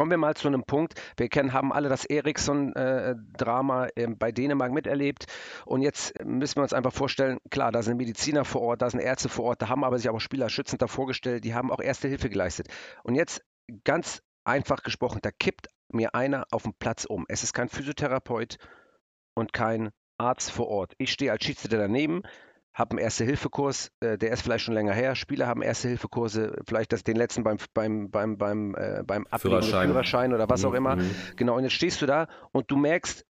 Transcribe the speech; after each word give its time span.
Kommen 0.00 0.12
wir 0.12 0.16
mal 0.16 0.34
zu 0.34 0.48
einem 0.48 0.64
Punkt. 0.64 0.94
Wir 1.18 1.28
kennen, 1.28 1.52
haben 1.52 1.74
alle 1.74 1.90
das 1.90 2.06
Eriksson-Drama 2.06 3.88
äh, 3.94 4.06
bei 4.06 4.32
Dänemark 4.32 4.72
miterlebt. 4.72 5.26
Und 5.66 5.82
jetzt 5.82 6.14
müssen 6.24 6.56
wir 6.56 6.62
uns 6.62 6.72
einfach 6.72 6.94
vorstellen, 6.94 7.36
klar, 7.50 7.70
da 7.70 7.82
sind 7.82 7.98
Mediziner 7.98 8.46
vor 8.46 8.62
Ort, 8.62 8.80
da 8.80 8.88
sind 8.88 9.00
Ärzte 9.00 9.28
vor 9.28 9.44
Ort, 9.44 9.60
da 9.60 9.68
haben 9.68 9.84
aber 9.84 9.98
sich 9.98 10.08
aber 10.08 10.18
Spieler 10.18 10.48
schützend 10.48 10.80
davor 10.80 11.06
gestellt, 11.06 11.44
die 11.44 11.52
haben 11.52 11.70
auch 11.70 11.82
erste 11.82 12.08
Hilfe 12.08 12.30
geleistet. 12.30 12.68
Und 13.02 13.14
jetzt 13.14 13.44
ganz 13.84 14.22
einfach 14.42 14.82
gesprochen, 14.84 15.18
da 15.20 15.32
kippt 15.38 15.66
mir 15.92 16.14
einer 16.14 16.46
auf 16.50 16.62
dem 16.62 16.72
Platz 16.72 17.04
um. 17.04 17.26
Es 17.28 17.42
ist 17.42 17.52
kein 17.52 17.68
Physiotherapeut 17.68 18.56
und 19.34 19.52
kein 19.52 19.90
Arzt 20.16 20.50
vor 20.50 20.68
Ort. 20.68 20.94
Ich 20.96 21.12
stehe 21.12 21.30
als 21.30 21.44
Schiedsrichter 21.44 21.76
daneben, 21.76 22.22
habe 22.72 22.92
einen 22.92 22.98
Erste-Hilfe-Kurs, 22.98 23.90
äh, 24.00 24.16
der 24.16 24.30
ist 24.32 24.42
vielleicht 24.42 24.64
schon 24.64 24.74
länger 24.74 24.92
her. 24.92 25.14
Spieler 25.14 25.46
haben 25.46 25.62
Erste-Hilfe-Kurse, 25.62 26.62
vielleicht 26.66 26.92
das, 26.92 27.02
den 27.02 27.16
letzten 27.16 27.42
beim, 27.42 27.58
beim, 27.74 28.10
beim, 28.10 28.38
beim, 28.38 28.74
äh, 28.76 29.02
beim 29.04 29.26
Führerschein. 29.36 29.88
Führerschein 29.88 30.32
oder 30.32 30.48
was 30.48 30.64
auch 30.64 30.74
immer. 30.74 30.96
Mhm. 30.96 31.10
Genau, 31.36 31.56
und 31.56 31.64
jetzt 31.64 31.72
stehst 31.72 32.00
du 32.00 32.06
da 32.06 32.28
und 32.52 32.70
du 32.70 32.76
merkst, 32.76 33.24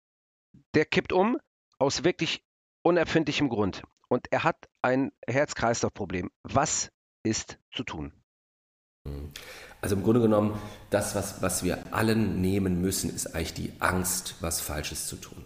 der 0.75 0.85
kippt 0.85 1.13
um 1.13 1.39
aus 1.79 2.05
wirklich 2.05 2.43
unerfindlichem 2.83 3.49
Grund. 3.49 3.83
Und 4.09 4.27
er 4.31 4.45
hat 4.45 4.57
ein 4.83 5.13
Herz-Kreislauf-Problem. 5.27 6.31
Was 6.43 6.91
ist 7.23 7.59
zu 7.71 7.85
tun? 7.85 8.13
Also 9.81 9.95
im 9.95 10.03
Grunde 10.03 10.21
genommen, 10.21 10.59
das, 10.91 11.15
was, 11.15 11.41
was 11.41 11.63
wir 11.63 11.79
allen 11.95 12.41
nehmen 12.41 12.81
müssen, 12.81 13.15
ist 13.15 13.35
eigentlich 13.35 13.55
die 13.55 13.73
Angst, 13.79 14.37
was 14.41 14.61
Falsches 14.61 15.07
zu 15.07 15.17
tun. 15.17 15.45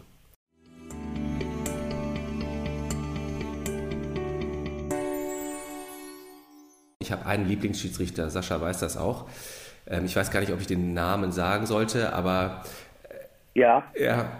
Ich 7.12 7.18
habe 7.18 7.28
einen 7.28 7.46
Lieblingsschiedsrichter, 7.46 8.30
Sascha 8.30 8.58
weiß 8.58 8.80
das 8.80 8.96
auch. 8.96 9.26
Ähm, 9.86 10.06
ich 10.06 10.16
weiß 10.16 10.30
gar 10.30 10.40
nicht, 10.40 10.50
ob 10.50 10.60
ich 10.62 10.66
den 10.66 10.94
Namen 10.94 11.30
sagen 11.30 11.66
sollte, 11.66 12.14
aber 12.14 12.62
Ja, 13.54 13.84
er, 13.92 14.32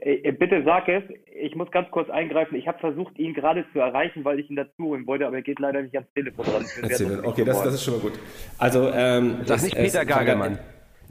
äh, 0.00 0.30
bitte 0.30 0.62
sag 0.64 0.86
es. 0.88 1.02
Ich 1.42 1.56
muss 1.56 1.68
ganz 1.72 1.90
kurz 1.90 2.08
eingreifen. 2.08 2.54
Ich 2.54 2.68
habe 2.68 2.78
versucht, 2.78 3.18
ihn 3.18 3.34
gerade 3.34 3.64
zu 3.72 3.80
erreichen, 3.80 4.24
weil 4.24 4.38
ich 4.38 4.48
ihn 4.48 4.54
dazu 4.54 4.84
holen 4.84 5.08
wollte, 5.08 5.26
aber 5.26 5.36
er 5.36 5.42
geht 5.42 5.58
leider 5.58 5.82
nicht 5.82 5.96
ans 5.96 6.08
Telefon 6.14 6.44
ran. 6.46 6.64
Erzähl, 6.82 7.08
lustig 7.08 7.26
okay, 7.26 7.44
das, 7.44 7.62
das 7.64 7.74
ist 7.74 7.82
schon 7.82 7.94
mal 7.94 8.00
gut. 8.00 8.12
Also, 8.58 8.92
ähm, 8.94 9.38
Sag 9.44 9.56
es- 9.56 9.62
nicht 9.64 9.76
es- 9.76 9.92
Peter 9.92 10.04
Gagelmann. 10.04 10.60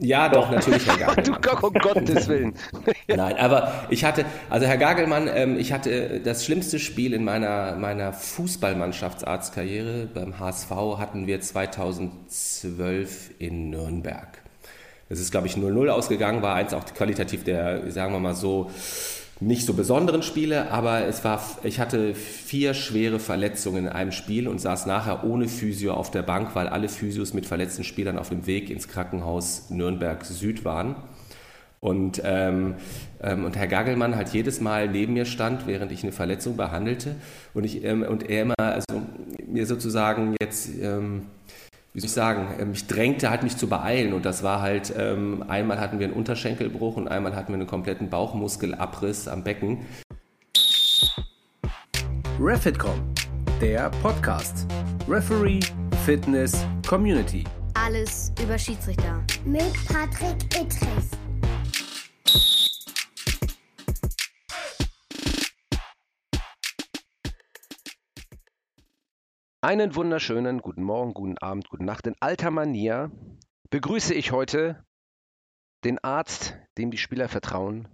Ja, 0.00 0.28
doch, 0.28 0.50
natürlich 0.50 0.86
Herr 0.86 0.96
Gagelmann. 0.96 1.42
Du, 1.42 1.66
um 1.66 1.72
Gottes 1.74 2.28
Willen. 2.28 2.54
Nein, 3.08 3.36
aber 3.36 3.86
ich 3.90 4.04
hatte, 4.04 4.24
also 4.48 4.66
Herr 4.66 4.76
Gagelmann, 4.76 5.28
ähm, 5.32 5.58
ich 5.58 5.72
hatte 5.72 6.20
das 6.20 6.44
schlimmste 6.44 6.78
Spiel 6.78 7.12
in 7.14 7.24
meiner, 7.24 7.74
meiner 7.74 8.12
Fußballmannschaftsarztkarriere. 8.12 10.06
Beim 10.12 10.38
HSV 10.38 10.70
hatten 10.98 11.26
wir 11.26 11.40
2012 11.40 13.30
in 13.40 13.70
Nürnberg. 13.70 14.38
Das 15.08 15.18
ist, 15.20 15.30
glaube 15.30 15.46
ich, 15.46 15.54
0-0 15.54 15.88
ausgegangen, 15.88 16.42
war 16.42 16.54
eins 16.54 16.74
auch 16.74 16.84
qualitativ 16.84 17.42
der, 17.42 17.90
sagen 17.90 18.12
wir 18.12 18.20
mal 18.20 18.34
so, 18.34 18.70
nicht 19.40 19.66
so 19.66 19.74
besonderen 19.74 20.22
Spiele, 20.22 20.70
aber 20.72 21.06
es 21.06 21.24
war, 21.24 21.40
ich 21.62 21.78
hatte 21.78 22.14
vier 22.14 22.74
schwere 22.74 23.20
Verletzungen 23.20 23.86
in 23.86 23.92
einem 23.92 24.12
Spiel 24.12 24.48
und 24.48 24.60
saß 24.60 24.86
nachher 24.86 25.24
ohne 25.24 25.48
Physio 25.48 25.94
auf 25.94 26.10
der 26.10 26.22
Bank, 26.22 26.54
weil 26.54 26.68
alle 26.68 26.88
Physios 26.88 27.34
mit 27.34 27.46
verletzten 27.46 27.84
Spielern 27.84 28.18
auf 28.18 28.30
dem 28.30 28.46
Weg 28.46 28.68
ins 28.70 28.88
Krankenhaus 28.88 29.70
Nürnberg 29.70 30.24
Süd 30.24 30.64
waren. 30.64 30.96
Und, 31.80 32.20
ähm, 32.24 32.74
ähm, 33.22 33.44
und 33.44 33.56
Herr 33.56 33.68
Gagelmann 33.68 34.16
halt 34.16 34.30
jedes 34.30 34.60
Mal 34.60 34.88
neben 34.88 35.12
mir 35.12 35.24
stand, 35.24 35.68
während 35.68 35.92
ich 35.92 36.02
eine 36.02 36.10
Verletzung 36.10 36.56
behandelte. 36.56 37.14
Und, 37.54 37.62
ich, 37.62 37.84
ähm, 37.84 38.02
und 38.02 38.28
er 38.28 38.42
immer, 38.42 38.54
also 38.58 38.86
mir 39.46 39.64
sozusagen 39.66 40.34
jetzt, 40.42 40.70
ähm, 40.82 41.26
wie 41.92 42.00
soll 42.00 42.06
ich 42.06 42.12
sagen, 42.12 42.48
ähm, 42.58 42.70
mich 42.70 42.86
drängte 42.86 43.30
halt 43.30 43.42
mich 43.42 43.56
zu 43.56 43.68
beeilen. 43.68 44.12
Und 44.12 44.24
das 44.24 44.42
war 44.42 44.60
halt, 44.60 44.92
ähm, 44.96 45.44
einmal 45.48 45.80
hatten 45.80 45.98
wir 45.98 46.06
einen 46.06 46.16
Unterschenkelbruch 46.16 46.96
und 46.96 47.08
einmal 47.08 47.34
hatten 47.34 47.48
wir 47.48 47.54
einen 47.54 47.66
kompletten 47.66 48.10
Bauchmuskelabriss 48.10 49.28
am 49.28 49.44
Becken. 49.44 49.86
Refitcom, 52.40 53.00
der 53.60 53.90
Podcast. 54.02 54.66
Referee, 55.08 55.60
Fitness, 56.04 56.64
Community. 56.86 57.44
Alles 57.74 58.32
über 58.42 58.58
Schiedsrichter. 58.58 59.22
Mit 59.44 59.72
Patrick 59.88 60.44
Ittrich. 60.54 61.17
Einen 69.60 69.96
wunderschönen 69.96 70.62
guten 70.62 70.84
Morgen, 70.84 71.14
guten 71.14 71.36
Abend, 71.38 71.68
guten 71.68 71.84
Nacht. 71.84 72.06
In 72.06 72.14
alter 72.20 72.52
Manier 72.52 73.10
begrüße 73.70 74.14
ich 74.14 74.30
heute 74.30 74.84
den 75.82 75.98
Arzt, 75.98 76.56
dem 76.78 76.92
die 76.92 76.96
Spieler 76.96 77.28
vertrauen, 77.28 77.88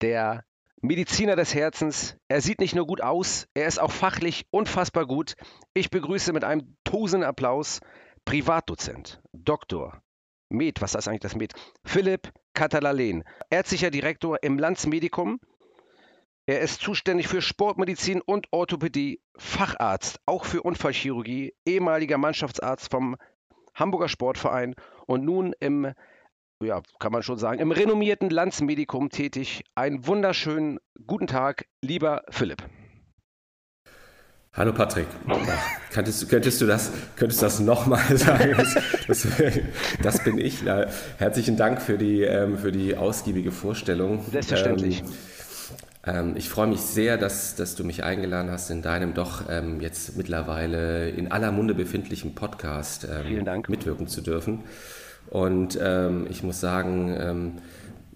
der 0.00 0.46
Mediziner 0.80 1.36
des 1.36 1.54
Herzens. 1.54 2.16
Er 2.28 2.40
sieht 2.40 2.58
nicht 2.58 2.74
nur 2.74 2.86
gut 2.86 3.02
aus, 3.02 3.48
er 3.52 3.66
ist 3.66 3.82
auch 3.82 3.90
fachlich 3.90 4.46
unfassbar 4.50 5.04
gut. 5.04 5.34
Ich 5.74 5.90
begrüße 5.90 6.32
mit 6.32 6.42
einem 6.42 6.74
tosenden 6.84 7.28
Applaus 7.28 7.80
Privatdozent, 8.24 9.20
Doktor, 9.34 10.02
Med, 10.48 10.80
was 10.80 10.94
ist 10.94 11.06
eigentlich 11.06 11.20
das 11.20 11.36
Med? 11.36 11.52
Philipp 11.84 12.32
Katalalen, 12.54 13.24
ärztlicher 13.50 13.90
Direktor 13.90 14.42
im 14.42 14.58
Landsmedikum. 14.58 15.38
Er 16.52 16.60
ist 16.60 16.82
zuständig 16.82 17.28
für 17.28 17.40
Sportmedizin 17.40 18.20
und 18.20 18.46
Orthopädie, 18.50 19.22
Facharzt, 19.38 20.20
auch 20.26 20.44
für 20.44 20.60
Unfallchirurgie, 20.62 21.54
ehemaliger 21.64 22.18
Mannschaftsarzt 22.18 22.90
vom 22.90 23.16
Hamburger 23.74 24.10
Sportverein 24.10 24.74
und 25.06 25.24
nun 25.24 25.54
im, 25.60 25.94
ja, 26.62 26.82
kann 26.98 27.10
man 27.10 27.22
schon 27.22 27.38
sagen, 27.38 27.58
im 27.58 27.72
renommierten 27.72 28.28
Landsmedikum 28.28 29.08
tätig. 29.08 29.64
Einen 29.74 30.06
wunderschönen 30.06 30.78
guten 31.06 31.26
Tag, 31.26 31.64
lieber 31.80 32.22
Philipp. 32.28 32.62
Hallo 34.52 34.74
Patrick. 34.74 35.06
Ja, 35.26 35.38
könntest, 35.90 36.22
du- 36.22 36.26
könntest 36.26 36.60
du 36.60 36.66
das, 36.66 36.92
könntest 37.16 37.40
das 37.40 37.60
nochmal 37.60 38.04
sagen? 38.18 38.52
Das, 38.58 38.74
das, 39.08 39.26
das 40.02 40.24
bin 40.24 40.36
ich. 40.36 40.60
Ja, 40.60 40.84
herzlichen 41.16 41.56
Dank 41.56 41.80
für 41.80 41.96
die, 41.96 42.20
ähm, 42.20 42.58
für 42.58 42.72
die 42.72 42.94
ausgiebige 42.94 43.50
Vorstellung. 43.52 44.22
Selbstverständlich. 44.30 45.00
Ähm, 45.00 45.06
ähm, 46.04 46.34
ich 46.36 46.48
freue 46.48 46.66
mich 46.66 46.80
sehr, 46.80 47.16
dass, 47.16 47.54
dass 47.54 47.74
du 47.74 47.84
mich 47.84 48.02
eingeladen 48.02 48.50
hast 48.50 48.70
in 48.70 48.82
deinem 48.82 49.14
doch 49.14 49.44
ähm, 49.48 49.80
jetzt 49.80 50.16
mittlerweile 50.16 51.10
in 51.10 51.30
aller 51.30 51.52
Munde 51.52 51.74
befindlichen 51.74 52.34
Podcast 52.34 53.06
ähm, 53.10 53.62
mitwirken 53.68 54.08
zu 54.08 54.20
dürfen. 54.20 54.64
Und 55.30 55.78
ähm, 55.80 56.26
ich 56.28 56.42
muss 56.42 56.60
sagen, 56.60 57.16
ähm, 57.18 57.52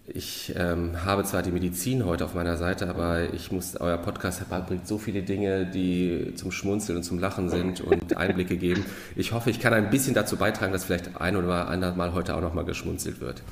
ich 0.08 0.54
ähm, 0.56 1.04
habe 1.04 1.24
zwar 1.24 1.42
die 1.42 1.50
Medizin 1.50 2.04
heute 2.04 2.24
auf 2.24 2.34
meiner 2.34 2.56
Seite, 2.56 2.88
aber 2.88 3.32
ich 3.34 3.50
muss, 3.50 3.76
euer 3.76 3.98
Podcast 3.98 4.42
bringt 4.66 4.86
so 4.86 4.98
viele 4.98 5.22
Dinge, 5.22 5.66
die 5.66 6.32
zum 6.36 6.52
Schmunzeln 6.52 6.98
und 6.98 7.02
zum 7.02 7.18
Lachen 7.18 7.48
sind 7.48 7.80
und 7.80 8.16
Einblicke 8.16 8.56
geben. 8.56 8.84
Ich 9.16 9.32
hoffe, 9.32 9.50
ich 9.50 9.58
kann 9.60 9.74
ein 9.74 9.90
bisschen 9.90 10.14
dazu 10.14 10.36
beitragen, 10.36 10.72
dass 10.72 10.84
vielleicht 10.84 11.20
ein 11.20 11.36
oder 11.36 11.68
anderes 11.68 11.96
Mal 11.96 12.12
heute 12.12 12.36
auch 12.36 12.40
nochmal 12.40 12.64
geschmunzelt 12.64 13.20
wird. 13.20 13.42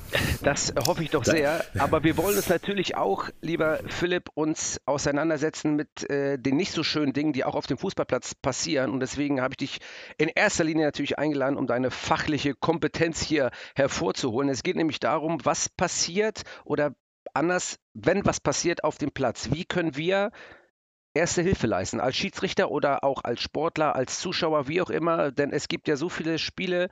Das 0.43 0.73
hoffe 0.87 1.03
ich 1.03 1.09
doch 1.09 1.25
sehr. 1.25 1.65
Aber 1.77 2.03
wir 2.03 2.15
wollen 2.17 2.37
uns 2.37 2.49
natürlich 2.55 2.95
auch, 2.95 3.29
lieber 3.41 3.79
Philipp, 3.87 4.29
uns 4.33 4.79
auseinandersetzen 4.85 5.75
mit 5.75 6.09
äh, 6.09 6.37
den 6.37 6.55
nicht 6.55 6.71
so 6.71 6.83
schönen 6.83 7.11
Dingen, 7.11 7.33
die 7.33 7.43
auch 7.43 7.55
auf 7.55 7.67
dem 7.67 7.77
Fußballplatz 7.77 8.35
passieren. 8.35 8.91
Und 8.91 9.01
deswegen 9.01 9.41
habe 9.41 9.53
ich 9.53 9.57
dich 9.57 9.79
in 10.17 10.29
erster 10.29 10.63
Linie 10.63 10.85
natürlich 10.85 11.19
eingeladen, 11.19 11.57
um 11.57 11.67
deine 11.67 11.91
fachliche 11.91 12.53
Kompetenz 12.53 13.21
hier 13.21 13.51
hervorzuholen. 13.75 14.49
Es 14.49 14.63
geht 14.63 14.77
nämlich 14.77 14.99
darum, 15.01 15.39
was 15.43 15.67
passiert 15.67 16.44
oder 16.63 16.95
anders, 17.33 17.79
wenn 17.93 18.25
was 18.25 18.39
passiert 18.39 18.83
auf 18.83 18.97
dem 18.97 19.11
Platz. 19.11 19.49
Wie 19.51 19.65
können 19.65 19.95
wir 19.95 20.31
erste 21.13 21.41
Hilfe 21.41 21.67
leisten, 21.67 21.99
als 21.99 22.15
Schiedsrichter 22.15 22.69
oder 22.71 23.03
auch 23.03 23.23
als 23.23 23.41
Sportler, 23.41 23.95
als 23.95 24.19
Zuschauer, 24.19 24.67
wie 24.67 24.81
auch 24.81 24.89
immer, 24.89 25.31
denn 25.31 25.51
es 25.51 25.67
gibt 25.67 25.87
ja 25.87 25.95
so 25.95 26.09
viele 26.09 26.37
Spiele 26.37 26.89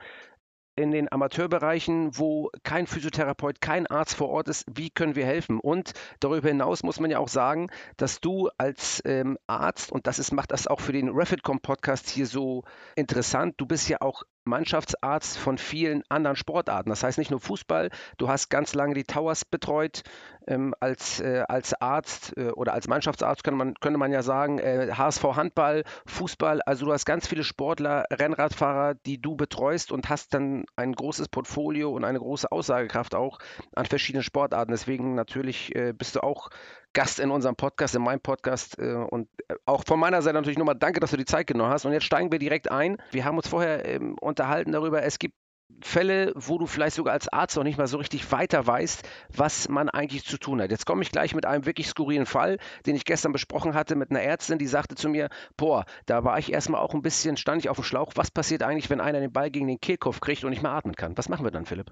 in 0.76 0.90
den 0.90 1.12
Amateurbereichen, 1.12 2.18
wo 2.18 2.50
kein 2.64 2.86
Physiotherapeut, 2.86 3.60
kein 3.60 3.86
Arzt 3.86 4.16
vor 4.16 4.30
Ort 4.30 4.48
ist. 4.48 4.64
Wie 4.68 4.90
können 4.90 5.14
wir 5.14 5.24
helfen? 5.24 5.60
Und 5.60 5.92
darüber 6.18 6.48
hinaus 6.48 6.82
muss 6.82 6.98
man 6.98 7.10
ja 7.10 7.18
auch 7.18 7.28
sagen, 7.28 7.70
dass 7.96 8.20
du 8.20 8.48
als 8.58 9.00
ähm, 9.04 9.38
Arzt, 9.46 9.92
und 9.92 10.06
das 10.08 10.18
ist, 10.18 10.32
macht 10.32 10.50
das 10.50 10.66
auch 10.66 10.80
für 10.80 10.92
den 10.92 11.10
Refitcom-Podcast 11.10 12.08
hier 12.08 12.26
so 12.26 12.64
interessant, 12.96 13.54
du 13.58 13.66
bist 13.66 13.88
ja 13.88 14.00
auch 14.00 14.24
Mannschaftsarzt 14.44 15.38
von 15.38 15.58
vielen 15.58 16.02
anderen 16.08 16.36
Sportarten. 16.36 16.90
Das 16.90 17.02
heißt 17.02 17.18
nicht 17.18 17.30
nur 17.30 17.40
Fußball, 17.40 17.90
du 18.18 18.28
hast 18.28 18.50
ganz 18.50 18.74
lange 18.74 18.94
die 18.94 19.04
Towers 19.04 19.44
betreut 19.44 20.02
ähm, 20.46 20.74
als, 20.80 21.20
äh, 21.20 21.44
als 21.48 21.74
Arzt 21.80 22.36
äh, 22.36 22.50
oder 22.50 22.74
als 22.74 22.88
Mannschaftsarzt 22.88 23.44
könnte 23.44 23.58
man, 23.58 23.74
könnte 23.74 23.98
man 23.98 24.12
ja 24.12 24.22
sagen, 24.22 24.58
äh, 24.58 24.90
HSV 24.92 25.24
Handball, 25.36 25.84
Fußball, 26.06 26.60
also 26.62 26.86
du 26.86 26.92
hast 26.92 27.06
ganz 27.06 27.26
viele 27.26 27.44
Sportler, 27.44 28.04
Rennradfahrer, 28.10 28.94
die 29.06 29.20
du 29.20 29.36
betreust 29.36 29.92
und 29.92 30.08
hast 30.08 30.34
dann 30.34 30.64
ein 30.76 30.92
großes 30.92 31.28
Portfolio 31.28 31.90
und 31.90 32.04
eine 32.04 32.18
große 32.18 32.50
Aussagekraft 32.50 33.14
auch 33.14 33.38
an 33.74 33.86
verschiedenen 33.86 34.22
Sportarten. 34.22 34.72
Deswegen 34.72 35.14
natürlich 35.14 35.74
äh, 35.74 35.92
bist 35.92 36.16
du 36.16 36.20
auch 36.20 36.50
Gast 36.94 37.20
in 37.20 37.30
unserem 37.30 37.56
Podcast, 37.56 37.94
in 37.94 38.02
meinem 38.02 38.20
Podcast. 38.20 38.78
Äh, 38.78 38.94
und 38.94 39.28
äh, 39.48 39.54
auch 39.66 39.84
von 39.86 40.00
meiner 40.00 40.22
Seite 40.22 40.34
natürlich 40.34 40.58
nochmal 40.58 40.76
danke, 40.76 41.00
dass 41.00 41.10
du 41.10 41.18
die 41.18 41.26
Zeit 41.26 41.46
genommen 41.46 41.70
hast. 41.70 41.84
Und 41.84 41.92
jetzt 41.92 42.04
steigen 42.04 42.32
wir 42.32 42.38
direkt 42.38 42.70
ein. 42.70 42.96
Wir 43.10 43.26
haben 43.26 43.36
uns 43.36 43.48
vorher 43.48 43.84
ähm, 43.84 44.16
unterhalten 44.18 44.72
darüber, 44.72 45.02
es 45.02 45.18
gibt 45.18 45.34
Fälle, 45.80 46.32
wo 46.36 46.58
du 46.58 46.66
vielleicht 46.66 46.96
sogar 46.96 47.14
als 47.14 47.28
Arzt 47.28 47.56
noch 47.56 47.64
nicht 47.64 47.78
mal 47.78 47.86
so 47.86 47.96
richtig 47.96 48.30
weiter 48.30 48.66
weißt, 48.66 49.08
was 49.34 49.68
man 49.68 49.88
eigentlich 49.88 50.24
zu 50.24 50.38
tun 50.38 50.60
hat. 50.60 50.70
Jetzt 50.70 50.86
komme 50.86 51.02
ich 51.02 51.10
gleich 51.10 51.34
mit 51.34 51.46
einem 51.46 51.66
wirklich 51.66 51.88
skurrilen 51.88 52.26
Fall, 52.26 52.58
den 52.86 52.96
ich 52.96 53.04
gestern 53.04 53.32
besprochen 53.32 53.74
hatte 53.74 53.96
mit 53.96 54.10
einer 54.10 54.22
Ärztin, 54.22 54.58
die 54.58 54.66
sagte 54.66 54.94
zu 54.94 55.08
mir, 55.08 55.28
boah, 55.56 55.84
da 56.06 56.22
war 56.24 56.38
ich 56.38 56.52
erstmal 56.52 56.80
auch 56.80 56.94
ein 56.94 57.02
bisschen, 57.02 57.36
stand 57.36 57.62
ich 57.62 57.68
auf 57.70 57.76
dem 57.76 57.84
Schlauch, 57.84 58.12
was 58.14 58.30
passiert 58.30 58.62
eigentlich, 58.62 58.90
wenn 58.90 59.00
einer 59.00 59.20
den 59.20 59.32
Ball 59.32 59.50
gegen 59.50 59.66
den 59.66 59.80
Kehlkopf 59.80 60.20
kriegt 60.20 60.44
und 60.44 60.50
nicht 60.50 60.62
mehr 60.62 60.72
atmen 60.72 60.94
kann? 60.94 61.16
Was 61.16 61.28
machen 61.28 61.44
wir 61.44 61.50
dann, 61.50 61.66
Philipp? 61.66 61.90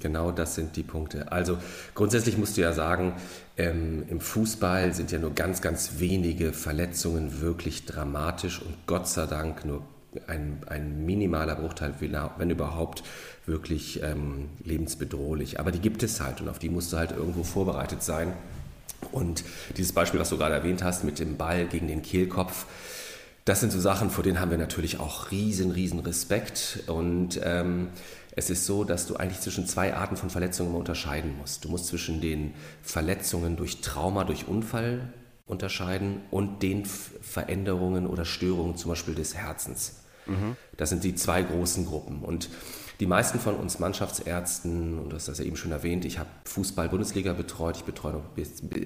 Genau 0.00 0.32
das 0.32 0.54
sind 0.54 0.76
die 0.76 0.82
Punkte. 0.82 1.30
Also 1.30 1.58
grundsätzlich 1.94 2.36
musst 2.36 2.56
du 2.56 2.62
ja 2.62 2.72
sagen, 2.72 3.14
ähm, 3.56 4.04
im 4.08 4.20
Fußball 4.20 4.94
sind 4.94 5.12
ja 5.12 5.18
nur 5.18 5.34
ganz, 5.34 5.60
ganz 5.60 5.98
wenige 5.98 6.52
Verletzungen 6.52 7.40
wirklich 7.40 7.84
dramatisch 7.84 8.60
und 8.60 8.74
Gott 8.86 9.08
sei 9.08 9.26
Dank 9.26 9.64
nur 9.64 9.82
ein, 10.26 10.60
ein 10.66 11.04
minimaler 11.04 11.54
Bruchteil, 11.56 11.94
wenn 12.00 12.50
überhaupt, 12.50 13.04
wirklich 13.46 14.02
ähm, 14.02 14.48
lebensbedrohlich. 14.64 15.58
Aber 15.60 15.72
die 15.72 15.80
gibt 15.80 16.02
es 16.02 16.20
halt 16.20 16.40
und 16.40 16.48
auf 16.48 16.58
die 16.58 16.68
musst 16.68 16.92
du 16.92 16.96
halt 16.96 17.12
irgendwo 17.12 17.42
vorbereitet 17.42 18.02
sein. 18.02 18.32
Und 19.12 19.44
dieses 19.76 19.92
Beispiel, 19.92 20.20
was 20.20 20.28
du 20.28 20.36
gerade 20.36 20.54
erwähnt 20.54 20.84
hast, 20.84 21.04
mit 21.04 21.18
dem 21.18 21.36
Ball 21.36 21.66
gegen 21.66 21.88
den 21.88 22.02
Kehlkopf, 22.02 22.66
das 23.44 23.60
sind 23.60 23.72
so 23.72 23.80
Sachen, 23.80 24.10
vor 24.10 24.22
denen 24.22 24.40
haben 24.40 24.50
wir 24.50 24.58
natürlich 24.58 25.00
auch 25.00 25.30
riesen, 25.30 25.70
riesen 25.70 26.00
Respekt. 26.00 26.84
Und 26.86 27.40
ähm, 27.42 27.88
es 28.36 28.50
ist 28.50 28.66
so, 28.66 28.84
dass 28.84 29.06
du 29.06 29.16
eigentlich 29.16 29.40
zwischen 29.40 29.66
zwei 29.66 29.94
Arten 29.94 30.16
von 30.16 30.30
Verletzungen 30.30 30.74
unterscheiden 30.74 31.36
musst. 31.38 31.64
Du 31.64 31.68
musst 31.68 31.86
zwischen 31.86 32.20
den 32.20 32.54
Verletzungen 32.82 33.56
durch 33.56 33.80
Trauma, 33.80 34.24
durch 34.24 34.46
Unfall 34.46 35.12
unterscheiden 35.46 36.20
und 36.30 36.62
den 36.62 36.84
Veränderungen 36.86 38.06
oder 38.06 38.24
Störungen 38.24 38.76
zum 38.76 38.90
Beispiel 38.90 39.14
des 39.14 39.34
Herzens. 39.34 39.96
Mhm. 40.26 40.56
Das 40.76 40.90
sind 40.90 41.02
die 41.02 41.14
zwei 41.14 41.42
großen 41.42 41.86
Gruppen. 41.86 42.22
Und 42.22 42.48
die 43.00 43.06
meisten 43.06 43.40
von 43.40 43.56
uns 43.56 43.78
Mannschaftsärzten, 43.78 44.98
und 44.98 45.10
du 45.10 45.16
hast 45.16 45.26
das 45.26 45.38
ja 45.38 45.44
eben 45.46 45.56
schon 45.56 45.72
erwähnt, 45.72 46.04
ich 46.04 46.18
habe 46.18 46.28
Fußball-Bundesliga 46.44 47.32
betreut, 47.32 47.78
ich 47.78 47.84
betreue 47.84 48.20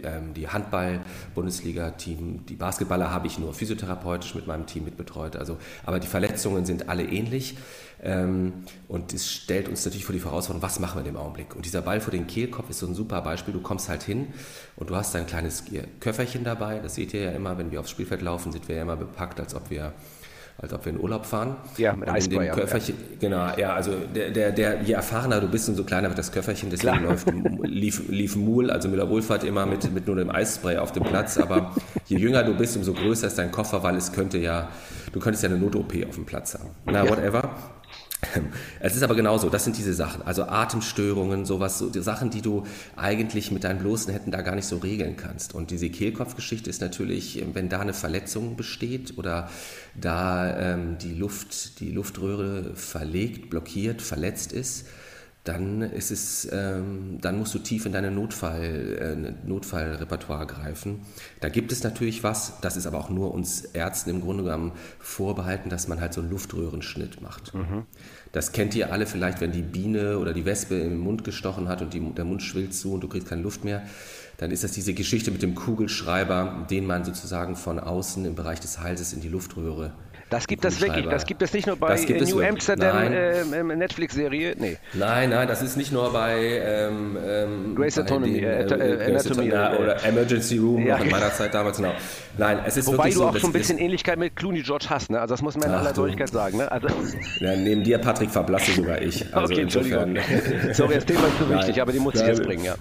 ähm, 0.05 0.35
die 0.35 0.49
Handball-Bundesliga-Team, 0.49 2.47
die 2.47 2.55
Basketballer 2.55 3.11
habe 3.11 3.27
ich 3.27 3.41
nur 3.41 3.53
physiotherapeutisch 3.53 4.37
mit 4.37 4.47
meinem 4.47 4.67
Team 4.67 4.85
mitbetreut. 4.85 5.35
Also, 5.35 5.59
aber 5.85 5.99
die 5.99 6.07
Verletzungen 6.07 6.65
sind 6.65 6.89
alle 6.89 7.05
ähnlich. 7.05 7.57
Ähm, 8.03 8.53
und 8.87 9.13
es 9.13 9.31
stellt 9.31 9.69
uns 9.69 9.85
natürlich 9.85 10.05
vor 10.05 10.15
die 10.15 10.23
Herausforderung, 10.23 10.63
was 10.63 10.79
machen 10.79 10.97
wir 10.97 11.01
in 11.01 11.15
dem 11.15 11.17
Augenblick? 11.17 11.57
Und 11.57 11.65
dieser 11.65 11.83
Ball 11.83 12.01
vor 12.01 12.13
den 12.13 12.29
Kehlkopf 12.29 12.71
ist 12.71 12.79
so 12.79 12.87
ein 12.87 12.95
super 12.95 13.21
Beispiel. 13.23 13.53
Du 13.53 13.63
kommst 13.63 13.89
halt 13.89 14.03
hin 14.03 14.29
und 14.77 14.91
du 14.91 14.97
hast 14.97 15.15
dein 15.15 15.27
kleines 15.27 15.65
Köfferchen 16.01 16.45
dabei. 16.45 16.79
Das 16.79 16.95
seht 16.95 17.15
ihr 17.15 17.23
ja 17.23 17.31
immer, 17.33 17.59
wenn 17.59 17.73
wir 17.73 17.81
aufs 17.81 17.91
Spielfeld 17.91 18.23
laufen, 18.23 18.53
sind 18.53 18.69
wir 18.69 18.77
ja 18.77 18.83
immer 18.83 18.97
bepackt, 18.97 19.41
als 19.41 19.55
ob 19.55 19.71
wir 19.71 19.93
als 20.59 20.73
ob 20.73 20.85
wir 20.85 20.93
in 20.93 21.01
Urlaub 21.01 21.27
fahren. 21.27 21.57
Ja, 21.77 21.95
mit 21.95 22.09
Eisbär, 22.09 22.53
Köfferchen, 22.53 22.97
ja. 22.99 23.17
Genau, 23.21 23.57
ja, 23.57 23.75
also 23.75 23.93
der, 24.15 24.31
der, 24.31 24.53
der, 24.53 24.83
je 24.83 24.95
erfahrener 24.95 25.41
du 25.41 25.49
bist, 25.49 25.69
umso 25.69 25.85
kleiner 25.85 26.09
wird 26.09 26.19
das 26.19 26.31
Köfferchen. 26.31 26.71
Deswegen 26.71 27.03
läuft, 27.03 27.27
lief, 27.63 28.09
lief 28.09 28.37
Mul, 28.37 28.71
also 28.71 28.89
Müller-Wohlfahrt, 28.89 29.45
immer 29.45 29.67
mit, 29.67 29.93
mit 29.93 30.07
nur 30.07 30.17
dem 30.17 30.31
Eisspray 30.31 30.77
auf 30.77 30.93
dem 30.93 31.03
Platz. 31.03 31.39
Aber 31.39 31.75
je 32.07 32.19
jünger 32.19 32.45
du 32.45 32.55
bist, 32.55 32.77
umso 32.77 32.93
größer 32.93 33.27
ist 33.27 33.39
dein 33.39 33.51
Koffer, 33.51 33.83
weil 33.83 33.97
es 33.97 34.13
könnte 34.13 34.39
ja, 34.39 34.69
du 35.13 35.21
könntest 35.21 35.43
ja 35.43 35.51
eine 35.51 35.59
Not-OP 35.59 35.93
auf 36.09 36.15
dem 36.15 36.25
Platz 36.25 36.55
haben. 36.55 36.71
Na, 36.87 37.09
whatever. 37.09 37.51
Es 38.81 38.97
ist 38.97 39.03
aber 39.03 39.15
genauso, 39.15 39.49
das 39.49 39.65
sind 39.65 39.79
diese 39.79 39.95
Sachen, 39.95 40.23
also 40.23 40.45
Atemstörungen, 40.45 41.45
sowas, 41.45 41.79
so 41.79 41.89
die 41.89 42.03
Sachen, 42.03 42.31
die 42.31 42.43
du 42.43 42.65
eigentlich 42.97 43.51
mit 43.51 43.65
deinen 43.65 43.79
bloßen 43.79 44.13
Händen 44.13 44.31
da 44.31 44.43
gar 44.43 44.55
nicht 44.55 44.67
so 44.67 44.79
regeln 44.79 45.17
kannst. 45.17 45.55
Und 45.55 45.71
diese 45.71 45.91
Kehlkopfgeschichte 45.91 46.71
ist 46.71 46.81
natürlich, 46.81 47.45
wenn 47.55 47.69
da 47.69 47.81
eine 47.81 47.95
Verletzung 47.95 48.57
besteht 48.57 49.19
oder 49.19 49.49
da 49.95 50.75
ähm, 50.75 50.99
die 50.99 51.15
Luft, 51.15 51.81
die 51.81 51.91
Luftröhre 51.93 52.75
verlegt, 52.75 53.51
blockiert, 53.51 54.03
verletzt 54.03 54.53
ist, 54.53 54.87
dann 55.45 55.83
ist 55.83 56.11
es, 56.11 56.49
ähm, 56.51 57.19
dann 57.21 57.39
musst 57.39 57.55
du 57.55 57.59
tief 57.59 57.85
in 57.85 57.93
deine 57.93 58.11
Notfall, 58.11 59.35
äh, 59.45 59.47
Notfallrepertoire 59.47 60.47
greifen. 60.47 61.03
Da 61.41 61.51
gibt 61.51 61.71
es 61.71 61.85
natürlich 61.85 62.25
was, 62.25 62.55
das 62.63 62.79
ist 62.79 62.87
aber 62.87 62.99
auch 62.99 63.11
nur 63.11 63.33
uns 63.33 63.61
Ärzten 63.61 64.09
im 64.09 64.23
Grunde 64.23 64.45
genommen 64.45 64.73
vorbehalten, 64.99 65.69
dass 65.69 65.87
man 65.87 66.01
halt 66.01 66.15
so 66.15 66.23
einen 66.23 66.31
Luftröhrenschnitt 66.31 67.21
macht. 67.21 67.53
Mhm. 67.53 67.85
Das 68.35 68.51
kennt 68.51 68.75
ihr 68.75 68.93
alle 68.93 69.07
vielleicht, 69.07 69.41
wenn 69.41 69.53
die 69.53 69.63
Biene 69.63 70.19
oder 70.19 70.33
die 70.35 70.45
Wespe 70.45 70.75
im 70.75 70.99
Mund 70.99 71.23
gestochen 71.23 71.69
hat 71.69 71.83
und 71.83 71.95
die, 71.95 72.01
der 72.01 72.25
Mund 72.25 72.43
schwillt 72.43 72.75
zu 72.75 72.93
und 72.93 73.01
du 73.01 73.07
kriegst 73.07 73.29
keine 73.29 73.43
Luft 73.43 73.63
mehr. 73.63 73.85
Dann 74.39 74.51
ist 74.51 74.65
das 74.65 74.73
diese 74.73 74.93
Geschichte 74.93 75.31
mit 75.31 75.41
dem 75.41 75.55
Kugelschreiber, 75.55 76.67
den 76.69 76.85
man 76.85 77.05
sozusagen 77.05 77.55
von 77.55 77.79
außen 77.79 78.25
im 78.25 78.35
Bereich 78.35 78.59
des 78.59 78.81
Halses 78.81 79.13
in 79.13 79.21
die 79.21 79.29
Luftröhre 79.29 79.93
das 80.35 80.47
gibt 80.49 80.65
es 80.65 80.81
wirklich. 80.81 81.07
Das 81.07 81.27
gibt 81.27 81.43
es 81.43 81.53
nicht 81.53 81.67
nur 81.67 81.77
bei 81.77 81.97
New 81.97 82.41
Amsterdam 82.41 83.13
äh, 83.13 83.63
Netflix-Serie. 83.63 84.57
Nee. 84.59 84.77
Nein, 84.93 85.31
nein, 85.31 85.47
das 85.47 85.63
ist 85.63 85.77
nicht 85.77 85.93
nur 85.93 86.13
bei 86.13 86.61
ähm, 86.65 87.17
ähm, 87.25 87.75
Grace 87.77 87.99
Autonomy, 87.99 88.41
den, 88.41 88.45
äh, 88.45 88.63
äh, 88.65 89.11
Anatomy 89.11 89.49
oder, 89.49 89.81
oder 89.81 90.05
Emergency 90.05 90.59
Room 90.59 90.87
ja. 90.87 90.97
in 90.97 91.11
meiner 91.11 91.33
Zeit 91.33 91.55
damals. 91.55 91.77
Genau. 91.77 91.93
Nein, 92.37 92.59
es 92.67 92.77
ist 92.77 92.89
Wobei 92.89 93.11
du 93.11 93.23
auch 93.23 93.33
so, 93.33 93.39
schon 93.39 93.51
ein 93.51 93.53
bisschen 93.53 93.79
Ähnlichkeit 93.79 94.19
mit 94.19 94.35
Clooney 94.35 94.63
George 94.63 94.87
hast. 94.89 95.11
Ne? 95.11 95.21
Also 95.21 95.35
das 95.35 95.43
muss 95.43 95.57
man 95.57 95.69
in 95.69 95.75
aller 95.75 95.93
Deutlichkeit 95.93 96.31
sagen. 96.31 96.59
Ne? 96.59 96.71
Also 96.71 96.89
ja, 97.41 97.55
neben 97.55 97.85
dir, 97.85 97.99
Patrick, 97.99 98.31
verblasse 98.31 98.73
sogar 98.73 99.01
ich. 99.01 99.25
Also 99.35 99.53
okay, 99.53 99.63
insofern. 99.63 100.19
Sorry, 100.73 100.95
das 100.95 101.07
Thema 101.07 101.27
ist 101.27 101.39
zu 101.39 101.51
wichtig, 101.51 101.83
aber 101.83 101.93
die 101.93 101.99
muss 101.99 102.15
ich 102.15 102.27
jetzt 102.27 102.43
bringen. 102.43 102.65
Ja. 102.65 102.77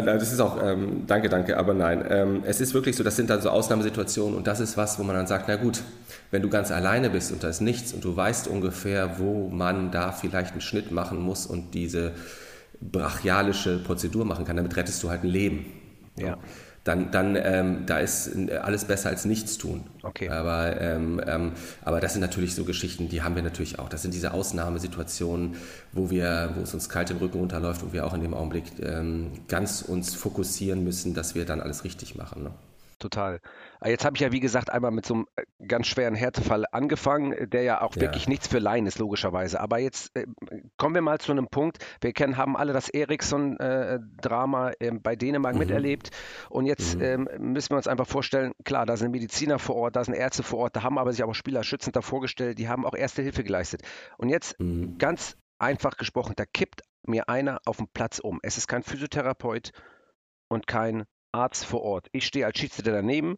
Das 0.00 0.32
ist 0.32 0.40
auch, 0.40 0.62
ähm, 0.62 1.04
danke, 1.06 1.28
danke, 1.28 1.56
aber 1.56 1.74
nein. 1.74 2.04
Ähm, 2.08 2.42
es 2.46 2.60
ist 2.60 2.74
wirklich 2.74 2.96
so, 2.96 3.02
das 3.02 3.16
sind 3.16 3.28
dann 3.28 3.40
so 3.40 3.50
Ausnahmesituationen 3.50 4.36
und 4.36 4.46
das 4.46 4.60
ist 4.60 4.76
was, 4.76 4.98
wo 4.98 5.02
man 5.02 5.16
dann 5.16 5.26
sagt, 5.26 5.46
na 5.48 5.56
gut, 5.56 5.80
wenn 6.30 6.42
du 6.42 6.48
ganz 6.48 6.70
alleine 6.70 7.10
bist 7.10 7.32
und 7.32 7.42
da 7.42 7.48
ist 7.48 7.60
nichts 7.60 7.92
und 7.92 8.04
du 8.04 8.16
weißt 8.16 8.48
ungefähr, 8.48 9.18
wo 9.18 9.48
man 9.48 9.90
da 9.90 10.12
vielleicht 10.12 10.52
einen 10.52 10.60
Schnitt 10.60 10.90
machen 10.90 11.20
muss 11.20 11.46
und 11.46 11.74
diese 11.74 12.12
brachialische 12.80 13.78
Prozedur 13.78 14.24
machen 14.24 14.44
kann, 14.44 14.56
damit 14.56 14.76
rettest 14.76 15.02
du 15.02 15.10
halt 15.10 15.24
ein 15.24 15.28
Leben. 15.28 15.66
Ja. 16.16 16.38
Dann, 16.84 17.10
dann 17.10 17.36
ähm, 17.36 17.84
da 17.84 17.98
ist 17.98 18.30
alles 18.62 18.86
besser 18.86 19.10
als 19.10 19.26
nichts 19.26 19.58
tun. 19.58 19.84
Okay. 20.02 20.30
Aber, 20.30 20.80
ähm, 20.80 21.20
ähm, 21.26 21.52
aber 21.84 22.00
das 22.00 22.12
sind 22.14 22.22
natürlich 22.22 22.54
so 22.54 22.64
Geschichten, 22.64 23.10
die 23.10 23.22
haben 23.22 23.34
wir 23.34 23.42
natürlich 23.42 23.78
auch. 23.78 23.90
Das 23.90 24.00
sind 24.00 24.14
diese 24.14 24.32
Ausnahmesituationen, 24.32 25.56
wo 25.92 26.08
wir, 26.08 26.54
wo 26.56 26.62
es 26.62 26.72
uns 26.72 26.88
kalt 26.88 27.10
im 27.10 27.18
Rücken 27.18 27.38
runterläuft 27.38 27.82
und 27.82 27.92
wir 27.92 28.06
auch 28.06 28.14
in 28.14 28.22
dem 28.22 28.32
Augenblick 28.32 28.64
ähm, 28.80 29.32
ganz 29.46 29.82
uns 29.82 30.14
fokussieren 30.14 30.82
müssen, 30.82 31.12
dass 31.12 31.34
wir 31.34 31.44
dann 31.44 31.60
alles 31.60 31.84
richtig 31.84 32.14
machen. 32.14 32.44
Ne? 32.44 32.50
total. 33.00 33.40
Jetzt 33.84 34.04
habe 34.04 34.16
ich 34.16 34.20
ja, 34.20 34.32
wie 34.32 34.40
gesagt, 34.40 34.70
einmal 34.70 34.90
mit 34.90 35.06
so 35.06 35.14
einem 35.14 35.26
äh, 35.36 35.66
ganz 35.66 35.86
schweren 35.86 36.14
Härtefall 36.14 36.64
angefangen, 36.70 37.48
der 37.50 37.62
ja 37.62 37.80
auch 37.80 37.94
ja. 37.96 38.02
wirklich 38.02 38.28
nichts 38.28 38.46
für 38.46 38.58
Laien 38.58 38.86
ist, 38.86 38.98
logischerweise. 38.98 39.60
Aber 39.60 39.78
jetzt 39.78 40.14
äh, 40.14 40.26
kommen 40.76 40.94
wir 40.94 41.02
mal 41.02 41.18
zu 41.18 41.32
einem 41.32 41.48
Punkt. 41.48 41.78
Wir 42.00 42.12
kennen, 42.12 42.36
haben 42.36 42.56
alle 42.56 42.72
das 42.72 42.88
Eriksson-Drama 42.88 44.72
äh, 44.78 44.90
bei 44.92 45.16
Dänemark 45.16 45.54
mhm. 45.54 45.60
miterlebt. 45.60 46.10
Und 46.50 46.66
jetzt 46.66 46.96
mhm. 46.96 47.02
ähm, 47.02 47.28
müssen 47.38 47.70
wir 47.70 47.76
uns 47.76 47.88
einfach 47.88 48.06
vorstellen, 48.06 48.52
klar, 48.64 48.84
da 48.86 48.96
sind 48.96 49.12
Mediziner 49.12 49.58
vor 49.58 49.76
Ort, 49.76 49.96
da 49.96 50.04
sind 50.04 50.14
Ärzte 50.14 50.42
vor 50.42 50.58
Ort, 50.60 50.76
da 50.76 50.82
haben 50.82 50.98
aber 50.98 51.12
sich 51.12 51.24
auch 51.24 51.34
Spieler 51.34 51.64
schützend 51.64 51.96
davor 51.96 52.20
gestellt, 52.20 52.58
die 52.58 52.68
haben 52.68 52.84
auch 52.84 52.94
erste 52.94 53.22
Hilfe 53.22 53.44
geleistet. 53.44 53.82
Und 54.18 54.28
jetzt 54.28 54.58
mhm. 54.60 54.98
ganz 54.98 55.36
einfach 55.58 55.96
gesprochen, 55.96 56.34
da 56.36 56.44
kippt 56.44 56.82
mir 57.06 57.28
einer 57.28 57.60
auf 57.64 57.78
dem 57.78 57.88
Platz 57.88 58.18
um. 58.18 58.40
Es 58.42 58.58
ist 58.58 58.68
kein 58.68 58.82
Physiotherapeut 58.82 59.72
und 60.48 60.66
kein 60.66 61.04
Arzt 61.32 61.64
vor 61.64 61.82
Ort. 61.82 62.08
Ich 62.12 62.26
stehe 62.26 62.46
als 62.46 62.58
Schiedsrichter 62.58 62.92
daneben, 62.92 63.36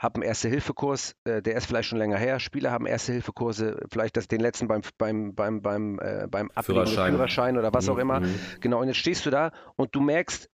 habe 0.00 0.16
einen 0.16 0.22
Erste-Hilfe-Kurs, 0.22 1.14
äh, 1.24 1.42
der 1.42 1.56
ist 1.56 1.66
vielleicht 1.66 1.88
schon 1.88 1.98
länger 1.98 2.16
her. 2.16 2.40
Spieler 2.40 2.72
haben 2.72 2.86
Erste-Hilfe-Kurse, 2.86 3.84
vielleicht 3.90 4.16
das, 4.16 4.28
den 4.28 4.40
letzten 4.40 4.66
beim, 4.66 4.80
beim, 4.96 5.34
beim, 5.34 5.60
beim, 5.60 5.98
äh, 6.00 6.26
beim 6.28 6.50
Führerschein. 6.62 7.12
Führerschein 7.12 7.58
oder 7.58 7.72
was 7.74 7.86
mhm. 7.86 7.92
auch 7.92 7.98
immer. 7.98 8.20
Mhm. 8.20 8.40
Genau, 8.60 8.80
und 8.80 8.88
jetzt 8.88 8.96
stehst 8.96 9.26
du 9.26 9.30
da 9.30 9.52
und 9.76 9.94
du 9.94 10.00
merkst, 10.00 10.50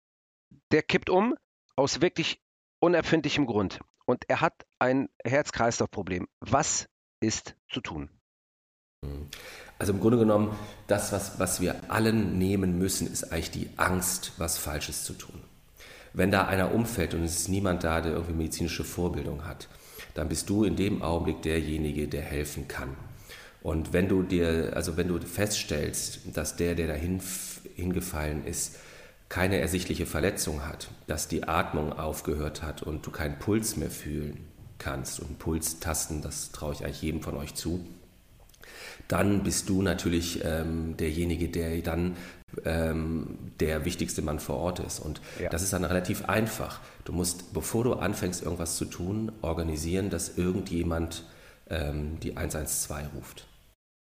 der 0.72 0.84
kippt 0.84 1.10
um 1.10 1.36
aus 1.76 2.02
wirklich 2.02 2.40
unerfindlichem 2.80 3.48
Grund. 3.48 3.80
Und 4.06 4.26
er 4.30 4.42
hat 4.42 4.66
ein 4.78 5.10
Herz-Kreislauf-Problem. 5.24 6.28
Was 6.40 6.88
ist 7.20 7.56
zu 7.68 7.82
tun? 7.82 8.10
Also 9.80 9.94
im 9.94 10.00
Grunde 10.00 10.20
genommen, 10.20 10.56
das, 10.86 11.12
was, 11.12 11.40
was 11.40 11.62
wir 11.62 11.92
allen 11.92 12.38
nehmen 12.38 12.78
müssen, 12.78 13.12
ist 13.12 13.32
eigentlich 13.32 13.52
die 13.52 13.70
Angst, 13.78 14.34
was 14.38 14.60
Falsches 14.60 15.04
zu 15.04 15.14
tun. 15.14 15.42
Wenn 16.14 16.32
da 16.32 16.46
einer 16.46 16.74
umfällt 16.74 17.14
und 17.14 17.24
es 17.24 17.38
ist 17.40 17.50
niemand 17.50 17.84
da, 17.84 18.02
der 18.02 18.14
irgendwie 18.14 18.34
medizinische 18.34 18.84
Vorbildung 18.84 19.46
hat, 19.46 19.68
dann 20.14 20.28
bist 20.28 20.50
du 20.50 20.64
in 20.64 20.76
dem 20.76 21.02
Augenblick 21.02 21.42
derjenige, 21.42 22.08
der 22.08 22.22
helfen 22.22 22.68
kann. 22.68 22.96
Und 23.64 23.94
wenn 23.94 24.10
du 24.10 24.24
dir, 24.24 24.74
also 24.76 24.98
wenn 24.98 25.08
du 25.08 25.20
feststellst, 25.20 26.22
dass 26.34 26.56
der, 26.56 26.76
der 26.76 26.88
da 26.88 26.94
hingefallen 26.94 28.46
ist, 28.46 28.78
keine 29.30 29.60
ersichtliche 29.60 30.06
Verletzung 30.06 30.66
hat, 30.66 30.90
dass 31.08 31.30
die 31.30 31.48
Atmung 31.48 31.94
aufgehört 31.94 32.64
hat 32.64 32.84
und 32.84 33.06
du 33.06 33.12
keinen 33.12 33.40
Puls 33.40 33.78
mehr 33.78 33.92
fühlen 33.92 34.46
kannst 34.78 35.22
und 35.22 35.40
Puls 35.40 35.80
tasten, 35.80 36.22
das 36.22 36.52
traue 36.52 36.74
ich 36.74 36.84
eigentlich 36.84 37.02
jedem 37.02 37.22
von 37.22 37.38
euch 37.38 37.56
zu, 37.56 37.86
dann 39.08 39.44
bist 39.44 39.70
du 39.70 39.82
natürlich 39.82 40.42
ähm, 40.44 40.98
derjenige, 40.98 41.48
der 41.48 41.82
dann 41.82 42.18
ähm, 42.66 43.38
der 43.60 43.86
wichtigste 43.86 44.22
Mann 44.22 44.40
vor 44.40 44.58
Ort 44.58 44.80
ist. 44.80 45.00
Und 45.00 45.22
ja. 45.40 45.50
das 45.50 45.64
ist 45.64 45.74
dann 45.74 45.86
relativ 45.86 46.26
einfach. 46.26 46.80
Du 47.06 47.14
musst, 47.14 47.54
bevor 47.54 47.84
du 47.84 47.94
anfängst, 47.94 48.44
irgendwas 48.44 48.78
zu 48.78 48.86
tun, 48.86 49.32
organisieren, 49.42 50.10
dass 50.10 50.38
irgendjemand 50.38 51.24
ähm, 51.70 52.20
die 52.20 52.38
112 52.38 53.08
ruft. 53.16 53.48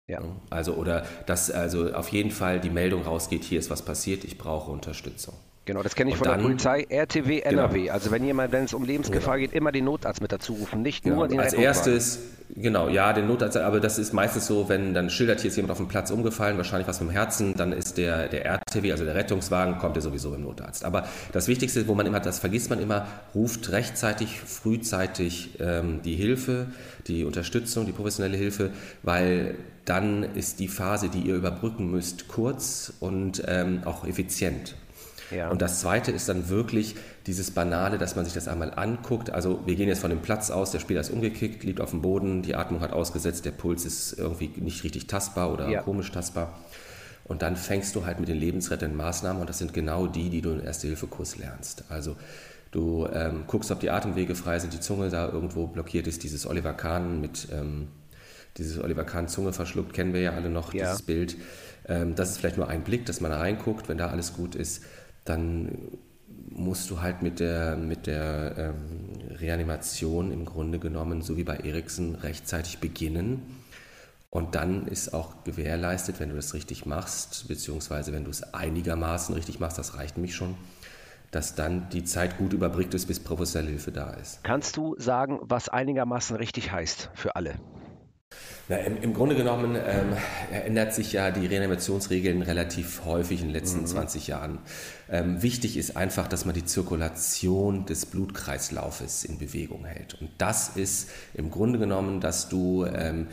Ja. 0.08 0.22
Also, 0.50 0.74
oder 0.74 1.06
dass 1.26 1.50
also 1.50 1.92
auf 1.92 2.08
jeden 2.08 2.32
Fall 2.32 2.60
die 2.60 2.70
Meldung 2.70 3.02
rausgeht, 3.02 3.44
hier 3.44 3.60
ist 3.60 3.70
was 3.70 3.82
passiert, 3.82 4.24
ich 4.24 4.38
brauche 4.38 4.70
Unterstützung. 4.70 5.34
Genau, 5.66 5.82
das 5.82 5.94
kenne 5.94 6.10
ich 6.10 6.14
und 6.14 6.24
von 6.24 6.28
dann, 6.28 6.38
der 6.38 6.46
Polizei, 6.46 6.86
RTW 6.88 7.40
NRW. 7.40 7.82
Genau. 7.82 7.92
Also 7.92 8.10
wenn 8.10 8.24
jemand, 8.24 8.50
wenn 8.50 8.64
es 8.64 8.72
um 8.72 8.84
Lebensgefahr 8.84 9.36
genau. 9.36 9.48
geht, 9.48 9.56
immer 9.56 9.72
den 9.72 9.84
Notarzt 9.84 10.22
mit 10.22 10.32
dazu 10.32 10.54
rufen, 10.54 10.80
nicht 10.80 11.04
genau. 11.04 11.16
nur 11.16 11.28
den 11.28 11.38
Als 11.38 11.52
erstes, 11.52 12.18
genau, 12.56 12.88
ja, 12.88 13.12
den 13.12 13.28
Notarzt, 13.28 13.58
aber 13.58 13.78
das 13.78 13.98
ist 13.98 14.14
meistens 14.14 14.46
so, 14.46 14.70
wenn 14.70 14.94
dann 14.94 15.10
schildert, 15.10 15.40
hier 15.40 15.50
ist 15.50 15.56
jemand 15.56 15.72
auf 15.72 15.76
dem 15.76 15.88
Platz 15.88 16.10
umgefallen, 16.10 16.56
wahrscheinlich 16.56 16.88
was 16.88 17.00
mit 17.00 17.10
dem 17.10 17.12
Herzen, 17.12 17.54
dann 17.56 17.72
ist 17.72 17.98
der, 17.98 18.28
der 18.28 18.46
RTW, 18.46 18.90
also 18.90 19.04
der 19.04 19.14
Rettungswagen, 19.14 19.76
kommt 19.78 19.96
ja 19.96 20.02
sowieso 20.02 20.34
im 20.34 20.42
Notarzt. 20.42 20.84
Aber 20.84 21.06
das 21.32 21.46
Wichtigste, 21.46 21.86
wo 21.86 21.94
man 21.94 22.06
immer, 22.06 22.20
das 22.20 22.38
vergisst 22.38 22.70
man 22.70 22.80
immer, 22.80 23.06
ruft 23.34 23.70
rechtzeitig, 23.70 24.40
frühzeitig 24.40 25.60
ähm, 25.60 26.00
die 26.02 26.16
Hilfe, 26.16 26.68
die 27.06 27.24
Unterstützung, 27.24 27.84
die 27.84 27.92
professionelle 27.92 28.38
Hilfe, 28.38 28.70
weil 29.02 29.56
dann 29.84 30.22
ist 30.22 30.58
die 30.58 30.68
Phase, 30.68 31.10
die 31.10 31.20
ihr 31.20 31.34
überbrücken 31.34 31.90
müsst, 31.90 32.28
kurz 32.28 32.92
und 32.98 33.42
ähm, 33.46 33.82
auch 33.84 34.06
effizient. 34.06 34.74
Ja. 35.30 35.50
Und 35.50 35.62
das 35.62 35.80
Zweite 35.80 36.10
ist 36.10 36.28
dann 36.28 36.48
wirklich 36.48 36.96
dieses 37.26 37.50
Banale, 37.50 37.98
dass 37.98 38.16
man 38.16 38.24
sich 38.24 38.34
das 38.34 38.48
einmal 38.48 38.72
anguckt. 38.74 39.30
Also 39.30 39.60
wir 39.66 39.76
gehen 39.76 39.88
jetzt 39.88 40.00
von 40.00 40.10
dem 40.10 40.20
Platz 40.20 40.50
aus, 40.50 40.70
der 40.70 40.80
Spieler 40.80 41.00
ist 41.00 41.10
umgekickt, 41.10 41.62
liegt 41.64 41.80
auf 41.80 41.90
dem 41.90 42.02
Boden, 42.02 42.42
die 42.42 42.54
Atmung 42.54 42.80
hat 42.80 42.92
ausgesetzt, 42.92 43.44
der 43.44 43.52
Puls 43.52 43.84
ist 43.84 44.12
irgendwie 44.18 44.50
nicht 44.56 44.84
richtig 44.84 45.06
tastbar 45.06 45.52
oder 45.52 45.68
ja. 45.68 45.82
komisch 45.82 46.10
tastbar. 46.10 46.58
Und 47.24 47.42
dann 47.42 47.56
fängst 47.56 47.94
du 47.94 48.04
halt 48.04 48.18
mit 48.18 48.28
den 48.28 48.38
lebensrettenden 48.38 48.96
Maßnahmen 48.96 49.40
und 49.40 49.48
das 49.48 49.58
sind 49.58 49.72
genau 49.72 50.06
die, 50.06 50.30
die 50.30 50.40
du 50.40 50.50
im 50.50 50.64
Erste-Hilfe-Kurs 50.64 51.38
lernst. 51.38 51.84
Also 51.88 52.16
du 52.72 53.06
ähm, 53.12 53.44
guckst, 53.46 53.70
ob 53.70 53.78
die 53.78 53.90
Atemwege 53.90 54.34
frei 54.34 54.58
sind, 54.58 54.72
die 54.72 54.80
Zunge 54.80 55.10
da 55.10 55.28
irgendwo 55.28 55.68
blockiert 55.68 56.08
ist, 56.08 56.24
dieses 56.24 56.46
Oliver 56.46 56.72
Kahn 56.72 57.20
mit 57.20 57.48
ähm, 57.52 57.88
dieses 58.56 58.82
Oliver 58.82 59.04
Kahn 59.04 59.28
Zunge 59.28 59.52
verschluckt, 59.52 59.92
kennen 59.92 60.12
wir 60.12 60.20
ja 60.20 60.32
alle 60.32 60.50
noch, 60.50 60.74
ja. 60.74 60.86
dieses 60.86 61.02
Bild. 61.02 61.36
Ähm, 61.86 62.16
das 62.16 62.30
ist 62.30 62.38
vielleicht 62.38 62.56
nur 62.56 62.68
ein 62.68 62.82
Blick, 62.82 63.06
dass 63.06 63.20
man 63.20 63.30
da 63.30 63.38
reinguckt, 63.38 63.88
wenn 63.88 63.98
da 63.98 64.08
alles 64.08 64.34
gut 64.34 64.56
ist 64.56 64.82
dann 65.24 65.98
musst 66.48 66.90
du 66.90 67.00
halt 67.00 67.22
mit 67.22 67.40
der, 67.40 67.76
mit 67.76 68.06
der 68.06 68.54
ähm, 68.56 69.36
Reanimation 69.36 70.32
im 70.32 70.44
Grunde 70.44 70.78
genommen, 70.78 71.22
so 71.22 71.36
wie 71.36 71.44
bei 71.44 71.56
Eriksen, 71.56 72.14
rechtzeitig 72.16 72.78
beginnen. 72.78 73.42
Und 74.30 74.54
dann 74.54 74.86
ist 74.86 75.12
auch 75.12 75.42
gewährleistet, 75.42 76.20
wenn 76.20 76.28
du 76.28 76.36
das 76.36 76.54
richtig 76.54 76.86
machst, 76.86 77.48
beziehungsweise 77.48 78.12
wenn 78.12 78.24
du 78.24 78.30
es 78.30 78.54
einigermaßen 78.54 79.34
richtig 79.34 79.58
machst, 79.58 79.78
das 79.78 79.96
reicht 79.96 80.18
mich 80.18 80.36
schon, 80.36 80.54
dass 81.32 81.56
dann 81.56 81.88
die 81.90 82.04
Zeit 82.04 82.38
gut 82.38 82.52
überbrückt 82.52 82.94
ist, 82.94 83.06
bis 83.06 83.18
professionelle 83.18 83.70
Hilfe 83.70 83.90
da 83.90 84.10
ist. 84.10 84.42
Kannst 84.44 84.76
du 84.76 84.94
sagen, 84.98 85.40
was 85.42 85.68
einigermaßen 85.68 86.36
richtig 86.36 86.70
heißt 86.70 87.10
für 87.14 87.34
alle? 87.34 87.54
Na, 88.70 88.76
im, 88.76 89.02
im, 89.02 89.14
Grunde 89.14 89.34
genommen 89.34 89.74
ähm, 89.74 90.16
ändert 90.52 90.94
sich 90.94 91.12
ja 91.12 91.32
die 91.32 91.44
Reanimationsregeln 91.44 92.40
relativ 92.42 93.04
häufig 93.04 93.40
in 93.40 93.48
den 93.48 93.52
letzten 93.52 93.80
mhm. 93.80 93.86
20 93.86 94.28
Jahren. 94.28 94.58
Ähm, 95.10 95.42
wichtig 95.42 95.76
ist 95.76 95.96
einfach, 95.96 96.28
dass 96.28 96.44
man 96.44 96.54
die 96.54 96.64
Zirkulation 96.64 97.84
des 97.84 98.06
Blutkreislaufes 98.06 99.24
in 99.24 99.38
Bewegung 99.38 99.84
hält. 99.84 100.14
Und 100.20 100.30
das 100.38 100.76
ist 100.76 101.10
im 101.34 101.50
Grunde 101.50 101.80
genommen, 101.80 102.20
dass 102.20 102.48
du 102.48 102.86
ähm, 102.86 103.26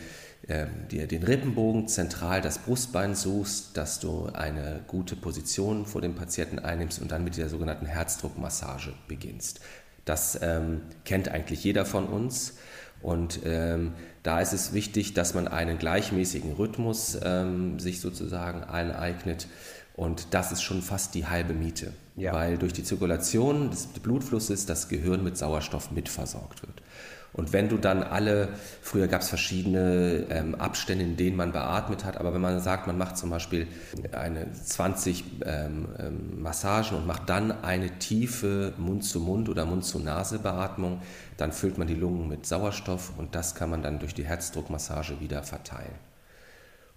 äh, 0.48 0.66
dir 0.90 1.06
den 1.06 1.22
Rippenbogen 1.22 1.86
zentral 1.86 2.40
das 2.40 2.58
Brustbein 2.58 3.14
suchst, 3.14 3.76
dass 3.76 4.00
du 4.00 4.26
eine 4.32 4.80
gute 4.88 5.14
Position 5.14 5.86
vor 5.86 6.00
dem 6.00 6.16
Patienten 6.16 6.58
einnimmst 6.58 7.00
und 7.00 7.12
dann 7.12 7.22
mit 7.22 7.36
der 7.36 7.48
sogenannten 7.48 7.86
Herzdruckmassage 7.86 8.92
beginnst. 9.06 9.60
Das 10.04 10.36
ähm, 10.42 10.80
kennt 11.04 11.28
eigentlich 11.28 11.62
jeder 11.62 11.84
von 11.84 12.08
uns. 12.08 12.54
Und 13.02 13.40
ähm, 13.44 13.92
da 14.22 14.40
ist 14.40 14.52
es 14.52 14.72
wichtig, 14.72 15.14
dass 15.14 15.34
man 15.34 15.48
einen 15.48 15.78
gleichmäßigen 15.78 16.52
Rhythmus 16.52 17.18
ähm, 17.22 17.78
sich 17.78 18.00
sozusagen 18.00 18.64
eineignet. 18.64 19.46
Und 19.94 20.28
das 20.32 20.52
ist 20.52 20.62
schon 20.62 20.82
fast 20.82 21.14
die 21.14 21.26
halbe 21.26 21.54
Miete, 21.54 21.92
ja. 22.16 22.32
weil 22.32 22.56
durch 22.56 22.72
die 22.72 22.84
Zirkulation 22.84 23.70
des 23.70 23.86
Blutflusses 23.86 24.66
das 24.66 24.88
Gehirn 24.88 25.24
mit 25.24 25.36
Sauerstoff 25.36 25.90
mitversorgt 25.90 26.62
wird. 26.62 26.82
Und 27.32 27.52
wenn 27.52 27.68
du 27.68 27.76
dann 27.76 28.02
alle, 28.02 28.48
früher 28.82 29.06
gab 29.06 29.20
es 29.20 29.28
verschiedene 29.28 30.26
ähm, 30.30 30.54
Abstände, 30.54 31.04
in 31.04 31.16
denen 31.16 31.36
man 31.36 31.52
beatmet 31.52 32.04
hat, 32.04 32.16
aber 32.16 32.34
wenn 32.34 32.40
man 32.40 32.60
sagt, 32.60 32.86
man 32.86 32.98
macht 32.98 33.16
zum 33.16 33.30
Beispiel 33.30 33.68
eine 34.12 34.50
20 34.52 35.24
ähm, 35.44 35.88
ähm, 35.98 36.42
Massagen 36.42 36.96
und 36.96 37.06
macht 37.06 37.28
dann 37.28 37.62
eine 37.62 37.98
tiefe 37.98 38.72
Mund-zu-Mund- 38.78 39.48
oder 39.48 39.66
Mund-zu-Nase-Beatmung, 39.66 41.02
dann 41.36 41.52
füllt 41.52 41.78
man 41.78 41.86
die 41.86 41.94
Lungen 41.94 42.28
mit 42.28 42.46
Sauerstoff 42.46 43.12
und 43.18 43.34
das 43.34 43.54
kann 43.54 43.70
man 43.70 43.82
dann 43.82 43.98
durch 43.98 44.14
die 44.14 44.24
Herzdruckmassage 44.24 45.20
wieder 45.20 45.42
verteilen. 45.42 45.94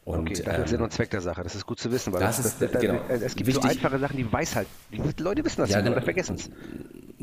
Und, 0.04 0.22
okay, 0.22 0.42
das 0.44 0.60
ist 0.60 0.70
Sinn 0.70 0.82
und 0.82 0.92
Zweck 0.92 1.12
der 1.12 1.22
Sache. 1.22 1.44
Das 1.44 1.54
ist 1.54 1.66
gut 1.66 1.80
zu 1.80 1.92
wissen, 1.92 2.12
weil 2.12 2.22
das, 2.22 2.38
das, 2.38 2.46
ist, 2.48 2.62
das, 2.62 2.82
genau. 2.82 3.02
es 3.08 3.36
gibt 3.36 3.48
Wichtig, 3.48 3.64
so 3.64 3.70
einfache 3.70 4.00
Sachen, 4.00 4.18
die 4.18 4.32
weiß 4.32 4.56
halt, 4.56 4.68
die 4.92 5.22
Leute 5.22 5.46
wissen 5.46 5.62
das 5.62 5.70
ja, 5.70 5.82
genau, 5.82 5.92
oder 5.92 6.02
vergessen 6.02 6.38
es. 6.38 6.50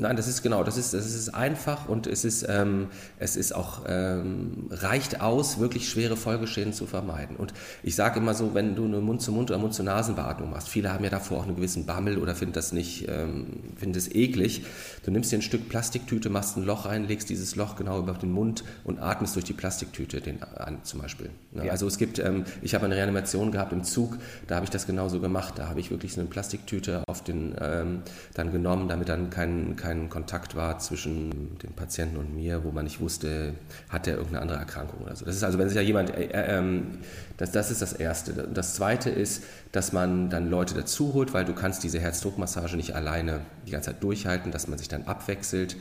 Nein, 0.00 0.16
das 0.16 0.28
ist 0.28 0.42
genau, 0.42 0.62
das 0.62 0.76
ist, 0.76 0.94
das 0.94 1.12
ist 1.12 1.30
einfach 1.30 1.88
und 1.88 2.06
es 2.06 2.24
ist, 2.24 2.46
ähm, 2.48 2.86
es 3.18 3.34
ist 3.34 3.52
auch, 3.52 3.82
ähm, 3.88 4.68
reicht 4.70 5.20
aus, 5.20 5.58
wirklich 5.58 5.88
schwere 5.88 6.16
Folgeschäden 6.16 6.72
zu 6.72 6.86
vermeiden. 6.86 7.34
Und 7.34 7.52
ich 7.82 7.96
sage 7.96 8.20
immer 8.20 8.32
so, 8.34 8.54
wenn 8.54 8.76
du 8.76 8.84
eine 8.84 9.00
Mund-zu-Mund- 9.00 9.50
oder 9.50 9.58
Mund-zu-Nasen-Beatmung 9.58 10.50
machst, 10.50 10.68
viele 10.68 10.92
haben 10.92 11.02
ja 11.02 11.10
davor 11.10 11.38
auch 11.38 11.46
einen 11.46 11.56
gewissen 11.56 11.84
Bammel 11.84 12.18
oder 12.18 12.36
finden 12.36 12.54
das 12.54 12.72
nicht, 12.72 13.08
ähm, 13.08 13.46
finden 13.76 13.98
es 13.98 14.14
eklig. 14.14 14.64
Du 15.04 15.10
nimmst 15.10 15.32
dir 15.32 15.38
ein 15.38 15.42
Stück 15.42 15.68
Plastiktüte, 15.68 16.30
machst 16.30 16.56
ein 16.56 16.62
Loch 16.62 16.86
rein, 16.86 17.08
legst 17.08 17.28
dieses 17.28 17.56
Loch 17.56 17.74
genau 17.74 17.98
über 17.98 18.12
den 18.12 18.30
Mund 18.30 18.62
und 18.84 19.00
atmest 19.00 19.34
durch 19.34 19.46
die 19.46 19.52
Plastiktüte 19.52 20.20
den 20.20 20.40
an, 20.44 20.78
zum 20.84 21.00
Beispiel. 21.00 21.30
Ja, 21.56 21.64
ja. 21.64 21.72
Also 21.72 21.88
es 21.88 21.98
gibt, 21.98 22.20
ähm, 22.20 22.44
ich 22.62 22.76
habe 22.76 22.84
eine 22.84 22.94
Reanimation 22.94 23.50
gehabt 23.50 23.72
im 23.72 23.82
Zug, 23.82 24.16
da 24.46 24.54
habe 24.54 24.64
ich 24.64 24.70
das 24.70 24.86
genauso 24.86 25.18
gemacht. 25.18 25.54
Da 25.56 25.68
habe 25.68 25.80
ich 25.80 25.90
wirklich 25.90 26.12
so 26.12 26.20
eine 26.20 26.30
Plastiktüte 26.30 27.02
auf 27.08 27.24
den, 27.24 27.56
ähm, 27.60 28.02
dann 28.34 28.52
genommen, 28.52 28.88
damit 28.88 29.08
dann 29.08 29.30
kein, 29.30 29.74
kein 29.74 29.87
kein 29.88 30.10
Kontakt 30.10 30.54
war 30.54 30.78
zwischen 30.78 31.58
dem 31.60 31.72
Patienten 31.72 32.18
und 32.18 32.34
mir, 32.34 32.62
wo 32.62 32.70
man 32.72 32.84
nicht 32.84 33.00
wusste, 33.00 33.54
hat 33.88 34.06
er 34.06 34.14
irgendeine 34.14 34.42
andere 34.42 34.58
Erkrankung 34.58 35.00
oder 35.00 35.16
so. 35.16 35.24
Das 35.24 35.34
ist 35.34 35.42
also, 35.42 35.58
wenn 35.58 35.68
sich 35.68 35.76
ja 35.76 35.82
jemand, 35.82 36.10
äh, 36.10 36.24
äh, 36.24 36.58
ähm, 36.58 36.98
das, 37.38 37.52
das 37.52 37.70
ist 37.70 37.80
das 37.80 37.94
Erste. 37.94 38.32
Das 38.32 38.74
Zweite 38.74 39.08
ist, 39.08 39.44
dass 39.72 39.92
man 39.92 40.28
dann 40.28 40.50
Leute 40.50 40.74
dazu 40.74 41.14
holt, 41.14 41.32
weil 41.32 41.46
du 41.46 41.54
kannst 41.54 41.84
diese 41.84 42.00
Herzdruckmassage 42.00 42.76
nicht 42.76 42.94
alleine 42.94 43.40
die 43.66 43.70
ganze 43.70 43.90
Zeit 43.90 44.02
durchhalten, 44.02 44.52
dass 44.52 44.68
man 44.68 44.78
sich 44.78 44.88
dann 44.88 45.04
abwechselt. 45.04 45.76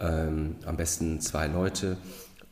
Ähm, 0.00 0.56
am 0.66 0.76
besten 0.76 1.20
zwei 1.20 1.46
Leute. 1.46 1.96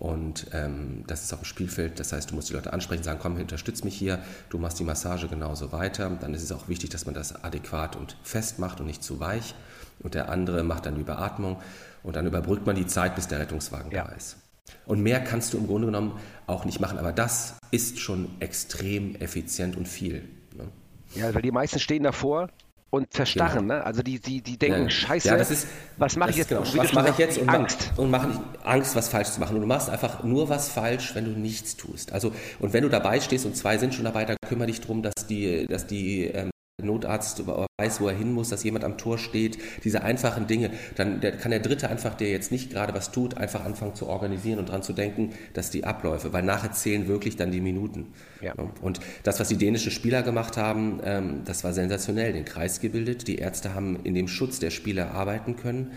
Und 0.02 0.48
ähm, 0.52 1.04
das 1.06 1.22
ist 1.22 1.32
auf 1.32 1.42
dem 1.42 1.44
Spielfeld, 1.44 2.00
das 2.00 2.12
heißt, 2.12 2.32
du 2.32 2.34
musst 2.34 2.48
die 2.48 2.54
Leute 2.54 2.72
ansprechen, 2.72 3.04
sagen, 3.04 3.20
komm, 3.22 3.36
unterstütz 3.36 3.84
mich 3.84 3.94
hier, 3.94 4.18
du 4.50 4.58
machst 4.58 4.80
die 4.80 4.84
Massage 4.84 5.28
genauso 5.28 5.70
weiter. 5.70 6.10
Dann 6.20 6.34
ist 6.34 6.42
es 6.42 6.50
auch 6.50 6.66
wichtig, 6.66 6.90
dass 6.90 7.06
man 7.06 7.14
das 7.14 7.44
adäquat 7.44 7.94
und 7.94 8.16
fest 8.24 8.58
macht 8.58 8.80
und 8.80 8.86
nicht 8.86 9.04
zu 9.04 9.20
weich 9.20 9.54
und 10.00 10.14
der 10.14 10.28
andere 10.28 10.64
macht 10.64 10.86
dann 10.86 10.96
die 10.96 11.04
Beatmung 11.04 11.62
und 12.02 12.16
dann 12.16 12.26
überbrückt 12.26 12.66
man 12.66 12.74
die 12.74 12.88
Zeit, 12.88 13.14
bis 13.14 13.28
der 13.28 13.38
Rettungswagen 13.38 13.92
ja. 13.92 14.02
da 14.02 14.12
ist. 14.16 14.38
Und 14.86 15.02
mehr 15.02 15.22
kannst 15.22 15.54
du 15.54 15.58
im 15.58 15.68
Grunde 15.68 15.86
genommen 15.86 16.18
auch 16.48 16.64
nicht 16.64 16.80
machen, 16.80 16.98
aber 16.98 17.12
das 17.12 17.54
ist 17.70 18.00
schon 18.00 18.28
extrem 18.40 19.14
effizient 19.14 19.76
und 19.76 19.86
viel. 19.86 20.28
Ne? 20.56 20.66
Ja, 21.14 21.32
weil 21.32 21.42
die 21.42 21.52
meisten 21.52 21.78
stehen 21.78 22.02
davor 22.02 22.48
und 22.92 23.06
verstarren, 23.10 23.60
genau. 23.60 23.74
ne? 23.76 23.84
Also 23.84 24.02
die, 24.02 24.20
die, 24.20 24.42
die 24.42 24.58
denken, 24.58 24.82
ja. 24.82 24.90
scheiße, 24.90 25.28
ja, 25.28 25.36
ist, 25.36 25.66
was 25.96 26.14
mache 26.16 26.30
ich 26.30 26.36
jetzt? 26.36 26.50
Genau. 26.50 26.60
Was 26.60 26.92
mache 26.92 27.08
ich 27.08 27.16
jetzt? 27.16 27.38
Und 27.38 27.48
Angst. 27.48 27.90
und 27.96 28.10
machen 28.10 28.38
Angst, 28.64 28.94
was 28.94 29.08
falsch 29.08 29.30
zu 29.30 29.40
machen. 29.40 29.56
Und 29.56 29.62
du 29.62 29.66
machst 29.66 29.88
einfach 29.88 30.22
nur 30.22 30.50
was 30.50 30.68
falsch, 30.68 31.14
wenn 31.14 31.24
du 31.24 31.30
nichts 31.30 31.76
tust. 31.76 32.12
Also, 32.12 32.32
und 32.60 32.74
wenn 32.74 32.82
du 32.82 32.90
dabei 32.90 33.18
stehst 33.20 33.46
und 33.46 33.56
zwei 33.56 33.78
sind 33.78 33.94
schon 33.94 34.04
dabei, 34.04 34.26
dann 34.26 34.36
kümmere 34.46 34.66
dich 34.66 34.82
darum, 34.82 35.02
dass 35.02 35.26
die, 35.26 35.66
dass 35.66 35.86
die 35.86 36.26
ähm, 36.26 36.50
Notarzt 36.82 37.42
weiß, 37.46 38.00
wo 38.00 38.08
er 38.08 38.16
hin 38.16 38.32
muss, 38.32 38.48
dass 38.48 38.64
jemand 38.64 38.84
am 38.84 38.98
Tor 38.98 39.18
steht, 39.18 39.58
diese 39.84 40.02
einfachen 40.02 40.46
Dinge, 40.46 40.70
dann 40.96 41.20
kann 41.20 41.50
der 41.50 41.60
Dritte 41.60 41.88
einfach, 41.88 42.14
der 42.14 42.30
jetzt 42.30 42.52
nicht 42.52 42.70
gerade 42.70 42.94
was 42.94 43.10
tut, 43.12 43.36
einfach 43.36 43.64
anfangen 43.64 43.94
zu 43.94 44.06
organisieren 44.06 44.58
und 44.58 44.68
dran 44.68 44.82
zu 44.82 44.92
denken, 44.92 45.30
dass 45.54 45.70
die 45.70 45.84
Abläufe, 45.84 46.32
weil 46.32 46.42
nachher 46.42 46.72
zählen 46.72 47.08
wirklich 47.08 47.36
dann 47.36 47.50
die 47.50 47.60
Minuten. 47.60 48.12
Ja. 48.40 48.54
Und 48.80 49.00
das, 49.22 49.40
was 49.40 49.48
die 49.48 49.56
dänischen 49.56 49.90
Spieler 49.90 50.22
gemacht 50.22 50.56
haben, 50.56 51.00
ähm, 51.04 51.42
das 51.44 51.64
war 51.64 51.72
sensationell, 51.72 52.32
den 52.32 52.44
Kreis 52.44 52.80
gebildet. 52.80 53.26
Die 53.28 53.36
Ärzte 53.36 53.74
haben 53.74 54.00
in 54.04 54.14
dem 54.14 54.28
Schutz 54.28 54.58
der 54.58 54.70
Spieler 54.70 55.12
arbeiten 55.12 55.56
können. 55.56 55.92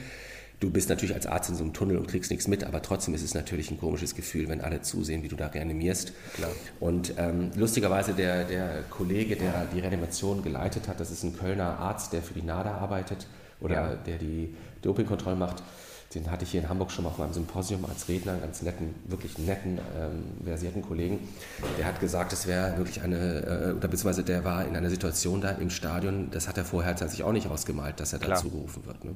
Du 0.66 0.72
bist 0.72 0.90
natürlich 0.90 1.14
als 1.14 1.28
Arzt 1.28 1.52
in 1.52 1.56
so 1.56 1.64
einem 1.64 1.74
Tunnel 1.74 1.96
und 1.96 2.08
kriegst 2.08 2.32
nichts 2.32 2.48
mit, 2.48 2.64
aber 2.64 2.82
trotzdem 2.82 3.14
ist 3.14 3.22
es 3.22 3.36
natürlich 3.36 3.70
ein 3.70 3.80
komisches 3.80 4.16
Gefühl, 4.16 4.50
wenn 4.50 4.62
alle 4.62 4.82
zusehen, 4.82 5.22
wie 5.22 5.28
du 5.28 5.36
da 5.36 5.46
reanimierst. 5.46 6.12
Klar. 6.34 6.50
Und 6.80 7.14
ähm, 7.18 7.52
lustigerweise 7.56 8.14
der, 8.14 8.46
der 8.46 8.82
Kollege, 8.90 9.36
der 9.36 9.68
die 9.72 9.80
Reanimation 9.80 10.42
geleitet 10.42 10.88
hat, 10.88 11.00
das 11.00 11.12
ist 11.12 11.22
ein 11.22 11.38
Kölner 11.38 11.78
Arzt, 11.78 12.14
der 12.14 12.24
für 12.24 12.34
die 12.34 12.42
NADA 12.42 12.80
arbeitet 12.80 13.28
oder 13.62 13.76
ja. 13.76 13.96
der 13.96 14.18
die 14.18 14.56
Dopingkontrolle 14.82 15.36
macht. 15.36 15.62
Den 16.16 16.32
hatte 16.32 16.46
ich 16.46 16.52
hier 16.52 16.62
in 16.62 16.70
Hamburg 16.70 16.90
schon 16.90 17.04
mal 17.04 17.12
auf 17.12 17.20
meinem 17.20 17.34
Symposium 17.34 17.86
als 17.86 18.10
Redner, 18.10 18.32
einen 18.32 18.42
ganz 18.42 18.64
netten, 18.64 18.96
wirklich 19.06 19.38
netten, 19.38 19.78
ähm, 20.00 20.24
versierten 20.44 20.82
Kollegen. 20.82 21.20
Der 21.78 21.86
hat 21.86 22.00
gesagt, 22.00 22.34
es 22.34 22.48
wäre 22.48 22.76
wirklich 22.78 23.04
eine, 23.04 23.18
äh, 23.18 23.78
oder 23.78 23.88
beziehungsweise 23.88 24.24
der 24.24 24.44
war 24.44 24.66
in 24.66 24.76
einer 24.76 24.90
Situation 24.90 25.42
da 25.42 25.52
im 25.52 25.70
Stadion, 25.70 26.32
das 26.32 26.48
hat 26.48 26.58
er 26.58 26.66
vorher 26.66 26.98
sich 26.98 27.22
auch 27.22 27.34
nicht 27.34 27.50
ausgemalt, 27.50 28.00
dass 28.00 28.14
er 28.14 28.20
Klar. 28.20 28.38
dazu 28.38 28.50
gerufen 28.50 28.84
wird. 28.88 29.06
Ne? 29.06 29.16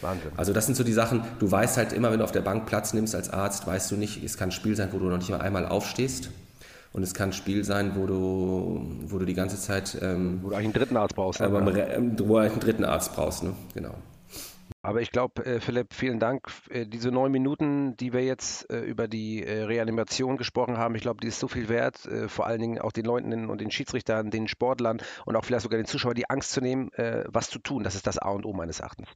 Wahnsinn. 0.00 0.32
Also 0.36 0.52
das 0.52 0.66
sind 0.66 0.74
so 0.74 0.84
die 0.84 0.92
Sachen, 0.92 1.22
du 1.38 1.50
weißt 1.50 1.76
halt 1.76 1.92
immer, 1.92 2.10
wenn 2.10 2.18
du 2.18 2.24
auf 2.24 2.32
der 2.32 2.42
Bank 2.42 2.66
Platz 2.66 2.92
nimmst 2.92 3.14
als 3.14 3.30
Arzt, 3.30 3.66
weißt 3.66 3.90
du 3.90 3.96
nicht, 3.96 4.22
es 4.22 4.36
kann 4.36 4.48
ein 4.48 4.52
Spiel 4.52 4.76
sein, 4.76 4.88
wo 4.92 4.98
du 4.98 5.06
noch 5.06 5.18
nicht 5.18 5.30
mal 5.30 5.40
einmal 5.40 5.66
aufstehst. 5.66 6.30
Und 6.92 7.02
es 7.02 7.14
kann 7.14 7.30
ein 7.30 7.32
Spiel 7.32 7.64
sein, 7.64 7.92
wo 7.94 8.06
du, 8.06 8.86
wo 9.06 9.18
du 9.18 9.24
die 9.24 9.32
ganze 9.34 9.58
Zeit. 9.58 9.96
Ähm, 10.02 10.40
wo 10.42 10.50
du 10.50 10.56
eigentlich 10.56 10.66
einen 10.66 10.72
dritten 10.74 10.96
Arzt 10.98 11.14
brauchst. 11.16 11.40
Ne? 11.40 11.46
Ähm, 11.46 11.52
wo 11.54 11.60
du 11.60 12.36
eigentlich 12.36 12.52
einen 12.52 12.60
dritten 12.60 12.84
Arzt 12.84 13.14
brauchst, 13.14 13.42
ne? 13.42 13.54
Genau. 13.74 13.94
Aber 14.84 15.00
ich 15.00 15.12
glaube, 15.12 15.46
äh, 15.46 15.60
Philipp, 15.60 15.94
vielen 15.94 16.18
Dank. 16.18 16.48
Äh, 16.68 16.86
diese 16.86 17.10
neun 17.10 17.30
Minuten, 17.30 17.96
die 17.96 18.12
wir 18.12 18.24
jetzt 18.24 18.68
äh, 18.70 18.80
über 18.80 19.06
die 19.06 19.42
Reanimation 19.42 20.36
gesprochen 20.36 20.76
haben, 20.76 20.94
ich 20.96 21.02
glaube, 21.02 21.20
die 21.22 21.28
ist 21.28 21.38
so 21.38 21.46
viel 21.46 21.68
wert, 21.68 22.08
vor 22.26 22.46
allen 22.46 22.60
Dingen 22.60 22.80
auch 22.80 22.92
den 22.92 23.04
Leuten 23.04 23.48
und 23.48 23.60
den 23.60 23.70
Schiedsrichtern, 23.70 24.30
den 24.30 24.48
Sportlern 24.48 25.00
und 25.24 25.36
auch 25.36 25.44
vielleicht 25.44 25.62
sogar 25.62 25.78
den 25.78 25.86
Zuschauern 25.86 26.14
die 26.14 26.28
Angst 26.28 26.50
zu 26.52 26.60
nehmen, 26.60 26.90
was 27.28 27.48
zu 27.48 27.58
tun. 27.58 27.84
Das 27.84 27.94
ist 27.94 28.06
das 28.06 28.18
A 28.18 28.30
und 28.30 28.44
O 28.44 28.52
meines 28.52 28.80
Erachtens. 28.80 29.08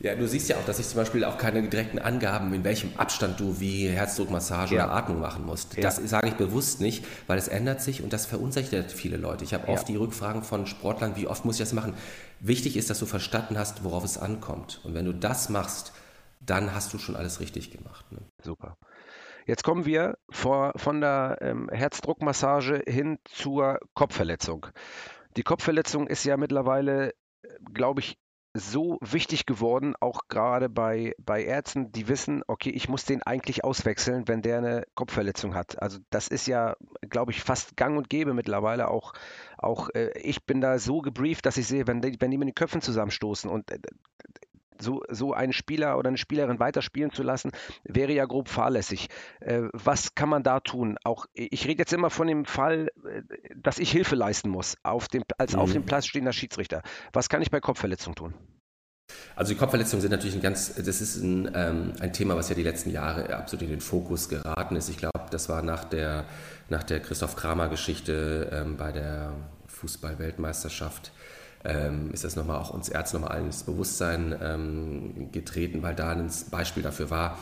Ja, 0.00 0.14
du 0.14 0.28
siehst 0.28 0.48
ja 0.48 0.56
auch, 0.56 0.64
dass 0.64 0.78
ich 0.78 0.86
zum 0.86 0.98
Beispiel 0.98 1.24
auch 1.24 1.38
keine 1.38 1.60
direkten 1.68 1.98
Angaben, 1.98 2.54
in 2.54 2.62
welchem 2.62 2.92
Abstand 2.96 3.40
du 3.40 3.58
wie 3.58 3.88
Herzdruckmassage 3.88 4.76
ja. 4.76 4.84
oder 4.84 4.94
Atmung 4.94 5.20
machen 5.20 5.44
musst. 5.44 5.76
Ja. 5.76 5.82
Das 5.82 5.96
sage 5.96 6.28
ich 6.28 6.34
bewusst 6.34 6.80
nicht, 6.80 7.04
weil 7.26 7.36
es 7.36 7.48
ändert 7.48 7.80
sich 7.80 8.02
und 8.02 8.12
das 8.12 8.24
verunsichert 8.24 8.92
viele 8.92 9.16
Leute. 9.16 9.42
Ich 9.42 9.54
habe 9.54 9.66
ja. 9.66 9.72
oft 9.72 9.88
die 9.88 9.96
Rückfragen 9.96 10.44
von 10.44 10.66
Sportlern, 10.66 11.16
wie 11.16 11.26
oft 11.26 11.44
muss 11.44 11.56
ich 11.56 11.60
das 11.60 11.72
machen? 11.72 11.94
Wichtig 12.38 12.76
ist, 12.76 12.90
dass 12.90 13.00
du 13.00 13.06
verstanden 13.06 13.58
hast, 13.58 13.82
worauf 13.82 14.04
es 14.04 14.18
ankommt. 14.18 14.80
Und 14.84 14.94
wenn 14.94 15.04
du 15.04 15.12
das 15.12 15.48
machst, 15.48 15.92
dann 16.40 16.72
hast 16.74 16.92
du 16.92 16.98
schon 16.98 17.16
alles 17.16 17.40
richtig 17.40 17.72
gemacht. 17.72 18.10
Ne? 18.12 18.18
Super. 18.42 18.76
Jetzt 19.46 19.64
kommen 19.64 19.84
wir 19.84 20.16
vor, 20.30 20.72
von 20.76 21.00
der 21.00 21.38
ähm, 21.40 21.68
Herzdruckmassage 21.72 22.82
hin 22.86 23.18
zur 23.24 23.80
Kopfverletzung. 23.94 24.66
Die 25.36 25.42
Kopfverletzung 25.42 26.06
ist 26.06 26.24
ja 26.24 26.36
mittlerweile, 26.36 27.10
äh, 27.42 27.48
glaube 27.72 28.00
ich, 28.00 28.18
so 28.54 28.98
wichtig 29.00 29.46
geworden, 29.46 29.94
auch 30.00 30.22
gerade 30.28 30.68
bei, 30.68 31.14
bei 31.18 31.44
Ärzten, 31.44 31.92
die 31.92 32.08
wissen, 32.08 32.42
okay, 32.46 32.70
ich 32.70 32.88
muss 32.88 33.04
den 33.04 33.22
eigentlich 33.22 33.64
auswechseln, 33.64 34.26
wenn 34.26 34.42
der 34.42 34.58
eine 34.58 34.84
Kopfverletzung 34.94 35.54
hat. 35.54 35.80
Also 35.80 35.98
das 36.10 36.28
ist 36.28 36.46
ja, 36.46 36.76
glaube 37.08 37.32
ich, 37.32 37.42
fast 37.42 37.76
gang 37.76 37.96
und 37.96 38.08
gäbe 38.08 38.34
mittlerweile. 38.34 38.88
Auch, 38.88 39.12
auch 39.58 39.90
äh, 39.90 40.18
ich 40.18 40.44
bin 40.44 40.60
da 40.60 40.78
so 40.78 41.00
gebrieft, 41.00 41.46
dass 41.46 41.56
ich 41.56 41.66
sehe, 41.66 41.86
wenn 41.86 42.00
die, 42.00 42.16
wenn 42.20 42.30
die 42.30 42.38
mit 42.38 42.48
den 42.48 42.54
Köpfen 42.54 42.80
zusammenstoßen 42.80 43.50
und 43.50 43.70
äh, 43.70 43.78
so, 44.80 45.02
so 45.08 45.32
einen 45.32 45.52
Spieler 45.52 45.98
oder 45.98 46.08
eine 46.08 46.18
Spielerin 46.18 46.58
weiterspielen 46.58 47.12
zu 47.12 47.22
lassen, 47.22 47.50
wäre 47.84 48.12
ja 48.12 48.24
grob 48.24 48.48
fahrlässig. 48.48 49.08
Äh, 49.40 49.62
was 49.72 50.14
kann 50.14 50.28
man 50.28 50.42
da 50.42 50.60
tun? 50.60 50.96
Auch 51.04 51.26
ich 51.34 51.66
rede 51.66 51.80
jetzt 51.80 51.92
immer 51.92 52.10
von 52.10 52.26
dem 52.26 52.44
Fall, 52.44 52.88
äh, 53.04 53.22
dass 53.56 53.78
ich 53.78 53.90
Hilfe 53.90 54.14
leisten 54.14 54.48
muss, 54.48 54.76
auf 54.82 55.08
dem, 55.08 55.22
als 55.38 55.54
mhm. 55.54 55.58
auf 55.58 55.72
dem 55.72 55.84
Platz 55.84 56.06
stehender 56.06 56.32
Schiedsrichter. 56.32 56.82
Was 57.12 57.28
kann 57.28 57.42
ich 57.42 57.50
bei 57.50 57.60
Kopfverletzung 57.60 58.14
tun? 58.14 58.34
Also 59.36 59.52
die 59.52 59.58
Kopfverletzungen 59.58 60.02
sind 60.02 60.10
natürlich 60.10 60.36
ein 60.36 60.42
ganz, 60.42 60.74
das 60.74 61.00
ist 61.00 61.16
ein, 61.16 61.50
ähm, 61.54 61.92
ein 62.00 62.12
Thema, 62.12 62.36
was 62.36 62.48
ja 62.48 62.54
die 62.54 62.62
letzten 62.62 62.90
Jahre 62.90 63.34
absolut 63.34 63.62
in 63.62 63.70
den 63.70 63.80
Fokus 63.80 64.28
geraten 64.28 64.76
ist. 64.76 64.88
Ich 64.88 64.98
glaube, 64.98 65.26
das 65.30 65.48
war 65.48 65.62
nach 65.62 65.84
der, 65.84 66.24
nach 66.68 66.82
der 66.82 67.00
Christoph 67.00 67.36
Kramer-Geschichte 67.36 68.50
ähm, 68.52 68.76
bei 68.76 68.92
der 68.92 69.32
Fußball-Weltmeisterschaft 69.66 71.12
ähm, 71.68 72.10
ist 72.12 72.24
das 72.24 72.34
nochmal 72.34 72.58
auch 72.58 72.70
uns 72.70 72.88
Ärzten 72.88 73.20
nochmal 73.20 73.40
ins 73.40 73.62
Bewusstsein 73.62 74.34
ähm, 74.42 75.30
getreten, 75.32 75.82
weil 75.82 75.94
da 75.94 76.10
ein 76.10 76.30
Beispiel 76.50 76.82
dafür 76.82 77.10
war, 77.10 77.38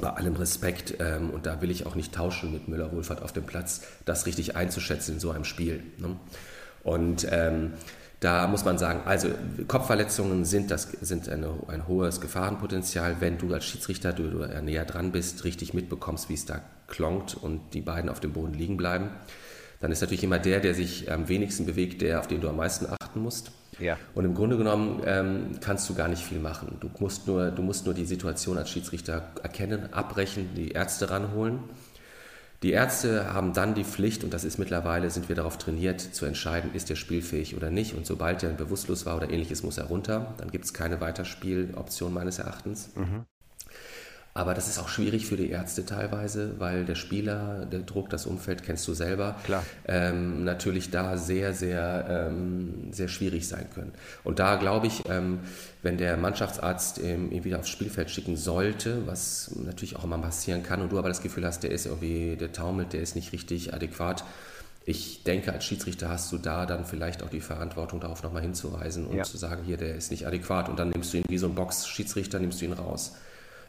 bei 0.00 0.10
allem 0.10 0.36
Respekt, 0.36 0.94
ähm, 0.98 1.30
und 1.30 1.46
da 1.46 1.60
will 1.60 1.70
ich 1.70 1.86
auch 1.86 1.94
nicht 1.94 2.14
tauschen 2.14 2.52
mit 2.52 2.68
Müller-Wohlfahrt 2.68 3.22
auf 3.22 3.32
dem 3.32 3.44
Platz, 3.44 3.82
das 4.04 4.26
richtig 4.26 4.56
einzuschätzen 4.56 5.14
in 5.14 5.20
so 5.20 5.30
einem 5.30 5.44
Spiel. 5.44 5.82
Ne? 5.98 6.16
Und 6.82 7.26
ähm, 7.30 7.74
da 8.20 8.46
muss 8.46 8.64
man 8.64 8.78
sagen, 8.78 9.02
also 9.04 9.28
Kopfverletzungen 9.68 10.44
sind, 10.44 10.70
das, 10.70 10.88
sind 11.00 11.28
eine, 11.28 11.52
ein 11.68 11.86
hohes 11.86 12.20
Gefahrenpotenzial, 12.20 13.16
wenn 13.20 13.36
du 13.36 13.52
als 13.52 13.66
Schiedsrichter, 13.66 14.12
du, 14.12 14.30
du 14.30 14.62
näher 14.62 14.86
dran 14.86 15.12
bist, 15.12 15.44
richtig 15.44 15.74
mitbekommst, 15.74 16.30
wie 16.30 16.34
es 16.34 16.46
da 16.46 16.60
klonkt 16.88 17.34
und 17.34 17.74
die 17.74 17.82
beiden 17.82 18.08
auf 18.08 18.20
dem 18.20 18.32
Boden 18.32 18.54
liegen 18.54 18.78
bleiben 18.78 19.10
dann 19.80 19.92
ist 19.92 20.00
natürlich 20.00 20.24
immer 20.24 20.38
der, 20.38 20.60
der 20.60 20.74
sich 20.74 21.10
am 21.10 21.28
wenigsten 21.28 21.66
bewegt, 21.66 22.02
der, 22.02 22.20
auf 22.20 22.26
den 22.26 22.40
du 22.40 22.48
am 22.48 22.56
meisten 22.56 22.86
achten 22.86 23.20
musst. 23.20 23.52
Ja. 23.78 23.98
Und 24.14 24.24
im 24.24 24.34
Grunde 24.34 24.56
genommen 24.56 25.02
ähm, 25.04 25.58
kannst 25.60 25.88
du 25.88 25.94
gar 25.94 26.08
nicht 26.08 26.22
viel 26.22 26.38
machen. 26.38 26.78
Du 26.80 26.90
musst, 26.98 27.26
nur, 27.26 27.50
du 27.50 27.62
musst 27.62 27.84
nur 27.84 27.94
die 27.94 28.06
Situation 28.06 28.56
als 28.56 28.70
Schiedsrichter 28.70 29.30
erkennen, 29.42 29.92
abbrechen, 29.92 30.50
die 30.54 30.70
Ärzte 30.70 31.10
ranholen. 31.10 31.60
Die 32.62 32.72
Ärzte 32.72 33.34
haben 33.34 33.52
dann 33.52 33.74
die 33.74 33.84
Pflicht, 33.84 34.24
und 34.24 34.32
das 34.32 34.44
ist 34.44 34.58
mittlerweile, 34.58 35.10
sind 35.10 35.28
wir 35.28 35.36
darauf 35.36 35.58
trainiert, 35.58 36.00
zu 36.00 36.24
entscheiden, 36.24 36.70
ist 36.72 36.88
der 36.88 36.96
spielfähig 36.96 37.54
oder 37.54 37.70
nicht. 37.70 37.94
Und 37.94 38.06
sobald 38.06 38.42
er 38.42 38.50
bewusstlos 38.50 39.04
war 39.04 39.16
oder 39.16 39.30
ähnliches, 39.30 39.62
muss 39.62 39.76
er 39.76 39.84
runter. 39.84 40.34
Dann 40.38 40.50
gibt 40.50 40.64
es 40.64 40.72
keine 40.72 41.00
Weiterspieloption 41.02 42.14
meines 42.14 42.38
Erachtens. 42.38 42.90
Mhm. 42.96 43.26
Aber 44.36 44.54
das 44.54 44.68
ist 44.68 44.78
auch 44.78 44.88
schwierig 44.88 45.26
für 45.26 45.36
die 45.36 45.50
Ärzte 45.50 45.86
teilweise, 45.86 46.54
weil 46.58 46.84
der 46.84 46.94
Spieler, 46.94 47.66
der 47.66 47.80
Druck, 47.80 48.10
das 48.10 48.26
Umfeld 48.26 48.62
kennst 48.62 48.86
du 48.86 48.94
selber, 48.94 49.36
ähm, 49.86 50.44
natürlich 50.44 50.90
da 50.90 51.16
sehr, 51.16 51.54
sehr, 51.54 52.28
ähm, 52.28 52.92
sehr 52.92 53.08
schwierig 53.08 53.48
sein 53.48 53.66
können. 53.74 53.92
Und 54.24 54.38
da 54.38 54.56
glaube 54.56 54.86
ich, 54.86 55.02
ähm, 55.08 55.40
wenn 55.82 55.96
der 55.96 56.16
Mannschaftsarzt 56.16 56.98
ihn 56.98 57.44
wieder 57.44 57.60
aufs 57.60 57.68
Spielfeld 57.68 58.10
schicken 58.10 58.36
sollte, 58.36 59.06
was 59.06 59.52
natürlich 59.54 59.96
auch 59.96 60.04
immer 60.04 60.18
passieren 60.18 60.62
kann, 60.62 60.82
und 60.82 60.92
du 60.92 60.98
aber 60.98 61.08
das 61.08 61.22
Gefühl 61.22 61.46
hast, 61.46 61.62
der 61.62 61.70
ist 61.70 61.86
irgendwie, 61.86 62.36
der 62.36 62.52
taumelt, 62.52 62.92
der 62.92 63.00
ist 63.00 63.14
nicht 63.14 63.32
richtig 63.32 63.72
adäquat, 63.72 64.24
ich 64.88 65.24
denke, 65.24 65.52
als 65.52 65.64
Schiedsrichter 65.64 66.08
hast 66.08 66.30
du 66.30 66.38
da 66.38 66.64
dann 66.64 66.84
vielleicht 66.84 67.24
auch 67.24 67.28
die 67.28 67.40
Verantwortung, 67.40 67.98
darauf 67.98 68.22
nochmal 68.22 68.42
hinzuweisen 68.42 69.06
und 69.06 69.16
ja. 69.16 69.24
zu 69.24 69.36
sagen, 69.36 69.64
hier, 69.64 69.76
der 69.76 69.96
ist 69.96 70.12
nicht 70.12 70.28
adäquat. 70.28 70.68
Und 70.68 70.78
dann 70.78 70.90
nimmst 70.90 71.12
du 71.12 71.16
ihn 71.16 71.24
wie 71.28 71.38
so 71.38 71.48
ein 71.48 71.56
Box-Schiedsrichter, 71.56 72.38
nimmst 72.38 72.60
du 72.60 72.66
ihn 72.66 72.72
raus. 72.72 73.16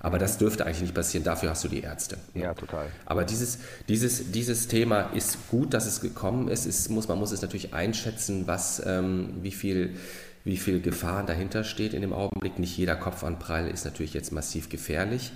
Aber 0.07 0.19
das 0.19 0.37
dürfte 0.37 0.65
eigentlich 0.65 0.83
nicht 0.83 0.93
passieren, 0.93 1.25
dafür 1.25 1.49
hast 1.49 1.65
du 1.65 1.67
die 1.67 1.81
Ärzte. 1.81 2.17
Ja, 2.33 2.53
total. 2.53 2.87
Aber 3.05 3.25
dieses, 3.25 3.59
dieses, 3.89 4.31
dieses 4.31 4.69
Thema 4.69 5.01
ist 5.13 5.49
gut, 5.49 5.73
dass 5.73 5.85
es 5.85 5.99
gekommen 5.99 6.47
ist. 6.47 6.65
Es 6.65 6.87
muss, 6.87 7.09
man 7.09 7.19
muss 7.19 7.33
es 7.33 7.41
natürlich 7.41 7.73
einschätzen, 7.73 8.47
was, 8.47 8.81
ähm, 8.85 9.33
wie, 9.41 9.51
viel, 9.51 9.97
wie 10.45 10.55
viel 10.55 10.79
Gefahr 10.79 11.25
dahinter 11.25 11.65
steht 11.65 11.93
in 11.93 11.99
dem 11.99 12.13
Augenblick. 12.13 12.57
Nicht 12.57 12.77
jeder 12.77 12.95
Kopfanprall 12.95 13.67
ist 13.67 13.83
natürlich 13.83 14.13
jetzt 14.13 14.31
massiv 14.31 14.69
gefährlich. 14.69 15.33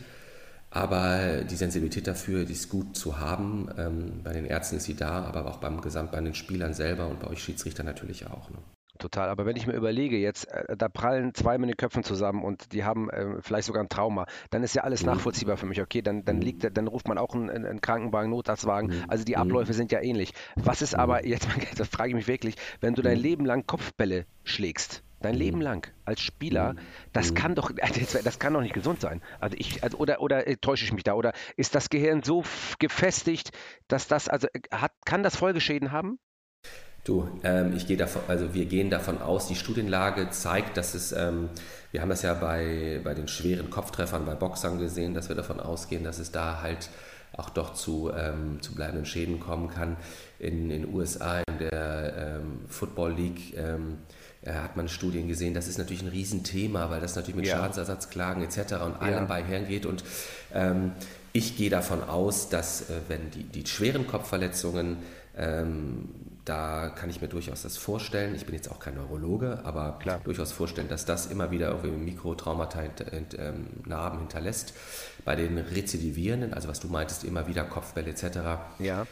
Aber 0.69 1.43
die 1.43 1.57
Sensibilität 1.57 2.07
dafür, 2.07 2.45
die 2.45 2.53
ist 2.53 2.69
gut 2.69 2.95
zu 2.95 3.19
haben. 3.19 3.67
Ähm, 3.77 4.21
bei 4.23 4.31
den 4.31 4.45
Ärzten 4.45 4.77
ist 4.77 4.85
sie 4.85 4.95
da, 4.95 5.25
aber 5.25 5.45
auch 5.47 5.57
beim 5.57 5.81
Gesamt, 5.81 6.13
bei 6.13 6.21
den 6.21 6.33
Spielern 6.33 6.73
selber 6.73 7.09
und 7.09 7.19
bei 7.19 7.27
euch 7.27 7.43
Schiedsrichter 7.43 7.83
natürlich 7.83 8.27
auch. 8.27 8.49
Ne? 8.49 8.57
Total. 9.01 9.29
Aber 9.29 9.45
wenn 9.45 9.55
ich 9.55 9.67
mir 9.67 9.73
überlege, 9.73 10.17
jetzt, 10.17 10.45
äh, 10.45 10.77
da 10.77 10.87
prallen 10.89 11.33
zwei 11.33 11.57
mit 11.57 11.69
den 11.69 11.77
Köpfen 11.77 12.03
zusammen 12.03 12.43
und 12.43 12.71
die 12.73 12.83
haben 12.83 13.09
äh, 13.09 13.41
vielleicht 13.41 13.67
sogar 13.67 13.83
ein 13.83 13.89
Trauma, 13.89 14.25
dann 14.49 14.63
ist 14.63 14.75
ja 14.75 14.83
alles 14.83 15.01
mhm. 15.01 15.07
nachvollziehbar 15.07 15.57
für 15.57 15.65
mich. 15.65 15.81
Okay, 15.81 16.01
dann, 16.01 16.23
dann 16.23 16.37
mhm. 16.37 16.41
liegt, 16.41 16.77
dann 16.77 16.87
ruft 16.87 17.07
man 17.07 17.17
auch 17.17 17.35
einen, 17.35 17.49
einen 17.49 17.81
Krankenwagen, 17.81 18.29
Notarztwagen. 18.29 18.91
Mhm. 18.91 19.05
Also 19.07 19.25
die 19.25 19.37
Abläufe 19.37 19.73
sind 19.73 19.91
ja 19.91 20.01
ähnlich. 20.01 20.33
Was 20.55 20.81
ist 20.81 20.95
aber, 20.95 21.25
jetzt 21.25 21.47
das 21.77 21.87
frage 21.89 22.09
ich 22.09 22.15
mich 22.15 22.27
wirklich, 22.27 22.55
wenn 22.79 22.95
du 22.95 23.01
dein 23.01 23.17
Leben 23.17 23.45
lang 23.45 23.65
Kopfbälle 23.65 24.25
schlägst, 24.43 25.03
dein 25.21 25.35
Leben 25.35 25.61
lang 25.61 25.91
als 26.05 26.21
Spieler, 26.21 26.75
das 27.13 27.33
kann 27.33 27.55
doch, 27.55 27.71
das 28.23 28.39
kann 28.39 28.53
doch 28.53 28.61
nicht 28.61 28.73
gesund 28.73 29.01
sein. 29.01 29.21
Also 29.39 29.55
ich, 29.59 29.83
also 29.83 29.97
oder, 29.97 30.21
oder 30.21 30.47
äh, 30.47 30.57
täusche 30.57 30.85
ich 30.85 30.93
mich 30.93 31.03
da? 31.03 31.13
Oder 31.13 31.33
ist 31.57 31.75
das 31.75 31.89
Gehirn 31.89 32.23
so 32.23 32.43
gefestigt, 32.79 33.51
dass 33.87 34.07
das, 34.07 34.27
also 34.27 34.47
hat, 34.71 34.93
kann 35.05 35.23
das 35.23 35.35
Folgeschäden 35.35 35.91
haben? 35.91 36.19
Du, 37.03 37.27
ähm, 37.43 37.73
ich 37.75 37.87
gehe 37.87 37.97
davon, 37.97 38.21
also 38.27 38.53
wir 38.53 38.65
gehen 38.65 38.91
davon 38.91 39.21
aus, 39.21 39.47
die 39.47 39.55
Studienlage 39.55 40.29
zeigt, 40.29 40.77
dass 40.77 40.93
es, 40.93 41.11
ähm, 41.11 41.49
wir 41.91 42.01
haben 42.01 42.09
das 42.09 42.21
ja 42.21 42.35
bei, 42.35 43.01
bei 43.03 43.15
den 43.15 43.27
schweren 43.27 43.71
Kopftreffern 43.71 44.25
bei 44.25 44.35
Boxern 44.35 44.77
gesehen, 44.77 45.15
dass 45.15 45.27
wir 45.27 45.35
davon 45.35 45.59
ausgehen, 45.59 46.03
dass 46.03 46.19
es 46.19 46.31
da 46.31 46.61
halt 46.61 46.89
auch 47.33 47.49
doch 47.49 47.73
zu, 47.73 48.11
ähm, 48.15 48.61
zu 48.61 48.75
bleibenden 48.75 49.05
Schäden 49.05 49.39
kommen 49.39 49.69
kann. 49.69 49.97
In 50.37 50.69
den 50.69 50.93
USA, 50.93 51.39
in 51.39 51.57
der 51.59 52.13
ähm, 52.17 52.59
Football 52.67 53.13
League, 53.13 53.57
ähm, 53.57 53.97
hat 54.45 54.75
man 54.75 54.87
Studien 54.87 55.27
gesehen, 55.27 55.53
das 55.53 55.67
ist 55.67 55.77
natürlich 55.77 56.01
ein 56.01 56.09
Riesenthema, 56.09 56.89
weil 56.89 56.99
das 56.99 57.15
natürlich 57.15 57.35
mit 57.35 57.45
ja. 57.45 57.57
Schadensersatzklagen 57.57 58.43
etc. 58.43 58.73
und 58.83 59.01
allem 59.01 59.13
ja. 59.13 59.25
beihergeht. 59.25 59.85
Und 59.85 60.03
ähm, 60.53 60.93
ich 61.31 61.57
gehe 61.57 61.69
davon 61.69 62.03
aus, 62.03 62.49
dass 62.49 62.89
äh, 62.89 62.93
wenn 63.07 63.29
die, 63.31 63.43
die 63.43 63.65
schweren 63.67 64.07
Kopfverletzungen 64.07 64.97
ähm, 65.37 66.09
da 66.45 66.89
kann 66.89 67.09
ich 67.09 67.21
mir 67.21 67.27
durchaus 67.27 67.61
das 67.61 67.77
vorstellen. 67.77 68.33
Ich 68.35 68.45
bin 68.45 68.55
jetzt 68.55 68.69
auch 68.71 68.79
kein 68.79 68.95
Neurologe, 68.95 69.59
aber 69.63 69.99
Klar. 69.99 70.21
durchaus 70.23 70.51
vorstellen, 70.51 70.89
dass 70.89 71.05
das 71.05 71.27
immer 71.27 71.51
wieder 71.51 71.69
irgendwie 71.69 71.91
Mikrotraumata, 71.91 72.81
ähm, 73.37 73.67
Narben 73.85 74.19
hinterlässt. 74.19 74.73
Bei 75.23 75.35
den 75.35 75.57
Rezidivierenden, 75.57 76.53
also 76.53 76.67
was 76.67 76.79
du 76.79 76.87
meintest, 76.87 77.23
immer 77.23 77.47
wieder 77.47 77.63
Kopfbälle 77.63 78.09
etc. 78.09 78.39
Ja. 78.79 79.05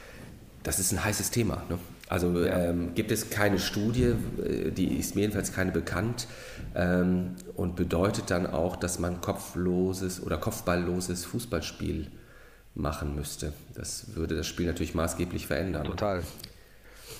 Das 0.64 0.80
ist 0.80 0.92
ein 0.92 1.04
heißes 1.04 1.30
Thema. 1.30 1.64
Ne? 1.70 1.78
Also 2.10 2.44
ja. 2.44 2.70
ähm, 2.70 2.96
gibt 2.96 3.12
es 3.12 3.30
keine 3.30 3.60
Studie, 3.60 4.16
äh, 4.44 4.72
die 4.72 4.98
ist 4.98 5.14
mir 5.14 5.22
jedenfalls 5.22 5.54
keine 5.54 5.72
bekannt 5.72 6.28
ähm, 6.74 7.36
und 7.56 7.76
bedeutet 7.76 8.32
dann 8.32 8.48
auch, 8.48 8.76
dass 8.76 8.98
man 8.98 9.22
kopfloses 9.22 10.22
oder 10.22 10.38
kopfballloses 10.38 11.26
Fußballspiel 11.26 12.08
machen 12.74 13.16
müsste. 13.16 13.54
Das 13.76 14.16
würde 14.16 14.36
das 14.36 14.48
Spiel 14.48 14.66
natürlich 14.66 14.96
maßgeblich 14.96 15.46
verändern. 15.46 15.84
Total. 15.84 16.24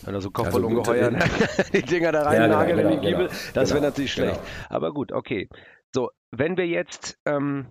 Wenn 0.04 0.14
er 0.14 0.22
so 0.22 0.32
Kopfballungeheuer 0.32 1.14
also 1.14 1.72
die 1.74 1.82
Dinger 1.82 2.12
da 2.12 2.24
reinnageln 2.24 2.78
ja, 2.78 2.84
genau, 2.84 2.96
in 2.96 3.02
die 3.02 3.08
Giebel, 3.08 3.28
genau, 3.28 3.40
das 3.54 3.70
wäre 3.70 3.80
genau, 3.80 3.90
natürlich 3.90 4.14
schlecht. 4.14 4.36
Genau. 4.36 4.76
Aber 4.76 4.94
gut, 4.94 5.12
okay. 5.12 5.50
So, 5.94 6.10
wenn 6.32 6.58
wir 6.58 6.68
jetzt 6.68 7.18
ähm, 7.26 7.68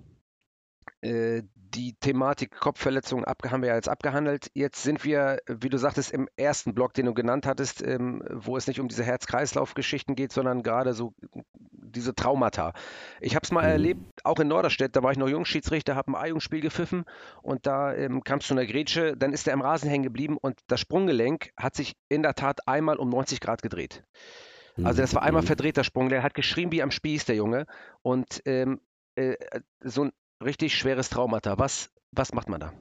äh, 1.00 1.42
die 1.74 1.94
Thematik 1.94 2.56
Kopfverletzungen 2.58 3.24
haben 3.26 3.62
wir 3.62 3.70
ja 3.70 3.74
jetzt 3.74 3.88
abgehandelt. 3.88 4.50
Jetzt 4.54 4.82
sind 4.82 5.04
wir, 5.04 5.38
wie 5.46 5.68
du 5.68 5.78
sagtest, 5.78 6.12
im 6.12 6.28
ersten 6.36 6.74
Block, 6.74 6.94
den 6.94 7.06
du 7.06 7.14
genannt 7.14 7.46
hattest, 7.46 7.82
ähm, 7.82 8.22
wo 8.30 8.56
es 8.56 8.66
nicht 8.66 8.80
um 8.80 8.88
diese 8.88 9.04
Herz-Kreislauf-Geschichten 9.04 10.14
geht, 10.14 10.32
sondern 10.32 10.62
gerade 10.62 10.92
so 10.92 11.14
diese 11.72 12.14
Traumata. 12.14 12.72
Ich 13.20 13.34
habe 13.34 13.44
es 13.44 13.50
mal 13.50 13.62
mhm. 13.62 13.70
erlebt, 13.70 14.00
auch 14.24 14.38
in 14.38 14.48
Norderstedt, 14.48 14.96
da 14.96 15.02
war 15.02 15.12
ich 15.12 15.18
noch 15.18 15.28
Jungschiedsrichter, 15.28 15.96
habe 15.96 16.12
ein 16.12 16.14
A-Jugendspiel 16.16 16.60
gepfiffen 16.60 17.04
und 17.42 17.66
da 17.66 17.94
ähm, 17.94 18.24
kam 18.24 18.38
es 18.38 18.46
zu 18.46 18.54
einer 18.54 18.66
Grätsche, 18.66 19.16
dann 19.16 19.32
ist 19.32 19.46
er 19.46 19.54
im 19.54 19.60
Rasen 19.60 19.88
hängen 19.88 20.04
geblieben 20.04 20.36
und 20.36 20.60
das 20.66 20.80
Sprunggelenk 20.80 21.50
hat 21.56 21.74
sich 21.74 21.96
in 22.08 22.22
der 22.22 22.34
Tat 22.34 22.66
einmal 22.66 22.96
um 22.96 23.08
90 23.08 23.40
Grad 23.40 23.62
gedreht. 23.62 24.04
Also 24.84 25.02
das 25.02 25.14
war 25.14 25.22
einmal 25.22 25.42
mhm. 25.42 25.46
verdrehter 25.46 25.84
Sprung, 25.84 26.08
der 26.08 26.22
hat 26.22 26.34
geschrien 26.34 26.70
wie 26.70 26.82
am 26.82 26.90
Spieß, 26.90 27.24
der 27.24 27.34
Junge. 27.34 27.66
Und 28.02 28.42
ähm, 28.44 28.80
äh, 29.16 29.36
so 29.82 30.04
ein 30.04 30.12
richtig 30.44 30.76
schweres 30.76 31.08
Traumata. 31.10 31.58
Was, 31.58 31.90
was 32.12 32.32
macht 32.32 32.48
man 32.48 32.60
da? 32.60 32.72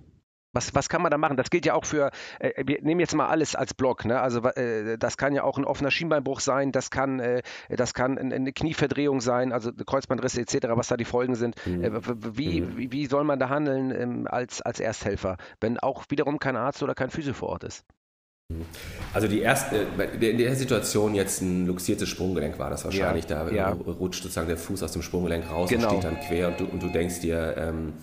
Was, 0.54 0.74
was 0.74 0.89
kann 0.89 1.02
man 1.02 1.12
da 1.12 1.17
machen? 1.17 1.38
Das 1.38 1.50
gilt 1.50 1.65
ja 1.65 1.74
auch 1.74 1.86
für, 1.86 2.10
äh, 2.39 2.63
wir 2.65 2.82
nehmen 2.82 3.00
jetzt 3.00 3.13
mal 3.13 3.28
alles 3.28 3.56
als 3.56 3.74
Block, 3.74 4.06
ne? 4.06 4.20
Also 4.22 4.41
äh, 4.41 4.98
das 4.98 5.17
kann 5.17 5.36
ja 5.36 5.43
auch 5.43 5.58
ein 5.58 5.65
offener 5.65 5.91
Schienbeinbruch 5.91 6.39
sein, 6.39 6.72
das 6.72 6.89
kann, 6.89 7.20
äh, 7.20 7.43
das 7.70 7.93
kann 7.93 8.17
eine 8.17 8.54
Knieverdrehung 8.54 9.22
sein, 9.22 9.52
also 9.52 9.72
Kreuzbandrisse 9.72 10.41
etc., 10.41 10.70
was 10.70 10.88
da 10.88 10.98
die 10.98 11.06
Folgen 11.06 11.36
sind. 11.36 11.56
Mhm. 11.65 11.84
Äh, 11.84 12.02
wie, 12.38 12.62
mhm. 12.62 12.78
wie, 12.78 12.91
wie, 12.91 13.06
soll 13.06 13.24
man 13.24 13.39
da 13.39 13.50
handeln 13.50 13.91
ähm, 13.91 14.28
als, 14.28 14.62
als 14.62 14.80
Ersthelfer, 14.80 15.38
wenn 15.60 15.80
auch 15.80 16.06
wiederum 16.10 16.39
kein 16.39 16.56
Arzt 16.56 16.82
oder 16.82 16.96
kein 16.96 17.10
Physio 17.10 17.34
vor 17.34 17.50
Ort 17.50 17.63
ist? 17.63 17.86
Also 19.13 19.27
die 19.27 19.41
erste, 19.41 19.88
in 20.21 20.38
der 20.38 20.55
Situation 20.55 21.15
jetzt 21.15 21.41
ein 21.41 21.67
luxiertes 21.67 22.07
Sprunggelenk 22.07 22.57
war 22.60 22.69
das 22.69 22.86
wahrscheinlich. 22.86 23.27
Ja, 23.29 23.43
da 23.43 23.51
ja. 23.51 23.69
rutscht 23.71 24.23
sozusagen 24.23 24.47
der 24.47 24.57
Fuß 24.57 24.83
aus 24.83 24.93
dem 24.93 25.01
Sprunggelenk 25.01 25.49
raus 25.49 25.69
genau. 25.69 25.89
und 25.89 26.01
steht 26.01 26.03
dann 26.03 26.19
quer 26.21 26.47
und 26.49 26.60
du, 26.60 26.65
und 26.65 26.81
du 26.81 26.88
denkst 26.88 27.19
dir, 27.19 27.55
ähm, 27.57 27.93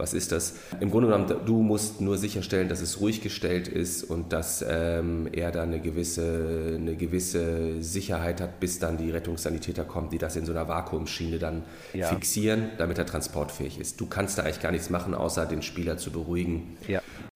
was 0.00 0.14
ist 0.14 0.32
das? 0.32 0.54
Im 0.80 0.90
Grunde 0.90 1.08
genommen, 1.08 1.44
du 1.44 1.62
musst 1.62 2.00
nur 2.00 2.16
sicherstellen, 2.16 2.70
dass 2.70 2.80
es 2.80 3.00
ruhig 3.00 3.20
gestellt 3.20 3.68
ist 3.68 4.02
und 4.02 4.32
dass 4.32 4.64
ähm, 4.66 5.28
er 5.30 5.50
da 5.50 5.62
eine 5.62 5.78
gewisse, 5.78 6.76
eine 6.76 6.96
gewisse 6.96 7.82
Sicherheit 7.82 8.40
hat, 8.40 8.60
bis 8.60 8.78
dann 8.78 8.96
die 8.96 9.10
Rettungssanitäter 9.10 9.84
kommen, 9.84 10.08
die 10.08 10.16
das 10.16 10.36
in 10.36 10.46
so 10.46 10.52
einer 10.52 10.66
Vakuumschiene 10.68 11.38
dann 11.38 11.64
ja. 11.92 12.08
fixieren, 12.08 12.70
damit 12.78 12.96
er 12.96 13.04
transportfähig 13.04 13.78
ist. 13.78 14.00
Du 14.00 14.06
kannst 14.06 14.38
da 14.38 14.44
eigentlich 14.44 14.60
gar 14.60 14.72
nichts 14.72 14.88
machen, 14.88 15.14
außer 15.14 15.44
den 15.44 15.60
Spieler 15.60 15.98
zu 15.98 16.10
beruhigen. 16.10 16.78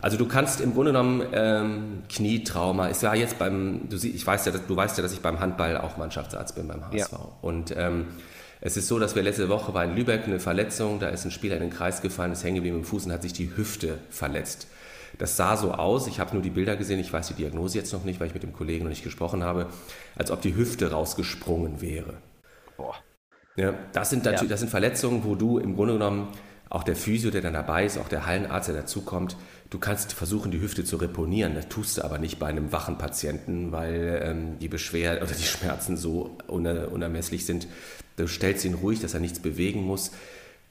Also 0.05 0.19
du 0.19 0.29
kannst 0.29 0.61
im 0.61 0.75
Grunde 0.75 0.91
genommen 0.91 1.23
ähm, 1.33 2.03
Knietrauma, 2.11 2.89
ist 2.89 3.03
ja 3.03 3.15
jetzt 3.15 3.39
beim, 3.39 3.89
du, 3.89 3.97
ich 3.97 4.27
weiß 4.27 4.45
ja, 4.45 4.53
du 4.53 4.77
weißt 4.77 4.99
ja, 4.99 5.03
dass 5.03 5.15
ich 5.15 5.21
beim 5.21 5.41
Handball 5.41 5.79
auch 5.79 5.97
Mannschaftsarzt 5.97 6.57
bin 6.57 6.69
beim 6.69 6.85
HSV. 6.85 7.13
Ja. 7.13 7.19
Und 7.41 7.75
ähm, 7.75 8.09
es 8.61 8.77
ist 8.77 8.87
so, 8.87 8.99
dass 8.99 9.15
wir 9.15 9.23
letzte 9.23 9.49
Woche 9.49 9.73
war 9.73 9.83
in 9.83 9.97
Lübeck 9.97 10.25
eine 10.27 10.41
Verletzung, 10.41 11.01
da 11.01 11.09
ist 11.09 11.25
ein 11.25 11.31
Spieler 11.31 11.57
in 11.57 11.63
den 11.63 11.71
Kreis 11.71 12.03
gefallen, 12.03 12.33
ist 12.33 12.45
hängen 12.45 12.57
geblieben 12.57 12.77
im 12.77 12.85
Fuß 12.85 13.07
und 13.07 13.13
hat 13.13 13.23
sich 13.23 13.33
die 13.33 13.57
Hüfte 13.57 13.97
verletzt. 14.11 14.67
Das 15.17 15.39
sah 15.39 15.57
so 15.57 15.73
aus, 15.73 16.07
ich 16.07 16.21
habe 16.21 16.35
nur 16.35 16.43
die 16.43 16.51
Bilder 16.51 16.77
gesehen, 16.77 17.01
ich 17.01 17.11
weiß 17.11 17.29
die 17.29 17.35
Diagnose 17.35 17.79
jetzt 17.79 17.95
noch 17.95 18.05
nicht, 18.05 18.21
weil 18.21 18.27
ich 18.27 18.35
mit 18.35 18.43
dem 18.43 18.53
Kollegen 18.53 18.85
noch 18.85 18.91
nicht 18.91 19.05
gesprochen 19.05 19.43
habe, 19.43 19.69
als 20.17 20.31
ob 20.31 20.43
die 20.43 20.55
Hüfte 20.55 20.91
rausgesprungen 20.91 21.81
wäre. 21.81 22.13
Boah. 22.77 22.97
Ja, 23.57 23.73
das 23.95 24.11
sind 24.11 24.27
natürlich, 24.27 24.43
ja. 24.43 24.49
das 24.49 24.61
sind 24.61 24.69
Verletzungen, 24.69 25.25
wo 25.25 25.35
du 25.35 25.57
im 25.57 25.77
Grunde 25.77 25.95
genommen 25.95 26.29
auch 26.69 26.83
der 26.83 26.97
Physio, 26.97 27.31
der 27.31 27.41
dann 27.41 27.53
dabei 27.53 27.85
ist, 27.85 27.99
auch 27.99 28.09
der 28.09 28.27
Hallenarzt, 28.27 28.69
der 28.69 28.75
dazukommt, 28.75 29.37
du 29.75 29.81
kannst 29.81 30.13
versuchen, 30.13 30.51
die 30.51 30.61
Hüfte 30.61 30.85
zu 30.85 30.97
reponieren. 30.97 31.55
Das 31.55 31.69
tust 31.69 31.99
du 31.99 32.05
aber 32.05 32.19
nicht 32.19 32.39
bei 32.39 32.47
einem 32.47 32.73
wachen 32.73 32.97
Patienten, 32.97 33.73
weil 33.73 34.23
ähm, 34.25 34.59
die 34.61 34.69
Beschwerden 34.69 35.23
oder 35.23 35.35
die 35.35 35.43
Schmerzen 35.43 35.97
so 35.97 36.39
unermesslich 36.47 37.45
sind, 37.45 37.67
Du 38.17 38.29
stellst 38.29 38.65
ihn 38.65 38.75
ruhig, 38.75 39.01
dass 39.01 39.15
er 39.15 39.21
nichts 39.21 39.41
bewegen 39.41 39.83
muss. 39.83 40.13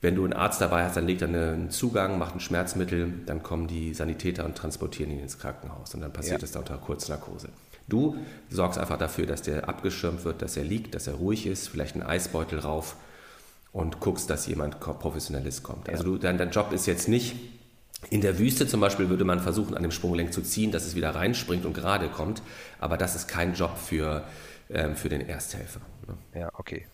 Wenn 0.01 0.15
du 0.15 0.23
einen 0.23 0.33
Arzt 0.33 0.59
dabei 0.59 0.83
hast, 0.83 0.97
dann 0.97 1.07
legt 1.07 1.21
er 1.21 1.29
einen 1.29 1.71
Zugang, 1.71 2.17
macht 2.17 2.35
ein 2.35 2.39
Schmerzmittel, 2.39 3.11
dann 3.25 3.41
kommen 3.41 3.67
die 3.67 3.93
Sanitäter 3.93 4.45
und 4.45 4.57
transportieren 4.57 5.11
ihn 5.11 5.19
ins 5.19 5.39
Krankenhaus 5.39 5.93
und 5.93 6.01
dann 6.01 6.11
passiert 6.11 6.41
ja. 6.41 6.45
es 6.45 6.51
da 6.51 6.59
unter 6.59 6.77
Kurznarkose. 6.77 7.49
Du 7.87 8.17
sorgst 8.49 8.79
einfach 8.79 8.97
dafür, 8.97 9.25
dass 9.25 9.41
der 9.41 9.67
abgeschirmt 9.67 10.23
wird, 10.25 10.41
dass 10.41 10.57
er 10.57 10.63
liegt, 10.63 10.95
dass 10.95 11.07
er 11.07 11.15
ruhig 11.15 11.47
ist, 11.47 11.67
vielleicht 11.67 11.95
einen 11.95 12.03
Eisbeutel 12.03 12.59
rauf 12.59 12.95
und 13.71 13.99
guckst, 13.99 14.29
dass 14.29 14.47
jemand 14.47 14.79
Professionelles 14.79 15.63
kommt. 15.63 15.89
Also 15.89 16.03
du, 16.03 16.17
dein, 16.17 16.37
dein 16.37 16.51
Job 16.51 16.71
ist 16.71 16.85
jetzt 16.85 17.07
nicht, 17.07 17.35
in 18.09 18.21
der 18.21 18.39
Wüste 18.39 18.67
zum 18.67 18.79
Beispiel 18.79 19.09
würde 19.09 19.23
man 19.23 19.39
versuchen, 19.39 19.75
an 19.75 19.83
dem 19.83 19.91
Sprunggelenk 19.91 20.33
zu 20.33 20.41
ziehen, 20.41 20.71
dass 20.71 20.85
es 20.85 20.95
wieder 20.95 21.15
reinspringt 21.15 21.65
und 21.65 21.73
gerade 21.73 22.09
kommt, 22.09 22.41
aber 22.79 22.97
das 22.97 23.15
ist 23.15 23.27
kein 23.27 23.53
Job 23.53 23.77
für, 23.77 24.23
ähm, 24.69 24.95
für 24.95 25.09
den 25.09 25.21
Ersthelfer. 25.21 25.81
Ne? 26.07 26.41
Ja, 26.41 26.49
okay. 26.53 26.85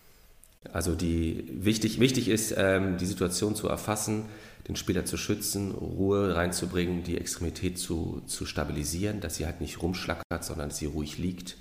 Also 0.72 0.94
die, 0.94 1.48
wichtig, 1.52 2.00
wichtig 2.00 2.28
ist, 2.28 2.54
ähm, 2.56 2.98
die 2.98 3.06
Situation 3.06 3.54
zu 3.56 3.68
erfassen, 3.68 4.26
den 4.68 4.76
Spieler 4.76 5.04
zu 5.04 5.16
schützen, 5.16 5.72
Ruhe 5.72 6.36
reinzubringen, 6.36 7.02
die 7.02 7.16
Extremität 7.16 7.78
zu, 7.78 8.22
zu 8.26 8.44
stabilisieren, 8.44 9.20
dass 9.20 9.36
sie 9.36 9.46
halt 9.46 9.60
nicht 9.60 9.82
rumschlackert, 9.82 10.44
sondern 10.44 10.68
dass 10.68 10.78
sie 10.78 10.86
ruhig 10.86 11.18
liegt. 11.18 11.56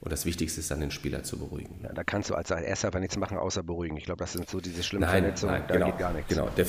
Und 0.00 0.12
das 0.12 0.24
Wichtigste 0.24 0.60
ist 0.60 0.70
dann, 0.70 0.80
den 0.80 0.90
Spieler 0.90 1.22
zu 1.24 1.38
beruhigen. 1.38 1.80
Ja, 1.82 1.92
da 1.92 2.04
kannst 2.04 2.30
du 2.30 2.34
als 2.34 2.50
Erster 2.50 2.88
aber 2.88 3.00
nichts 3.00 3.18
machen, 3.18 3.36
außer 3.36 3.62
beruhigen. 3.62 3.98
Ich 3.98 4.04
glaube, 4.04 4.18
das 4.18 4.32
sind 4.32 4.48
so 4.48 4.60
diese 4.60 4.82
schlimmen 4.82 5.06
nein, 5.06 5.22
Verletzungen, 5.22 5.52
nein, 5.52 5.64
da 5.68 5.74
genau, 5.74 5.86
geht 5.86 5.98
gar 5.98 6.12
nichts. 6.14 6.28
Genau 6.28 6.48
der, 6.56 6.66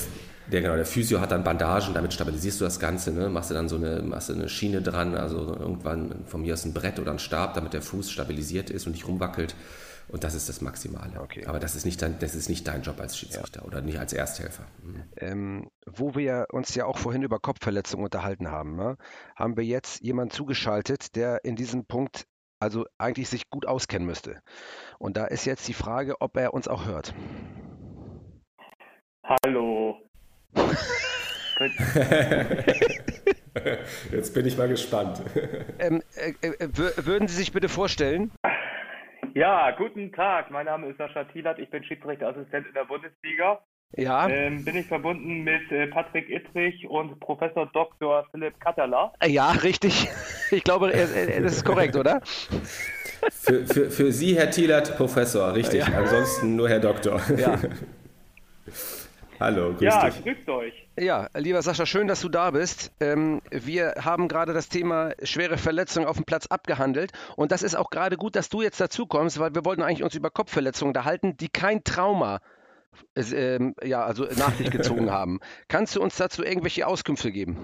der, 0.51 0.61
genau, 0.61 0.75
der 0.75 0.85
Physio 0.85 1.21
hat 1.21 1.31
dann 1.31 1.43
Bandagen, 1.43 1.93
damit 1.93 2.13
stabilisierst 2.13 2.59
du 2.59 2.65
das 2.65 2.79
Ganze. 2.79 3.13
Ne? 3.13 3.29
Machst 3.29 3.49
du 3.49 3.53
dann 3.53 3.69
so 3.69 3.77
eine, 3.77 4.01
machst 4.01 4.29
du 4.29 4.33
eine 4.33 4.49
Schiene 4.49 4.81
dran, 4.81 5.15
also 5.15 5.55
irgendwann 5.55 6.25
von 6.25 6.41
mir 6.41 6.53
aus 6.53 6.65
ein 6.65 6.73
Brett 6.73 6.99
oder 6.99 7.11
ein 7.11 7.19
Stab, 7.19 7.53
damit 7.53 7.73
der 7.73 7.81
Fuß 7.81 8.11
stabilisiert 8.11 8.69
ist 8.69 8.85
und 8.85 8.91
nicht 8.91 9.07
rumwackelt. 9.07 9.55
Und 10.09 10.25
das 10.25 10.33
ist 10.33 10.49
das 10.49 10.59
Maximale. 10.59 11.21
Okay. 11.21 11.45
Aber 11.45 11.59
das 11.59 11.75
ist, 11.75 11.85
nicht 11.85 12.01
dein, 12.01 12.19
das 12.19 12.35
ist 12.35 12.49
nicht 12.49 12.67
dein 12.67 12.81
Job 12.81 12.99
als 12.99 13.17
Schiedsrichter 13.17 13.61
ja. 13.61 13.65
oder 13.65 13.81
nicht 13.81 13.97
als 13.97 14.11
Ersthelfer. 14.11 14.65
Mhm. 14.83 15.03
Ähm, 15.15 15.69
wo 15.85 16.15
wir 16.15 16.47
uns 16.51 16.75
ja 16.75 16.85
auch 16.85 16.97
vorhin 16.97 17.23
über 17.23 17.39
Kopfverletzungen 17.39 18.03
unterhalten 18.03 18.51
haben, 18.51 18.75
ne, 18.75 18.97
haben 19.37 19.55
wir 19.55 19.63
jetzt 19.63 20.01
jemanden 20.01 20.33
zugeschaltet, 20.33 21.15
der 21.15 21.45
in 21.45 21.55
diesem 21.55 21.85
Punkt 21.85 22.25
also 22.61 22.85
eigentlich 22.97 23.27
sich 23.29 23.49
gut 23.49 23.67
auskennen 23.67 24.05
müsste. 24.05 24.41
Und 24.99 25.17
da 25.17 25.25
ist 25.25 25.45
jetzt 25.45 25.67
die 25.67 25.73
Frage, 25.73 26.21
ob 26.21 26.37
er 26.37 26.53
uns 26.53 26.67
auch 26.67 26.85
hört. 26.85 27.13
Hallo. 29.23 29.97
Jetzt 34.11 34.33
bin 34.33 34.45
ich 34.45 34.57
mal 34.57 34.67
gespannt. 34.67 35.21
Ähm, 35.79 36.01
äh, 36.15 36.33
äh, 36.47 36.69
würden 37.05 37.27
Sie 37.27 37.35
sich 37.35 37.51
bitte 37.51 37.69
vorstellen? 37.69 38.31
Ja, 39.33 39.71
guten 39.71 40.11
Tag. 40.11 40.51
Mein 40.51 40.65
Name 40.65 40.87
ist 40.87 40.97
Sascha 40.97 41.23
Thielert. 41.25 41.59
Ich 41.59 41.69
bin 41.69 41.83
Schiedsrichterassistent 41.83 42.67
in 42.67 42.73
der 42.73 42.85
Bundesliga. 42.85 43.63
Ja. 43.97 44.29
Ähm, 44.29 44.63
bin 44.63 44.77
ich 44.77 44.87
verbunden 44.87 45.43
mit 45.43 45.69
äh, 45.71 45.87
Patrick 45.87 46.29
Ittrich 46.29 46.87
und 46.87 47.19
Professor 47.19 47.69
Dr. 47.73 48.25
Philipp 48.31 48.59
Katterler? 48.59 49.13
Ja, 49.25 49.51
richtig. 49.51 50.09
Ich 50.53 50.65
glaube, 50.65 50.89
das 50.89 51.09
ist 51.09 51.63
korrekt, 51.63 51.95
oder? 51.95 52.19
Für, 53.31 53.65
für, 53.65 53.89
für 53.89 54.11
Sie, 54.11 54.35
Herr 54.35 54.51
Thielert, 54.51 54.97
Professor, 54.97 55.55
richtig. 55.55 55.87
Ja. 55.87 55.97
Ansonsten 55.97 56.57
nur 56.57 56.67
Herr 56.67 56.81
Doktor. 56.81 57.21
Ja. 57.37 57.57
Hallo, 59.39 59.71
grüß 59.71 59.81
ja, 59.81 60.09
dich. 60.09 60.25
Ja, 60.25 60.33
grüßt 60.33 60.49
euch. 60.49 60.87
Ja, 60.99 61.29
lieber 61.35 61.61
Sascha, 61.61 61.85
schön, 61.85 62.07
dass 62.07 62.19
du 62.19 62.27
da 62.27 62.51
bist. 62.51 62.91
Ähm, 62.99 63.41
wir 63.49 63.93
haben 64.01 64.27
gerade 64.27 64.51
das 64.53 64.67
Thema 64.67 65.13
schwere 65.23 65.57
Verletzungen 65.57 66.05
auf 66.05 66.17
dem 66.17 66.25
Platz 66.25 66.47
abgehandelt 66.47 67.13
und 67.37 67.53
das 67.53 67.63
ist 67.63 67.75
auch 67.75 67.91
gerade 67.91 68.17
gut, 68.17 68.35
dass 68.35 68.49
du 68.49 68.61
jetzt 68.61 68.81
dazu 68.81 69.05
kommst, 69.05 69.39
weil 69.39 69.55
wir 69.55 69.63
wollten 69.63 69.83
eigentlich 69.83 70.03
uns 70.03 70.15
über 70.15 70.29
Kopfverletzungen 70.29 70.89
unterhalten, 70.89 71.37
die 71.37 71.47
kein 71.47 71.85
Trauma 71.85 72.41
ähm, 73.15 73.75
ja, 73.83 74.03
also 74.03 74.25
nach 74.37 74.53
sich 74.53 74.71
gezogen 74.71 75.11
haben. 75.11 75.39
Kannst 75.67 75.95
du 75.95 76.01
uns 76.01 76.17
dazu 76.17 76.43
irgendwelche 76.43 76.87
Auskünfte 76.87 77.31
geben? 77.31 77.57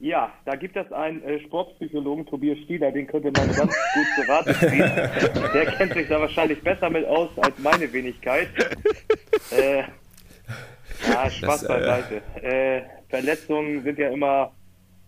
Ja, 0.00 0.32
da 0.46 0.56
gibt 0.56 0.76
es 0.76 0.90
einen 0.92 1.22
äh, 1.22 1.40
Sportpsychologen, 1.40 2.24
Tobias 2.24 2.58
Stieler, 2.64 2.90
den 2.90 3.06
könnte 3.06 3.30
man 3.32 3.54
ganz 3.54 3.76
gut 3.94 4.06
zu 4.16 4.32
Rate 4.32 4.54
ziehen. 4.54 5.42
Der 5.52 5.66
kennt 5.66 5.92
sich 5.92 6.08
da 6.08 6.18
wahrscheinlich 6.18 6.62
besser 6.62 6.88
mit 6.88 7.04
aus 7.04 7.28
als 7.38 7.58
meine 7.58 7.92
Wenigkeit. 7.92 8.48
Äh, 9.50 9.82
ja, 11.06 11.30
Spaß 11.30 11.60
das, 11.60 11.68
beiseite. 11.68 12.22
Äh, 12.42 12.78
äh, 12.78 12.82
Verletzungen 13.10 13.82
sind 13.82 13.98
ja 13.98 14.08
immer 14.08 14.52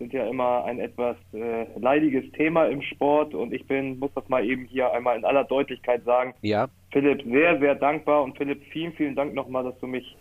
sind 0.02 0.12
ja 0.12 0.26
immer 0.26 0.64
ein 0.64 0.80
etwas 0.80 1.16
äh, 1.32 1.66
leidiges 1.78 2.30
Thema 2.32 2.64
im 2.66 2.82
Sport 2.82 3.34
und 3.34 3.52
ich 3.52 3.64
bin, 3.68 4.00
muss 4.00 4.10
das 4.16 4.28
mal 4.28 4.44
eben 4.44 4.64
hier 4.64 4.92
einmal 4.92 5.16
in 5.16 5.24
aller 5.24 5.44
Deutlichkeit 5.44 6.04
sagen. 6.04 6.34
Ja. 6.42 6.68
Philipp, 6.90 7.22
sehr, 7.22 7.60
sehr 7.60 7.76
dankbar 7.76 8.24
und 8.24 8.36
Philipp, 8.36 8.64
vielen, 8.72 8.92
vielen 8.94 9.14
Dank 9.14 9.32
nochmal, 9.32 9.62
dass 9.62 9.78
du 9.78 9.86
mich 9.86 10.16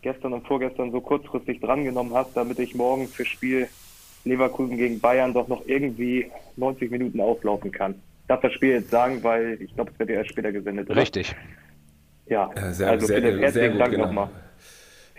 gestern 0.00 0.32
und 0.32 0.46
vorgestern 0.46 0.90
so 0.90 1.02
kurzfristig 1.02 1.60
drangenommen 1.60 2.14
hast, 2.14 2.34
damit 2.34 2.58
ich 2.58 2.74
morgen 2.74 3.08
für 3.08 3.26
Spiel 3.26 3.68
Leverkusen 4.24 4.78
gegen 4.78 5.00
Bayern 5.00 5.34
doch 5.34 5.48
noch 5.48 5.66
irgendwie 5.66 6.30
90 6.56 6.90
Minuten 6.90 7.20
auflaufen 7.20 7.70
kann. 7.72 7.96
Ich 8.22 8.28
darf 8.28 8.40
das 8.40 8.54
Spiel 8.54 8.70
jetzt 8.70 8.90
sagen, 8.90 9.22
weil 9.22 9.60
ich 9.60 9.74
glaube, 9.74 9.90
es 9.92 9.98
wird 9.98 10.08
ja 10.08 10.16
erst 10.16 10.30
später 10.30 10.50
gesendet. 10.50 10.88
Oder? 10.88 11.00
Richtig. 11.00 11.34
Ja, 12.26 12.50
ja 12.56 12.72
sehr, 12.72 12.88
also 12.88 13.06
sehr, 13.06 13.20
Philipp, 13.20 13.42
herzlichen 13.42 13.78
Dank 13.78 13.90
genau. 13.90 14.06
nochmal. 14.06 14.30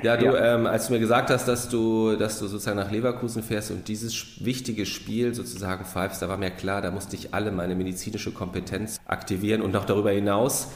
Ja, 0.04 0.18
du, 0.18 0.26
ja. 0.26 0.56
Ähm, 0.56 0.66
als 0.66 0.88
du 0.88 0.94
mir 0.94 1.00
gesagt 1.00 1.30
hast, 1.30 1.48
dass 1.48 1.70
du, 1.70 2.16
dass 2.16 2.40
du 2.40 2.48
sozusagen 2.48 2.78
nach 2.78 2.92
Leverkusen 2.92 3.44
fährst 3.44 3.72
und 3.72 3.88
dieses 3.88 4.44
wichtige 4.44 4.86
Spiel 4.86 5.34
sozusagen 5.34 5.86
pfeifst, 5.86 6.22
da 6.22 6.30
war 6.30 6.38
mir 6.38 6.52
klar, 6.52 6.82
da 6.82 6.92
musste 6.92 7.16
ich 7.16 7.34
alle 7.34 7.52
meine 7.52 7.76
medizinische 7.76 8.32
Kompetenz 8.32 9.00
aktivieren 9.06 9.62
und 9.62 9.72
noch 9.72 9.86
darüber 9.86 10.12
hinaus, 10.12 10.70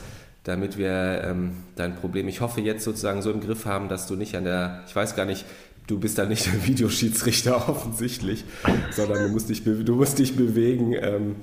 damit 0.44 0.78
wir 0.78 1.24
ähm, 1.24 1.52
dein 1.76 1.96
Problem, 1.96 2.28
ich 2.28 2.42
hoffe, 2.42 2.62
jetzt 2.62 2.84
sozusagen 2.84 3.22
so 3.22 3.32
im 3.32 3.42
Griff 3.42 3.66
haben, 3.66 3.90
dass 3.90 4.08
du 4.08 4.16
nicht 4.16 4.36
an 4.36 4.44
der, 4.44 4.84
ich 4.88 4.96
weiß 4.96 5.16
gar 5.16 5.26
nicht, 5.26 5.46
du 5.88 6.00
bist 6.00 6.18
da 6.18 6.26
nicht 6.26 6.46
der 6.46 6.66
Videoschiedsrichter 6.66 7.56
offensichtlich, 7.70 8.44
sondern 8.92 9.24
du 9.24 9.30
musst 9.30 9.50
dich, 9.50 9.64
du 9.64 9.96
musst 9.96 10.20
dich 10.20 10.36
bewegen, 10.36 10.94
ähm, 10.94 11.36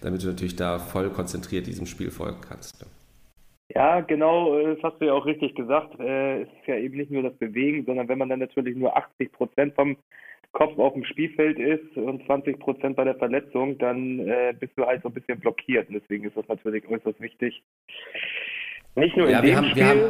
damit 0.00 0.22
du 0.22 0.26
natürlich 0.26 0.56
da 0.56 0.78
voll 0.78 1.10
konzentriert 1.10 1.66
diesem 1.66 1.86
Spiel 1.86 2.10
folgen 2.10 2.40
kannst. 2.48 2.80
Ne? 2.80 2.86
Ja, 3.74 4.00
genau, 4.00 4.58
äh, 4.58 4.74
das 4.74 4.82
hast 4.82 5.00
du 5.00 5.06
ja 5.06 5.12
auch 5.12 5.26
richtig 5.26 5.54
gesagt. 5.54 5.98
Äh, 6.00 6.42
es 6.42 6.48
ist 6.48 6.66
ja 6.66 6.76
eben 6.76 6.96
nicht 6.96 7.10
nur 7.10 7.22
das 7.22 7.34
Bewegen, 7.34 7.84
sondern 7.84 8.08
wenn 8.08 8.18
man 8.18 8.28
dann 8.28 8.40
natürlich 8.40 8.76
nur 8.76 8.96
80 8.96 9.32
Prozent 9.32 9.74
vom 9.74 9.96
Kopf 10.52 10.78
auf 10.78 10.94
dem 10.94 11.04
Spielfeld 11.04 11.58
ist 11.58 11.96
und 11.96 12.24
20 12.24 12.58
Prozent 12.58 12.96
bei 12.96 13.04
der 13.04 13.14
Verletzung, 13.16 13.76
dann 13.78 14.20
äh, 14.20 14.54
bist 14.58 14.72
du 14.76 14.86
halt 14.86 15.02
so 15.02 15.08
ein 15.08 15.14
bisschen 15.14 15.38
blockiert. 15.38 15.88
Und 15.88 16.00
deswegen 16.00 16.24
ist 16.24 16.36
das 16.36 16.48
natürlich 16.48 16.88
äußerst 16.88 17.20
wichtig. 17.20 17.62
Nicht 18.94 19.16
nur 19.16 19.28
ja, 19.28 19.40
in 19.40 19.46
dem 19.46 19.56
haben, 19.56 19.68
Spiel, 19.68 19.84
haben, 19.84 20.00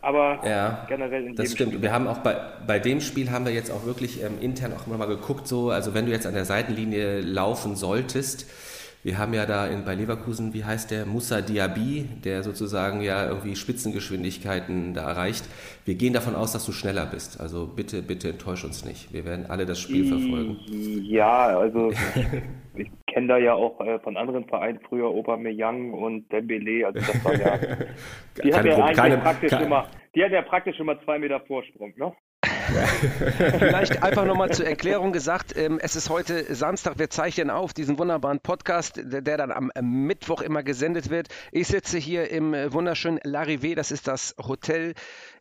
aber 0.00 0.40
ja, 0.46 0.86
generell 0.88 1.26
in 1.26 1.34
das 1.34 1.52
stimmt. 1.52 1.72
Spiel. 1.72 1.82
Wir 1.82 1.92
haben 1.92 2.06
auch 2.06 2.18
bei, 2.18 2.36
bei 2.66 2.78
dem 2.78 3.00
Spiel 3.00 3.30
haben 3.30 3.44
wir 3.44 3.52
jetzt 3.52 3.70
auch 3.70 3.84
wirklich 3.84 4.22
ähm, 4.22 4.38
intern 4.40 4.72
auch 4.72 4.86
immer 4.86 4.96
mal 4.96 5.08
geguckt, 5.08 5.48
so, 5.48 5.70
also 5.70 5.92
wenn 5.92 6.06
du 6.06 6.12
jetzt 6.12 6.26
an 6.26 6.34
der 6.34 6.44
Seitenlinie 6.44 7.20
laufen 7.20 7.74
solltest, 7.74 8.48
wir 9.08 9.16
haben 9.16 9.32
ja 9.32 9.46
da 9.46 9.66
in, 9.66 9.86
bei 9.86 9.94
Leverkusen, 9.94 10.52
wie 10.52 10.66
heißt 10.66 10.90
der, 10.90 11.06
Musa 11.06 11.40
Diaby, 11.40 12.04
der 12.22 12.42
sozusagen 12.42 13.00
ja 13.00 13.26
irgendwie 13.26 13.56
Spitzengeschwindigkeiten 13.56 14.92
da 14.92 15.08
erreicht. 15.08 15.48
Wir 15.86 15.94
gehen 15.94 16.12
davon 16.12 16.34
aus, 16.34 16.52
dass 16.52 16.66
du 16.66 16.72
schneller 16.72 17.06
bist. 17.06 17.40
Also 17.40 17.66
bitte, 17.66 18.02
bitte 18.02 18.28
enttäusch 18.28 18.64
uns 18.64 18.84
nicht. 18.84 19.10
Wir 19.10 19.24
werden 19.24 19.46
alle 19.48 19.64
das 19.64 19.80
Spiel 19.80 20.04
verfolgen. 20.04 20.58
Ja, 21.04 21.58
also 21.58 21.90
ich 22.76 22.90
kenne 23.06 23.28
da 23.28 23.38
ja 23.38 23.54
auch 23.54 23.80
äh, 23.80 23.98
von 24.00 24.18
anderen 24.18 24.44
Vereinen 24.44 24.78
früher 24.86 25.06
Aubameyang 25.06 25.94
und 25.94 26.30
Dembele, 26.30 26.86
also 26.86 27.00
das 27.00 27.24
war 27.24 27.34
ja, 27.34 27.56
die 28.44 28.52
hat 28.52 28.66
ja 28.66 29.16
praktisch 29.16 29.52
immer, 29.52 29.86
die 30.14 30.22
hat 30.22 30.32
ja 30.32 30.42
praktisch 30.42 30.78
immer 30.80 31.02
zwei 31.04 31.18
Meter 31.18 31.40
Vorsprung, 31.40 31.94
ne? 31.96 32.12
Vielleicht 33.58 34.02
einfach 34.02 34.24
nochmal 34.24 34.50
zur 34.50 34.66
Erklärung 34.66 35.12
gesagt, 35.12 35.56
ähm, 35.56 35.78
es 35.80 35.96
ist 35.96 36.10
heute 36.10 36.54
Samstag, 36.54 36.98
wir 36.98 37.10
zeichnen 37.10 37.50
auf 37.50 37.72
diesen 37.72 37.98
wunderbaren 37.98 38.40
Podcast, 38.40 39.00
der, 39.02 39.22
der 39.22 39.36
dann 39.36 39.52
am 39.52 39.70
am 39.74 40.06
Mittwoch 40.06 40.42
immer 40.42 40.62
gesendet 40.62 41.10
wird. 41.10 41.28
Ich 41.52 41.68
sitze 41.68 41.98
hier 41.98 42.30
im 42.30 42.54
äh, 42.54 42.72
wunderschönen 42.72 43.18
Larivé, 43.20 43.74
das 43.74 43.90
ist 43.90 44.08
das 44.08 44.34
Hotel, 44.38 44.94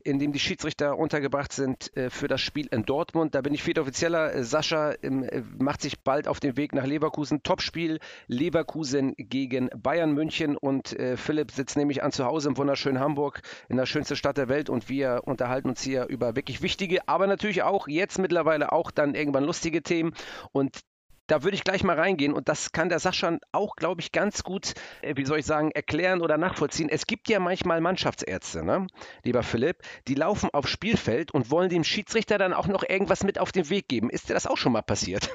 in 0.07 0.19
dem 0.19 0.31
die 0.31 0.39
Schiedsrichter 0.39 0.97
untergebracht 0.97 1.51
sind 1.51 1.95
äh, 1.97 2.09
für 2.09 2.29
das 2.29 2.39
Spiel 2.39 2.67
in 2.67 2.83
Dortmund. 2.83 3.35
Da 3.35 3.41
bin 3.41 3.53
ich 3.53 3.61
viel 3.61 3.77
offizieller. 3.77 4.33
Äh, 4.33 4.43
Sascha 4.43 4.93
ähm, 5.03 5.23
äh, 5.23 5.41
macht 5.59 5.81
sich 5.81 5.99
bald 5.99 6.29
auf 6.29 6.39
den 6.39 6.55
Weg 6.55 6.73
nach 6.73 6.85
Leverkusen. 6.85 7.43
Topspiel 7.43 7.99
Leverkusen 8.27 9.13
gegen 9.17 9.69
Bayern 9.75 10.13
München 10.13 10.55
und 10.55 10.95
Philipp 11.15 11.51
sitzt 11.51 11.75
nämlich 11.75 12.03
an 12.03 12.11
zu 12.11 12.25
Hause 12.25 12.49
im 12.49 12.57
wunderschönen 12.57 12.99
Hamburg, 12.99 13.41
in 13.67 13.77
der 13.77 13.85
schönsten 13.85 14.15
Stadt 14.15 14.37
der 14.37 14.47
Welt 14.47 14.69
und 14.69 14.89
wir 14.89 15.21
unterhalten 15.25 15.69
uns 15.69 15.81
hier 15.81 16.05
über 16.07 16.35
wirklich 16.35 16.61
wichtige, 16.61 17.07
aber 17.07 17.27
natürlich 17.27 17.63
auch 17.63 17.87
jetzt 17.87 18.19
mittlerweile 18.19 18.71
auch 18.71 18.91
dann 18.91 19.15
irgendwann 19.15 19.43
lustige 19.43 19.81
Themen 19.83 20.13
und 20.51 20.81
da 21.27 21.43
würde 21.43 21.55
ich 21.55 21.63
gleich 21.63 21.83
mal 21.83 21.99
reingehen 21.99 22.33
und 22.33 22.49
das 22.49 22.71
kann 22.71 22.89
der 22.89 22.99
Sascha 22.99 23.37
auch, 23.51 23.75
glaube 23.75 24.01
ich, 24.01 24.11
ganz 24.11 24.43
gut, 24.43 24.73
äh, 25.01 25.15
wie 25.17 25.25
soll 25.25 25.39
ich 25.39 25.45
sagen, 25.45 25.71
erklären 25.71 26.21
oder 26.21 26.37
nachvollziehen. 26.37 26.89
Es 26.89 27.05
gibt 27.05 27.29
ja 27.29 27.39
manchmal 27.39 27.81
Mannschaftsärzte, 27.81 28.63
ne? 28.63 28.87
lieber 29.23 29.43
Philipp, 29.43 29.77
die 30.07 30.15
laufen 30.15 30.49
aufs 30.53 30.69
Spielfeld 30.69 31.31
und 31.31 31.51
wollen 31.51 31.69
dem 31.69 31.83
Schiedsrichter 31.83 32.37
dann 32.37 32.53
auch 32.53 32.67
noch 32.67 32.83
irgendwas 32.87 33.23
mit 33.23 33.39
auf 33.39 33.51
den 33.51 33.69
Weg 33.69 33.87
geben. 33.87 34.09
Ist 34.09 34.29
dir 34.29 34.33
das 34.33 34.47
auch 34.47 34.57
schon 34.57 34.71
mal 34.71 34.81
passiert? 34.81 35.29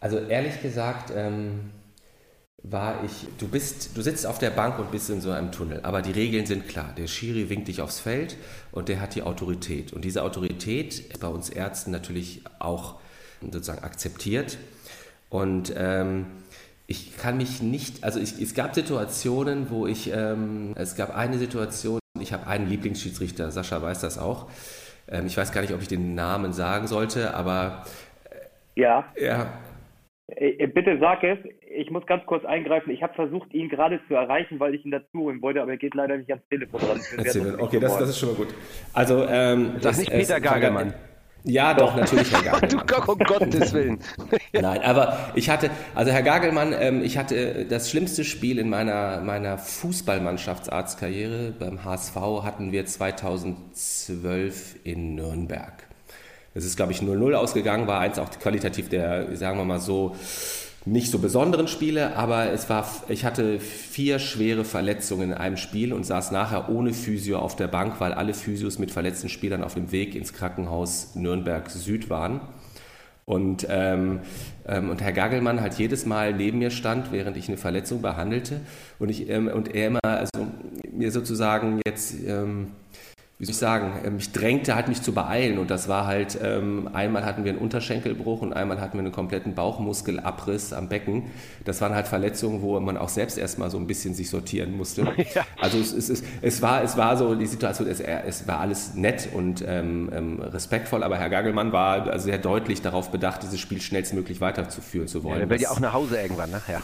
Also 0.00 0.18
ehrlich 0.18 0.60
gesagt 0.60 1.12
ähm, 1.14 1.70
war 2.62 3.04
ich, 3.04 3.12
du 3.38 3.48
bist, 3.48 3.96
du 3.96 4.02
sitzt 4.02 4.26
auf 4.26 4.38
der 4.38 4.50
Bank 4.50 4.78
und 4.78 4.90
bist 4.90 5.10
in 5.10 5.20
so 5.20 5.30
einem 5.30 5.52
Tunnel, 5.52 5.80
aber 5.82 6.02
die 6.02 6.12
Regeln 6.12 6.46
sind 6.46 6.68
klar. 6.68 6.92
Der 6.96 7.06
Schiri 7.06 7.48
winkt 7.48 7.68
dich 7.68 7.80
aufs 7.80 8.00
Feld 8.00 8.36
und 8.70 8.88
der 8.88 9.00
hat 9.00 9.14
die 9.14 9.22
Autorität. 9.22 9.92
Und 9.92 10.04
diese 10.04 10.22
Autorität 10.22 10.98
ist 10.98 11.20
bei 11.20 11.28
uns 11.28 11.50
Ärzten 11.50 11.90
natürlich 11.90 12.42
auch 12.58 13.00
sozusagen 13.50 13.82
akzeptiert. 13.82 14.58
Und 15.30 15.72
ähm, 15.76 16.26
ich 16.86 17.16
kann 17.16 17.38
mich 17.38 17.62
nicht, 17.62 18.04
also 18.04 18.20
ich, 18.20 18.40
es 18.40 18.54
gab 18.54 18.74
Situationen, 18.74 19.70
wo 19.70 19.86
ich, 19.86 20.12
ähm, 20.14 20.72
es 20.76 20.94
gab 20.94 21.16
eine 21.16 21.38
Situation, 21.38 21.98
ich 22.20 22.32
habe 22.34 22.46
einen 22.46 22.68
Lieblingsschiedsrichter, 22.68 23.50
Sascha 23.50 23.80
weiß 23.80 24.00
das 24.00 24.18
auch. 24.18 24.50
Ähm, 25.08 25.26
ich 25.26 25.36
weiß 25.36 25.52
gar 25.52 25.62
nicht, 25.62 25.72
ob 25.72 25.80
ich 25.80 25.88
den 25.88 26.14
Namen 26.14 26.52
sagen 26.52 26.86
sollte, 26.86 27.34
aber 27.34 27.84
Ja, 28.76 29.04
ja, 29.18 29.46
Äh, 30.28 30.66
Bitte 30.66 30.98
sag 30.98 31.22
es. 31.24 31.38
Ich 31.74 31.90
muss 31.90 32.06
ganz 32.06 32.24
kurz 32.26 32.44
eingreifen. 32.44 32.90
Ich 32.90 33.02
habe 33.02 33.14
versucht, 33.14 33.52
ihn 33.54 33.68
gerade 33.70 33.98
zu 34.08 34.14
erreichen, 34.14 34.60
weil 34.60 34.74
ich 34.74 34.84
ihn 34.84 34.90
dazu 34.90 35.20
holen 35.20 35.40
wollte, 35.42 35.62
aber 35.62 35.72
er 35.72 35.76
geht 35.78 35.94
leider 35.94 36.16
nicht 36.18 36.30
ans 36.30 36.46
Telefon 36.48 36.80
ran. 36.82 36.98
Nicht 36.98 37.60
Okay, 37.60 37.80
das, 37.80 37.98
das 37.98 38.08
ist 38.10 38.18
schon 38.18 38.30
mal 38.30 38.36
gut. 38.36 38.48
Also, 38.92 39.26
ähm, 39.28 39.72
Sag 39.80 39.92
es- 39.92 39.98
nicht 39.98 40.10
es- 40.12 40.28
Peter 40.28 40.40
Gagelmann. 40.40 40.92
Ja, 41.44 41.74
doch, 41.74 41.96
natürlich 41.96 42.32
Herr 42.32 42.42
Gagelmann. 42.42 42.86
Du, 42.86 43.12
um 43.12 43.18
Gottes 43.18 43.72
Willen. 43.74 43.98
Nein, 44.52 44.82
aber 44.82 45.32
ich 45.34 45.50
hatte, 45.50 45.70
also 45.94 46.12
Herr 46.12 46.22
Gagelmann, 46.22 46.72
ähm, 46.78 47.02
ich 47.02 47.18
hatte 47.18 47.64
das 47.64 47.90
schlimmste 47.90 48.24
Spiel 48.24 48.58
in 48.58 48.68
meiner, 48.68 49.20
meiner 49.20 49.58
Fußballmannschaftsarztkarriere. 49.58 51.52
Beim 51.58 51.84
HSV 51.84 52.16
hatten 52.44 52.70
wir 52.70 52.86
2012 52.86 54.76
in 54.84 55.16
Nürnberg. 55.16 55.72
Das 56.54 56.64
ist, 56.64 56.76
glaube 56.76 56.92
ich, 56.92 57.00
0-0 57.00 57.34
ausgegangen, 57.34 57.86
war 57.86 58.00
eins 58.00 58.18
auch 58.18 58.30
qualitativ 58.30 58.88
der, 58.88 59.34
sagen 59.36 59.58
wir 59.58 59.64
mal 59.64 59.80
so, 59.80 60.14
nicht 60.84 61.10
so 61.10 61.18
besonderen 61.18 61.68
Spiele, 61.68 62.16
aber 62.16 62.50
es 62.50 62.68
war, 62.68 62.88
ich 63.08 63.24
hatte 63.24 63.60
vier 63.60 64.18
schwere 64.18 64.64
Verletzungen 64.64 65.30
in 65.30 65.34
einem 65.34 65.56
Spiel 65.56 65.92
und 65.92 66.04
saß 66.04 66.32
nachher 66.32 66.68
ohne 66.68 66.92
Physio 66.92 67.38
auf 67.38 67.54
der 67.54 67.68
Bank, 67.68 68.00
weil 68.00 68.12
alle 68.12 68.34
Physios 68.34 68.78
mit 68.78 68.90
verletzten 68.90 69.28
Spielern 69.28 69.62
auf 69.62 69.74
dem 69.74 69.92
Weg 69.92 70.14
ins 70.14 70.32
Krankenhaus 70.32 71.14
Nürnberg 71.14 71.70
Süd 71.70 72.10
waren. 72.10 72.40
Und, 73.24 73.66
ähm, 73.70 74.20
ähm, 74.66 74.90
und 74.90 75.00
Herr 75.00 75.12
Gagelmann 75.12 75.60
halt 75.60 75.74
jedes 75.74 76.06
Mal 76.06 76.34
neben 76.34 76.58
mir 76.58 76.70
stand, 76.70 77.12
während 77.12 77.36
ich 77.36 77.46
eine 77.46 77.56
Verletzung 77.56 78.02
behandelte. 78.02 78.60
Und, 78.98 79.10
ich, 79.10 79.28
ähm, 79.30 79.46
und 79.46 79.74
er 79.74 79.86
immer 79.86 80.00
also 80.04 80.48
mir 80.90 81.12
sozusagen 81.12 81.80
jetzt, 81.86 82.14
ähm, 82.26 82.72
wie 83.42 83.46
soll 83.46 83.54
ich 83.54 83.58
sagen, 83.58 83.94
ähm, 84.04 84.14
mich 84.14 84.30
drängte 84.30 84.76
halt 84.76 84.86
mich 84.86 85.02
zu 85.02 85.12
beeilen. 85.12 85.58
Und 85.58 85.68
das 85.68 85.88
war 85.88 86.06
halt, 86.06 86.38
ähm, 86.40 86.88
einmal 86.92 87.24
hatten 87.24 87.42
wir 87.42 87.50
einen 87.50 87.60
Unterschenkelbruch 87.60 88.40
und 88.40 88.52
einmal 88.52 88.80
hatten 88.80 88.98
wir 88.98 89.00
einen 89.00 89.10
kompletten 89.10 89.56
Bauchmuskelabriss 89.56 90.72
am 90.72 90.88
Becken. 90.88 91.24
Das 91.64 91.80
waren 91.80 91.92
halt 91.92 92.06
Verletzungen, 92.06 92.62
wo 92.62 92.78
man 92.78 92.96
auch 92.96 93.08
selbst 93.08 93.38
erstmal 93.38 93.68
so 93.68 93.78
ein 93.78 93.88
bisschen 93.88 94.14
sich 94.14 94.30
sortieren 94.30 94.76
musste. 94.76 95.02
Also 95.60 95.78
es, 95.78 95.92
es, 95.92 96.08
es, 96.08 96.22
es, 96.40 96.62
war, 96.62 96.82
es 96.82 96.96
war 96.96 97.16
so 97.16 97.34
die 97.34 97.46
Situation, 97.46 97.88
es, 97.88 98.00
es 98.00 98.48
war 98.48 98.60
alles 98.60 98.94
nett 98.94 99.28
und 99.32 99.64
ähm, 99.66 100.10
ähm, 100.12 100.40
respektvoll, 100.40 101.02
aber 101.04 101.16
Herr 101.16 101.30
Gagelmann 101.30 101.72
war 101.72 102.18
sehr 102.18 102.38
deutlich 102.38 102.82
darauf 102.82 103.10
bedacht, 103.10 103.42
dieses 103.42 103.60
Spiel 103.60 103.80
schnellstmöglich 103.80 104.40
weiterzuführen 104.40 105.06
zu 105.06 105.22
wollen. 105.22 105.38
Der 105.38 105.50
will 105.50 105.60
ja 105.60 105.70
auch 105.70 105.80
nach 105.80 105.92
Hause 105.92 106.20
irgendwann, 106.20 106.50
ne? 106.50 106.60
Ja. 106.68 106.80